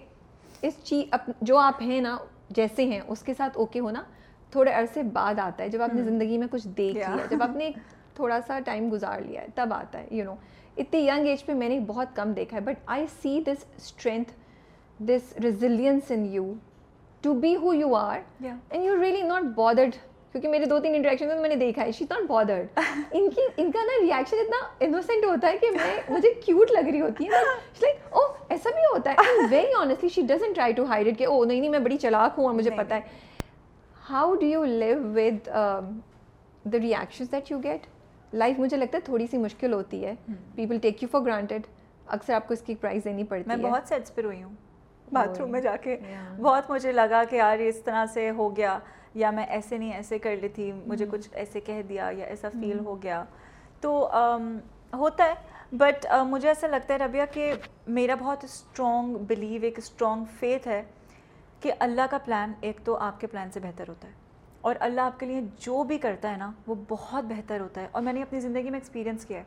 اس 0.61 0.73
چیز 0.83 1.29
جو 1.41 1.57
آپ 1.57 1.81
ہیں 1.81 2.01
نا 2.01 2.17
جیسے 2.49 2.85
ہیں 2.85 2.99
اس 3.07 3.21
کے 3.21 3.33
ساتھ 3.33 3.57
اوکے 3.57 3.79
ہونا 3.79 4.03
تھوڑے 4.51 4.71
عرصے 4.71 5.03
بعد 5.03 5.39
آتا 5.39 5.63
ہے۔ 5.63 5.69
جب 5.69 5.81
آپ 5.81 5.93
نے 5.93 6.03
زندگی 6.03 6.37
میں 6.37 6.47
کچھ 6.51 6.67
دیکھ 6.67 6.95
لیا 6.95 7.15
جب 7.29 7.43
آپ 7.43 7.55
نے 7.55 7.71
تھوڑا 8.15 8.39
سا 8.47 8.59
ٹائم 8.59 8.89
گزار 8.91 9.21
لیا 9.21 9.41
ہے 9.41 9.47
تب 9.55 9.73
آتا 9.73 9.99
ہے 9.99 10.07
یو 10.11 10.25
نو 10.25 10.35
اتنی 10.77 10.99
ینگ 11.07 11.27
ایج 11.27 11.45
پہ 11.45 11.53
میں 11.53 11.69
نے 11.69 11.79
بہت 11.79 12.15
کم 12.15 12.33
دیکھا 12.33 12.57
ہے 12.57 12.61
but 12.61 12.75
I 12.85 13.05
see 13.21 13.39
this 13.41 13.65
strength 13.77 14.31
this 14.99 15.37
resilience 15.43 16.11
in 16.11 16.25
you 16.25 16.53
to 17.21 17.33
be 17.33 17.55
who 17.55 17.73
you 17.73 17.95
are 17.95 18.19
and 18.41 18.85
you 18.85 19.01
really 19.01 19.21
not 19.21 19.43
bothered 19.43 19.95
کیونکہ 20.31 20.49
میرے 20.49 20.65
دو 20.65 20.79
تین 20.79 20.95
انٹریکشن 20.95 21.27
میں 21.41 21.49
نے 21.49 21.55
دیکھا 21.55 21.83
ہے 21.85 21.91
شی 21.91 22.05
ناٹ 22.09 22.27
بادرڈ 22.27 22.79
ان 23.11 23.29
کی 23.29 23.41
ان 23.57 23.71
کا 23.71 23.79
نا 23.85 24.01
ریئیکشن 24.01 24.37
اتنا 24.37 24.57
انوسینٹ 24.79 25.25
ہوتا 25.25 25.47
ہے 25.47 25.57
کہ 25.57 25.67
میں 25.71 25.95
مجھے 26.09 26.33
کیوٹ 26.45 26.71
لگ 26.71 26.89
رہی 26.91 27.01
ہوتی 27.01 27.25
ہے 27.25 27.29
لائک 27.81 28.13
او 28.15 28.21
ایسا 28.49 28.69
بھی 28.69 28.81
ہوتا 28.93 29.11
ہے. 29.11 29.47
Very 29.49 29.73
honestly 29.79 30.09
she 30.09 30.21
doesn't 30.21 30.53
try 30.53 30.73
to 30.73 30.85
hide 30.85 31.07
it 31.07 31.17
کہ 31.17 31.27
او 31.27 31.43
نہیں 31.45 31.59
نہیں 31.59 31.69
میں 31.69 31.79
بڑی 31.79 31.97
چلاک 31.97 32.33
ہوں 32.37 32.45
اور 32.45 32.53
مجھے 32.53 32.71
پتہ 32.77 32.93
ہے. 32.93 33.01
How 34.09 34.33
do 34.35 34.45
you 34.45 34.63
live 34.63 34.97
with 35.15 35.47
the 35.47 36.77
reaction 36.81 37.25
that 37.31 37.51
you 37.51 37.59
get 37.63 37.87
life 38.33 38.59
مجھے 38.59 38.77
لگتا 38.77 38.97
ہے 38.97 39.01
تھوڑی 39.01 39.27
سی 39.27 39.37
مشکل 39.37 39.73
ہوتی 39.73 40.05
ہے۔ 40.05 40.13
People 40.55 40.77
take 40.79 41.03
you 41.03 41.09
for 41.11 41.21
granted 41.21 41.61
اکثر 42.07 42.33
آپ 42.33 42.47
کو 42.47 42.53
اس 42.53 42.61
کی 42.61 42.75
پرائز 42.75 43.05
دینی 43.05 43.23
پڑتی 43.23 43.51
ہے۔ 43.51 43.55
میں 43.55 43.63
بہت 43.71 43.87
سیٹس 43.87 44.15
پر 44.15 44.23
ہوئی 44.23 44.43
ہوں۔ 44.43 44.53
باتھ 45.11 45.39
روم 45.39 45.51
میں 45.51 45.61
جا 45.61 45.75
کے۔ 45.75 45.97
بہت 46.41 46.69
مجھے 46.69 46.91
لگا 46.91 47.23
کہ 47.29 47.35
یار 47.35 47.57
اس 47.57 47.81
طرح 47.81 48.05
سے 48.05 48.29
ہو 48.29 48.55
گیا 48.57 48.79
یا 49.13 49.31
میں 49.31 49.45
ایسے 49.45 49.77
نہیں 49.77 49.93
ایسے 49.93 50.19
کر 50.19 50.35
لی 50.41 50.49
تھی 50.49 50.71
مجھے 50.85 51.05
کچھ 51.11 51.29
ایسے 51.31 51.59
کہہ 51.59 51.81
دیا 51.89 52.09
یا 52.17 52.25
ایسا 52.25 52.49
فیل 52.49 52.79
ہو 52.79 53.03
گیا۔ 53.03 53.23
تو 53.81 54.09
ہوتا 54.93 55.23
ہے۔ 55.25 55.33
بٹ 55.71 56.05
مجھے 56.27 56.47
ایسا 56.47 56.67
لگتا 56.67 56.93
ہے 56.93 56.99
ربیہ 56.99 57.23
کہ 57.31 57.53
میرا 57.87 58.15
بہت 58.19 58.43
اسٹرانگ 58.43 59.15
بلیو 59.27 59.59
ایک 59.63 59.77
اسٹرانگ 59.77 60.23
فیتھ 60.39 60.67
ہے 60.67 60.83
کہ 61.59 61.71
اللہ 61.79 62.01
کا 62.09 62.17
پلان 62.17 62.53
ایک 62.61 62.77
تو 62.83 62.97
آپ 62.97 63.19
کے 63.19 63.27
پلان 63.27 63.51
سے 63.51 63.59
بہتر 63.59 63.87
ہوتا 63.87 64.07
ہے۔ 64.07 64.13
اور 64.65 64.75
اللہ 64.79 65.01
آپ 65.01 65.19
کے 65.19 65.25
لیے 65.25 65.41
جو 65.57 65.83
بھی 65.83 65.97
کرتا 65.97 66.31
ہے 66.31 66.37
نا، 66.37 66.51
وہ 66.67 66.75
بہت 66.87 67.23
بہتر 67.23 67.59
ہوتا 67.59 67.81
ہے۔ 67.81 67.87
اور 67.91 68.01
میں 68.01 68.13
نے 68.13 68.21
اپنی 68.21 68.39
زندگی 68.39 68.69
میں 68.69 68.79
ایکسپیرینس 68.79 69.25
کیا 69.25 69.37
ہے۔ 69.37 69.43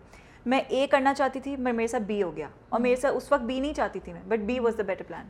میں 0.46 0.58
اے 0.58 0.86
کرنا 0.86 1.14
چاہتی 1.14 1.40
تھی 1.40 1.56
میرے 1.56 1.86
ساتھ 1.86 2.02
بی 2.02 2.22
ہو 2.22 2.36
گیا۔ 2.36 2.48
اور 2.68 2.80
میرے 2.80 2.96
ساتھ 2.96 3.16
اس 3.16 3.32
وقت 3.32 3.42
بی 3.42 3.60
نہیں 3.60 3.72
چاہتی 3.72 4.00
تھی 4.00 4.12
میں 4.12 4.20
but 4.28 4.38
B 4.38 4.58
was 4.58 4.74
the 4.78 4.82
better 4.82 5.04
plan 5.08 5.28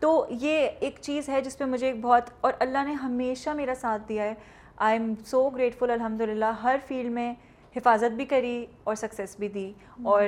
تو 0.00 0.26
یہ 0.30 0.68
ایک 0.80 0.98
چیز 1.00 1.28
ہے 1.28 1.40
جس 1.40 1.58
پہ 1.58 1.64
مجھے 1.64 1.86
ایک 1.86 2.00
بہت 2.00 2.30
اور 2.40 2.52
اللہ 2.58 2.78
نے 2.84 2.92
ہمیشہ 2.92 3.50
میرا 3.50 3.72
ساتھ 3.80 4.02
دیا 4.08 4.22
ہے۔ 4.22 4.34
آئی 4.76 4.98
ایم 4.98 5.14
سو 5.26 5.48
گریٹفل 5.50 5.90
الحمد 5.90 6.20
للہ 6.20 6.52
ہر 6.62 6.76
فیلڈ 6.86 7.10
میں 7.10 7.34
حفاظت 7.76 8.12
بھی 8.12 8.24
کری 8.24 8.66
اور 8.84 8.94
سکسیس 8.94 9.36
بھی 9.38 9.48
دی۔ 9.48 9.72
اور 10.02 10.22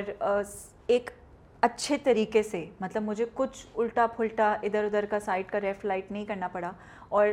ایک 0.87 1.09
اچھے 1.61 1.97
طریقے 2.03 2.43
سے 2.43 2.65
مطلب 2.79 3.03
مجھے 3.03 3.25
کچھ 3.33 3.67
الٹا 3.75 4.07
پھلٹا 4.07 4.53
ادھر 4.63 4.83
ادھر 4.83 5.05
کا 5.05 5.19
سائڈ 5.19 5.45
کا 5.47 5.61
ریف 5.61 5.85
لائٹ 5.85 6.11
نہیں 6.11 6.25
کرنا 6.25 6.47
پڑا۔ 6.47 6.71
اور 7.13 7.27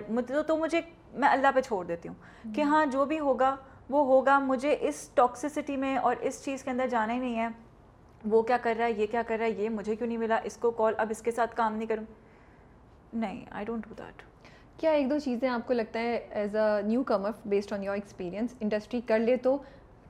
تو 0.47 0.57
مجھے 0.57 0.81
میں 1.13 1.29
اللہ 1.29 1.49
پہ 1.55 1.61
چھوڑ 1.61 1.85
دیتی 1.87 2.09
ہوں 2.09 2.55
کہ 2.55 2.63
ہاں 2.63 2.85
جو 2.87 3.05
بھی 3.05 3.19
ہوگا 3.19 3.55
وہ 3.91 4.05
ہوگا۔ 4.07 4.39
مجھے 4.39 4.77
اس 4.81 5.09
ٹاکسسٹی 5.15 5.77
میں 5.77 5.97
اور 5.97 6.17
اس 6.21 6.45
چیز 6.45 6.65
کے 6.65 6.71
اندر 6.71 6.87
جانا 6.87 7.13
ہی 7.13 7.19
نہیں 7.19 7.39
ہے۔ 7.39 7.49
وہ 8.31 8.43
کیا 8.43 8.57
کر 8.63 8.75
رہا 8.79 8.87
ہے 8.87 8.93
یہ 8.93 9.07
کیا 9.11 9.23
کر 9.27 9.37
رہا 9.39 9.47
ہے 9.47 9.51
یہ 9.51 9.69
مجھے 9.69 9.97
کیوں 9.97 10.09
نہیں 10.09 10.19
ملا؟ 10.19 10.39
اس 10.45 10.57
کو 10.57 10.71
کال 10.71 10.95
اب 10.99 11.11
اس 11.11 11.23
کے 11.23 11.31
ساتھ 11.31 11.57
کام 11.57 11.77
نہیں 11.77 11.89
کروں۔ 11.89 12.05
نہیں 13.13 13.45
آئی 13.51 13.65
ڈونٹ 13.65 13.89
ڈو 13.89 13.95
دیٹ 13.99 14.23
کیا 14.81 14.91
ایک 14.91 15.11
دو 15.11 15.19
چیزیں 15.19 15.49
آپ 15.49 15.67
کو 15.67 15.73
لگتا 15.73 16.01
ہے 16.01 16.15
as 16.31 16.57
a 16.57 16.83
newcomer 17.03 17.31
based 17.45 17.73
on 17.73 17.83
your 17.85 17.95
experience 17.95 18.55
industry 18.61 19.01
کر 19.07 19.19
لے 19.19 19.37
تو 19.37 19.57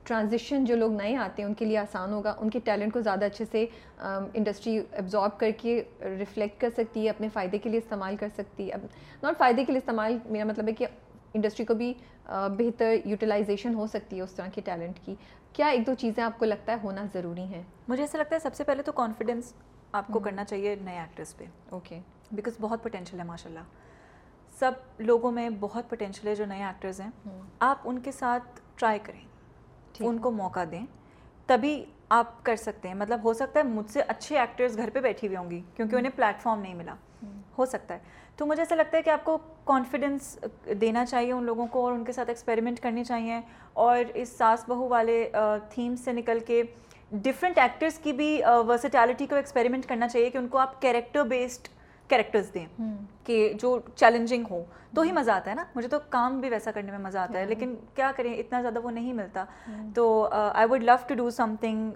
ٹرانزیشن 0.03 0.65
جو 0.65 0.75
لوگ 0.75 0.91
نئے 0.91 1.15
آتے 1.15 1.41
ہیں 1.41 1.47
ان 1.49 1.53
کے 1.53 1.65
لیے 1.65 1.77
آسان 1.77 2.13
ہوگا 2.13 2.33
ان 2.39 2.49
کے 2.49 2.59
ٹیلنٹ 2.59 2.93
کو 2.93 3.01
زیادہ 3.01 3.25
اچھے 3.25 3.45
سے 3.51 3.65
انڈسٹری 3.99 4.77
ایبزارب 4.91 5.39
کر 5.39 5.51
کے 5.57 5.81
ریفلیکٹ 6.01 6.61
کر 6.61 6.69
سکتی 6.77 7.03
ہے 7.05 7.09
اپنے 7.09 7.29
فائدے 7.33 7.57
کے 7.57 7.69
لیے 7.69 7.79
استعمال 7.79 8.15
کر 8.15 8.27
سکتی 8.37 8.67
ہے۔ 8.67 8.73
اب 8.73 8.85
ناٹ 9.23 9.37
فائدے 9.37 9.65
کے 9.65 9.71
لیے 9.71 9.79
استعمال 9.79 10.17
میرا 10.25 10.45
مطلب 10.45 10.67
ہے 10.67 10.73
کہ 10.73 10.85
انڈسٹری 11.33 11.65
کو 11.65 11.73
بھی 11.73 11.93
بہتر 12.29 12.93
یوٹیلائزیشن 13.05 13.73
ہو 13.75 13.87
سکتی 13.87 14.17
ہے 14.17 14.21
اس 14.21 14.33
طرح 14.33 14.47
کے 14.53 14.61
ٹیلنٹ 14.61 14.99
کی۔ 15.05 15.15
کیا 15.53 15.67
ایک 15.67 15.85
دو 15.87 15.93
چیزیں 15.93 16.23
آپ 16.23 16.39
کو 16.39 16.45
لگتا 16.45 16.71
ہے 16.71 16.77
ہونا 16.83 17.05
ضروری 17.13 17.43
ہیں؟ 17.43 17.61
مجھے 17.87 18.03
ایسا 18.03 18.17
لگتا 18.17 18.35
ہے 18.35 18.39
سب 18.39 18.55
سے 18.55 18.63
پہلے 18.63 18.83
تو 18.83 18.91
کانفیڈینس 18.91 19.53
آپ 19.91 20.07
کو 20.07 20.19
کرنا 20.19 20.45
چاہیے 20.45 20.75
نئے 20.81 20.97
ایکٹرس 20.97 21.37
پہ۔ 21.37 21.45
اوکے 21.69 21.99
بیکاز 22.31 22.53
بہت 22.61 22.83
پوٹینشیل 22.83 23.19
ہے 23.19 23.25
ماشاء 23.25 23.49
اللہ 23.49 23.59
سب 24.59 24.71
لوگوں 24.99 25.31
میں 25.31 25.49
بہت 25.59 25.89
پوٹینشیل 25.89 26.27
ہے 26.27 26.35
جو 26.35 26.45
نئے 26.45 26.63
ایکٹرز 26.63 27.01
ہیں۔ 27.01 27.09
آپ 27.59 27.77
ان 27.83 27.99
کے 27.99 28.11
ساتھ 28.11 28.59
ٹرائی 28.75 28.99
کریں۔ 29.03 29.19
ان 29.99 30.17
کو 30.17 30.31
موقع 30.31 30.59
دیں 30.71 30.85
تبھی 31.45 31.85
آپ 32.09 32.45
کر 32.45 32.55
سکتے 32.55 32.87
ہیں۔ 32.87 32.95
مطلب 32.95 33.19
ہو 33.23 33.33
سکتا 33.33 33.59
ہے 33.59 33.63
مجھ 33.63 33.91
سے 33.91 34.01
اچھے 34.07 34.39
ایکٹرز 34.39 34.77
گھر 34.77 34.89
پہ 34.89 34.99
بیٹھی 34.99 35.27
ہوئی 35.27 35.37
ہوں 35.37 35.51
گی 35.51 35.61
کیونکہ 35.75 35.95
انہیں 35.95 36.11
پلیٹ 36.15 36.41
فارم 36.41 36.59
نہیں 36.59 36.73
ملا۔ 36.73 36.95
ہو 37.57 37.65
سکتا 37.65 37.93
ہے۔ 37.93 37.99
تو 38.35 38.45
مجھے 38.45 38.61
ایسا 38.61 38.75
لگتا 38.75 38.97
ہے 38.97 39.01
کہ 39.01 39.09
آپ 39.09 39.23
کو 39.23 39.37
کانفیڈنس 39.65 40.39
دینا 40.81 41.05
چاہیے 41.05 41.31
ان 41.31 41.43
لوگوں 41.43 41.67
کو 41.67 41.85
اور 41.85 41.93
ان 41.93 42.03
کے 42.03 42.11
ساتھ 42.11 42.29
ایکسپیریمنٹ 42.29 42.79
کرنی 42.79 43.03
چاہیے۔ 43.03 43.41
اور 43.73 43.97
اس 44.13 44.29
ساس 44.29 44.63
بہو 44.67 44.87
والے 44.89 45.31
تھیم 45.69 45.95
سے 45.95 46.11
نکل 46.11 46.39
کے 46.39 46.63
ڈفرینٹ 47.11 47.57
ایکٹرس 47.57 47.97
کی 47.97 48.13
بھی 48.13 48.41
ورسٹیلٹی 48.67 49.25
کو 49.25 49.35
ایکسپیریمنٹ 49.35 49.85
کرنا 49.85 50.07
چاہیے 50.07 50.29
کہ 50.29 50.37
ان 50.37 50.47
کو 50.47 50.57
آپ 50.57 50.81
کیریکٹر 50.81 51.23
بیسڈ 51.23 51.67
کیریکٹرز 52.11 52.53
دیں 52.53 52.65
کہ 53.25 53.53
جو 53.61 53.79
چیلنجنگ 53.95 54.43
ہو۔ 54.49 54.63
تو 54.95 55.01
ہی 55.01 55.11
مزہ 55.11 55.31
آتا 55.31 55.49
ہے 55.49 55.55
نا۔ 55.55 55.63
مجھے 55.75 55.89
تو 55.89 55.97
کام 56.09 56.39
بھی 56.41 56.49
ویسا 56.49 56.71
کرنے 56.71 56.91
میں 56.91 56.99
مزہ 56.99 57.17
آتا 57.17 57.39
ہے۔ 57.39 57.45
لیکن 57.45 57.75
کیا 57.95 58.11
کریں 58.15 58.33
اتنا 58.33 58.61
زیادہ 58.61 58.79
وہ 58.79 58.91
نہیں 58.91 59.13
ملتا۔ 59.13 59.45
تو 59.95 60.27
I 60.31 60.67
would 60.69 60.83
love 60.83 60.95
to 61.07 61.15
do 61.15 61.29
something 61.59 61.91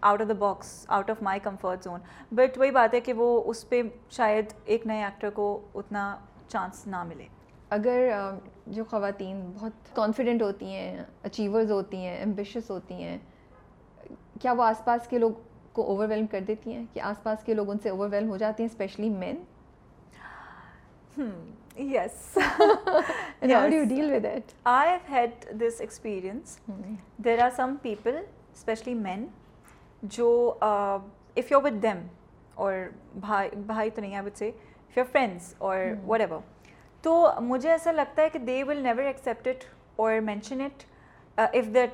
out 0.00 0.20
of 0.22 0.28
the 0.28 0.34
box 0.38 0.84
out 0.88 1.10
of 1.10 1.22
my 1.22 1.40
comfort 1.40 1.84
zone 1.84 2.00
but 2.32 2.58
وہی 2.58 2.70
بات 2.70 2.94
ہے 2.94 3.00
کہ 3.00 3.12
وہ 3.12 3.42
اس 3.46 3.68
پہ 3.68 3.82
شاید 4.10 4.52
ایک 4.64 4.86
نئے 4.86 5.02
ایکٹر 5.04 5.30
کو 5.30 5.46
اتنا 5.74 6.16
چانس 6.48 6.86
نہ 6.86 7.02
ملے۔ 7.04 7.26
اگر 7.70 8.08
جو 8.66 8.84
خواتین 8.84 9.52
بہت 9.54 9.94
کانفیڈنٹ 9.94 10.42
ہوتی 10.42 10.66
ہیں 10.66 10.96
اچیورز 11.22 11.70
ہوتی 11.72 11.96
ہیں 11.96 12.16
ایمبیشیس 12.16 12.70
ہوتی 12.70 12.94
ہیں 12.94 13.18
کیا 14.40 14.52
وہ 14.52 14.62
آس 14.62 14.84
پاس 14.84 15.08
کے 15.08 15.18
لوگ 15.18 15.30
کو 15.76 15.82
اوور 15.86 16.08
ویلم 16.08 16.26
کر 16.26 16.40
دیتی 16.40 16.72
ہیں 16.74 16.84
کہ 16.94 17.00
آس 17.00 17.22
پاس 17.22 17.44
کے 17.44 17.54
لوگ 17.54 17.70
ان 17.70 17.78
سے 17.82 17.90
اوور 17.90 18.08
ویلم 18.10 18.30
ہو 18.30 18.36
جاتے 18.36 18.62
ہیں 18.62 18.70
specially 18.70 19.08
men 19.10 19.42
yes 21.76 22.38
do 23.42 23.82
deal 23.88 24.10
with 24.12 24.24
it 24.24 24.52
I 24.64 24.90
have 24.90 24.98
had 25.10 25.44
this 25.60 25.80
experience 25.80 26.58
there 27.24 27.42
are 27.44 27.50
some 27.56 27.74
people 27.82 28.16
specially 28.16 28.94
men 28.94 29.26
جو 30.02 30.28
اف 30.60 31.52
یو 31.52 31.60
ود 31.64 31.82
دیم 31.82 32.06
اور 32.54 32.74
بھائی 33.20 33.50
بھائی 33.66 33.90
تو 33.90 34.00
نہیں 34.00 34.14
I 34.14 34.24
would 34.24 34.36
say 34.36 34.48
if 34.48 34.98
your 34.98 35.06
friends 35.12 35.54
اور 35.58 35.78
وٹ 36.06 36.20
ایور 36.20 36.38
تو 37.04 37.28
مجھے 37.40 37.70
ایسا 37.70 37.92
لگتا 37.92 38.22
ہے 38.22 38.28
کہ 38.28 38.38
they 38.38 38.62
will 38.62 38.82
never 38.82 39.04
accept 39.04 39.48
it 39.48 39.64
اور 39.96 40.20
mention 40.20 40.60
it 40.60 40.84
of 41.38 41.74
their 41.74 41.86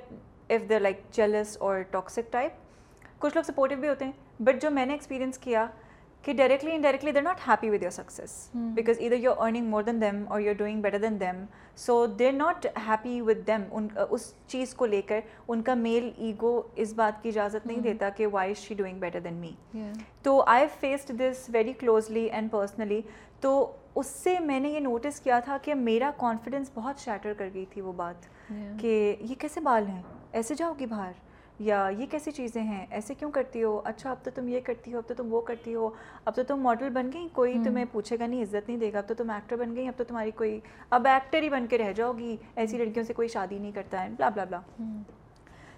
of 0.48 0.70
like 0.82 1.00
jealous 1.12 1.56
اور 1.60 1.80
ٹاکسک 1.90 2.32
ٹائپ 2.32 2.61
کچھ 3.22 3.36
لوگ 3.36 3.42
سپورٹیو 3.42 3.78
بھی 3.78 3.88
ہوتے 3.88 4.04
ہیں 4.04 4.12
بٹ 4.40 4.62
جو 4.62 4.70
میں 4.70 4.86
نے 4.86 4.92
ایکسپیرینس 4.92 5.38
کیا 5.38 5.66
کہ 6.22 6.32
directly 6.32 6.72
indirectly 6.72 7.12
they're 7.12 7.22
not 7.22 7.48
happy 7.48 7.70
with 7.70 7.82
your 7.82 7.90
success 7.90 8.50
because 8.74 8.96
ادھر 9.00 9.16
you 9.16 9.32
are 9.32 9.46
earning 9.46 9.66
more 9.66 9.82
than 9.82 10.00
them 10.00 10.24
اور 10.28 10.40
you 10.40 10.48
are 10.48 10.54
doing 10.54 10.82
better 10.82 10.98
than 10.98 11.20
them 11.20 11.44
so 11.76 12.06
they 12.06 12.26
are 12.26 12.32
not 12.32 12.66
happy 12.88 13.20
with 13.20 13.46
them 13.46 13.62
ان 13.70 13.88
اس 14.10 14.34
چیز 14.46 14.74
کو 14.74 14.86
لے 14.86 15.02
کر 15.02 15.20
ان 15.48 15.62
کا 15.62 15.74
میل 15.74 16.10
ایگو 16.16 16.62
اس 16.74 16.92
بات 16.92 17.22
کی 17.22 17.28
اجازت 17.28 17.66
نہیں 17.66 17.80
دیتا 17.80 18.08
کہ 18.08 18.26
why 18.26 18.50
is 18.50 18.56
she 18.56 18.74
doing 18.74 18.98
better 18.98 19.20
than 19.20 19.34
me 19.34 19.50
تو 20.22 20.42
I 20.46 20.66
faced 20.80 21.20
this 21.20 21.50
very 21.52 21.72
closely 21.72 22.24
and 22.24 22.50
personally 22.50 23.00
تو 23.40 23.72
اس 23.94 24.06
سے 24.06 24.38
میں 24.38 24.60
نے 24.60 24.68
یہ 24.68 24.80
نوٹس 24.80 25.20
کیا 25.20 25.40
تھا 25.40 25.58
کہ 25.62 25.74
میرا 25.74 26.10
کانفیڈینس 26.16 26.70
بہت 26.74 27.00
شیٹر 27.00 27.32
کر 27.38 27.48
گئی 27.54 27.64
تھی 27.70 27.80
وہ 27.80 27.92
بات 27.92 28.26
کہ 28.80 29.16
یہ 29.20 29.34
کیسے 29.38 29.60
بال 29.60 29.86
ہیں؟ 29.86 30.02
ایسے 30.32 30.54
جاؤ 30.54 30.72
گی 30.78 30.86
باہر۔ 30.86 31.12
یا 31.62 31.90
یہ 31.98 32.06
کیسی 32.10 32.30
چیزیں 32.30 32.62
ہیں؟ 32.62 32.86
ایسے 32.90 33.14
کیوں 33.14 33.30
کرتی 33.30 33.62
ہو؟ 33.64 33.80
اچھا 33.84 34.10
اب 34.10 34.16
تو 34.22 34.30
تم 34.34 34.48
یہ 34.48 34.60
کرتی 34.60 34.92
ہو 34.92 34.98
اب 34.98 35.08
تو 35.08 35.14
تم 35.14 35.32
وہ 35.34 35.40
کرتی 35.40 35.74
ہو 35.74 35.90
اب 36.24 36.34
تو 36.34 36.42
تم 36.42 36.60
ماڈل 36.60 36.88
بن 36.88 37.10
گئی 37.12 37.28
کوئی 37.32 37.54
تمہیں 37.64 37.84
پوچھے 37.92 38.18
گا 38.18 38.26
نہیں 38.26 38.42
عزت 38.42 38.68
نہیں 38.68 38.78
دے 38.78 38.92
گا 38.92 38.98
اب 38.98 39.08
تو 39.08 39.14
تم 39.14 39.30
ایکٹر 39.30 39.56
بن 39.56 39.76
گئی 39.76 39.88
اب 39.88 39.94
تو 39.96 40.04
تمہاری 40.04 40.30
کوئی 40.30 40.60
اب 40.90 41.06
ایکٹر 41.06 41.42
ہی 41.42 41.48
بن 41.48 41.66
کے 41.66 41.78
رہ 41.78 41.92
جاؤ 41.92 42.12
گی 42.12 42.36
ایسی 42.56 42.78
لڑکیوں 42.78 43.04
سے 43.04 43.12
کوئی 43.12 43.28
شادی 43.28 43.58
نہیں 43.58 43.72
کرتا 43.72 44.04
ہے 44.04 44.08
بلا 44.08 44.28
بلا 44.28 44.44
بلا 44.44 44.60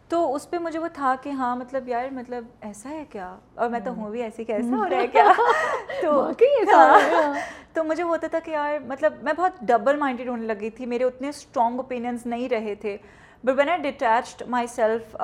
تو 0.08 0.34
اس 0.34 0.50
پہ 0.50 0.58
مجھے 0.58 0.78
وہ 0.78 0.88
تھا 0.92 1.14
کہ 1.22 1.30
ہاں 1.30 1.56
مطلب 1.56 1.88
یار 1.88 2.08
مطلب 2.10 2.44
ایسا 2.60 2.90
ہے 2.90 3.04
کیا؟ 3.10 3.36
اور 3.54 3.68
میں 3.68 3.80
تو 3.80 3.90
ہوں۔ 3.90 4.10
بھی 4.10 4.22
ایسی 4.22 4.44
کیسا 4.44 4.76
ہو 4.76 4.88
رہا 4.88 4.96
ہے 4.96 5.06
کیا؟ 5.06 5.32
تو 6.02 6.30
ہاں۔ 6.74 7.32
تو 7.72 7.84
مجھے 7.84 8.02
ہوتا 8.02 8.26
تھا 8.26 8.38
کہ 8.38 8.50
یار 8.50 8.78
مطلب 8.86 9.12
میں 9.22 9.32
بہت 9.32 9.52
ڈبل 9.60 9.96
مائنڈیڈ 9.96 10.28
ہونے 10.28 10.46
لگی 10.46 10.70
تھی 10.70 10.86
میرے 10.86 11.04
اتنے 11.04 11.28
اسٹرانگ 11.28 11.76
اوپینینس 11.76 12.26
نہیں 12.26 12.48
رہے 12.48 12.74
تھے۔ 12.74 12.96
But 13.44 13.58
when 13.58 13.68
I 13.68 13.82
detached 13.82 14.42
myself 14.66 15.16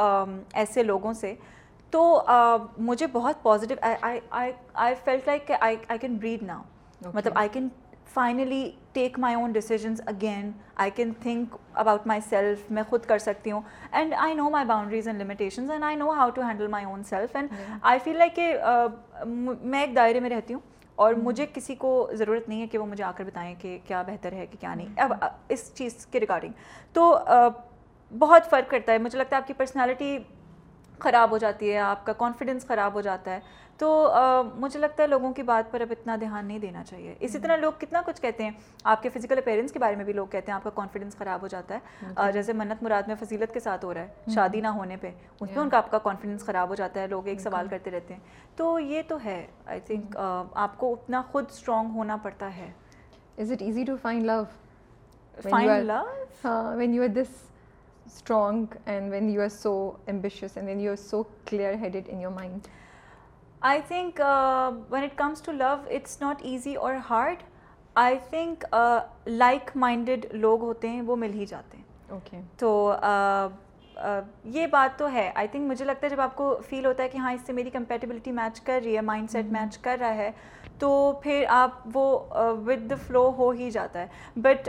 ایسے 0.55 0.83
لوگوں 0.83 1.13
سے 1.13 1.35
تو 1.93 2.03
مجھے 2.79 3.07
بہت 3.13 3.43
پازیٹیو 3.43 3.77
آئی 3.83 4.95
فیلٹ 5.05 5.27
لائک 5.27 5.47
کہ 5.47 5.57
آئی 5.61 5.99
کین 6.01 6.17
بریڈ 6.17 6.43
ناؤ 6.43 6.63
مطلب 7.15 7.33
I 7.35 7.49
can 7.49 7.69
finally 8.15 8.71
take 8.93 9.19
my 9.19 9.35
own 9.35 9.53
decisions 9.53 10.01
again 10.07 10.51
I 10.75 10.91
can 10.91 11.13
think 11.23 11.57
about 11.75 12.07
myself 12.21 12.71
میں 12.71 12.83
خود 12.89 13.05
کر 13.05 13.19
سکتی 13.19 13.51
ہوں 13.51 13.61
and 13.93 14.15
I 14.19 14.35
know 14.35 14.49
my 14.51 14.67
boundaries 14.67 15.09
and 15.09 15.21
limitations 15.21 15.71
and 15.71 15.85
I 15.85 15.97
know 15.97 16.11
how 16.11 16.31
to 16.31 16.43
handle 16.43 16.67
my 16.67 16.85
own 16.85 17.05
self 17.05 17.37
and 17.37 17.53
I 17.83 17.99
feel 18.05 18.19
like 18.19 18.37
کہ 18.37 18.53
میں 19.25 19.81
ایک 19.81 19.97
دائرے 19.97 20.21
میں 20.21 20.31
رہتی 20.31 20.55
ہوں 20.55 20.61
اور 20.99 21.15
مجھے 21.15 21.47
کسی 21.55 21.75
کو 21.75 21.91
ضرورت 22.13 22.49
نہیں 22.49 22.61
ہے 22.61 22.67
کہ 22.67 22.79
وہ 22.79 22.87
مجھے 22.87 23.05
آ 23.05 23.11
کر 23.17 23.25
بتائیں 23.25 23.55
کہ 23.59 23.79
کیا 23.87 24.03
بہتر 24.03 24.33
ہے 24.33 24.47
کہ 24.47 24.57
کیا 24.61 24.75
نہیں 24.75 25.01
اب 25.01 25.13
اس 25.49 25.73
چیز 25.75 26.07
کے 26.07 26.21
ریگارڈنگ 26.21 26.53
تو 26.93 27.15
بہت 28.19 28.51
فرق 28.51 28.71
کرتا 28.71 28.93
ہے۔ 28.93 28.99
مجھے 28.99 29.19
لگتا 29.19 29.37
ہے 29.37 29.41
آپ 29.41 29.47
کی 29.47 29.53
پرسنالٹی 29.53 30.19
خراب 30.99 31.31
ہو 31.31 31.39
جاتی 31.39 31.73
ہے 31.73 31.79
آپ 31.79 32.07
کا 32.07 32.13
کانفیڈنس 32.13 32.67
خراب 32.67 32.95
ہو 32.95 33.01
جاتا 33.01 33.31
ہے۔ 33.31 33.41
تو 33.79 34.13
مجھے 34.55 34.81
لگتا 34.81 35.03
ہے 35.03 35.09
لوگوں 35.09 35.33
کی 35.33 35.43
بات 35.43 35.71
پر 35.71 35.81
اب 35.81 35.87
اتنا 35.91 36.17
دھیان 36.21 36.47
نہیں 36.47 36.59
دینا 36.59 36.85
چاہیے۔ 36.85 37.15
اسی 37.21 37.39
طرح 37.39 37.57
لوگ 37.57 37.73
کتنا 37.79 38.03
کچھ 38.07 38.21
کہتے 38.23 38.43
ہیں 38.45 38.51
آپ 38.85 39.03
کے 39.03 39.09
فزیکل 39.09 39.39
اپیرنس 39.39 39.73
کے 39.73 39.79
بارے 39.79 39.97
میں 39.97 40.05
بھی 40.05 40.13
لوگ 40.13 40.27
کہتے 40.27 40.51
ہیں 40.53 40.57
آپ 40.57 40.65
کا 40.65 40.71
کانفیڈنس 40.75 41.17
خراب 41.17 41.43
ہو 41.43 41.49
جاتا 41.49 41.75
ہے۔ 41.75 42.33
جیسے 42.33 42.53
منت 42.53 42.83
مراد 42.83 43.03
میں 43.07 43.15
فضیلت 43.21 43.55
کے 43.55 43.61
ساتھ 43.61 43.85
ہو 43.85 43.95
رہا 43.95 44.01
ہے 44.01 44.31
شادی 44.35 44.61
نہ 44.61 44.69
ہونے 44.69 44.97
پہ۔ 44.97 45.11
اس 45.41 45.51
میں 45.51 45.63
ان 45.63 45.69
کا 45.69 45.77
آپ 45.79 45.91
کا 45.91 45.99
کانفیڈنس 45.99 46.45
خراب 46.47 46.69
ہو 46.69 46.75
جاتا 46.75 47.01
ہے 47.01 47.07
لوگ 47.07 47.27
ایک 47.29 47.41
سوال 47.41 47.69
کرتے 47.71 47.91
رہتے 47.91 48.15
ہیں۔ 48.15 48.21
تو 48.57 48.79
یہ 48.79 49.03
تو 49.09 49.19
ہے۔ 49.25 49.47
آئی 49.67 49.81
تھنک 49.81 50.17
آپ 50.55 50.79
کو 50.79 50.93
اتنا 50.93 51.23
خود 51.31 51.45
اسٹرانگ 51.51 51.91
ہونا 51.91 52.17
پڑتا 52.17 52.57
ہے۔ 52.57 52.71
Is 53.39 53.53
it 53.53 53.63
easy 53.63 53.85
to 53.85 53.97
find 54.03 54.25
love 54.25 54.43
find 55.51 55.85
love 55.85 56.77
when 56.77 56.95
you 56.95 57.03
are 57.03 57.09
this 57.09 57.50
strong 58.11 58.75
and 58.87 59.13
when 59.13 59.29
you 59.31 59.43
are 59.43 59.49
so 59.49 59.73
ambitious 60.07 60.57
and 60.57 60.69
when 60.69 60.81
you 60.81 60.91
are 60.91 60.97
so 60.97 61.23
clear 61.47 61.75
headed 61.75 62.09
in 62.09 62.21
your 62.21 62.33
mind 62.33 62.69
I 63.61 63.81
think 63.89 64.21
when 64.91 65.03
it 65.03 65.17
comes 65.19 65.43
to 65.43 65.53
love 65.53 65.75
it's 65.91 66.21
not 66.21 66.43
easy 66.43 66.75
اور 66.75 66.95
hard 67.11 67.43
I 67.97 68.17
think 68.31 68.65
like 69.27 69.71
minded 69.77 70.27
لوگ 70.33 70.63
ہوتے 70.63 70.89
ہیں 70.89 71.03
وہ 71.03 71.17
مل 71.17 71.33
ہی 71.33 71.47
جاتے 71.47 71.77
ہیں 71.77 71.85
okay 72.09 72.41
تو 72.57 72.93
یہ 74.45 74.67
بات 74.67 74.99
تو 74.99 75.11
ہے 75.13 75.31
آئی 75.35 75.49
تھنک 75.49 75.71
مجھے 75.71 75.85
لگتا 75.85 76.07
ہے 76.07 76.11
جب 76.11 76.21
آپ 76.21 76.37
کو 76.37 76.55
فیل 76.69 76.87
ہوتا 76.87 77.03
ہے 77.03 77.09
کہ 77.09 77.19
ہاں 77.19 77.33
اس 77.33 77.41
سے 77.47 77.53
میری 77.53 77.71
کمپیٹیبلٹی 77.71 78.33
میچ 78.33 78.61
کر 78.61 78.81
رہی 78.85 78.97
ہے 78.97 79.01
مائنڈ 79.01 79.31
سیٹ 79.31 79.45
میچ 79.45 79.79
کر 79.79 79.97
رہا 80.01 80.15
ہے 80.15 80.31
تو 80.79 81.13
پھر 81.23 81.45
آپ 81.49 81.97
وہ 81.97 82.07
ود 82.67 82.91
دا 82.91 82.97
فلو 83.07 83.31
ہو 83.39 83.51
ہی 83.51 83.71
جاتا 83.71 84.01
ہے 84.01 84.07
بٹ 84.37 84.69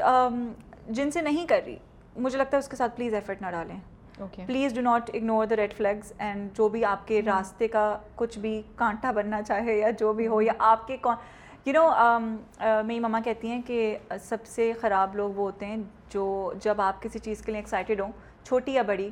جن 0.90 1.12
سے 1.12 1.22
نہیں 1.22 1.48
کر 1.48 1.60
رہی 1.66 1.78
مجھے 2.16 2.38
لگتا 2.38 2.58
ہے 2.58 2.60
اس 2.60 2.68
کے 2.68 2.76
ساتھ 2.76 2.96
پلیز 2.96 3.14
ایفرٹ 3.14 3.42
نہ 3.42 3.52
ڈالیں۔ 3.52 3.80
Please 4.46 4.74
do 4.76 4.82
not 4.82 5.10
ignore 5.14 5.46
the 5.46 5.56
red 5.56 5.74
flags 5.74 6.12
and 6.18 6.50
جو 6.58 6.68
بھی 6.70 6.84
آپ 6.86 7.08
کے 7.08 7.22
راستے 7.26 7.68
کا 7.68 7.98
کچھ 8.16 8.38
بھی 8.40 8.62
کانٹا 8.76 9.12
بننا 9.12 9.42
چاہے 9.42 9.78
یا 9.78 9.90
جو 10.00 10.12
بھی 10.14 10.28
ہو 10.28 10.42
یا 10.42 10.54
آپ 10.60 10.88
کے 10.88 10.98
یو 11.66 11.74
نو 11.74 11.90
میری 12.86 13.00
مما 13.00 13.20
کہتی 13.26 13.48
ہیں 13.48 13.62
کہ 13.68 13.98
سب 14.22 14.46
سے 14.46 14.72
خراب 14.82 15.16
لوگ 15.16 15.32
وہ 15.36 15.46
ہوتے 15.46 15.66
ہیں 15.66 15.78
جو 16.10 16.54
جب 16.64 16.82
آپ 16.82 17.02
کسی 17.04 17.20
چیز 17.20 17.42
کے 17.42 17.52
لیے 17.52 17.60
ایکسائٹیڈ 17.60 18.02
ہوں 18.02 18.12
چھوٹی 18.44 18.74
یا 18.74 18.82
بڑی 18.82 19.10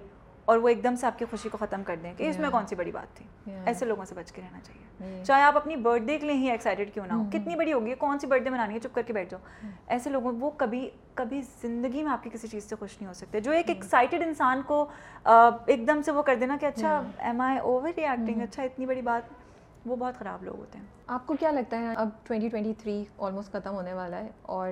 اور 0.49 0.57
وہ 0.57 0.67
ایک 0.67 0.83
دم 0.83 0.95
سے 0.95 1.07
آپ 1.07 1.19
کی 1.19 1.25
خوشی 1.31 1.49
کو 1.49 1.57
ختم 1.57 1.83
کر 1.83 1.95
دیں 2.03 2.13
کہ 2.17 2.29
اس 2.29 2.39
میں 2.39 2.49
کون 2.49 2.67
سی 2.67 2.75
بڑی 2.75 2.91
بات 2.91 3.17
تھی۔ 3.17 3.25
ایسے 3.65 3.85
لوگوں 3.85 4.05
سے 4.05 4.15
بچ 4.15 4.31
کے 4.31 4.41
رہنا 4.41 4.59
چاہیے۔ 4.59 5.23
چاہے 5.23 5.41
آپ 5.41 5.57
اپنی 5.57 5.75
برتھ 5.75 6.03
ڈے 6.03 6.17
کے 6.17 6.27
لیے 6.27 6.35
ہی 6.35 6.49
ایکسائٹیڈ 6.51 6.93
کیوں 6.93 7.05
نہ 7.07 7.13
ہو 7.13 7.23
کتنی 7.31 7.55
بڑی 7.55 7.73
ہوگی 7.73 7.95
کون 7.95 8.19
سی 8.19 8.27
برتھ 8.27 8.43
ڈے 8.43 8.49
منانی 8.49 8.73
ہے 8.73 8.79
چپ 8.79 8.95
کر 8.95 9.01
کے 9.01 9.13
بیٹھ 9.13 9.29
جاؤ۔ 9.29 9.67
ایسے 9.87 10.09
لوگوں 10.09 10.31
وہ 10.39 10.51
کبھی 10.57 10.89
کبھی 11.13 11.41
زندگی 11.61 12.03
میں 12.03 12.11
آپ 12.11 12.23
کی 12.23 12.29
کسی 12.29 12.47
چیز 12.47 12.63
سے 12.69 12.75
خوش 12.75 12.97
نہیں 12.99 13.07
ہو 13.07 13.13
سکتے۔ 13.13 13.39
جو 13.39 13.51
ایک 13.51 13.69
ایکسائٹیڈ 13.69 14.21
انسان 14.21 14.61
کو 14.61 14.85
ایک 15.25 15.87
دم 15.87 16.01
سے 16.01 16.11
وہ 16.11 16.21
کر 16.21 16.35
دینا 16.35 16.57
کہ 16.61 16.65
اچھا 16.65 17.01
ایم 17.19 17.41
آئی 17.41 17.57
اوور 17.57 17.89
ریئیکٹنگ 17.97 18.41
اچھا 18.41 18.63
اتنی 18.63 18.85
بڑی 18.85 19.01
بات۔ 19.01 19.38
وہ 19.85 19.95
بہت 19.95 20.15
خراب 20.19 20.43
لوگ 20.43 20.59
ہوتے 20.59 20.77
ہیں۔ 20.77 20.85
آپ 21.07 21.27
کو 21.27 21.35
کیا 21.39 21.51
لگتا 21.51 21.79
ہے؟ 21.79 21.93
اب 21.95 22.09
ٹوئنٹی 22.23 22.49
ٹوئنٹی 22.49 22.73
تھری 22.77 23.03
آلموسٹ 23.17 23.51
ختم 23.51 23.73
ہونے 23.73 23.93
والا 23.93 24.17
ہے 24.17 24.27
اور 24.41 24.69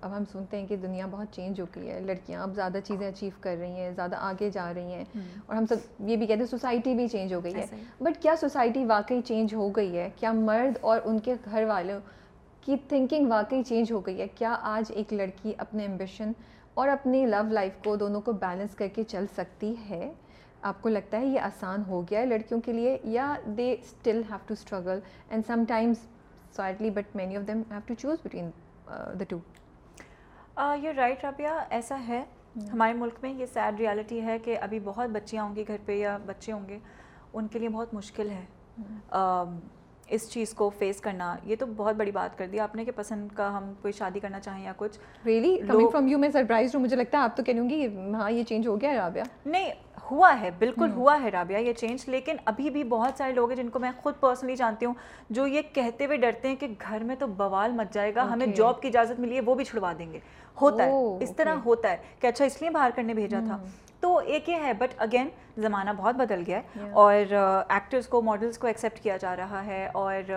اب 0.00 0.16
ہم 0.16 0.24
سنتے 0.32 0.60
ہیں 0.60 0.66
کہ 0.66 0.76
دنیا 0.76 1.06
بہت 1.10 1.26
چینج 1.32 1.60
ہو 1.60 1.66
گئی 1.76 1.90
ہے۔ 1.90 2.00
لڑکیاں 2.00 2.42
اب 2.42 2.54
زیادہ 2.54 2.78
چیزیں 2.84 3.08
اچیو 3.08 3.30
کر 3.40 3.56
رہی 3.60 3.72
ہیں 3.72 3.90
زیادہ 3.90 4.16
آگے 4.16 4.50
جا 4.50 4.74
رہی 4.74 4.92
ہیں 4.92 5.04
اور 5.46 5.56
ہم 5.56 5.66
سب 5.66 5.76
یہ 6.10 6.16
بھی 6.16 6.26
کہتے 6.26 6.38
ہیں 6.38 6.46
سوسائٹی 6.46 6.94
بھی 6.94 7.08
چینج 7.08 7.34
ہو 7.34 7.44
گئی 7.44 7.54
ہے۔ 7.54 7.66
بٹ 8.00 8.22
کیا 8.22 8.34
سوسائٹی 8.40 8.84
واقعی 8.84 9.20
چینج 9.20 9.54
ہو 9.54 9.68
گئی 9.68 9.98
ہے؟ 9.98 10.10
کیا 10.16 10.32
مرد 10.32 10.78
اور 10.80 11.00
ان 11.04 11.18
کے 11.18 11.34
گھر 11.44 11.64
والوں 11.64 12.00
کی 12.60 12.76
تھنکنگ 12.88 13.26
واقعی 13.30 13.62
چینج 13.62 13.92
ہو 13.92 14.00
گئی 14.00 14.20
ہے؟ 14.20 14.28
کیا 14.28 14.56
آج 14.62 14.92
ایک 14.94 15.12
لڑکی 15.12 15.52
اپنے 15.58 15.82
ایمبیشن 15.82 16.32
اور 16.74 16.88
اپنی 16.88 17.26
لو 17.26 17.42
لائف 17.50 17.72
کو 17.84 17.96
دونوں 17.96 18.20
کو 18.20 18.32
بیلنس 18.32 18.74
کر 18.74 18.88
کے 18.88 19.02
چل 19.02 19.24
سکتی 19.36 19.74
ہے؟ 19.90 20.12
آپ 20.62 20.82
کو 20.82 20.88
لگتا 20.88 21.20
ہے 21.20 21.26
یہ 21.26 21.40
آسان 21.40 21.82
ہو 21.88 22.02
گیا 22.02 22.20
ہے 22.20 22.26
لڑکیوں 22.26 22.60
کے 22.60 22.72
لیے 22.72 22.98
یا 23.04 23.34
they 23.56 23.72
still 23.72 24.22
have 24.30 24.38
to 24.46 24.54
struggle 24.54 24.98
and 25.30 25.46
sometimes 25.68 25.96
سوائٹلی 26.56 26.90
but 26.90 27.16
many 27.16 27.36
of 27.36 27.46
them 27.48 27.62
have 27.70 27.80
to 27.86 27.94
choose 27.94 28.18
between 28.24 28.50
the 29.20 29.24
two 29.28 29.38
you 30.82 30.92
right 30.96 31.24
Rabia 31.24 31.48
ایسا 31.70 31.96
ہے 32.08 32.24
ہمارے 32.72 32.92
ملک 32.92 33.14
میں 33.22 33.32
یہ 33.32 33.46
سیڈ 33.46 33.80
ریالٹی 33.80 34.20
ہے 34.20 34.38
کہ 34.38 34.58
ابھی 34.60 34.80
بہت 34.84 35.10
بچیاں 35.10 35.44
ہوں 35.44 35.56
گی 35.56 35.64
گھر 35.68 35.76
پہ 35.86 35.92
یا 35.92 36.18
بچے 36.26 36.52
ہوں 36.52 36.68
گے 36.68 36.78
ان 37.32 37.46
کے 37.46 37.58
لیے 37.58 37.68
بہت 37.68 37.94
مشکل 37.94 38.30
ہے 38.30 38.44
اس 40.08 40.30
چیز 40.30 40.54
کو 40.54 40.70
فیس 40.78 41.00
کرنا 41.00 41.36
یہ 41.44 41.56
تو 41.56 41.66
بہت 41.66 41.94
بڑی 41.94 42.10
بات 42.10 42.38
کر 42.38 42.46
دی 42.46 42.60
آپ 42.60 42.74
نے 42.76 42.84
کہ 42.84 42.92
پسند 42.96 43.28
کا 43.34 43.58
ہم 43.58 43.72
کوئی 43.82 43.92
شادی 43.92 44.20
کرنا 44.20 44.40
چاہیں 44.40 44.64
یا 44.64 44.72
کچھ 44.76 44.98
ریئلی 45.26 45.56
فرام 45.92 46.08
یو 46.08 46.18
میں 46.18 46.30
سرپرائز 46.30 46.74
ہوں 46.74 46.82
مجھے 46.82 46.96
لگتا 46.96 47.18
ہے 47.18 47.22
آپ 47.22 47.36
تو 47.36 47.42
کہوں 47.42 47.70
گی 47.70 47.86
ہاں 48.14 48.30
یہ 48.30 48.42
چینج 48.42 48.66
ہو 48.66 48.80
گیا 48.80 48.90
ہے 48.90 48.96
رابعہ 48.96 49.24
نہیں 49.46 49.70
ہوا 50.10 50.40
ہے 50.40 50.50
بالکل 50.58 50.90
ہوا 50.92 51.18
ہے 51.22 51.28
رابعہ 51.28 51.58
یہ 51.58 51.72
چینج 51.72 52.00
لیکن 52.06 52.36
ابھی 52.44 52.70
بھی 52.70 52.84
بہت 52.84 53.18
سارے 53.18 53.32
لوگ 53.32 53.48
ہیں 53.48 53.56
جن 53.56 53.68
کو 53.68 53.78
میں 53.78 53.90
خود 54.02 54.14
پرسنلی 54.20 54.56
جانتی 54.56 54.86
ہوں 54.86 54.94
جو 55.30 55.46
یہ 55.46 55.62
کہتے 55.72 56.06
ہوئے 56.06 56.16
ڈرتے 56.16 56.48
ہیں 56.48 56.56
کہ 56.56 56.66
گھر 56.80 57.04
میں 57.04 57.16
تو 57.16 57.26
بوال 57.26 57.72
مچ 57.72 57.94
جائے 57.94 58.14
گا 58.14 58.32
ہمیں 58.32 58.46
جاب 58.46 58.82
کی 58.82 58.88
اجازت 58.88 59.20
ملی 59.20 59.34
ہے 59.34 59.40
وہ 59.40 59.54
بھی 59.54 59.64
چھڑوا 59.64 59.92
دیں 59.98 60.12
گے۔ 60.12 60.18
ہوتا 60.62 60.84
ہے 60.84 61.24
اس 61.24 61.36
طرح 61.36 61.54
ہوتا 61.64 61.90
ہے 61.90 61.96
کہ 62.20 62.26
اچھا 62.26 62.44
اس 62.44 62.60
لیے 62.60 62.70
باہر 62.70 62.90
کرنے 62.96 63.14
بھیجا 63.14 63.40
تھا۔ 63.46 63.58
تو 64.00 64.16
ایک 64.16 64.48
یہ 64.48 64.56
ہے 64.64 64.72
بٹ 64.72 64.94
اگین 64.98 65.28
زمانہ 65.56 65.90
بہت 65.96 66.14
بدل 66.16 66.42
گیا 66.46 66.58
ہے 66.58 66.90
اور 66.90 67.32
ایکٹرس 67.32 68.06
کو 68.08 68.20
ماڈلس 68.22 68.58
کو 68.58 68.66
ایکسیپٹ 68.66 69.02
کیا 69.02 69.16
جا 69.16 69.34
رہا 69.36 69.64
ہے 69.66 69.88
اور 69.94 70.30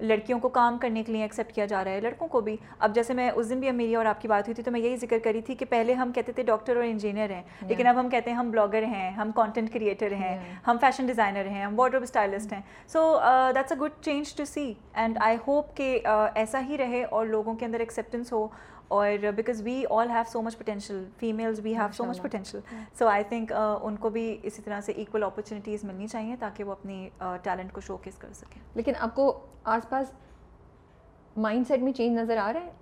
لڑکیوں 0.00 0.38
کو 0.40 0.48
کام 0.48 0.76
کرنے 0.78 1.02
کے 1.02 1.12
لیے 1.12 1.22
ایکسیپٹ 1.22 1.52
کیا 1.52 1.66
جا 1.66 1.82
رہا 1.84 1.90
ہے 1.90 2.00
لڑکوں 2.00 2.28
کو 2.28 2.40
بھی۔ 2.40 2.56
اب 2.78 2.94
جیسے 2.94 3.14
میں 3.14 3.30
اس 3.30 3.50
دن 3.50 3.60
بھی 3.60 3.70
میری 3.70 3.94
اور 3.94 4.06
آپ 4.06 4.20
کی 4.22 4.28
بات 4.28 4.48
ہوئی 4.48 4.54
تھی 4.54 4.62
تو 4.62 4.70
میں 4.70 4.80
یہی 4.80 4.96
ذکر 4.96 5.18
کری 5.24 5.40
تھی 5.42 5.54
کہ 5.54 5.64
پہلے 5.68 5.92
ہم 5.94 6.12
کہتے 6.14 6.32
تھے 6.32 6.42
ڈاکٹر 6.42 6.76
اور 6.76 6.84
انجینئر 6.84 7.30
ہیں 7.30 7.42
لیکن 7.68 7.86
اب 7.86 8.00
ہم 8.00 8.08
کہتے 8.10 8.30
ہیں 8.30 8.36
ہم 8.36 8.50
بلاگر 8.50 8.82
ہیں 8.84 9.10
ہم 9.10 9.30
کانٹینٹ 9.34 9.72
کریٹر 9.72 10.12
ہیں 10.12 10.36
ہم 10.66 10.76
فیشن 10.80 11.06
ڈیزائنر 11.06 11.46
ہیں 11.46 11.64
ہم 11.64 11.78
وارڈروب 11.80 12.02
اسٹائلسٹ 12.02 12.52
ہیں۔ 12.52 12.60
So 12.92 13.18
that's 13.54 13.72
a 13.72 13.78
good 13.80 14.02
change 14.04 14.34
to 14.36 14.44
see 14.44 14.72
and 14.94 15.18
I 15.22 15.36
hope 15.46 15.76
کہ 15.76 15.98
ایسا 16.34 16.60
ہی 16.68 16.78
رہے 16.78 17.04
اور 17.04 17.26
لوگوں 17.26 17.54
کے 17.54 17.66
اندر 17.66 17.80
ایکسیپٹنس 17.80 18.32
ہو۔ 18.32 18.46
اور 18.88 19.32
because 19.36 19.60
we 19.62 19.84
all 19.90 20.10
have 20.10 20.22
so 20.32 20.42
much 20.42 20.56
potential 20.58 21.04
families 21.18 21.60
we 21.64 21.74
have 21.76 21.92
so 21.96 22.04
much 22.04 22.20
potential 22.22 22.60
so 22.98 23.08
I 23.08 23.24
think 23.28 23.52
ان 23.56 23.96
کو 23.96 24.10
بھی 24.10 24.36
اسی 24.42 24.62
طرح 24.62 24.80
سے 24.80 24.92
ایکول 24.92 25.22
اپرچونیٹیز 25.22 25.84
ملنی 25.84 26.06
چاہیے 26.06 26.36
تاکہ 26.40 26.64
وہ 26.64 26.72
اپنی 26.72 27.08
ٹیلنٹ 27.42 27.72
کو 27.72 27.80
شو 27.80 27.96
کیس 27.96 28.18
کر 28.18 28.32
سکیں. 28.34 28.60
لیکن 28.74 28.92
آپ 28.98 29.14
کو 29.14 29.32
آس 29.64 29.88
پاس 29.88 30.12
مائنڈ 31.36 31.66
سیٹ 31.68 31.80
میں 31.80 31.92
چینج 31.92 32.18
نظر 32.18 32.36
آ 32.36 32.52
رہا 32.52 32.60
ہے؟ 32.60 32.72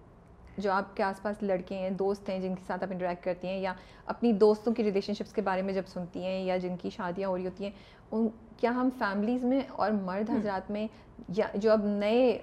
جو 0.58 0.72
آپ 0.72 0.96
کے 0.96 1.02
آس 1.02 1.22
پاس 1.22 1.42
لڑکے 1.42 1.74
ہیں 1.74 1.90
دوست 1.90 2.28
ہیں 2.28 2.38
جن 2.38 2.54
کے 2.54 2.62
ساتھ 2.66 2.84
آپ 2.84 2.92
انٹریکٹ 2.92 3.24
کرتی 3.24 3.48
ہیں 3.48 3.58
یا 3.58 3.72
اپنی 4.06 4.32
دوستوں 4.32 4.72
کی 4.74 4.84
ریلیشن 4.84 5.14
شپس 5.14 5.32
کے 5.32 5.42
بارے 5.42 5.62
میں 5.62 5.74
جب 5.74 5.82
سنتی 5.86 6.24
ہیں 6.24 6.44
یا 6.44 6.56
جن 6.56 6.76
کی 6.76 6.90
شادیاں 6.90 7.28
ہو 7.28 7.36
رہی 7.36 7.44
ہوتی 7.46 7.64
ہیں 7.64 7.70
ان 8.10 8.28
کیا 8.56 8.70
ہم 8.70 8.88
فیملیز 8.98 9.44
میں 9.44 9.60
اور 9.72 9.90
مرد 9.90 10.30
حضرات 10.30 10.70
میں 10.70 10.86
یا 11.28 11.46
جو 11.54 11.72
اب 11.72 11.84
نئے 11.84 12.38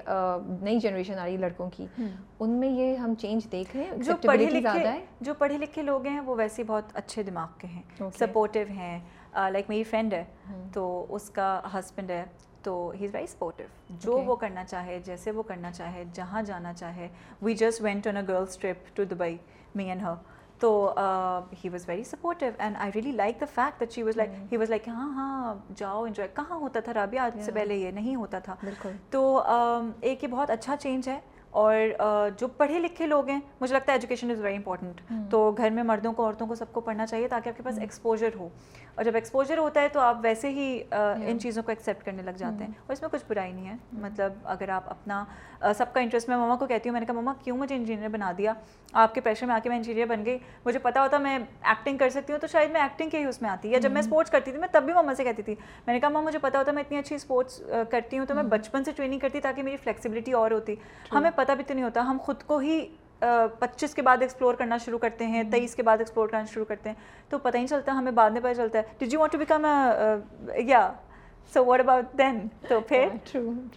نئی 0.61 0.79
جنریشن 0.79 1.19
آ 1.19 1.25
رہی 1.25 1.37
لڑکوں 1.37 1.69
کی 1.69 1.85
ان 2.39 2.49
میں 2.49 2.69
یہ 2.69 2.95
ہم 2.95 3.13
چینج 3.19 3.51
دیکھ 3.51 3.75
رہے 3.75 3.85
ہیں؟ 3.85 3.91
جو 3.97 4.13
پڑھے 4.21 4.45
لکھے 4.45 4.83
جو 5.21 5.33
پڑھے 5.33 5.57
لکھے 5.57 5.81
لوگ 5.81 6.05
ہیں 6.07 6.19
وہ 6.19 6.35
ویسے 6.35 6.63
بہت 6.63 6.83
اچھے 6.93 7.23
دماغ 7.23 7.47
کے 7.57 7.67
ہیں۔ 7.67 7.81
سپورٹیو 8.19 8.67
ہیں۔ 8.69 8.99
لائک 9.51 9.69
میری 9.69 9.83
فرینڈ 9.83 10.13
ہے 10.13 10.23
تو 10.73 11.05
اس 11.09 11.29
کا 11.29 11.59
ہسبینڈ 11.73 12.11
ہے۔ 12.11 12.25
تو 12.63 12.91
ہی 12.99 13.05
از 13.05 13.15
ویری 13.15 13.27
سپورٹیو 13.27 13.67
جو 13.89 14.17
وہ 14.17 14.35
کرنا 14.35 14.63
چاہے 14.63 14.99
جیسے 15.05 15.31
وہ 15.31 15.43
کرنا 15.43 15.71
چاہے 15.71 16.03
جہاں 16.13 16.41
جانا 16.41 16.73
چاہے 16.73 17.07
we 17.41 17.53
just 17.53 17.81
went 17.81 18.07
on 18.07 18.17
a 18.17 18.23
girls 18.27 18.57
trip 18.57 18.95
to 18.95 19.03
Dubai 19.03 19.37
me 19.75 19.89
and 19.89 20.01
her 20.01 20.13
تو 20.59 20.93
he 21.63 21.69
was 21.69 21.89
very 21.89 22.03
supportive 22.03 22.51
and 22.57 22.75
I 22.79 22.91
really 22.95 23.11
like 23.11 23.39
the 23.41 23.45
fact 23.55 23.79
that 23.79 23.91
she 23.91 24.03
was 24.03 24.17
like 24.17 24.29
he 24.51 24.57
was 24.57 24.69
like 24.69 24.87
ہاں 24.87 25.13
ہاں 25.13 25.55
جاؤ 25.75 26.03
انجوائے 26.03 26.29
کہاں 26.35 26.57
ہوتا 26.57 26.79
تھا 26.79 26.93
رابعہ؟ 26.93 27.19
آج 27.19 27.41
سے 27.41 27.51
پہلے 27.51 27.75
یہ 27.75 27.91
نہیں 27.91 28.15
ہوتا 28.15 28.39
تھا۔ 28.39 28.55
تو 29.09 29.43
ایک 30.01 30.23
یہ 30.23 30.27
بہت 30.27 30.49
اچھا 30.49 30.75
چینج 30.77 31.09
ہے۔ 31.09 31.19
اور 31.51 31.75
جو 32.37 32.47
پڑھے 32.47 32.79
لکھے 32.79 33.07
لوگ 33.07 33.29
ہیں 33.29 33.39
مجھے 33.61 33.73
لگتا 33.73 33.91
ہے 33.91 33.97
ایجوکیشن 33.97 34.31
از 34.31 34.41
ویری 34.41 34.55
امپورٹنٹ 34.55 35.01
تو 35.29 35.51
گھر 35.51 35.69
میں 35.69 35.83
مردوں 35.83 36.13
کو 36.13 36.25
عورتوں 36.25 36.47
کو 36.47 36.55
سب 36.55 36.65
کو 36.71 36.81
پڑھنا 36.81 37.07
چاہیے 37.07 37.27
تاکہ 37.27 37.49
آپ 37.49 37.57
کے 37.57 37.63
پاس 37.63 37.79
ایکسپوجر 37.79 38.29
ہو۔ 38.39 38.49
اور 38.95 39.05
جب 39.05 39.15
ایکسپوجر 39.15 39.57
ہوتا 39.57 39.81
ہے 39.81 39.87
تو 39.87 39.99
آپ 39.99 40.17
ویسے 40.21 40.49
ہی 40.49 40.83
ان 40.91 41.39
چیزوں 41.39 41.63
کو 41.63 41.71
ایکسیپٹ 41.71 42.05
کرنے 42.05 42.23
لگ 42.23 42.31
جاتے 42.31 42.63
ہیں۔ 42.63 42.71
اور 42.85 42.93
اس 42.93 43.01
میں 43.01 43.09
کچھ 43.09 43.23
برائی 43.27 43.51
نہیں 43.51 43.67
ہے۔ 43.67 43.75
مطلب 43.91 44.33
اگر 44.43 44.69
آپ 44.69 44.89
اپنا 44.89 45.25
سب 45.77 45.93
کا 45.93 45.99
انٹرسٹ 45.99 46.29
میں 46.29 46.37
مما 46.37 46.55
کو 46.55 46.67
کہتی 46.67 46.89
ہوں 46.89 46.93
میں 46.93 46.99
نے 46.99 47.05
کہا 47.05 47.15
مما 47.15 47.33
کیوں 47.43 47.57
مجھے 47.57 47.75
انجینئر 47.75 48.09
بنا 48.09 48.31
دیا؟ 48.37 48.53
آپ 48.93 49.13
کے 49.15 49.21
پریشر 49.21 49.45
میں 49.45 49.55
آ 49.55 49.59
کے 49.63 49.69
میں 49.69 49.77
انجینئر 49.77 50.05
بن 50.05 50.25
گئی۔ 50.25 50.37
مجھے 50.65 50.79
پتا 50.79 51.01
ہوتا 51.01 51.17
میں 51.17 51.39
ایکٹنگ 51.61 51.97
کر 51.97 52.09
سکتی 52.09 52.33
ہوں 52.33 52.39
تو 52.39 52.47
شاید 52.47 52.71
میں 52.71 52.81
ایکٹنگ 52.81 53.09
کے 53.09 53.19
ہی 53.19 53.25
اس 53.25 53.41
میں 53.41 53.49
آتی۔ 53.49 53.69
یا 53.69 53.79
جب 53.79 53.91
میں 53.91 54.01
اسپورٹس 54.01 54.31
کرتی 54.31 54.51
تھی 54.51 54.59
میں 54.59 54.67
تب 54.71 54.83
بھی 54.83 54.93
مما 54.93 55.13
سے 55.13 55.23
کہتی 55.23 55.41
تھی۔ 55.41 55.55
میں 55.87 55.93
نے 55.93 55.99
کہا 55.99 56.09
ماما 56.09 56.27
مجھے 56.27 56.39
پتا 56.39 56.59
ہوتا 56.59 56.71
میں 56.71 56.83
اتنی 56.83 56.97
اچھی 56.97 57.15
اسپورٹس 57.15 57.61
کرتی 57.89 58.17
ہوں 58.17 58.25
تو 58.25 58.35
میں 58.35 58.43
بچپن 58.43 58.83
سے 58.83 58.91
ٹریننگ 58.91 59.19
کرتی 59.19 59.41
تاکہ 59.41 59.63
میری 59.63 59.77
فلیکسیبلٹی 59.77 60.31
اور 60.31 60.51
ہوتی۔ 60.51 60.75
ہمیں 61.11 61.31
پتہ 61.41 61.51
بھی 61.51 61.63
تو 61.63 61.73
نہیں 61.73 61.83
ہوتا 61.83 62.01
ہم 62.01 62.17
خود 62.21 62.43
کو 62.43 62.57
ہی 62.57 62.79
پچیس 63.59 63.93
کے 63.95 64.01
بعد 64.01 64.17
ایکسپلور 64.21 64.53
کرنا 64.53 64.77
شروع 64.77 64.99
کرتے 64.99 65.25
ہیں 65.27 65.43
تیئیس 65.51 65.75
کے 65.75 65.83
بعد 65.83 65.97
ایکسپلور 65.97 66.27
کرنا 66.27 66.45
شروع 66.45 66.65
کرتے 66.65 66.89
ہیں 66.89 66.95
تو 67.29 67.37
پتہ 67.37 67.57
ہی 67.57 67.67
چلتا 67.67 67.91
ہمیں 67.91 68.11
بعد 68.11 68.31
میں 68.31 68.41
پتہ 68.41 68.53
چلتا 68.57 68.79
ہے۔ 68.79 68.83
Did 68.97 69.13
you 69.13 69.19
want 69.19 69.31
to 69.31 69.37
become 69.37 69.65
یا 70.67 70.91
سو 71.53 71.63
واٹ 71.65 71.79
اباؤٹ 71.79 72.17
دین 72.17 72.39
تو 72.69 72.79
پھر 72.79 73.07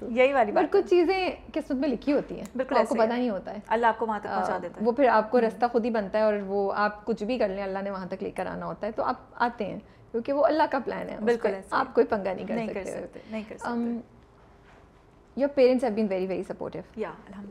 یہی 0.08 0.32
والی 0.32 0.52
بات۔ 0.52 0.72
کچھ 0.72 0.86
چیزیں 0.90 1.30
قسمت 1.54 1.78
میں 1.80 1.88
لکھی 1.88 2.12
ہوتی 2.12 2.36
ہیں 2.38 2.44
بالکل 2.56 2.76
آپ 2.76 2.88
کو 2.88 2.94
پتہ 2.94 3.12
نہیں 3.12 3.30
ہوتا 3.30 3.52
ہے۔ 3.52 3.58
اللہ 3.66 3.86
آپ 3.86 3.98
کو 3.98 4.06
وہاں 4.06 4.18
تک 4.18 4.28
پہنچا 4.28 4.58
دیتا 4.62 4.80
ہے۔ 4.80 4.86
وہ 4.86 4.92
پھر 4.92 5.08
آپ 5.08 5.30
کو 5.30 5.40
رستہ 5.40 5.66
خود 5.72 5.84
ہی 5.84 5.90
بنتا 5.90 6.18
ہے 6.18 6.22
اور 6.24 6.34
وہ 6.46 6.72
آپ 6.76 7.04
کچھ 7.04 7.24
بھی 7.24 7.38
کر 7.38 7.48
لیں 7.48 7.62
اللہ 7.64 7.82
نے 7.82 7.90
وہاں 7.90 8.06
تک 8.06 8.22
لے 8.22 8.30
کر 8.30 8.46
آنا 8.46 8.66
ہوتا 8.66 8.86
ہے۔ 8.86 8.92
تو 8.92 9.02
آپ 9.02 9.20
آتے 9.44 9.66
ہیں 9.66 9.78
کیونکہ 10.12 10.32
وہ 10.32 10.44
اللہ 10.46 10.62
کا 10.70 10.78
پلان 10.84 11.08
ہے 11.08 11.16
بالکل 11.22 11.54
آپ 11.70 11.94
کوئی 11.94 12.06
پنگا 12.06 12.32
نہیں 12.32 12.66
کر 12.66 12.84
سکتے۔ 12.84 13.20
نہیں 13.30 13.42
کر 13.48 13.56
سکتے۔ 13.58 14.13
Your 15.36 15.48
parents 15.54 15.84
have 15.84 15.92
been 15.94 16.06
very 16.10 16.26
very 16.26 16.42
supportive 16.42 16.82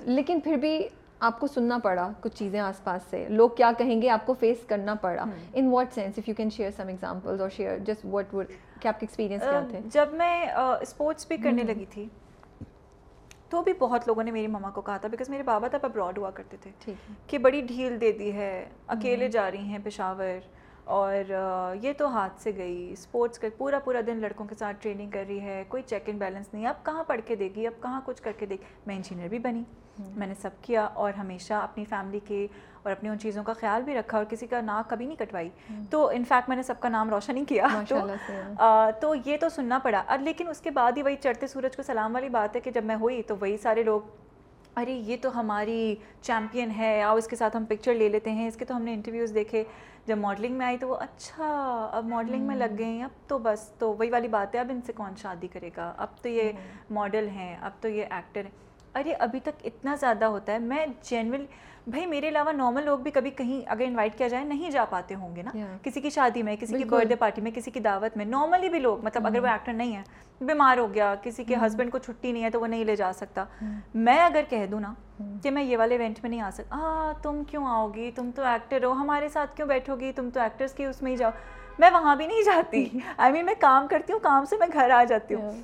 لیکن 0.06 0.40
پھر 0.40 0.56
بھی 0.56 0.88
آپ 1.20 1.40
کو 1.40 1.48
سننا 1.48 1.78
پڑا 1.78 2.12
کچھ 2.22 2.36
چیزیں 2.36 2.60
آس 2.60 2.84
پاس 2.84 3.02
سے۔ 3.10 3.26
لوگ 3.30 3.50
کیا 3.50 3.72
کہیں 3.78 4.02
گے؟ 4.02 4.10
آپ 4.10 4.26
کو 4.26 4.34
فیس 4.34 4.58
کرنا 4.68 4.94
پڑا۔ 4.94 5.26
In 5.54 5.68
what 5.68 5.94
sense 5.94 6.18
of 6.18 6.30
you 6.30 6.36
can 6.36 6.50
share 6.50 6.72
some 6.76 6.88
example 6.88 7.42
اور 7.42 7.50
شیئر 7.50 7.78
جسٹ 7.78 8.06
وٹ 8.12 8.34
وڈ 8.34 8.48
کیا 8.80 8.92
آپ 8.92 9.00
کے 9.00 9.06
ایکسپیرینس 9.06 9.44
کیا 9.44 9.62
تھے؟ 9.70 9.80
جب 9.86 10.14
میں 10.14 10.46
اسپورٹس 10.82 11.28
بھی 11.28 11.38
کرنے 11.38 11.64
لگی 11.64 11.86
تھی 11.90 12.06
تو 13.50 13.62
بھی 13.62 13.74
بہت 13.80 14.08
لوگوں 14.08 14.24
نے 14.24 14.32
میری 14.32 14.48
مما 14.48 14.70
کو 14.70 14.82
کہا 14.82 14.98
تھا 14.98 15.08
بیکاز 15.08 15.30
میرے 15.30 15.44
بابا 15.44 15.68
تب 15.68 15.80
ابراڈ 15.84 16.18
ہوا 16.18 16.32
کرتے 16.32 16.58
تھے 16.62 16.94
کہ 17.28 17.38
بڑی 17.38 17.62
ڈھیل 17.62 18.02
دے 18.02 18.12
دی 18.12 18.34
ہے 18.34 18.66
اکیلے 18.88 19.28
جا 19.28 19.52
رہی 19.52 19.66
ہیں 19.66 19.78
پشاور۔ 19.84 20.38
اور 20.86 21.32
یہ 21.82 21.94
تو 21.98 22.08
ہاتھ 22.08 22.42
سے 22.42 22.52
گئی۔ 22.58 22.90
اسپورٹس 22.92 23.40
کر 23.40 23.50
پورا 23.58 23.80
پورا 23.80 24.02
دن 24.08 24.18
لڑکوں 24.18 24.46
کے 24.46 24.56
ساتھ 24.56 24.78
ٹریننگ 24.80 25.10
کر 25.10 25.24
رہی 25.28 25.40
ہے 25.40 25.64
کوئی 25.68 25.84
چیک 25.84 26.04
ان 26.06 26.18
بیلنس 26.18 26.54
نہیں۔ 26.54 26.68
اب 26.68 26.86
کہاں 26.86 27.04
پڑھ 27.04 27.22
کے 27.26 27.36
دے 27.36 27.50
گی؟ 27.56 27.68
اب 27.68 27.74
کہاں 27.84 28.02
کچھ 28.06 28.22
کر 28.22 28.32
کے 28.40 28.46
دے 28.46 28.56
گی؟ 28.56 28.64
میں 28.86 28.96
انجینئر 28.96 29.28
بھی 29.28 29.40
بنی۔ 29.40 29.64
میں 30.16 30.28
نے 30.28 30.34
سب 30.42 30.50
کیا 30.62 30.86
اور 30.86 31.14
ہمیشہ 31.14 31.54
اپنی 31.54 31.86
فیملی 31.86 32.20
کے 32.26 32.48
اور 32.84 32.92
اپنی 32.92 33.10
ان 33.10 33.20
چیزوں 33.20 33.44
کا 33.44 33.54
خیال 33.54 33.84
بھی 33.84 33.96
رکھا 33.96 34.18
اور 34.18 34.26
کسی 34.26 34.48
کا 34.48 34.62
ناک 34.62 34.90
کبھی 34.90 35.06
نہیں 35.06 35.16
کٹوائی۔ 35.16 35.50
تو 35.90 36.10
انفیکٹ 36.10 36.50
میں 36.50 36.58
نے 36.58 36.64
سب 36.64 36.80
کا 36.80 36.90
نام 36.90 37.10
روشن 37.10 37.38
ہی 37.38 37.46
کیا۔ 37.46 37.68
تو 39.00 39.16
یہ 39.26 39.38
تو 39.38 39.50
سننا 39.50 39.80
پڑا۔ 39.80 40.04
اور 40.08 40.18
لیکن 40.18 40.48
اس 40.48 40.60
کے 40.60 40.72
بعد 40.72 40.92
ہی 40.98 41.04
وہی 41.04 41.16
چڑھتے 41.16 41.48
سورج 41.48 41.76
کو 41.76 41.84
سلام 41.84 42.14
والی 42.14 42.30
بات 42.30 42.56
ہے 42.56 42.62
کہ 42.62 42.72
جب 42.72 42.86
میں 42.86 42.96
ہوئی 42.96 43.22
تو 43.22 43.36
وہی 43.42 43.58
سارے 43.58 43.84
لوگ 43.84 44.02
ارے 44.76 44.92
یہ 44.92 45.18
تو 45.22 45.40
ہماری 45.40 45.96
چیمپئن 46.22 46.72
ہے 46.78 47.02
آؤ 47.02 47.18
اس 47.18 47.28
کے 47.28 47.36
ساتھ 47.36 47.58
ہم 47.58 47.66
پکچر 47.66 47.94
لے 47.94 48.10
لیتے 48.10 48.32
ہیں۔ 48.32 48.48
اس 48.48 48.56
کے 48.56 48.66
تو 48.66 48.76
ہم 48.76 48.82
نے 48.82 48.94
انٹرویوز 48.94 49.34
دیکھے۔ 49.34 49.64
جب 50.06 50.18
ماڈلنگ 50.18 50.58
میں 50.58 50.66
آئی 50.66 50.78
تو 50.78 50.88
وہ 50.88 50.96
اچھا 50.96 51.46
اب 51.92 52.06
ماڈلنگ 52.06 52.48
میں 52.48 52.56
لگ 52.56 52.78
گئے 52.78 52.86
ہیں 52.86 53.04
اب 53.04 53.30
تو 53.30 53.38
بس 53.38 53.72
تو 53.78 53.94
وہی 53.94 54.10
والی 54.10 54.28
بات 54.28 54.56
ہے 54.56 54.60
اب 54.60 54.68
ان 54.70 54.82
سے 54.82 54.94
کون 54.94 55.16
شادی 55.16 55.48
کرے 55.48 55.70
گا؟ 55.78 55.94
اب 55.98 56.08
تو 56.22 56.30
یہ 56.30 56.52
ماڈل 56.90 57.28
ہیں 57.28 57.58
اب 57.62 57.72
تو 57.82 57.88
یہ 57.88 58.06
ایکٹر 58.10 58.46
ہیں۔ 58.46 58.52
ارے 58.96 59.14
ابھی 59.14 59.40
تک 59.40 59.62
اتنا 59.64 59.96
زیادہ 59.96 60.26
ہوتا 60.26 60.54
ہے 60.54 60.60
میں 60.60 60.86
جینول 61.02 61.46
بھائی 61.88 62.06
میرے 62.06 62.30
علاوہ 62.30 62.52
نارمل 62.52 62.86
لوگ 62.86 63.00
بھی 63.00 63.12
کبھی 63.12 63.30
کہیں 63.30 63.62
اگر 63.68 63.84
انوائٹ 63.86 64.18
کیا 64.18 64.28
جائے 64.28 64.44
نہیں 64.44 64.72
جا 64.72 64.86
پاتے 64.86 65.16
ہوں 65.16 65.36
گے 65.36 65.42
نا۔ 65.42 65.52
کسی 65.82 66.02
کی 66.02 66.10
شادی 66.10 66.44
میں 66.44 66.56
کسی 66.56 66.78
کی 66.78 66.84
برتھ 66.84 67.08
ڈے 67.08 67.16
پارٹی 67.16 67.42
میں 67.42 67.52
کسی 67.52 67.72
کی 67.72 67.80
دعوت 67.80 68.18
میں۔ 68.18 68.26
نارملی 68.26 68.70
بھی 68.70 68.80
لوگ 68.80 69.04
مطلب 69.04 69.28
اگر 69.28 69.40
وہ 69.40 69.48
ایکٹر 69.48 69.72
mm-hmm. 69.72 69.90
نہیں 69.90 69.98
ہے 69.98 70.46
بیمار 70.46 70.78
ہو 70.78 70.94
گیا 70.94 71.16
کسی 71.24 71.44
کے 71.44 71.56
ہسبینڈ 71.56 71.80
mm-hmm. 71.80 71.92
کو 71.92 71.98
چھٹی 71.98 72.32
نہیں 72.32 72.44
ہے 72.44 72.50
تو 72.50 72.62
وہ 72.62 72.68
نہیں 72.68 72.86
لے 72.86 72.96
جا 72.96 73.14
سکتا۔ 73.14 73.42
Mm-hmm. 73.42 73.80
میں 73.96 74.20
اگر 74.20 74.44
کہہ 74.50 74.66
دوں 74.66 74.80
نا 74.80 74.94
کہ 75.44 75.52
میں 75.52 75.64
یہ 75.64 75.78
والے 75.78 75.98
ایونٹ 75.98 76.20
میں 76.24 76.30
نہیں 76.30 76.42
آ 76.42 76.50
سکتا 76.54 76.76
ہاں 76.76 77.14
تم 77.22 77.44
کیوں 77.44 77.66
آؤ 77.68 77.90
گی 77.96 78.12
تم 78.16 78.30
تو 78.36 78.44
ایکٹر 78.44 78.84
ہو 78.84 78.92
ہمارے 78.92 79.30
ساتھ 79.30 79.56
کیوں 79.56 79.68
بیٹھو 79.68 79.96
گی 79.96 80.12
تم 80.12 80.30
تو 80.34 80.40
ایکٹرس 80.40 80.74
کی 80.74 80.86
اس 80.86 81.02
میں 81.02 81.12
ہی 81.12 81.18
جاؤ۔ 81.18 81.32
میں 81.80 81.90
وہاں 81.92 82.16
بھی 82.16 82.28
نہیں 82.28 82.42
جاتی۔ 82.42 82.90
آئی 83.18 83.34
مین 83.34 83.46
میں 83.46 83.54
کام 83.60 83.88
کرتی 83.88 84.14
ہوں 84.14 84.20
کام 84.20 84.46
سے 84.46 84.56
میں 84.60 84.68
گھر 84.74 84.90
آ 84.90 85.04
جاتی 85.04 85.34
ہوں۔ 85.34 85.62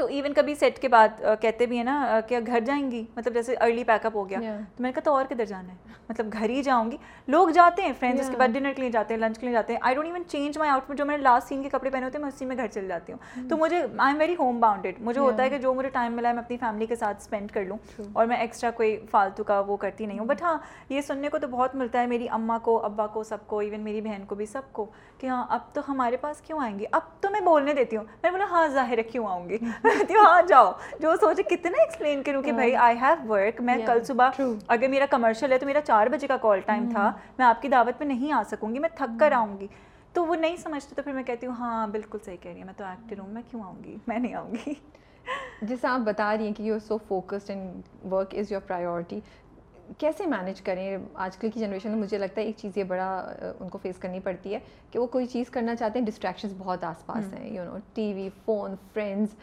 تو 0.00 0.06
ایون 0.06 0.32
کبھی 0.32 0.54
سیٹ 0.54 0.78
کے 0.78 0.88
بعد 0.88 1.22
کہتے 1.40 1.66
بھی 1.66 1.76
ہیں 1.76 1.84
نا 1.84 2.20
کہ 2.28 2.38
گھر 2.46 2.60
جائیں 2.60 2.90
گی 2.90 3.04
مطلب 3.16 3.34
جیسے 3.34 3.54
ارلی 3.60 3.84
پیک 3.84 4.06
اپ 4.06 4.16
ہو 4.16 4.28
گیا۔ 4.30 4.38
تو 4.40 4.82
میں 4.82 4.88
نے 4.88 4.92
کہا 4.92 5.02
تو 5.04 5.12
اور 5.12 5.24
کدھر 5.24 5.44
جانا 5.44 5.72
ہے؟ 5.72 5.76
مطلب 6.08 6.32
گھر 6.32 6.48
ہی 6.48 6.62
جاؤں 6.62 6.90
گی۔ 6.90 6.96
لوگ 7.26 7.48
جاتے 7.48 7.82
ہیں 7.82 7.92
فرینڈس 7.98 8.28
کے 8.30 8.36
بعد 8.36 8.48
ڈنر 8.48 8.72
کے 8.76 8.82
لیے 8.82 8.90
جاتے 8.90 9.14
ہیں 9.14 9.20
لنچ 9.20 9.38
کے 9.38 9.46
لیے 9.46 9.52
جاتے 9.52 9.72
ہیں۔ 9.72 9.80
I 9.82 9.94
don't 9.94 10.06
even 10.06 10.24
change 10.24 10.58
my 10.58 10.70
outfit 10.86 10.98
جو 10.98 11.04
میں 11.04 11.16
نے 11.16 11.22
لاسٹ 11.22 11.48
سین 11.48 11.62
کے 11.62 11.68
کپڑے 11.68 11.90
پہنے 11.90 12.04
ہوتے 12.04 12.18
ہیں 12.18 12.22
میں 12.22 12.30
اسی 12.34 12.46
میں 12.46 12.56
گھر 12.56 12.66
چل 12.66 12.88
جاتی 12.88 13.12
ہوں۔ 13.12 13.48
تو 13.48 13.56
مجھے 13.56 13.76
I 13.76 14.12
am 14.12 14.18
very 14.18 14.34
home 14.38 14.60
bounded 14.60 14.94
مجھے 15.00 15.20
ہوتا 15.20 15.42
ہے 15.42 15.50
کہ 15.50 15.58
جو 15.58 15.74
مجھے 15.74 15.88
ٹائم 15.88 16.12
ملا 16.12 16.28
ہے 16.28 16.34
میں 16.34 16.42
اپنی 16.42 16.56
فیملی 16.56 16.86
کے 16.86 16.96
ساتھ 16.96 17.16
اسپینڈ 17.20 17.50
کر 17.50 17.64
لوں۔ 17.64 17.76
اور 18.12 18.26
میں 18.26 18.36
ایکسٹرا 18.36 18.70
کوئی 18.70 19.00
فالتو 19.10 19.44
کا 19.44 19.60
وہ 19.60 19.76
کرتی 19.76 20.06
نہیں 20.06 20.18
ہوں۔ 20.18 20.26
بٹ 20.26 20.42
ہاں 20.42 20.58
یہ 20.88 21.00
سننے 21.00 21.28
کو 21.28 21.38
تو 21.38 21.46
بہت 21.46 21.74
ملتا 21.74 22.00
ہے 22.00 22.06
میری 22.06 22.28
اماں 22.28 22.58
کو 22.58 22.84
ابا 22.84 23.06
کو 23.06 23.22
سب 23.22 23.46
کو 23.46 23.58
ایون 23.58 23.80
میری 23.80 24.00
بہن 24.00 24.24
کو 24.26 24.34
بھی 24.34 24.46
سب 24.46 24.72
کو 24.72 24.86
کہ 25.18 25.26
ہاں 25.26 25.46
اب 25.48 25.60
تو 25.72 25.80
ہمارے 25.88 26.16
پاس 26.16 26.40
کیوں 26.40 26.60
آئیں 26.60 26.78
گے 26.78 26.84
اب 26.92 27.00
تو 27.20 27.30
میں 27.30 27.40
بولنے 27.40 27.74
دیتی 27.74 27.96
ہوں۔ 27.96 28.04
میں 28.22 28.30
بولا 28.30 28.44
ہاں 28.50 28.68
ظاہر 28.68 28.98
ہے 28.98 29.02
کیوں 29.02 29.26
آؤں 29.26 29.48
گی؟ 29.48 29.58
کہتی 29.98 30.14
ہوں 30.14 30.24
ہاں 30.26 30.42
جاؤ۔ 30.42 30.72
جو 31.00 31.14
سوچے 31.20 31.42
کتنا 31.42 31.82
ایکسپلین 31.82 32.22
کروں 32.22 32.42
کہ 32.42 32.52
بھائی 32.52 32.76
آئی 32.76 32.98
ہیو 32.98 33.32
ورک 33.32 33.60
میں 33.60 33.76
کل 33.86 34.04
صبح 34.04 34.30
اگر 34.68 34.88
میرا 34.88 35.06
کمرشل 35.10 35.52
ہے 35.52 35.58
تو 35.58 35.66
میرا 35.66 35.80
چار 35.80 36.06
بجے 36.06 36.26
کا 36.26 36.36
کال 36.36 36.60
ٹائم 36.60 36.88
تھا۔ 36.92 37.12
میں 37.38 37.46
آپ 37.46 37.62
کی 37.62 37.68
دعوت 37.68 37.98
پہ 37.98 38.04
نہیں 38.04 38.32
آ 38.32 38.42
سکوں 38.50 38.74
گی 38.74 38.78
میں 38.78 38.88
تھک 38.96 39.20
کر 39.20 39.32
آؤں 39.32 39.60
گی۔ 39.60 39.66
تو 40.12 40.26
وہ 40.26 40.36
نہیں 40.36 40.56
سمجھتے 40.56 40.94
تو 40.94 41.02
پھر 41.02 41.12
میں 41.12 41.22
کہتی 41.22 41.46
ہوں 41.46 41.54
ہاں 41.58 41.86
بالکل 41.86 42.18
صحیح 42.24 42.36
کہہ 42.40 42.50
رہی 42.50 42.58
ہیں۔ 42.58 42.66
میں 42.66 42.74
تو 42.76 42.84
ایکٹر 42.84 43.18
ہوں 43.18 43.28
میں 43.28 43.42
کیوں 43.50 43.62
آؤں 43.62 43.84
گی؟ 43.84 43.96
میں 44.06 44.18
نہیں 44.18 44.34
آؤں 44.34 44.50
گی۔ 44.50 44.72
جیسے 45.62 45.86
آپ 45.86 46.00
بتا 46.00 46.36
رہی 46.36 46.46
ہیں 46.46 46.54
کہ 46.54 46.62
you 46.62 46.78
so 46.78 46.96
focused 47.08 47.50
and 47.50 47.82
work 48.12 48.34
is 48.34 48.52
your 48.52 48.60
priority 48.60 49.20
کیسے 49.98 50.26
مینیج 50.26 50.60
کریں؟ 50.60 50.96
آج 51.14 51.36
کل 51.36 51.50
کی 51.50 51.60
جنریشن 51.60 51.90
میں 51.90 51.98
مجھے 51.98 52.18
لگتا 52.18 52.40
ہے 52.40 52.46
ایک 52.46 52.56
چیز 52.56 52.76
یہ 52.78 52.84
بڑا 52.84 53.06
ان 53.60 53.68
کو 53.68 53.78
فیس 53.78 53.96
کرنی 53.98 54.20
پڑتی 54.20 54.54
ہے 54.54 54.58
کہ 54.90 54.98
وہ 54.98 55.06
کوئی 55.06 55.26
چیز 55.26 55.50
کرنا 55.50 55.74
چاہتے 55.74 55.98
ہیں 55.98 56.06
ڈسٹریکشنز 56.06 56.52
بہت 56.58 56.84
آس 56.84 57.06
پاس 57.06 57.32
ہیں 57.34 57.50
you 57.50 57.64
know 57.64 57.76
T 57.94 58.12
V 58.14 58.28
phone 58.44 58.74
friends 58.92 59.34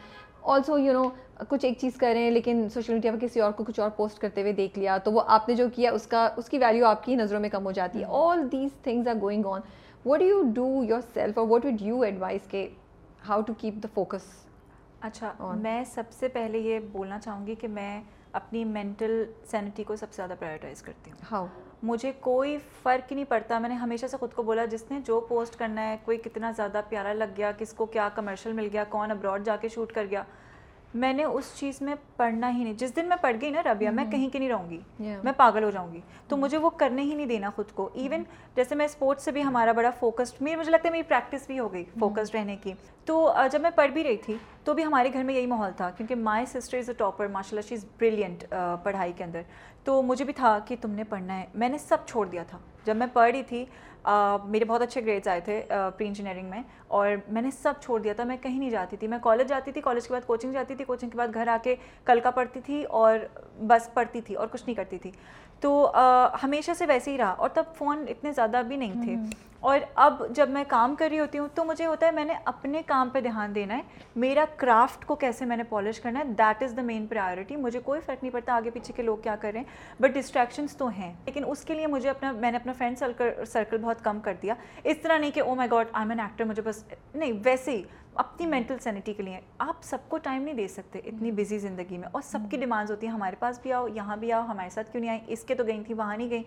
also 0.50 0.78
you 0.78 0.92
know 0.92 1.08
کچھ 1.48 1.64
ایک 1.64 1.78
چیز 1.78 1.96
کر 1.96 2.10
رہے 2.14 2.22
ہیں 2.22 2.30
لیکن 2.30 2.68
سوشل 2.74 2.92
میڈیا 2.92 3.12
پہ 3.12 3.26
کسی 3.26 3.40
اور 3.40 3.52
کو 3.52 3.64
کچھ 3.64 3.80
اور 3.80 3.90
پوسٹ 3.96 4.18
کرتے 4.18 4.42
ہوئے 4.42 4.52
دیکھ 4.52 4.78
لیا 4.78 4.96
تو 4.98 5.12
وہ 5.12 5.22
آپ 5.26 5.48
نے 5.48 5.54
جو 5.54 5.68
کیا 5.74 5.90
اس 5.92 6.06
کا 6.06 6.28
اس 6.36 6.48
کی 6.48 6.58
ویلیو 6.58 6.86
آپ 6.86 7.04
کی 7.04 7.14
نظروں 7.16 7.40
میں 7.40 7.48
کم 7.48 7.66
ہو 7.66 7.72
جاتی 7.72 7.98
ہے۔ 7.98 8.04
All 8.08 8.46
these 8.52 8.70
things 8.82 9.08
are 9.08 9.14
going 9.20 9.46
on 9.46 9.60
what 10.04 10.22
you 10.22 10.42
do 10.54 10.66
yourself 11.14 11.38
اور 11.38 11.46
وٹ 11.46 11.64
وڈ 11.64 11.82
یو 11.82 12.00
ایڈوائز 12.00 12.46
کے 12.48 12.68
how 13.28 13.40
to 13.40 13.52
keep 13.58 13.82
the 13.82 13.88
focus 13.94 14.22
اچھا 15.00 15.54
میں 15.56 15.82
سب 15.84 16.12
سے 16.12 16.28
پہلے 16.28 16.58
یہ 16.58 16.78
بولنا 16.92 17.18
چاہوں 17.18 17.46
گی 17.46 17.54
کہ 17.54 17.68
میں 17.68 18.00
اپنی 18.32 18.64
مینٹل 18.64 19.22
سینٹی 19.50 19.84
کو 19.84 19.96
سب 19.96 20.06
سے 20.10 20.16
زیادہ 20.16 20.34
پرائرٹائز 20.38 20.82
کرتی 20.82 21.10
ہوں۔ 21.10 21.18
ہاؤ 21.30 21.46
مجھے 21.82 22.12
کوئی 22.20 22.56
فرق 22.82 23.10
ہی 23.10 23.14
نہیں 23.14 23.24
پڑتا۔ 23.28 23.58
میں 23.58 23.68
نے 23.68 23.74
ہمیشہ 23.74 24.06
سے 24.06 24.16
خود 24.16 24.32
کو 24.34 24.42
بولا 24.42 24.64
جس 24.64 24.84
نے 24.90 24.98
جو 25.06 25.20
پوسٹ 25.28 25.58
کرنا 25.58 25.88
ہے 25.88 25.96
کوئی 26.04 26.18
کتنا 26.18 26.50
زیادہ 26.56 26.80
پیارا 26.88 27.12
لگ 27.12 27.36
گیا 27.36 27.52
کس 27.58 27.72
کو 27.72 27.86
کیا 27.86 28.08
کمرشل 28.14 28.52
مل 28.52 28.68
گیا 28.72 28.84
کون 28.88 29.10
ابراڈ 29.10 29.44
جا 29.44 29.56
کے 29.56 29.68
شوٹ 29.68 29.92
کر 29.92 30.06
گیا 30.10 30.22
میں 30.94 31.12
نے 31.12 31.24
اس 31.24 31.50
چیز 31.54 31.80
میں 31.82 31.94
پڑھنا 32.16 32.50
ہی 32.50 32.62
نہیں۔ 32.64 32.74
جس 32.74 32.94
دن 32.96 33.06
میں 33.08 33.16
پڑھ 33.20 33.36
گئی 33.40 33.50
نا 33.50 33.62
ربیہ 33.62 33.90
میں 33.90 34.04
کہیں 34.10 34.28
کی 34.28 34.38
نہیں 34.38 34.48
رہوں 34.48 34.68
گی۔ 34.70 34.78
میں 34.98 35.32
پاگل 35.36 35.64
ہو 35.64 35.70
جاؤں 35.70 35.92
گی۔ 35.92 36.00
تو 36.28 36.36
مجھے 36.36 36.58
وہ 36.58 36.70
کرنے 36.70 37.02
ہی 37.02 37.14
نہیں 37.14 37.26
دینا 37.26 37.50
خود 37.56 37.72
کو۔ 37.74 37.88
ایون 37.94 38.22
جیسے 38.56 38.74
میں 38.74 38.84
اسپورٹس 38.84 39.24
سے 39.24 39.32
بھی 39.32 39.42
ہمارا 39.44 39.72
بڑا 39.72 39.90
فوکسڈ 39.98 40.42
میری 40.42 40.56
مجھے 40.56 40.70
لگتا 40.70 40.88
ہے 40.88 40.90
میری 40.92 41.02
پریکٹس 41.08 41.46
بھی 41.46 41.58
ہو 41.58 41.72
گئی 41.72 41.84
فوکسڈ 42.00 42.34
رہنے 42.34 42.56
کی۔ 42.62 42.72
تو 43.04 43.30
جب 43.52 43.60
میں 43.60 43.70
پڑھ 43.74 43.90
بھی 43.90 44.04
رہی 44.04 44.16
تھی 44.16 44.36
تو 44.64 44.74
بھی 44.74 44.84
ہمارے 44.84 45.12
گھر 45.12 45.22
میں 45.22 45.34
یہی 45.34 45.46
ماحول 45.46 45.72
تھا 45.76 45.90
کیونکہ 45.90 46.14
my 46.14 46.46
sister 46.46 46.78
is 46.78 46.88
a 46.88 46.94
topper 46.94 47.26
ماشاء 47.26 47.50
اللہ 47.50 47.68
شی 47.68 47.74
از 47.74 47.84
بریلینٹ 47.98 48.44
پڑھائی 48.82 49.12
کے 49.16 49.24
اندر۔ 49.24 49.42
تو 49.88 50.00
مجھے 50.02 50.24
بھی 50.24 50.32
تھا 50.36 50.58
کہ 50.66 50.76
تم 50.80 50.90
نے 50.92 51.04
پڑھنا 51.08 51.38
ہے۔ 51.38 51.44
میں 51.54 51.68
نے 51.68 51.78
سب 51.78 51.98
چھوڑ 52.06 52.26
دیا 52.28 52.42
تھا۔ 52.48 52.58
جب 52.84 52.96
میں 52.96 53.06
پڑھ 53.12 53.30
رہی 53.32 53.42
تھی 53.42 53.64
میرے 54.44 54.64
بہت 54.64 54.82
اچھے 54.82 55.04
گریڈس 55.04 55.28
آئے 55.28 55.40
تھے 55.44 55.60
پری 55.68 56.06
انجینئرنگ 56.06 56.48
میں، 56.50 56.62
اور 56.88 57.08
میں 57.28 57.42
نے 57.42 57.50
سب 57.62 57.74
چھوڑ 57.82 57.98
دیا 58.00 58.12
تھا۔ 58.16 58.24
میں 58.24 58.36
کہیں 58.42 58.58
نہیں 58.58 58.70
جاتی 58.70 58.96
تھی۔ 58.96 59.08
میں 59.08 59.18
کالج 59.22 59.48
جاتی 59.48 59.72
تھی 59.72 59.80
کالج 59.80 60.06
کے 60.08 60.12
بعد 60.14 60.26
کوچنگ 60.26 60.52
جاتی 60.52 60.74
تھی۔ 60.74 60.84
کوچنگ 60.84 61.10
کے 61.10 61.18
بعد 61.18 61.34
گھر 61.34 61.48
آ 61.48 61.56
کے 61.62 61.74
کل 62.04 62.20
کا 62.22 62.30
پڑھتی 62.30 62.60
تھی 62.66 62.82
اور 62.84 63.18
بس 63.66 63.88
پڑھتی 63.94 64.20
تھی 64.20 64.34
اور 64.34 64.46
کچھ 64.52 64.62
نہیں 64.66 64.74
کرتی 64.74 64.98
تھی۔ 64.98 65.10
تو 65.60 65.92
ہمیشہ 66.42 66.70
سے 66.78 66.86
ویسے 66.86 67.10
ہی 67.10 67.18
رہا 67.18 67.30
اور 67.30 67.48
تب 67.48 67.64
فون 67.74 68.04
اتنے 68.08 68.32
زیادہ 68.32 68.62
بھی 68.68 68.76
نہیں 68.76 68.92
تھے۔ 69.04 69.14
اور 69.60 69.78
اب 69.94 70.22
جب 70.30 70.48
میں 70.50 70.64
کام 70.68 70.94
کر 70.94 71.08
رہی 71.10 71.18
ہوتی 71.18 71.38
ہوں 71.38 71.48
تو 71.54 71.64
مجھے 71.64 71.86
ہوتا 71.86 72.06
ہے 72.06 72.10
میں 72.10 72.24
نے 72.24 72.34
اپنے 72.44 72.82
کام 72.86 73.08
پہ 73.08 73.20
دھیان 73.20 73.54
دینا 73.54 73.76
ہے۔ 73.76 73.82
میرا 74.16 74.44
کرافٹ 74.56 75.04
کو 75.04 75.14
کیسے 75.14 75.44
میں 75.44 75.56
نے 75.56 75.62
پالش 75.62 76.00
کرنا 76.00 76.18
ہے 76.18 76.24
that 76.24 76.62
is 76.62 76.74
the 76.76 76.82
main 76.82 77.06
priority 77.06 77.56
مجھے 77.56 77.80
کوئی 77.80 78.00
فرق 78.00 78.22
نہیں 78.22 78.32
پڑتا 78.32 78.54
آگے 78.54 78.70
پیچھے 78.70 78.94
کے 78.96 79.02
لوگ 79.02 79.16
کیا 79.16 79.36
کر 79.36 79.50
رہے 79.52 79.60
ہیں۔ 79.60 80.02
بٹ 80.02 80.10
ڈسٹریکشنس 80.10 80.76
تو 80.76 80.88
ہیں۔ 80.88 81.14
لیکن 81.24 81.44
اس 81.46 81.64
کے 81.64 81.74
لیے 81.74 81.86
مجھے 81.86 82.10
اپنا 82.10 82.32
میں 82.32 82.50
نے 82.50 82.56
اپنا 82.56 82.72
فرینڈ 82.72 82.98
سرکل 82.98 83.28
سرکل 83.46 83.78
بہت 83.78 84.04
کم 84.04 84.20
کر 84.20 84.34
دیا۔ 84.42 84.54
اس 84.84 84.96
طرح 85.02 85.18
نہیں 85.18 85.30
کہ 85.30 85.40
او 85.40 85.54
my 85.54 85.70
god 85.70 85.86
I 85.92 86.02
am 86.02 86.10
an 86.10 86.20
actor 86.20 86.44
مجھے 86.44 86.62
بس 86.62 86.84
نہیں 87.14 87.32
ویسے 87.44 87.70
ہی۔ 87.70 87.82
اپنی 88.18 88.46
مینٹل 88.46 88.78
سینٹی 88.78 89.12
کے 89.12 89.22
لیے 89.22 89.40
آپ 89.58 89.76
سب 89.82 89.98
کو 90.08 90.18
ٹائم 90.18 90.42
نہیں 90.42 90.54
دے 90.54 90.68
سکتے 90.68 90.98
اتنی 90.98 91.30
بزی 91.30 91.58
زندگی 91.58 91.98
میں 91.98 92.08
اور 92.12 92.22
سب 92.22 92.38
کی 92.50 92.56
ڈیمانڈز 92.56 92.90
ہوتی 92.90 93.06
ہیں 93.06 93.14
ہمارے 93.14 93.36
پاس 93.38 93.60
بھی 93.62 93.72
آؤ 93.72 93.88
یہاں 93.88 94.16
بھی 94.16 94.32
آؤ 94.32 94.42
ہمارے 94.42 94.70
ساتھ 94.70 94.92
کیوں 94.92 95.00
نہیں 95.00 95.10
آئی 95.10 95.20
اس 95.26 95.44
کے 95.44 95.54
تو 95.54 95.64
گئی 95.64 95.82
تھی 95.86 95.94
وہاں 95.94 96.16
نہیں 96.16 96.30
گئی 96.30 96.42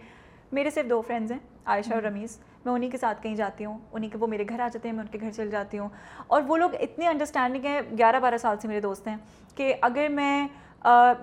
میرے 0.52 0.70
صرف 0.70 0.90
دو 0.90 1.02
فرینڈز 1.02 1.32
ہیں 1.32 1.40
عائشہ 1.66 1.94
اور 1.94 2.02
رمیز۔ 2.02 2.38
میں 2.66 2.74
انہیں 2.74 2.90
کے 2.92 2.98
ساتھ 2.98 3.24
کہیں 3.24 3.36
جاتی 3.36 3.66
ہوں 3.66 3.78
انہیں 3.92 4.10
کے 4.10 4.18
وہ 4.18 4.28
میرے 4.28 4.46
گھر 4.50 4.60
آ 4.60 4.68
جاتے 4.68 4.90
ہیں 4.90 4.96
میں 4.96 5.04
ان 5.04 5.12
کے 5.12 5.18
گھر 5.22 5.32
چل 5.32 5.50
جاتی 5.50 5.80
ہوں۔ 5.80 5.90
اور 6.28 6.42
وہ 6.48 6.58
لوگ 6.58 6.76
اتنے 6.80 7.08
انڈرسٹینڈنگ 7.08 7.66
ہیں 7.66 7.82
گیارہ 7.98 8.20
بارہ 8.20 8.38
سال 8.38 8.58
سے 8.62 8.68
میرے 8.68 8.82
دوست 8.82 9.08
ہیں 9.08 9.18
کہ 9.56 9.76
اگر 9.82 10.08
میں 10.10 10.48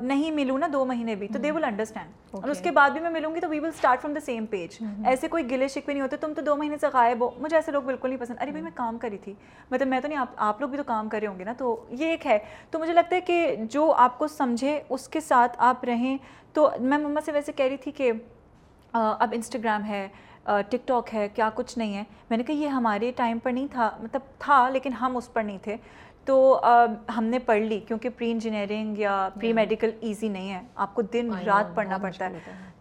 نہیں 0.00 0.30
ملوں 0.30 0.58
نا 0.58 0.66
دو 0.72 0.84
مہینے 0.84 1.14
بھی 1.14 1.28
تو 1.28 1.38
دے 1.38 1.50
ول 1.50 1.64
انڈرسٹینڈ 1.64 2.34
اور 2.34 2.48
اس 2.48 2.60
کے 2.60 2.70
بعد 2.70 2.90
بھی 2.90 3.00
میں 3.00 3.10
ملوں 3.10 3.34
گی 3.34 3.40
تو 3.40 3.48
we 3.48 3.60
will 3.60 3.68
start 3.68 4.00
from 4.02 4.14
the 4.14 4.20
same 4.20 4.46
page 4.46 4.76
ایسے 5.04 5.28
کوئی 5.28 5.50
گلے 5.50 5.68
شکوے 5.68 5.94
نہیں 5.94 6.02
ہوتے 6.02 6.16
تم 6.16 6.32
تو 6.36 6.42
دو 6.42 6.56
مہینے 6.56 6.76
سے 6.80 6.86
غائب 6.92 7.20
ہو۔ 7.20 7.30
مجھے 7.38 7.56
ایسے 7.56 7.72
لوگ 7.72 7.82
بالکل 7.82 8.08
نہیں 8.08 8.20
پسند۔ 8.20 8.36
ارے 8.40 8.50
بھائی 8.50 8.62
میں 8.62 8.70
کام 8.74 8.98
کری 8.98 9.18
تھی۔ 9.18 9.34
مطلب 9.70 9.88
میں 9.88 10.00
تو 10.00 10.08
نہیں 10.08 10.24
آپ 10.36 10.60
لوگ 10.60 10.68
بھی 10.68 10.78
تو 10.78 10.84
کام 10.86 11.08
کرے 11.08 11.26
ہوں 11.26 11.38
گے 11.38 11.44
نا 11.44 11.52
تو 11.58 11.84
یہ 11.90 12.06
ایک 12.06 12.26
ہے۔ 12.26 12.38
تو 12.70 12.78
مجھے 12.78 12.92
لگتا 12.92 13.16
ہے 13.16 13.20
کہ 13.20 13.56
جو 13.70 13.92
آپ 13.92 14.18
کو 14.18 14.28
سمجھے 14.28 14.80
اس 14.88 15.08
کے 15.08 15.20
ساتھ 15.20 15.56
آپ 15.58 15.84
رہیں۔ 15.84 16.16
تو 16.52 16.70
میں 16.80 16.98
مما 16.98 17.20
سے 17.24 17.32
ویسے 17.32 17.52
کہہ 17.52 17.66
رہی 17.66 17.76
تھی 17.76 17.92
کہ 17.92 18.12
اب 18.92 19.28
انسٹاگرام 19.32 19.84
ہے 19.84 20.08
ٹک 20.44 20.86
ٹاک 20.86 21.14
ہے 21.14 21.28
کیا 21.34 21.48
کچھ 21.54 21.78
نہیں 21.78 21.96
ہے۔ 21.96 22.02
میں 22.30 22.38
نے 22.38 22.44
کہا 22.44 22.54
یہ 22.54 22.68
ہمارے 22.68 23.10
ٹائم 23.16 23.38
پر 23.38 23.52
نہیں 23.52 23.66
تھا۔ 23.72 23.90
مطلب 24.00 24.20
تھا 24.38 24.68
لیکن 24.68 24.92
ہم 24.92 25.16
اس 25.16 25.32
پر 25.32 25.42
نہیں 25.42 25.58
تھے۔ 25.62 25.76
تو 26.28 26.60
ہم 27.18 27.24
نے 27.24 27.38
پڑھ 27.38 27.60
لی 27.60 27.80
کیونکہ 27.80 28.08
پری 28.08 28.30
انجینئرنگ 28.30 28.98
یا 28.98 29.28
پری 29.40 29.52
میڈیکل 29.52 29.90
ایزی 30.00 30.28
نہیں 30.28 30.52
ہے۔ 30.52 30.60
آپ 30.74 30.94
کو 30.94 31.02
دن 31.02 31.30
رات 31.46 31.74
پڑھنا 31.74 31.98
پڑتا 31.98 32.24
ہے۔ 32.24 32.30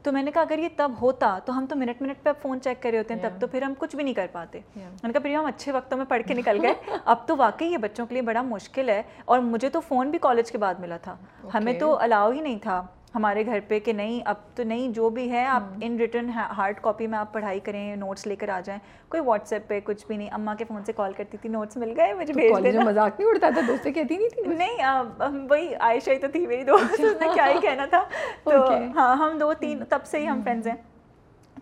تو 0.03 0.11
میں 0.11 0.23
نے 0.23 0.31
کہا 0.31 0.41
اگر 0.41 0.59
یہ 0.59 0.69
تب 0.75 0.91
ہوتا 1.01 1.39
تو 1.45 1.57
ہم 1.57 1.65
تو 1.69 1.75
منٹ 1.75 2.01
منٹ 2.01 2.23
پہ 2.23 2.29
فون 2.41 2.61
چیک 2.61 2.83
کر 2.83 2.89
رہے 2.89 2.97
ہوتے 2.97 3.13
ہیں 3.13 3.21
تب 3.21 3.29
تو 3.41 3.47
پھر 3.47 3.61
ہم 3.61 3.73
کچھ 3.77 3.95
بھی 3.95 4.03
نہیں 4.03 4.13
کر 4.13 4.27
پاتے۔ 4.31 4.59
میں 4.75 4.85
نے 5.03 5.11
کہا 5.13 5.21
پھر 5.21 5.35
ہم 5.35 5.45
اچھے 5.45 5.71
وقتوں 5.71 5.97
میں 5.97 6.05
پڑھ 6.05 6.21
کے 6.27 6.33
نکل 6.33 6.57
گئے۔ 6.61 6.73
اب 7.05 7.27
تو 7.27 7.35
واقعی 7.37 7.67
یہ 7.67 7.77
بچوں 7.77 8.05
کے 8.05 8.13
لیے 8.13 8.21
بڑا 8.21 8.41
مشکل 8.41 8.89
ہے 8.89 9.01
اور 9.25 9.39
مجھے 9.39 9.69
تو 9.69 9.79
فون 9.79 10.11
بھی 10.11 10.19
کالج 10.19 10.51
کے 10.51 10.57
بعد 10.57 10.75
ملا 10.79 10.97
تھا۔ 10.97 11.15
ہمیں 11.53 11.73
تو 11.79 11.97
الاؤ 11.99 12.31
ہی 12.31 12.41
نہیں 12.41 12.59
تھا۔ 12.61 12.85
ہمارے 13.15 13.45
گھر 13.45 13.59
پہ 13.67 13.79
کہ 13.79 13.93
نہیں 13.93 14.19
اب 14.25 14.35
تو 14.55 14.63
نہیں 14.63 14.87
جو 14.89 15.09
بھی 15.09 15.31
ہے 15.31 15.45
آپ 15.45 15.63
ان 15.81 15.95
ریٹرن 15.97 16.29
ہارڈ 16.29 16.79
کاپی 16.81 17.07
میں 17.07 17.19
آپ 17.19 17.33
پڑھائی 17.33 17.59
کریں 17.59 17.95
نوٹس 17.95 18.27
لے 18.27 18.35
کر 18.35 18.49
آ 18.49 18.59
جائیں۔ 18.65 18.79
کوئی 19.09 19.21
واٹس 19.25 19.53
ایپ 19.53 19.67
پہ 19.67 19.79
کچھ 19.83 20.05
بھی 20.07 20.17
نہیں۔ 20.17 20.29
اماں 20.31 20.55
کے 20.55 20.65
فون 20.67 20.83
سے 20.85 20.93
کال 20.93 21.13
کرتی 21.13 21.37
تھی 21.37 21.49
نوٹس 21.49 21.77
مل 21.77 21.93
گئے 21.97 22.13
مجھے 22.13 22.33
بھیج 22.33 22.63
دینا۔ 22.63 22.83
مذاق 22.83 23.19
نہیں 23.19 23.29
اڑتا 23.29 23.49
تھا؟ 23.49 23.61
دوستیں 23.67 23.91
کہتی 23.93 24.17
نہیں 24.17 24.29
تھی 24.29 24.55
نہیں 24.55 25.47
وہی 25.49 25.73
عائشہ 25.75 26.09
ہی 26.09 26.17
تو 26.17 26.27
تھی 26.31 26.45
میری 26.47 26.63
دوست 26.63 26.93
اچھا۔ 26.93 27.07
اس 27.07 27.21
نے 27.21 27.27
کیا 27.33 27.47
ہی 27.47 27.59
کہنا 27.61 27.85
تھا۔ 27.85 28.03
تو 28.43 28.61
ہاں 28.95 29.15
ہم 29.15 29.37
دو 29.37 29.53
تین 29.53 29.83
تب 29.89 30.05
سے 30.05 30.19
ہی 30.19 30.27
ہم 30.27 30.41
فرینڈز 30.43 30.67
ہیں۔ 30.67 30.75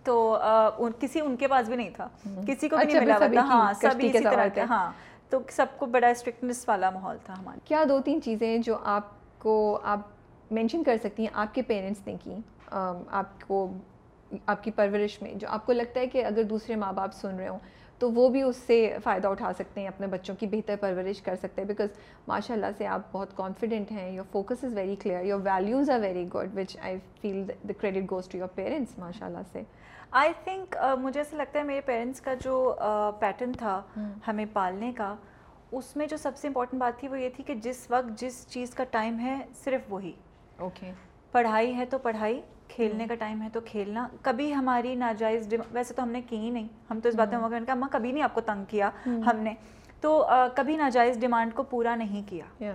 تو 0.03 0.37
کسی 0.99 1.19
ان 1.19 1.35
کے 1.35 1.47
پاس 1.47 1.67
بھی 1.67 1.75
نہیں 1.75 1.89
تھا۔ 1.89 2.07
کسی 2.47 2.69
کو 2.69 2.77
بھی 2.77 2.93
نہیں 2.93 3.11
اچھا، 3.11 3.27
ملا 3.27 3.41
ہاں 3.41 3.73
سبھی 3.73 4.09
اسی 4.09 4.23
طرح 4.23 4.47
کے 4.53 4.61
ہاں۔ 4.61 4.91
تو 5.29 5.39
سب 5.51 5.65
کو 5.77 5.85
بڑا 5.85 6.07
اسٹرکٹنس 6.07 6.63
والا 6.67 6.89
ماحول 6.89 7.17
تھا 7.25 7.33
ہمارا۔ 7.39 7.57
کیا 7.65 7.83
دو 7.89 7.99
تین 7.99 8.21
چیزیں 8.21 8.57
جو 8.57 8.77
آپ 8.83 9.03
کو 9.39 9.79
آپ 9.83 9.99
مینشن 10.51 10.83
کر 10.83 10.97
سکتی 11.03 11.23
ہیں 11.23 11.29
آپ 11.33 11.53
کے 11.55 11.61
پیرنٹس 11.61 12.07
نے 12.07 12.15
کی 12.23 12.35
آپ 12.67 13.47
کو 13.47 13.67
آپ 14.47 14.63
کی 14.63 14.71
پرورش 14.71 15.21
میں 15.21 15.33
جو 15.33 15.47
آپ 15.49 15.65
کو 15.65 15.73
لگتا 15.73 15.99
ہے 15.99 16.07
کہ 16.07 16.25
اگر 16.25 16.43
دوسرے 16.43 16.75
ماں 16.75 16.93
باپ 16.93 17.13
سن 17.13 17.35
رہے 17.35 17.47
ہوں 17.47 17.59
تو 17.99 18.11
وہ 18.11 18.27
بھی 18.29 18.41
اس 18.41 18.55
سے 18.57 18.97
فائدہ 19.03 19.27
اٹھا 19.27 19.51
سکتے 19.57 19.81
ہیں 19.81 19.87
اپنے 19.87 20.07
بچوں 20.07 20.35
کی 20.39 20.47
بہتر 20.47 20.75
پرورش 20.79 21.21
کر 21.21 21.35
سکتے 21.35 21.61
ہیں 21.61 21.67
بیکاز 21.67 21.89
ماشاء 22.27 22.53
اللہ 22.55 22.71
سے 22.77 22.87
آپ 22.87 23.01
بہت 23.11 23.35
کانفیڈنٹ 23.35 23.91
ہیں 23.91 24.09
your 24.11 24.25
focus 24.31 24.63
is 24.63 24.73
very 24.73 24.95
clear 24.95 25.23
your 25.25 25.39
values 25.43 25.89
are 25.89 25.99
very 25.99 26.25
good 26.33 26.57
which 26.57 26.77
I 26.81 26.97
feel 27.21 27.47
the 27.47 27.73
credit 27.77 28.11
goes 28.11 28.27
to 28.27 28.37
your 28.37 28.47
parents 28.55 28.97
ماشاء 28.99 29.25
اللہ 29.25 29.47
سے۔ 29.51 29.61
آئی 30.11 30.31
تھنک 30.43 30.75
مجھے 30.99 31.19
ایسا 31.19 31.37
لگتا 31.37 31.59
ہے 31.59 31.63
میرے 31.63 31.81
پیرنٹس 31.81 32.21
کا 32.21 32.33
جو 32.33 32.75
پیٹرن 33.19 33.51
تھا 33.51 33.81
ہمیں 34.27 34.45
پالنے 34.53 34.91
کا 34.97 35.15
اس 35.71 35.95
میں 35.95 36.07
جو 36.07 36.17
سب 36.17 36.37
سے 36.37 36.47
امپورٹنٹ 36.47 36.79
بات 36.81 36.99
تھی 36.99 37.07
وہ 37.07 37.19
یہ 37.19 37.29
تھی 37.35 37.43
کہ 37.43 37.55
جس 37.63 37.85
وقت 37.89 38.19
جس 38.19 38.45
چیز 38.49 38.73
کا 38.75 38.83
ٹائم 38.91 39.19
ہے 39.19 39.37
صرف 39.63 39.81
وہی۔ 39.89 40.11
اوکے 40.57 40.91
پڑھائی 41.31 41.75
ہے 41.75 41.85
تو 41.85 41.97
پڑھائی 41.97 42.41
کھیلنے 42.67 43.05
کا 43.07 43.15
ٹائم 43.15 43.41
ہے 43.41 43.47
تو 43.53 43.59
کھیلنا۔ 43.65 44.07
کبھی 44.21 44.53
ہماری 44.55 44.95
ناجائز 44.95 45.53
ویسے 45.71 45.93
تو 45.93 46.03
ہم 46.03 46.09
نے 46.09 46.21
کی 46.21 46.37
ہی 46.37 46.49
نہیں۔ 46.49 46.67
ہم 46.89 46.99
تو 46.99 47.09
اس 47.09 47.15
بات 47.15 47.33
میں 47.33 47.59
کہ 47.65 47.71
اماں 47.71 47.89
کبھی 47.91 48.11
نہیں 48.11 48.23
آپ 48.23 48.33
کو 48.33 48.41
تنگ 48.41 48.63
کیا 48.69 48.89
ہم 49.05 49.39
نے۔ 49.39 49.53
تو 50.01 50.25
کبھی 50.55 50.75
ناجائز 50.77 51.19
ڈیمانڈ 51.19 51.53
کو 51.53 51.63
پورا 51.63 51.95
نہیں 51.95 52.29
کیا۔ 52.29 52.71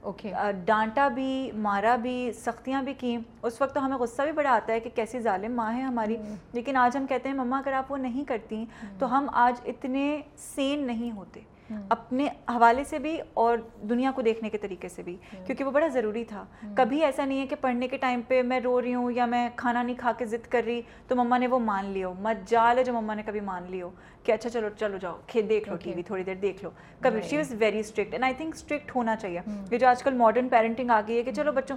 اوکے 0.00 0.32
ڈانٹا 0.64 1.08
بھی 1.08 1.50
مارا 1.54 1.96
بھی 1.96 2.32
سختیاں 2.32 2.82
بھی 2.82 2.94
کی 2.94 3.16
اس 3.42 3.60
وقت 3.60 3.74
تو 3.74 3.84
ہمیں 3.86 3.96
غصہ 3.96 4.22
بھی 4.22 4.32
بڑا 4.32 4.50
آتا 4.50 4.72
ہے 4.72 4.80
کہ 4.80 4.90
کیسی 4.94 5.20
ظالم 5.20 5.54
ماں 5.54 5.72
ہے 5.74 5.82
ہماری۔ 5.82 6.16
لیکن 6.52 6.76
آج 6.76 6.96
ہم 6.96 7.06
کہتے 7.06 7.28
ہیں 7.28 7.36
مما 7.36 7.58
اگر 7.58 7.72
آپ 7.72 7.92
وہ 7.92 7.96
نہیں 7.96 8.24
کرتی 8.24 8.64
تو 8.98 9.18
ہم 9.18 9.26
آج 9.32 9.60
اتنے 9.64 10.20
سین 10.36 10.86
نہیں 10.86 11.10
ہوتے۔ 11.10 11.40
اپنے 11.88 12.26
حوالے 12.48 12.84
سے 12.84 12.98
بھی 12.98 13.18
اور 13.34 13.58
دنیا 13.82 14.10
کو 14.14 14.22
دیکھنے 14.22 14.50
کے 14.50 14.58
طریقے 14.58 14.88
سے 14.88 15.02
بھی۔ 15.02 15.16
کیونکہ 15.30 15.64
وہ 15.64 15.70
بڑا 15.70 15.86
ضروری 15.88 16.24
تھا۔ 16.24 16.44
کبھی 16.76 17.04
ایسا 17.04 17.24
نہیں 17.24 17.40
ہے 17.40 17.46
کہ 17.46 17.56
پڑھنے 17.60 17.88
کے 17.88 17.96
ٹائم 17.96 18.20
پہ 18.28 18.42
میں 18.42 18.60
رو 18.60 18.82
رہی 18.82 18.94
ہوں 18.94 19.12
یا 19.12 19.26
میں 19.26 19.48
کھانا 19.56 19.82
نہیں 19.82 19.96
کھا 19.98 20.12
کے 20.18 20.26
ضد 20.26 20.46
کر 20.48 20.62
رہی 20.66 20.82
تو 21.08 21.16
مما 21.16 21.38
نے 21.38 21.46
وہ 21.46 21.58
مان 21.58 21.84
لی 21.84 22.04
ہو۔ 22.04 22.14
مت 22.18 22.48
جال 22.48 22.78
ہے 22.78 22.84
جو 22.84 22.92
مما 22.92 23.14
نے 23.14 23.22
کبھی 23.26 23.40
مان 23.40 23.64
لی 23.70 23.82
ہو 23.82 23.90
کہ 24.22 24.32
اچھا 24.32 24.50
چلو 24.50 24.68
چلو 24.76 24.96
جاؤ۔ 24.96 25.18
کھیت 25.26 25.48
دیکھ 25.48 25.68
لو 25.68 25.76
ٹی 25.76 25.92
وی 25.96 26.02
تھوڑی 26.02 26.24
دیر 26.24 26.34
دیکھ 26.34 26.64
لو۔ 26.64 26.70
کبھی 27.00 27.20
she 27.22 27.36
was 27.36 27.54
very 27.58 27.78
strict 27.78 28.12
and 28.12 28.24
I 28.24 28.34
think 28.34 28.54
strict 28.54 28.96
ہونا 28.96 29.16
چاہیے۔ 29.16 29.40
یہ 29.70 29.78
جو 29.78 29.88
آج 29.88 30.02
کل 30.02 30.14
ماڈرن 30.14 30.48
پیرنٹنگ 30.48 30.90
آ 30.90 31.00
گئی 31.08 31.18
ہے 31.18 31.22
کہ 31.22 31.32
چلو 31.32 31.52
بچوں 31.52 31.76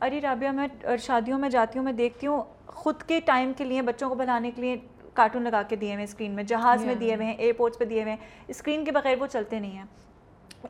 ارے 0.00 0.20
رابعہ 0.20 0.52
میں 0.52 0.68
شادیوں 0.96 1.38
میں 1.38 1.48
جاتی 1.48 1.78
ہوں 1.78 1.84
میں 1.84 1.92
دیکھتی 1.92 2.26
ہوں 2.26 2.42
خود 2.66 3.02
کے 3.02 3.20
ٹائم 3.24 3.52
کے 3.56 3.64
لیے 3.64 3.82
بچوں 3.82 4.08
کو 4.08 4.14
بنانے 4.14 4.50
کے 4.50 4.62
لیے 4.62 4.76
کارٹون 5.14 5.42
لگا 5.42 5.62
کے 5.62 5.76
دیے 5.76 5.94
ہوئے 5.94 6.04
اسکرین 6.04 6.32
میں 6.32 6.44
جہاز 6.44 6.84
میں 6.84 6.94
دیے 6.94 7.14
ہوئے 7.14 7.26
ہیں 7.26 7.34
ایئرپورٹس 7.34 7.78
پہ 7.78 7.84
دیے 7.84 8.02
ہوئے 8.02 8.12
ہیں۔ 8.12 8.44
اسکرین 8.48 8.84
کے 8.84 8.92
بغیر 8.92 9.16
وہ 9.20 9.26
چلتے 9.26 9.58
نہیں 9.60 9.76
ہیں۔ 9.76 9.84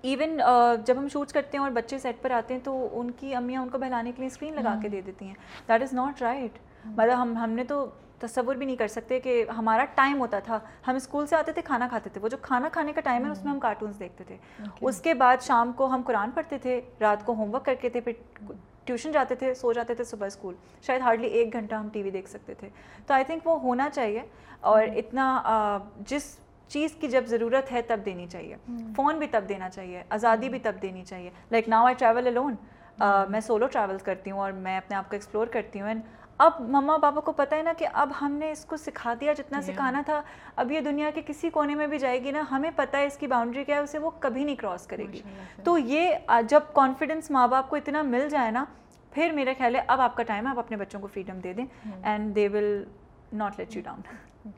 ایون 0.03 0.41
جب 0.87 0.99
ہم 0.99 1.09
شوٹس 1.09 1.33
کرتے 1.33 1.57
ہیں 1.57 1.63
اور 1.63 1.73
بچے 1.73 1.99
سیٹ 1.99 2.23
پر 2.23 2.31
آتے 2.31 2.55
ہیں 2.55 2.61
تو 2.65 2.89
ان 3.01 3.11
کی 3.11 3.35
امیاں 3.35 3.63
ان 3.63 3.69
کو 3.69 3.79
بہلانے 3.79 4.13
کے 4.13 4.23
لیے 4.23 4.27
اسکرین 4.27 4.55
لگا 4.55 4.75
کے 4.83 4.89
دے 4.89 5.01
دیتی 5.01 5.27
ہیں۔ 5.27 5.35
دیٹ 5.69 5.83
از 5.83 5.93
ناٹ 5.93 6.23
رائٹ 6.23 6.59
مطلب 6.85 7.23
ہم 7.23 7.37
ہم 7.37 7.51
نے 7.51 7.65
تو 7.65 7.87
تصور 8.19 8.55
بھی 8.55 8.67
نہیں 8.67 8.77
کر 8.77 8.89
سکتے 8.89 9.21
کہ 9.21 9.45
ہمارا 9.59 9.85
ٹائم 9.95 10.21
ہوتا 10.21 10.39
تھا۔ 10.39 10.59
ہم 10.87 10.95
اسکول 10.95 11.27
سے 11.27 11.37
آتے 11.37 11.53
تھے 11.53 11.63
کھانا 11.63 11.89
کھاتے 11.89 12.11
تھے۔ 12.11 12.21
وہ 12.21 12.29
جو 12.29 12.37
کھانا 12.43 12.69
کھانے 12.69 12.93
کا 12.93 13.01
ٹائم 13.01 13.25
ہے 13.25 13.31
اس 13.31 13.45
میں 13.45 13.53
ہم 13.53 13.61
کارٹونس 13.61 13.99
دیکھتے 13.99 14.25
تھے۔ 14.25 14.37
اس 14.81 15.01
کے 15.01 15.15
بعد 15.15 15.37
شام 15.43 15.73
کو 15.73 15.87
ہم 15.87 16.03
قرآن 16.07 16.31
پڑھتے 16.31 16.59
تھے 16.59 16.81
رات 17.01 17.27
کو 17.27 17.33
ہوم 17.33 17.55
ورک 17.55 17.65
کر 17.65 17.75
کے 17.75 17.89
تھے 17.89 18.01
پھر 18.01 18.13
ٹیوشن 18.85 19.13
جاتے 19.13 19.35
تھے 19.35 19.53
سو 19.55 19.73
جاتے 19.73 19.95
تھے 19.95 20.05
صبح 20.05 20.27
اسکول۔ 20.27 20.55
شاید 20.87 21.01
ہارڈلی 21.01 21.29
ایک 21.29 21.53
گھنٹہ 21.53 21.75
ہم 21.75 21.89
ٹی 21.93 22.03
وی 22.03 22.11
دیکھ 22.11 22.29
سکتے 22.31 22.55
تھے۔ 22.55 22.69
تو 23.07 23.15
آئی 23.15 23.25
تھنک 23.25 23.47
وہ 23.47 23.61
ہونا 23.61 23.89
چاہیے 23.91 24.23
اور 24.61 24.83
اتنا 24.97 25.79
جس 26.07 26.37
چیز 26.69 26.95
کی 27.01 27.09
جب 27.09 27.25
ضرورت 27.27 27.73
ہے 27.73 27.83
تب 27.83 28.01
دینی 28.07 28.27
چاہیے۔ 28.27 28.57
فون 28.97 29.19
بھی 29.19 29.27
تب 29.31 29.45
دینا 29.49 29.69
چاہیے 29.71 30.03
آزادی 30.09 30.49
بھی 30.49 30.59
تب 30.59 30.73
دینی 30.83 31.05
چاہیے۔ 31.05 31.31
Like 31.51 31.69
now 31.69 31.87
I 31.87 31.95
travel 31.99 32.27
alone 32.27 32.55
میں 33.31 33.41
سولو 33.41 33.67
ٹریول 33.67 33.99
کرتی 34.05 34.31
ہوں 34.31 34.39
اور 34.39 34.53
میں 34.53 34.77
اپنے 34.77 34.97
آپ 34.97 35.09
کو 35.11 35.17
ایکسپلور 35.17 35.47
کرتی 35.47 35.81
ہوں۔ 35.81 35.89
اینڈ 35.89 36.03
اب 36.41 36.53
مما 36.61 36.97
پاپا 36.99 37.21
کو 37.21 37.33
پتہ 37.33 37.55
ہے 37.55 37.63
نا 37.63 37.73
کہ 37.79 37.87
اب 37.93 38.13
ہم 38.21 38.33
نے 38.33 38.51
اس 38.51 38.65
کو 38.65 38.77
سکھا 38.77 39.13
دیا 39.21 39.33
جتنا 39.33 39.61
سکھانا 39.63 40.01
تھا 40.07 40.21
اب 40.57 40.73
یہ 40.73 40.81
دنیا 40.81 41.11
کے 41.15 41.21
کسی 41.27 41.51
کونے 41.51 41.75
میں 41.75 41.87
بھی 41.87 41.99
جائے 41.99 42.23
گی 42.25 42.31
نا 42.31 42.43
ہمیں 42.51 42.71
پتہ 42.77 42.97
ہے 42.97 43.07
اس 43.07 43.17
کی 43.17 43.27
باؤنڈری 43.27 43.65
کیا 43.65 43.77
ہے 43.77 43.81
اسے 43.81 43.99
وہ 43.99 44.11
کبھی 44.21 44.45
نہیں 44.45 44.57
کراس 44.57 44.87
کرے 44.87 45.05
گی۔ 45.13 45.21
تو 45.65 45.77
یہ 45.79 46.15
جب 46.49 46.73
کانفیڈنس 46.75 47.31
ماں 47.31 47.47
باپ 47.49 47.71
کو 47.71 47.77
اتنا 47.77 48.03
مل 48.05 48.29
جائے 48.29 48.51
نا 48.51 48.65
پھر 49.13 49.33
میرا 49.33 49.53
خیال 49.59 49.77
ہے 49.77 49.81
اب 49.87 50.01
آپ 50.01 50.17
کا 50.17 50.23
ٹائم 50.23 50.47
ہے 50.47 50.51
آپ 50.51 50.59
اپنے 50.59 50.77
بچوں 50.77 51.01
کو 51.01 51.07
فریڈم 51.07 51.39
دے 51.45 51.53
دیں 51.53 51.67
and 52.03 52.35
they 52.37 52.49
will 52.49 52.85
not 53.33 53.59
let 53.59 53.77
you 53.77 53.83
down 53.85 54.51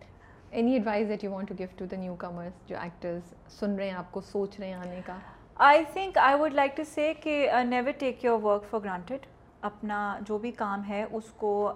any 0.50 0.72
advice 0.72 1.08
that 1.08 1.24
you 1.24 1.30
want 1.32 1.48
to 1.48 1.54
give 1.58 1.66
to 1.76 1.84
the 1.86 1.96
newcomers 2.14 2.68
جو 2.68 2.76
ایکٹرز 2.80 3.32
سن 3.60 3.74
رہے 3.74 3.88
ہیں 3.90 3.96
آپ 3.96 4.10
کو 4.12 4.20
سوچ 4.22 4.58
رہے 4.60 4.66
ہیں 4.68 4.74
آنے 4.74 5.00
کا؟ 5.06 5.16
I 5.56 5.84
think 5.92 6.18
I 6.18 6.38
would 6.40 6.54
like 6.54 6.76
to 6.76 6.82
say 6.84 7.12
کہ 7.20 7.50
never 7.64 7.90
take 7.98 8.24
your 8.24 8.38
work 8.42 8.70
for 8.70 8.80
granted 8.84 9.26
اپنا 9.60 10.18
جو 10.20 10.38
بھی 10.38 10.52
کام 10.52 10.82
ہے 10.88 11.04
اس 11.12 11.24
کو 11.36 11.72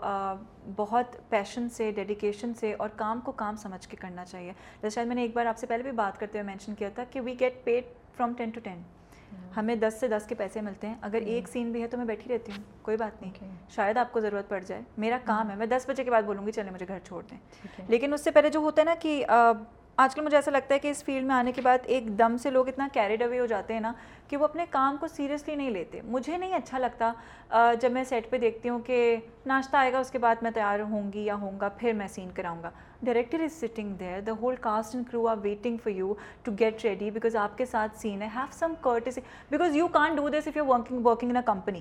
بہت 0.77 1.17
پیشن 1.29 1.69
سے 1.69 1.91
ڈیڈیکیشن 1.91 2.55
سے 2.55 2.75
اور 2.79 2.89
کام 2.97 3.21
کو 3.21 3.33
کام 3.33 3.57
سمجھ 3.57 3.89
کے 3.89 3.97
کرنا 3.97 4.25
چاہیے۔ 4.25 4.53
جیسے 4.83 4.95
شاید 4.95 5.07
میں 5.07 5.15
نے 5.15 5.23
ایک 5.23 5.35
بار 5.35 5.47
آپ 5.47 5.59
سے 5.59 5.67
پہلے 5.67 5.83
بھی 5.83 5.93
بات 5.93 6.21
کرتے 6.21 6.39
ہوئے 6.39 6.47
مینشن 6.47 6.75
کیا 6.75 6.89
تھا 6.89 7.05
کہ 7.05 7.21
we 7.21 7.35
get 7.41 7.65
paid 7.65 7.85
from 8.17 8.35
ten 8.35 8.51
to 8.51 8.61
ten 8.61 8.83
ہمیں 9.57 9.77
دس 9.77 9.97
سے 10.01 10.09
دس 10.09 10.27
کے 10.29 10.35
پیسے 10.35 10.61
ملتے 10.61 10.87
ہیں۔ 10.87 10.95
اگر 11.01 11.19
ایک 11.21 11.49
سین 11.49 11.73
بھی 11.73 11.83
ہے 11.83 11.89
تو 11.89 11.97
میں 11.97 12.05
بیٹھی 12.05 12.35
رہتی 12.35 12.53
ہوں۔ 12.53 12.63
کوئی 12.83 12.97
بات 12.97 13.23
نہیں۔ 13.23 13.57
شاید 13.71 13.97
آپ 13.97 14.13
کو 14.13 14.21
ضرورت 14.21 14.49
پڑ 14.49 14.61
جائے۔ 14.61 14.83
میرا 14.97 15.19
کام 15.25 15.51
ہے۔ 15.51 15.57
میں 15.57 15.67
دس 15.67 15.85
بجے 15.89 16.05
کے 16.05 16.11
بعد 16.11 16.23
بولوں 16.23 16.47
گی 16.47 16.53
چلے 16.53 16.71
مجھے 16.71 16.89
گھر 16.89 16.99
چھوڑ 17.05 17.23
دیں۔ 17.31 17.39
لیکن 17.89 18.13
اس 18.13 18.25
سے 18.25 18.31
پہلے 18.31 18.51
جو 18.51 18.61
ہوتا 18.61 18.83
ہے 18.83 18.85
نا 18.85 18.95
کہ 19.01 19.27
آج 20.01 20.15
کل 20.15 20.23
مجھے 20.23 20.37
ایسا 20.37 20.51
لگتا 20.51 20.75
ہے 20.75 20.79
کہ 20.79 20.91
اس 20.91 21.03
فیلڈ 21.05 21.27
میں 21.27 21.35
آنے 21.35 21.53
کے 21.53 21.63
بعد 21.63 21.79
ایک 21.85 22.07
دم 22.19 22.37
سے 22.43 22.51
لوگ 22.51 22.69
اتنا 22.69 22.87
کیریڈ 22.93 23.23
اوے 23.23 23.39
ہو 23.41 23.47
جاتے 23.47 23.73
ہیں 23.73 23.81
نا 23.81 23.93
کہ 24.29 24.37
وہ 24.37 24.45
اپنے 24.45 24.65
کام 24.71 24.97
کو 25.01 25.09
سیریسلی 25.09 25.55
نہیں 25.55 25.71
لیتے۔ 25.71 26.01
مجھے 26.05 26.37
نہیں 26.37 26.55
اچھا 26.55 26.79
لگتا 26.79 27.13
جب 27.81 27.93
میں 27.93 28.05
سیٹ 28.05 28.31
پہ 28.31 28.39
دیکھتی 28.39 28.69
ہوں 28.69 28.79
کہ 28.87 29.17
ناشتہ 29.47 29.77
آئے 29.77 29.93
گا، 29.93 29.99
اس 29.99 30.11
کے 30.11 30.19
بعد 30.19 30.43
میں 30.43 30.51
تیار 30.51 30.81
ہوں 30.81 31.13
گی 31.13 31.25
یا 31.25 31.35
ہوں 31.35 31.61
گا، 31.61 31.69
پھر 31.69 31.93
میں 31.93 32.09
سین 32.09 32.31
کراؤں 32.35 32.63
گا۔ 32.63 32.71
Director 33.03 33.41
is 33.41 33.61
sitting 33.61 33.95
there 33.95 34.21
the 34.21 34.33
whole 34.41 34.55
cast 34.61 34.95
and 34.95 35.11
crew 35.11 35.27
are 35.29 35.37
waiting 35.43 35.77
for 35.85 35.93
you 35.93 36.13
to 36.43 36.53
get 36.61 36.85
ready 36.85 37.11
because 37.11 37.37
آپ 37.39 37.59
کے 37.59 37.67
ساتھ 37.67 37.99
سین 37.99 38.23
ہے 38.23 38.29
have 38.35 38.47
some 38.59 38.75
courtesy 38.81 39.19
because 39.51 39.77
you 39.77 39.89
can't 39.89 40.17
do 40.17 40.29
this 40.29 40.49
if 40.49 40.57
you 40.57 40.67
working 40.67 41.07
working 41.07 41.31
in 41.31 41.37
a 41.37 41.43
company 41.47 41.81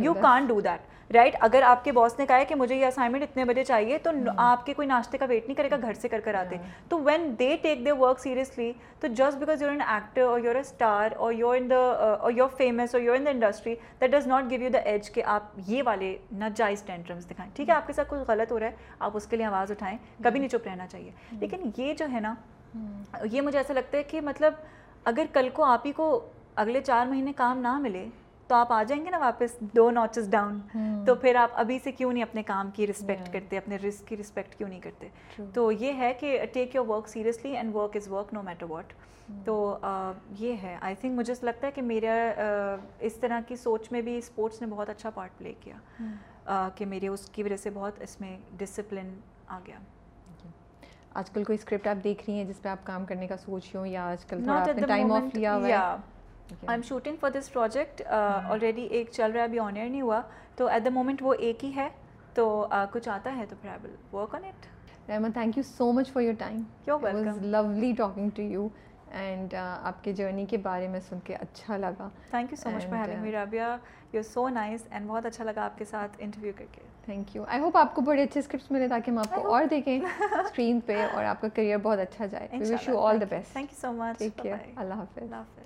you 0.00 0.14
can't 0.14 0.46
do 0.46 0.60
that 0.60 0.94
right 1.10 1.34
اگر 1.40 1.62
آپ 1.62 1.84
کے 1.84 1.92
باس 1.92 2.18
نے 2.18 2.24
کہا 2.26 2.36
ہے 2.36 2.44
کہ 2.44 2.54
مجھے 2.54 2.76
یہ 2.76 2.86
اسائنمنٹ 2.86 3.22
اتنے 3.22 3.44
بجے 3.44 3.64
چاہیے 3.64 3.98
تو 3.98 4.10
آپ 4.36 4.64
کے 4.66 4.74
کوئی 4.74 4.88
ناشتے 4.88 5.18
کا 5.18 5.26
ویٹ 5.28 5.46
نہیں 5.46 5.56
کرے 5.56 5.70
گا 5.70 5.76
گھر 5.82 5.94
سے 5.94 6.08
کر 6.08 6.20
کر 6.20 6.34
آتے 6.34 6.56
تو 6.88 6.98
when 7.00 7.34
they 7.38 7.54
take 7.62 7.84
the 7.84 7.92
work 7.92 8.20
seriously 8.20 8.72
تو 9.00 9.08
just 9.08 9.38
because 9.38 9.62
you're 9.62 9.70
an 9.70 9.80
actor 9.80 10.22
اور 10.22 10.40
یور 10.40 10.54
اے 10.54 10.60
اسٹار 10.60 11.12
اور 11.16 11.32
یور 11.32 11.56
ان 11.56 11.70
دا 11.70 11.80
اور 12.12 12.32
یور 12.32 12.48
فیمس 12.56 12.94
اور 12.94 13.02
you're 13.02 13.16
in 13.16 13.24
the 13.24 13.30
industry 13.30 13.74
that 14.00 14.10
does 14.10 14.26
not 14.26 14.50
give 14.50 14.62
you 14.62 14.70
the 14.72 14.78
edge 14.84 15.10
کہ 15.10 15.22
آپ 15.26 15.58
یہ 15.66 15.82
والے 15.86 16.16
ناجائز 16.34 16.82
ٹینٹرمس 16.82 17.30
دکھائیں 17.30 17.50
ٹھیک 17.54 17.68
ہے 17.68 17.74
آپ 17.74 17.86
کے 17.86 17.92
ساتھ 17.92 18.10
کچھ 18.10 18.28
غلط 18.28 18.52
ہو 18.52 18.60
رہا 18.60 18.66
ہے 18.66 18.94
آپ 19.00 19.16
اس 19.16 19.26
کے 19.26 19.36
لیے 19.36 19.46
آواز 19.46 19.70
اٹھائیں 19.70 19.96
کبھی 20.22 20.40
نہیں 20.46 20.58
چپ 20.58 20.68
رہنا 20.68 20.86
چاہیے۔ 20.86 21.10
لیکن 21.40 21.70
یہ 21.76 21.94
جو 21.94 22.06
ہے 22.12 22.20
نا 22.20 22.34
یہ 23.32 23.40
مجھے 23.40 23.58
ایسا 23.58 23.74
لگتا 23.74 23.98
ہے 23.98 24.02
کہ 24.02 24.20
مطلب 24.20 24.54
اگر 25.04 25.24
کل 25.32 25.48
کو 25.52 25.64
آپ 25.64 25.86
ہی 25.86 25.92
کو 25.92 26.26
اگلے 26.54 26.80
چار 26.80 27.06
مہینے 27.06 27.32
کام 27.36 27.58
نہ 27.58 27.78
ملے 27.78 28.06
تو 28.46 28.54
آپ 28.54 28.72
آ 28.72 28.82
جائیں 28.82 29.04
گے 29.04 29.10
نا 29.10 29.18
واپس 29.18 29.60
دو 29.60 29.90
ناچز 29.90 30.30
ڈاؤن 30.30 30.58
تو 31.06 31.14
پھر 31.14 31.34
آپ 31.34 31.50
ابھی 31.54 31.78
سے 31.84 31.92
کیوں 31.92 32.12
نہیں 32.12 32.22
اپنے 32.22 32.42
کام 32.42 32.70
کی 32.70 32.86
رسپیکٹ 32.86 33.32
کرتے 33.32 33.58
اپنے 33.58 33.76
رسک 33.76 34.08
کی 34.08 34.16
رسپیکٹ 34.16 34.54
کیوں 34.54 34.68
نہیں 34.68 34.80
کرتے؟ 34.80 35.08
تو 35.54 35.72
یہ 35.72 35.92
ہے 35.92 36.14
کہ 36.20 36.44
take 36.52 36.74
your 36.74 36.86
work 36.86 37.08
seriously 37.08 37.56
and 37.56 37.74
work 37.74 37.96
is 37.96 38.08
work 38.08 38.34
no 38.34 38.42
matter 38.42 38.66
what 38.68 38.92
تو 39.44 39.78
یہ 40.38 40.54
ہے۔ 40.62 40.76
آئی 40.80 40.94
تھنک 40.94 41.18
مجھے 41.18 41.34
لگتا 41.42 41.66
ہے 41.66 41.72
کہ 41.72 41.82
میرا 41.82 42.30
اس 43.00 43.14
طرح 43.14 43.40
کی 43.48 43.56
سوچ 43.56 43.92
میں 43.92 44.02
بھی 44.02 44.18
اسپورٹس 44.18 44.60
نے 44.60 44.66
بہت 44.66 44.88
اچھا 44.88 45.10
پارٹ 45.10 45.30
پلے 45.38 45.54
کیا۔ 45.60 45.76
کہ 46.74 46.86
میرے 46.86 47.08
اس 47.08 47.28
کی 47.32 47.42
وجہ 47.42 47.56
سے 47.56 47.70
بہت 47.74 48.02
اس 48.02 48.20
میں 48.20 48.38
ڈسپلن 48.56 49.20
آ 49.48 49.58
گیا۔ 49.66 49.78
آج 51.18 51.30
کل 51.30 51.44
کوئی 51.44 51.58
اسکرپٹ 51.58 51.86
آپ 51.88 52.02
دیکھ 52.04 52.22
رہی 52.28 52.36
ہیں 52.36 52.44
جس 52.44 52.62
پہ 52.62 52.68
آپ 52.68 52.84
کام 52.84 53.04
کرنے 53.04 53.26
کا 53.26 53.36
سوچ 53.36 53.64
رہی 53.64 53.78
ہوں 53.78 53.86
یا 53.86 54.04
آج 54.10 54.24
کل 54.24 54.42
ٹائم 54.88 55.12
آف 55.12 55.34
لیا 55.34 55.56
ہوا 55.56 55.68
ہے؟ 55.68 55.72
I 55.72 56.70
am 56.70 56.82
shooting 56.82 57.16
for 57.20 57.30
this 57.30 57.52
project 57.52 58.02
already 58.06 58.82
ایک 58.86 59.10
چل 59.12 59.30
رہا 59.30 59.40
ہے 59.40 59.44
ابھی 59.44 59.58
آن 59.58 59.76
ایئر 59.76 59.88
نہیں 59.90 60.02
ہوا 60.02 60.20
تو 60.56 60.66
ایٹ 60.66 60.84
دا 60.84 60.90
مومنٹ 60.90 61.22
وہ 61.22 61.34
ایک 61.38 61.64
ہی 61.64 61.72
ہے. 61.76 61.88
تو 62.34 62.66
کچھ 62.92 63.08
آتا 63.08 63.36
ہے 63.36 63.44
تو 63.48 63.56
پھر 63.60 63.68
I 63.68 63.78
will 63.82 63.94
work 64.12 64.34
on 64.34 64.44
it 64.44 64.66
Rehmat 65.10 65.32
thank 65.32 65.56
you 65.56 65.62
so 65.62 65.92
much 65.92 66.12
for 66.12 66.22
your 66.22 66.34
time 66.38 66.62
lovely 67.42 67.92
talking 67.98 68.30
to 68.34 68.42
you 68.42 68.68
and 69.10 69.54
آپ 69.58 70.04
کے 70.04 70.12
جرنی 70.12 70.46
کے 70.46 70.56
بارے 70.56 70.88
میں 70.88 71.00
سن 71.00 71.18
کے 71.24 71.34
اچھا 71.34 71.76
لگا 71.76 72.08
thank 72.30 72.52
you 72.52 72.56
so 72.56 72.70
much 72.70 72.88
for 72.88 73.08
having 73.08 73.22
me 73.22 73.32
Rabia 73.32 73.76
you 74.12 74.22
so 74.22 74.48
nice 74.48 74.86
and 74.90 75.08
بہت 75.08 75.26
اچھا 75.26 75.44
لگا 75.44 75.64
آپ 75.64 75.78
کے 75.78 75.84
ساتھ 75.84 76.16
انٹرویو 76.18 76.52
کر 76.56 76.64
کے 76.72 76.82
تھینک 77.06 77.34
یو 77.36 77.44
آئی 77.48 77.60
ہوپ 77.60 77.76
آپ 77.76 77.94
کو 77.94 78.00
بڑے 78.02 78.22
اچھے 78.22 78.40
اسکرپٹس 78.40 78.70
ملے 78.70 78.88
تاکہ 78.88 79.10
ہم 79.10 79.18
آپ 79.18 79.34
کو 79.34 79.54
اور 79.54 79.64
دیکھیں 79.70 79.98
اسکرین 80.34 80.80
پہ 80.86 81.02
اور 81.12 81.24
آپ 81.24 81.40
کا 81.40 81.48
کریئر 81.54 81.78
بہت 81.82 81.98
اچھا 81.98 82.26
جائے. 82.26 82.48
Wish 82.62 82.88
you 82.88 82.98
all 83.00 83.20
the 83.20 83.26
best 83.30 83.52
thank 83.52 83.72
you 83.72 83.80
so 83.80 83.92
much 83.94 84.18
take 84.18 84.36
care 84.38 84.56
اللہ 84.76 84.94
حافظ 84.94 85.22
اللہ 85.22 85.36
حافظ 85.36 85.65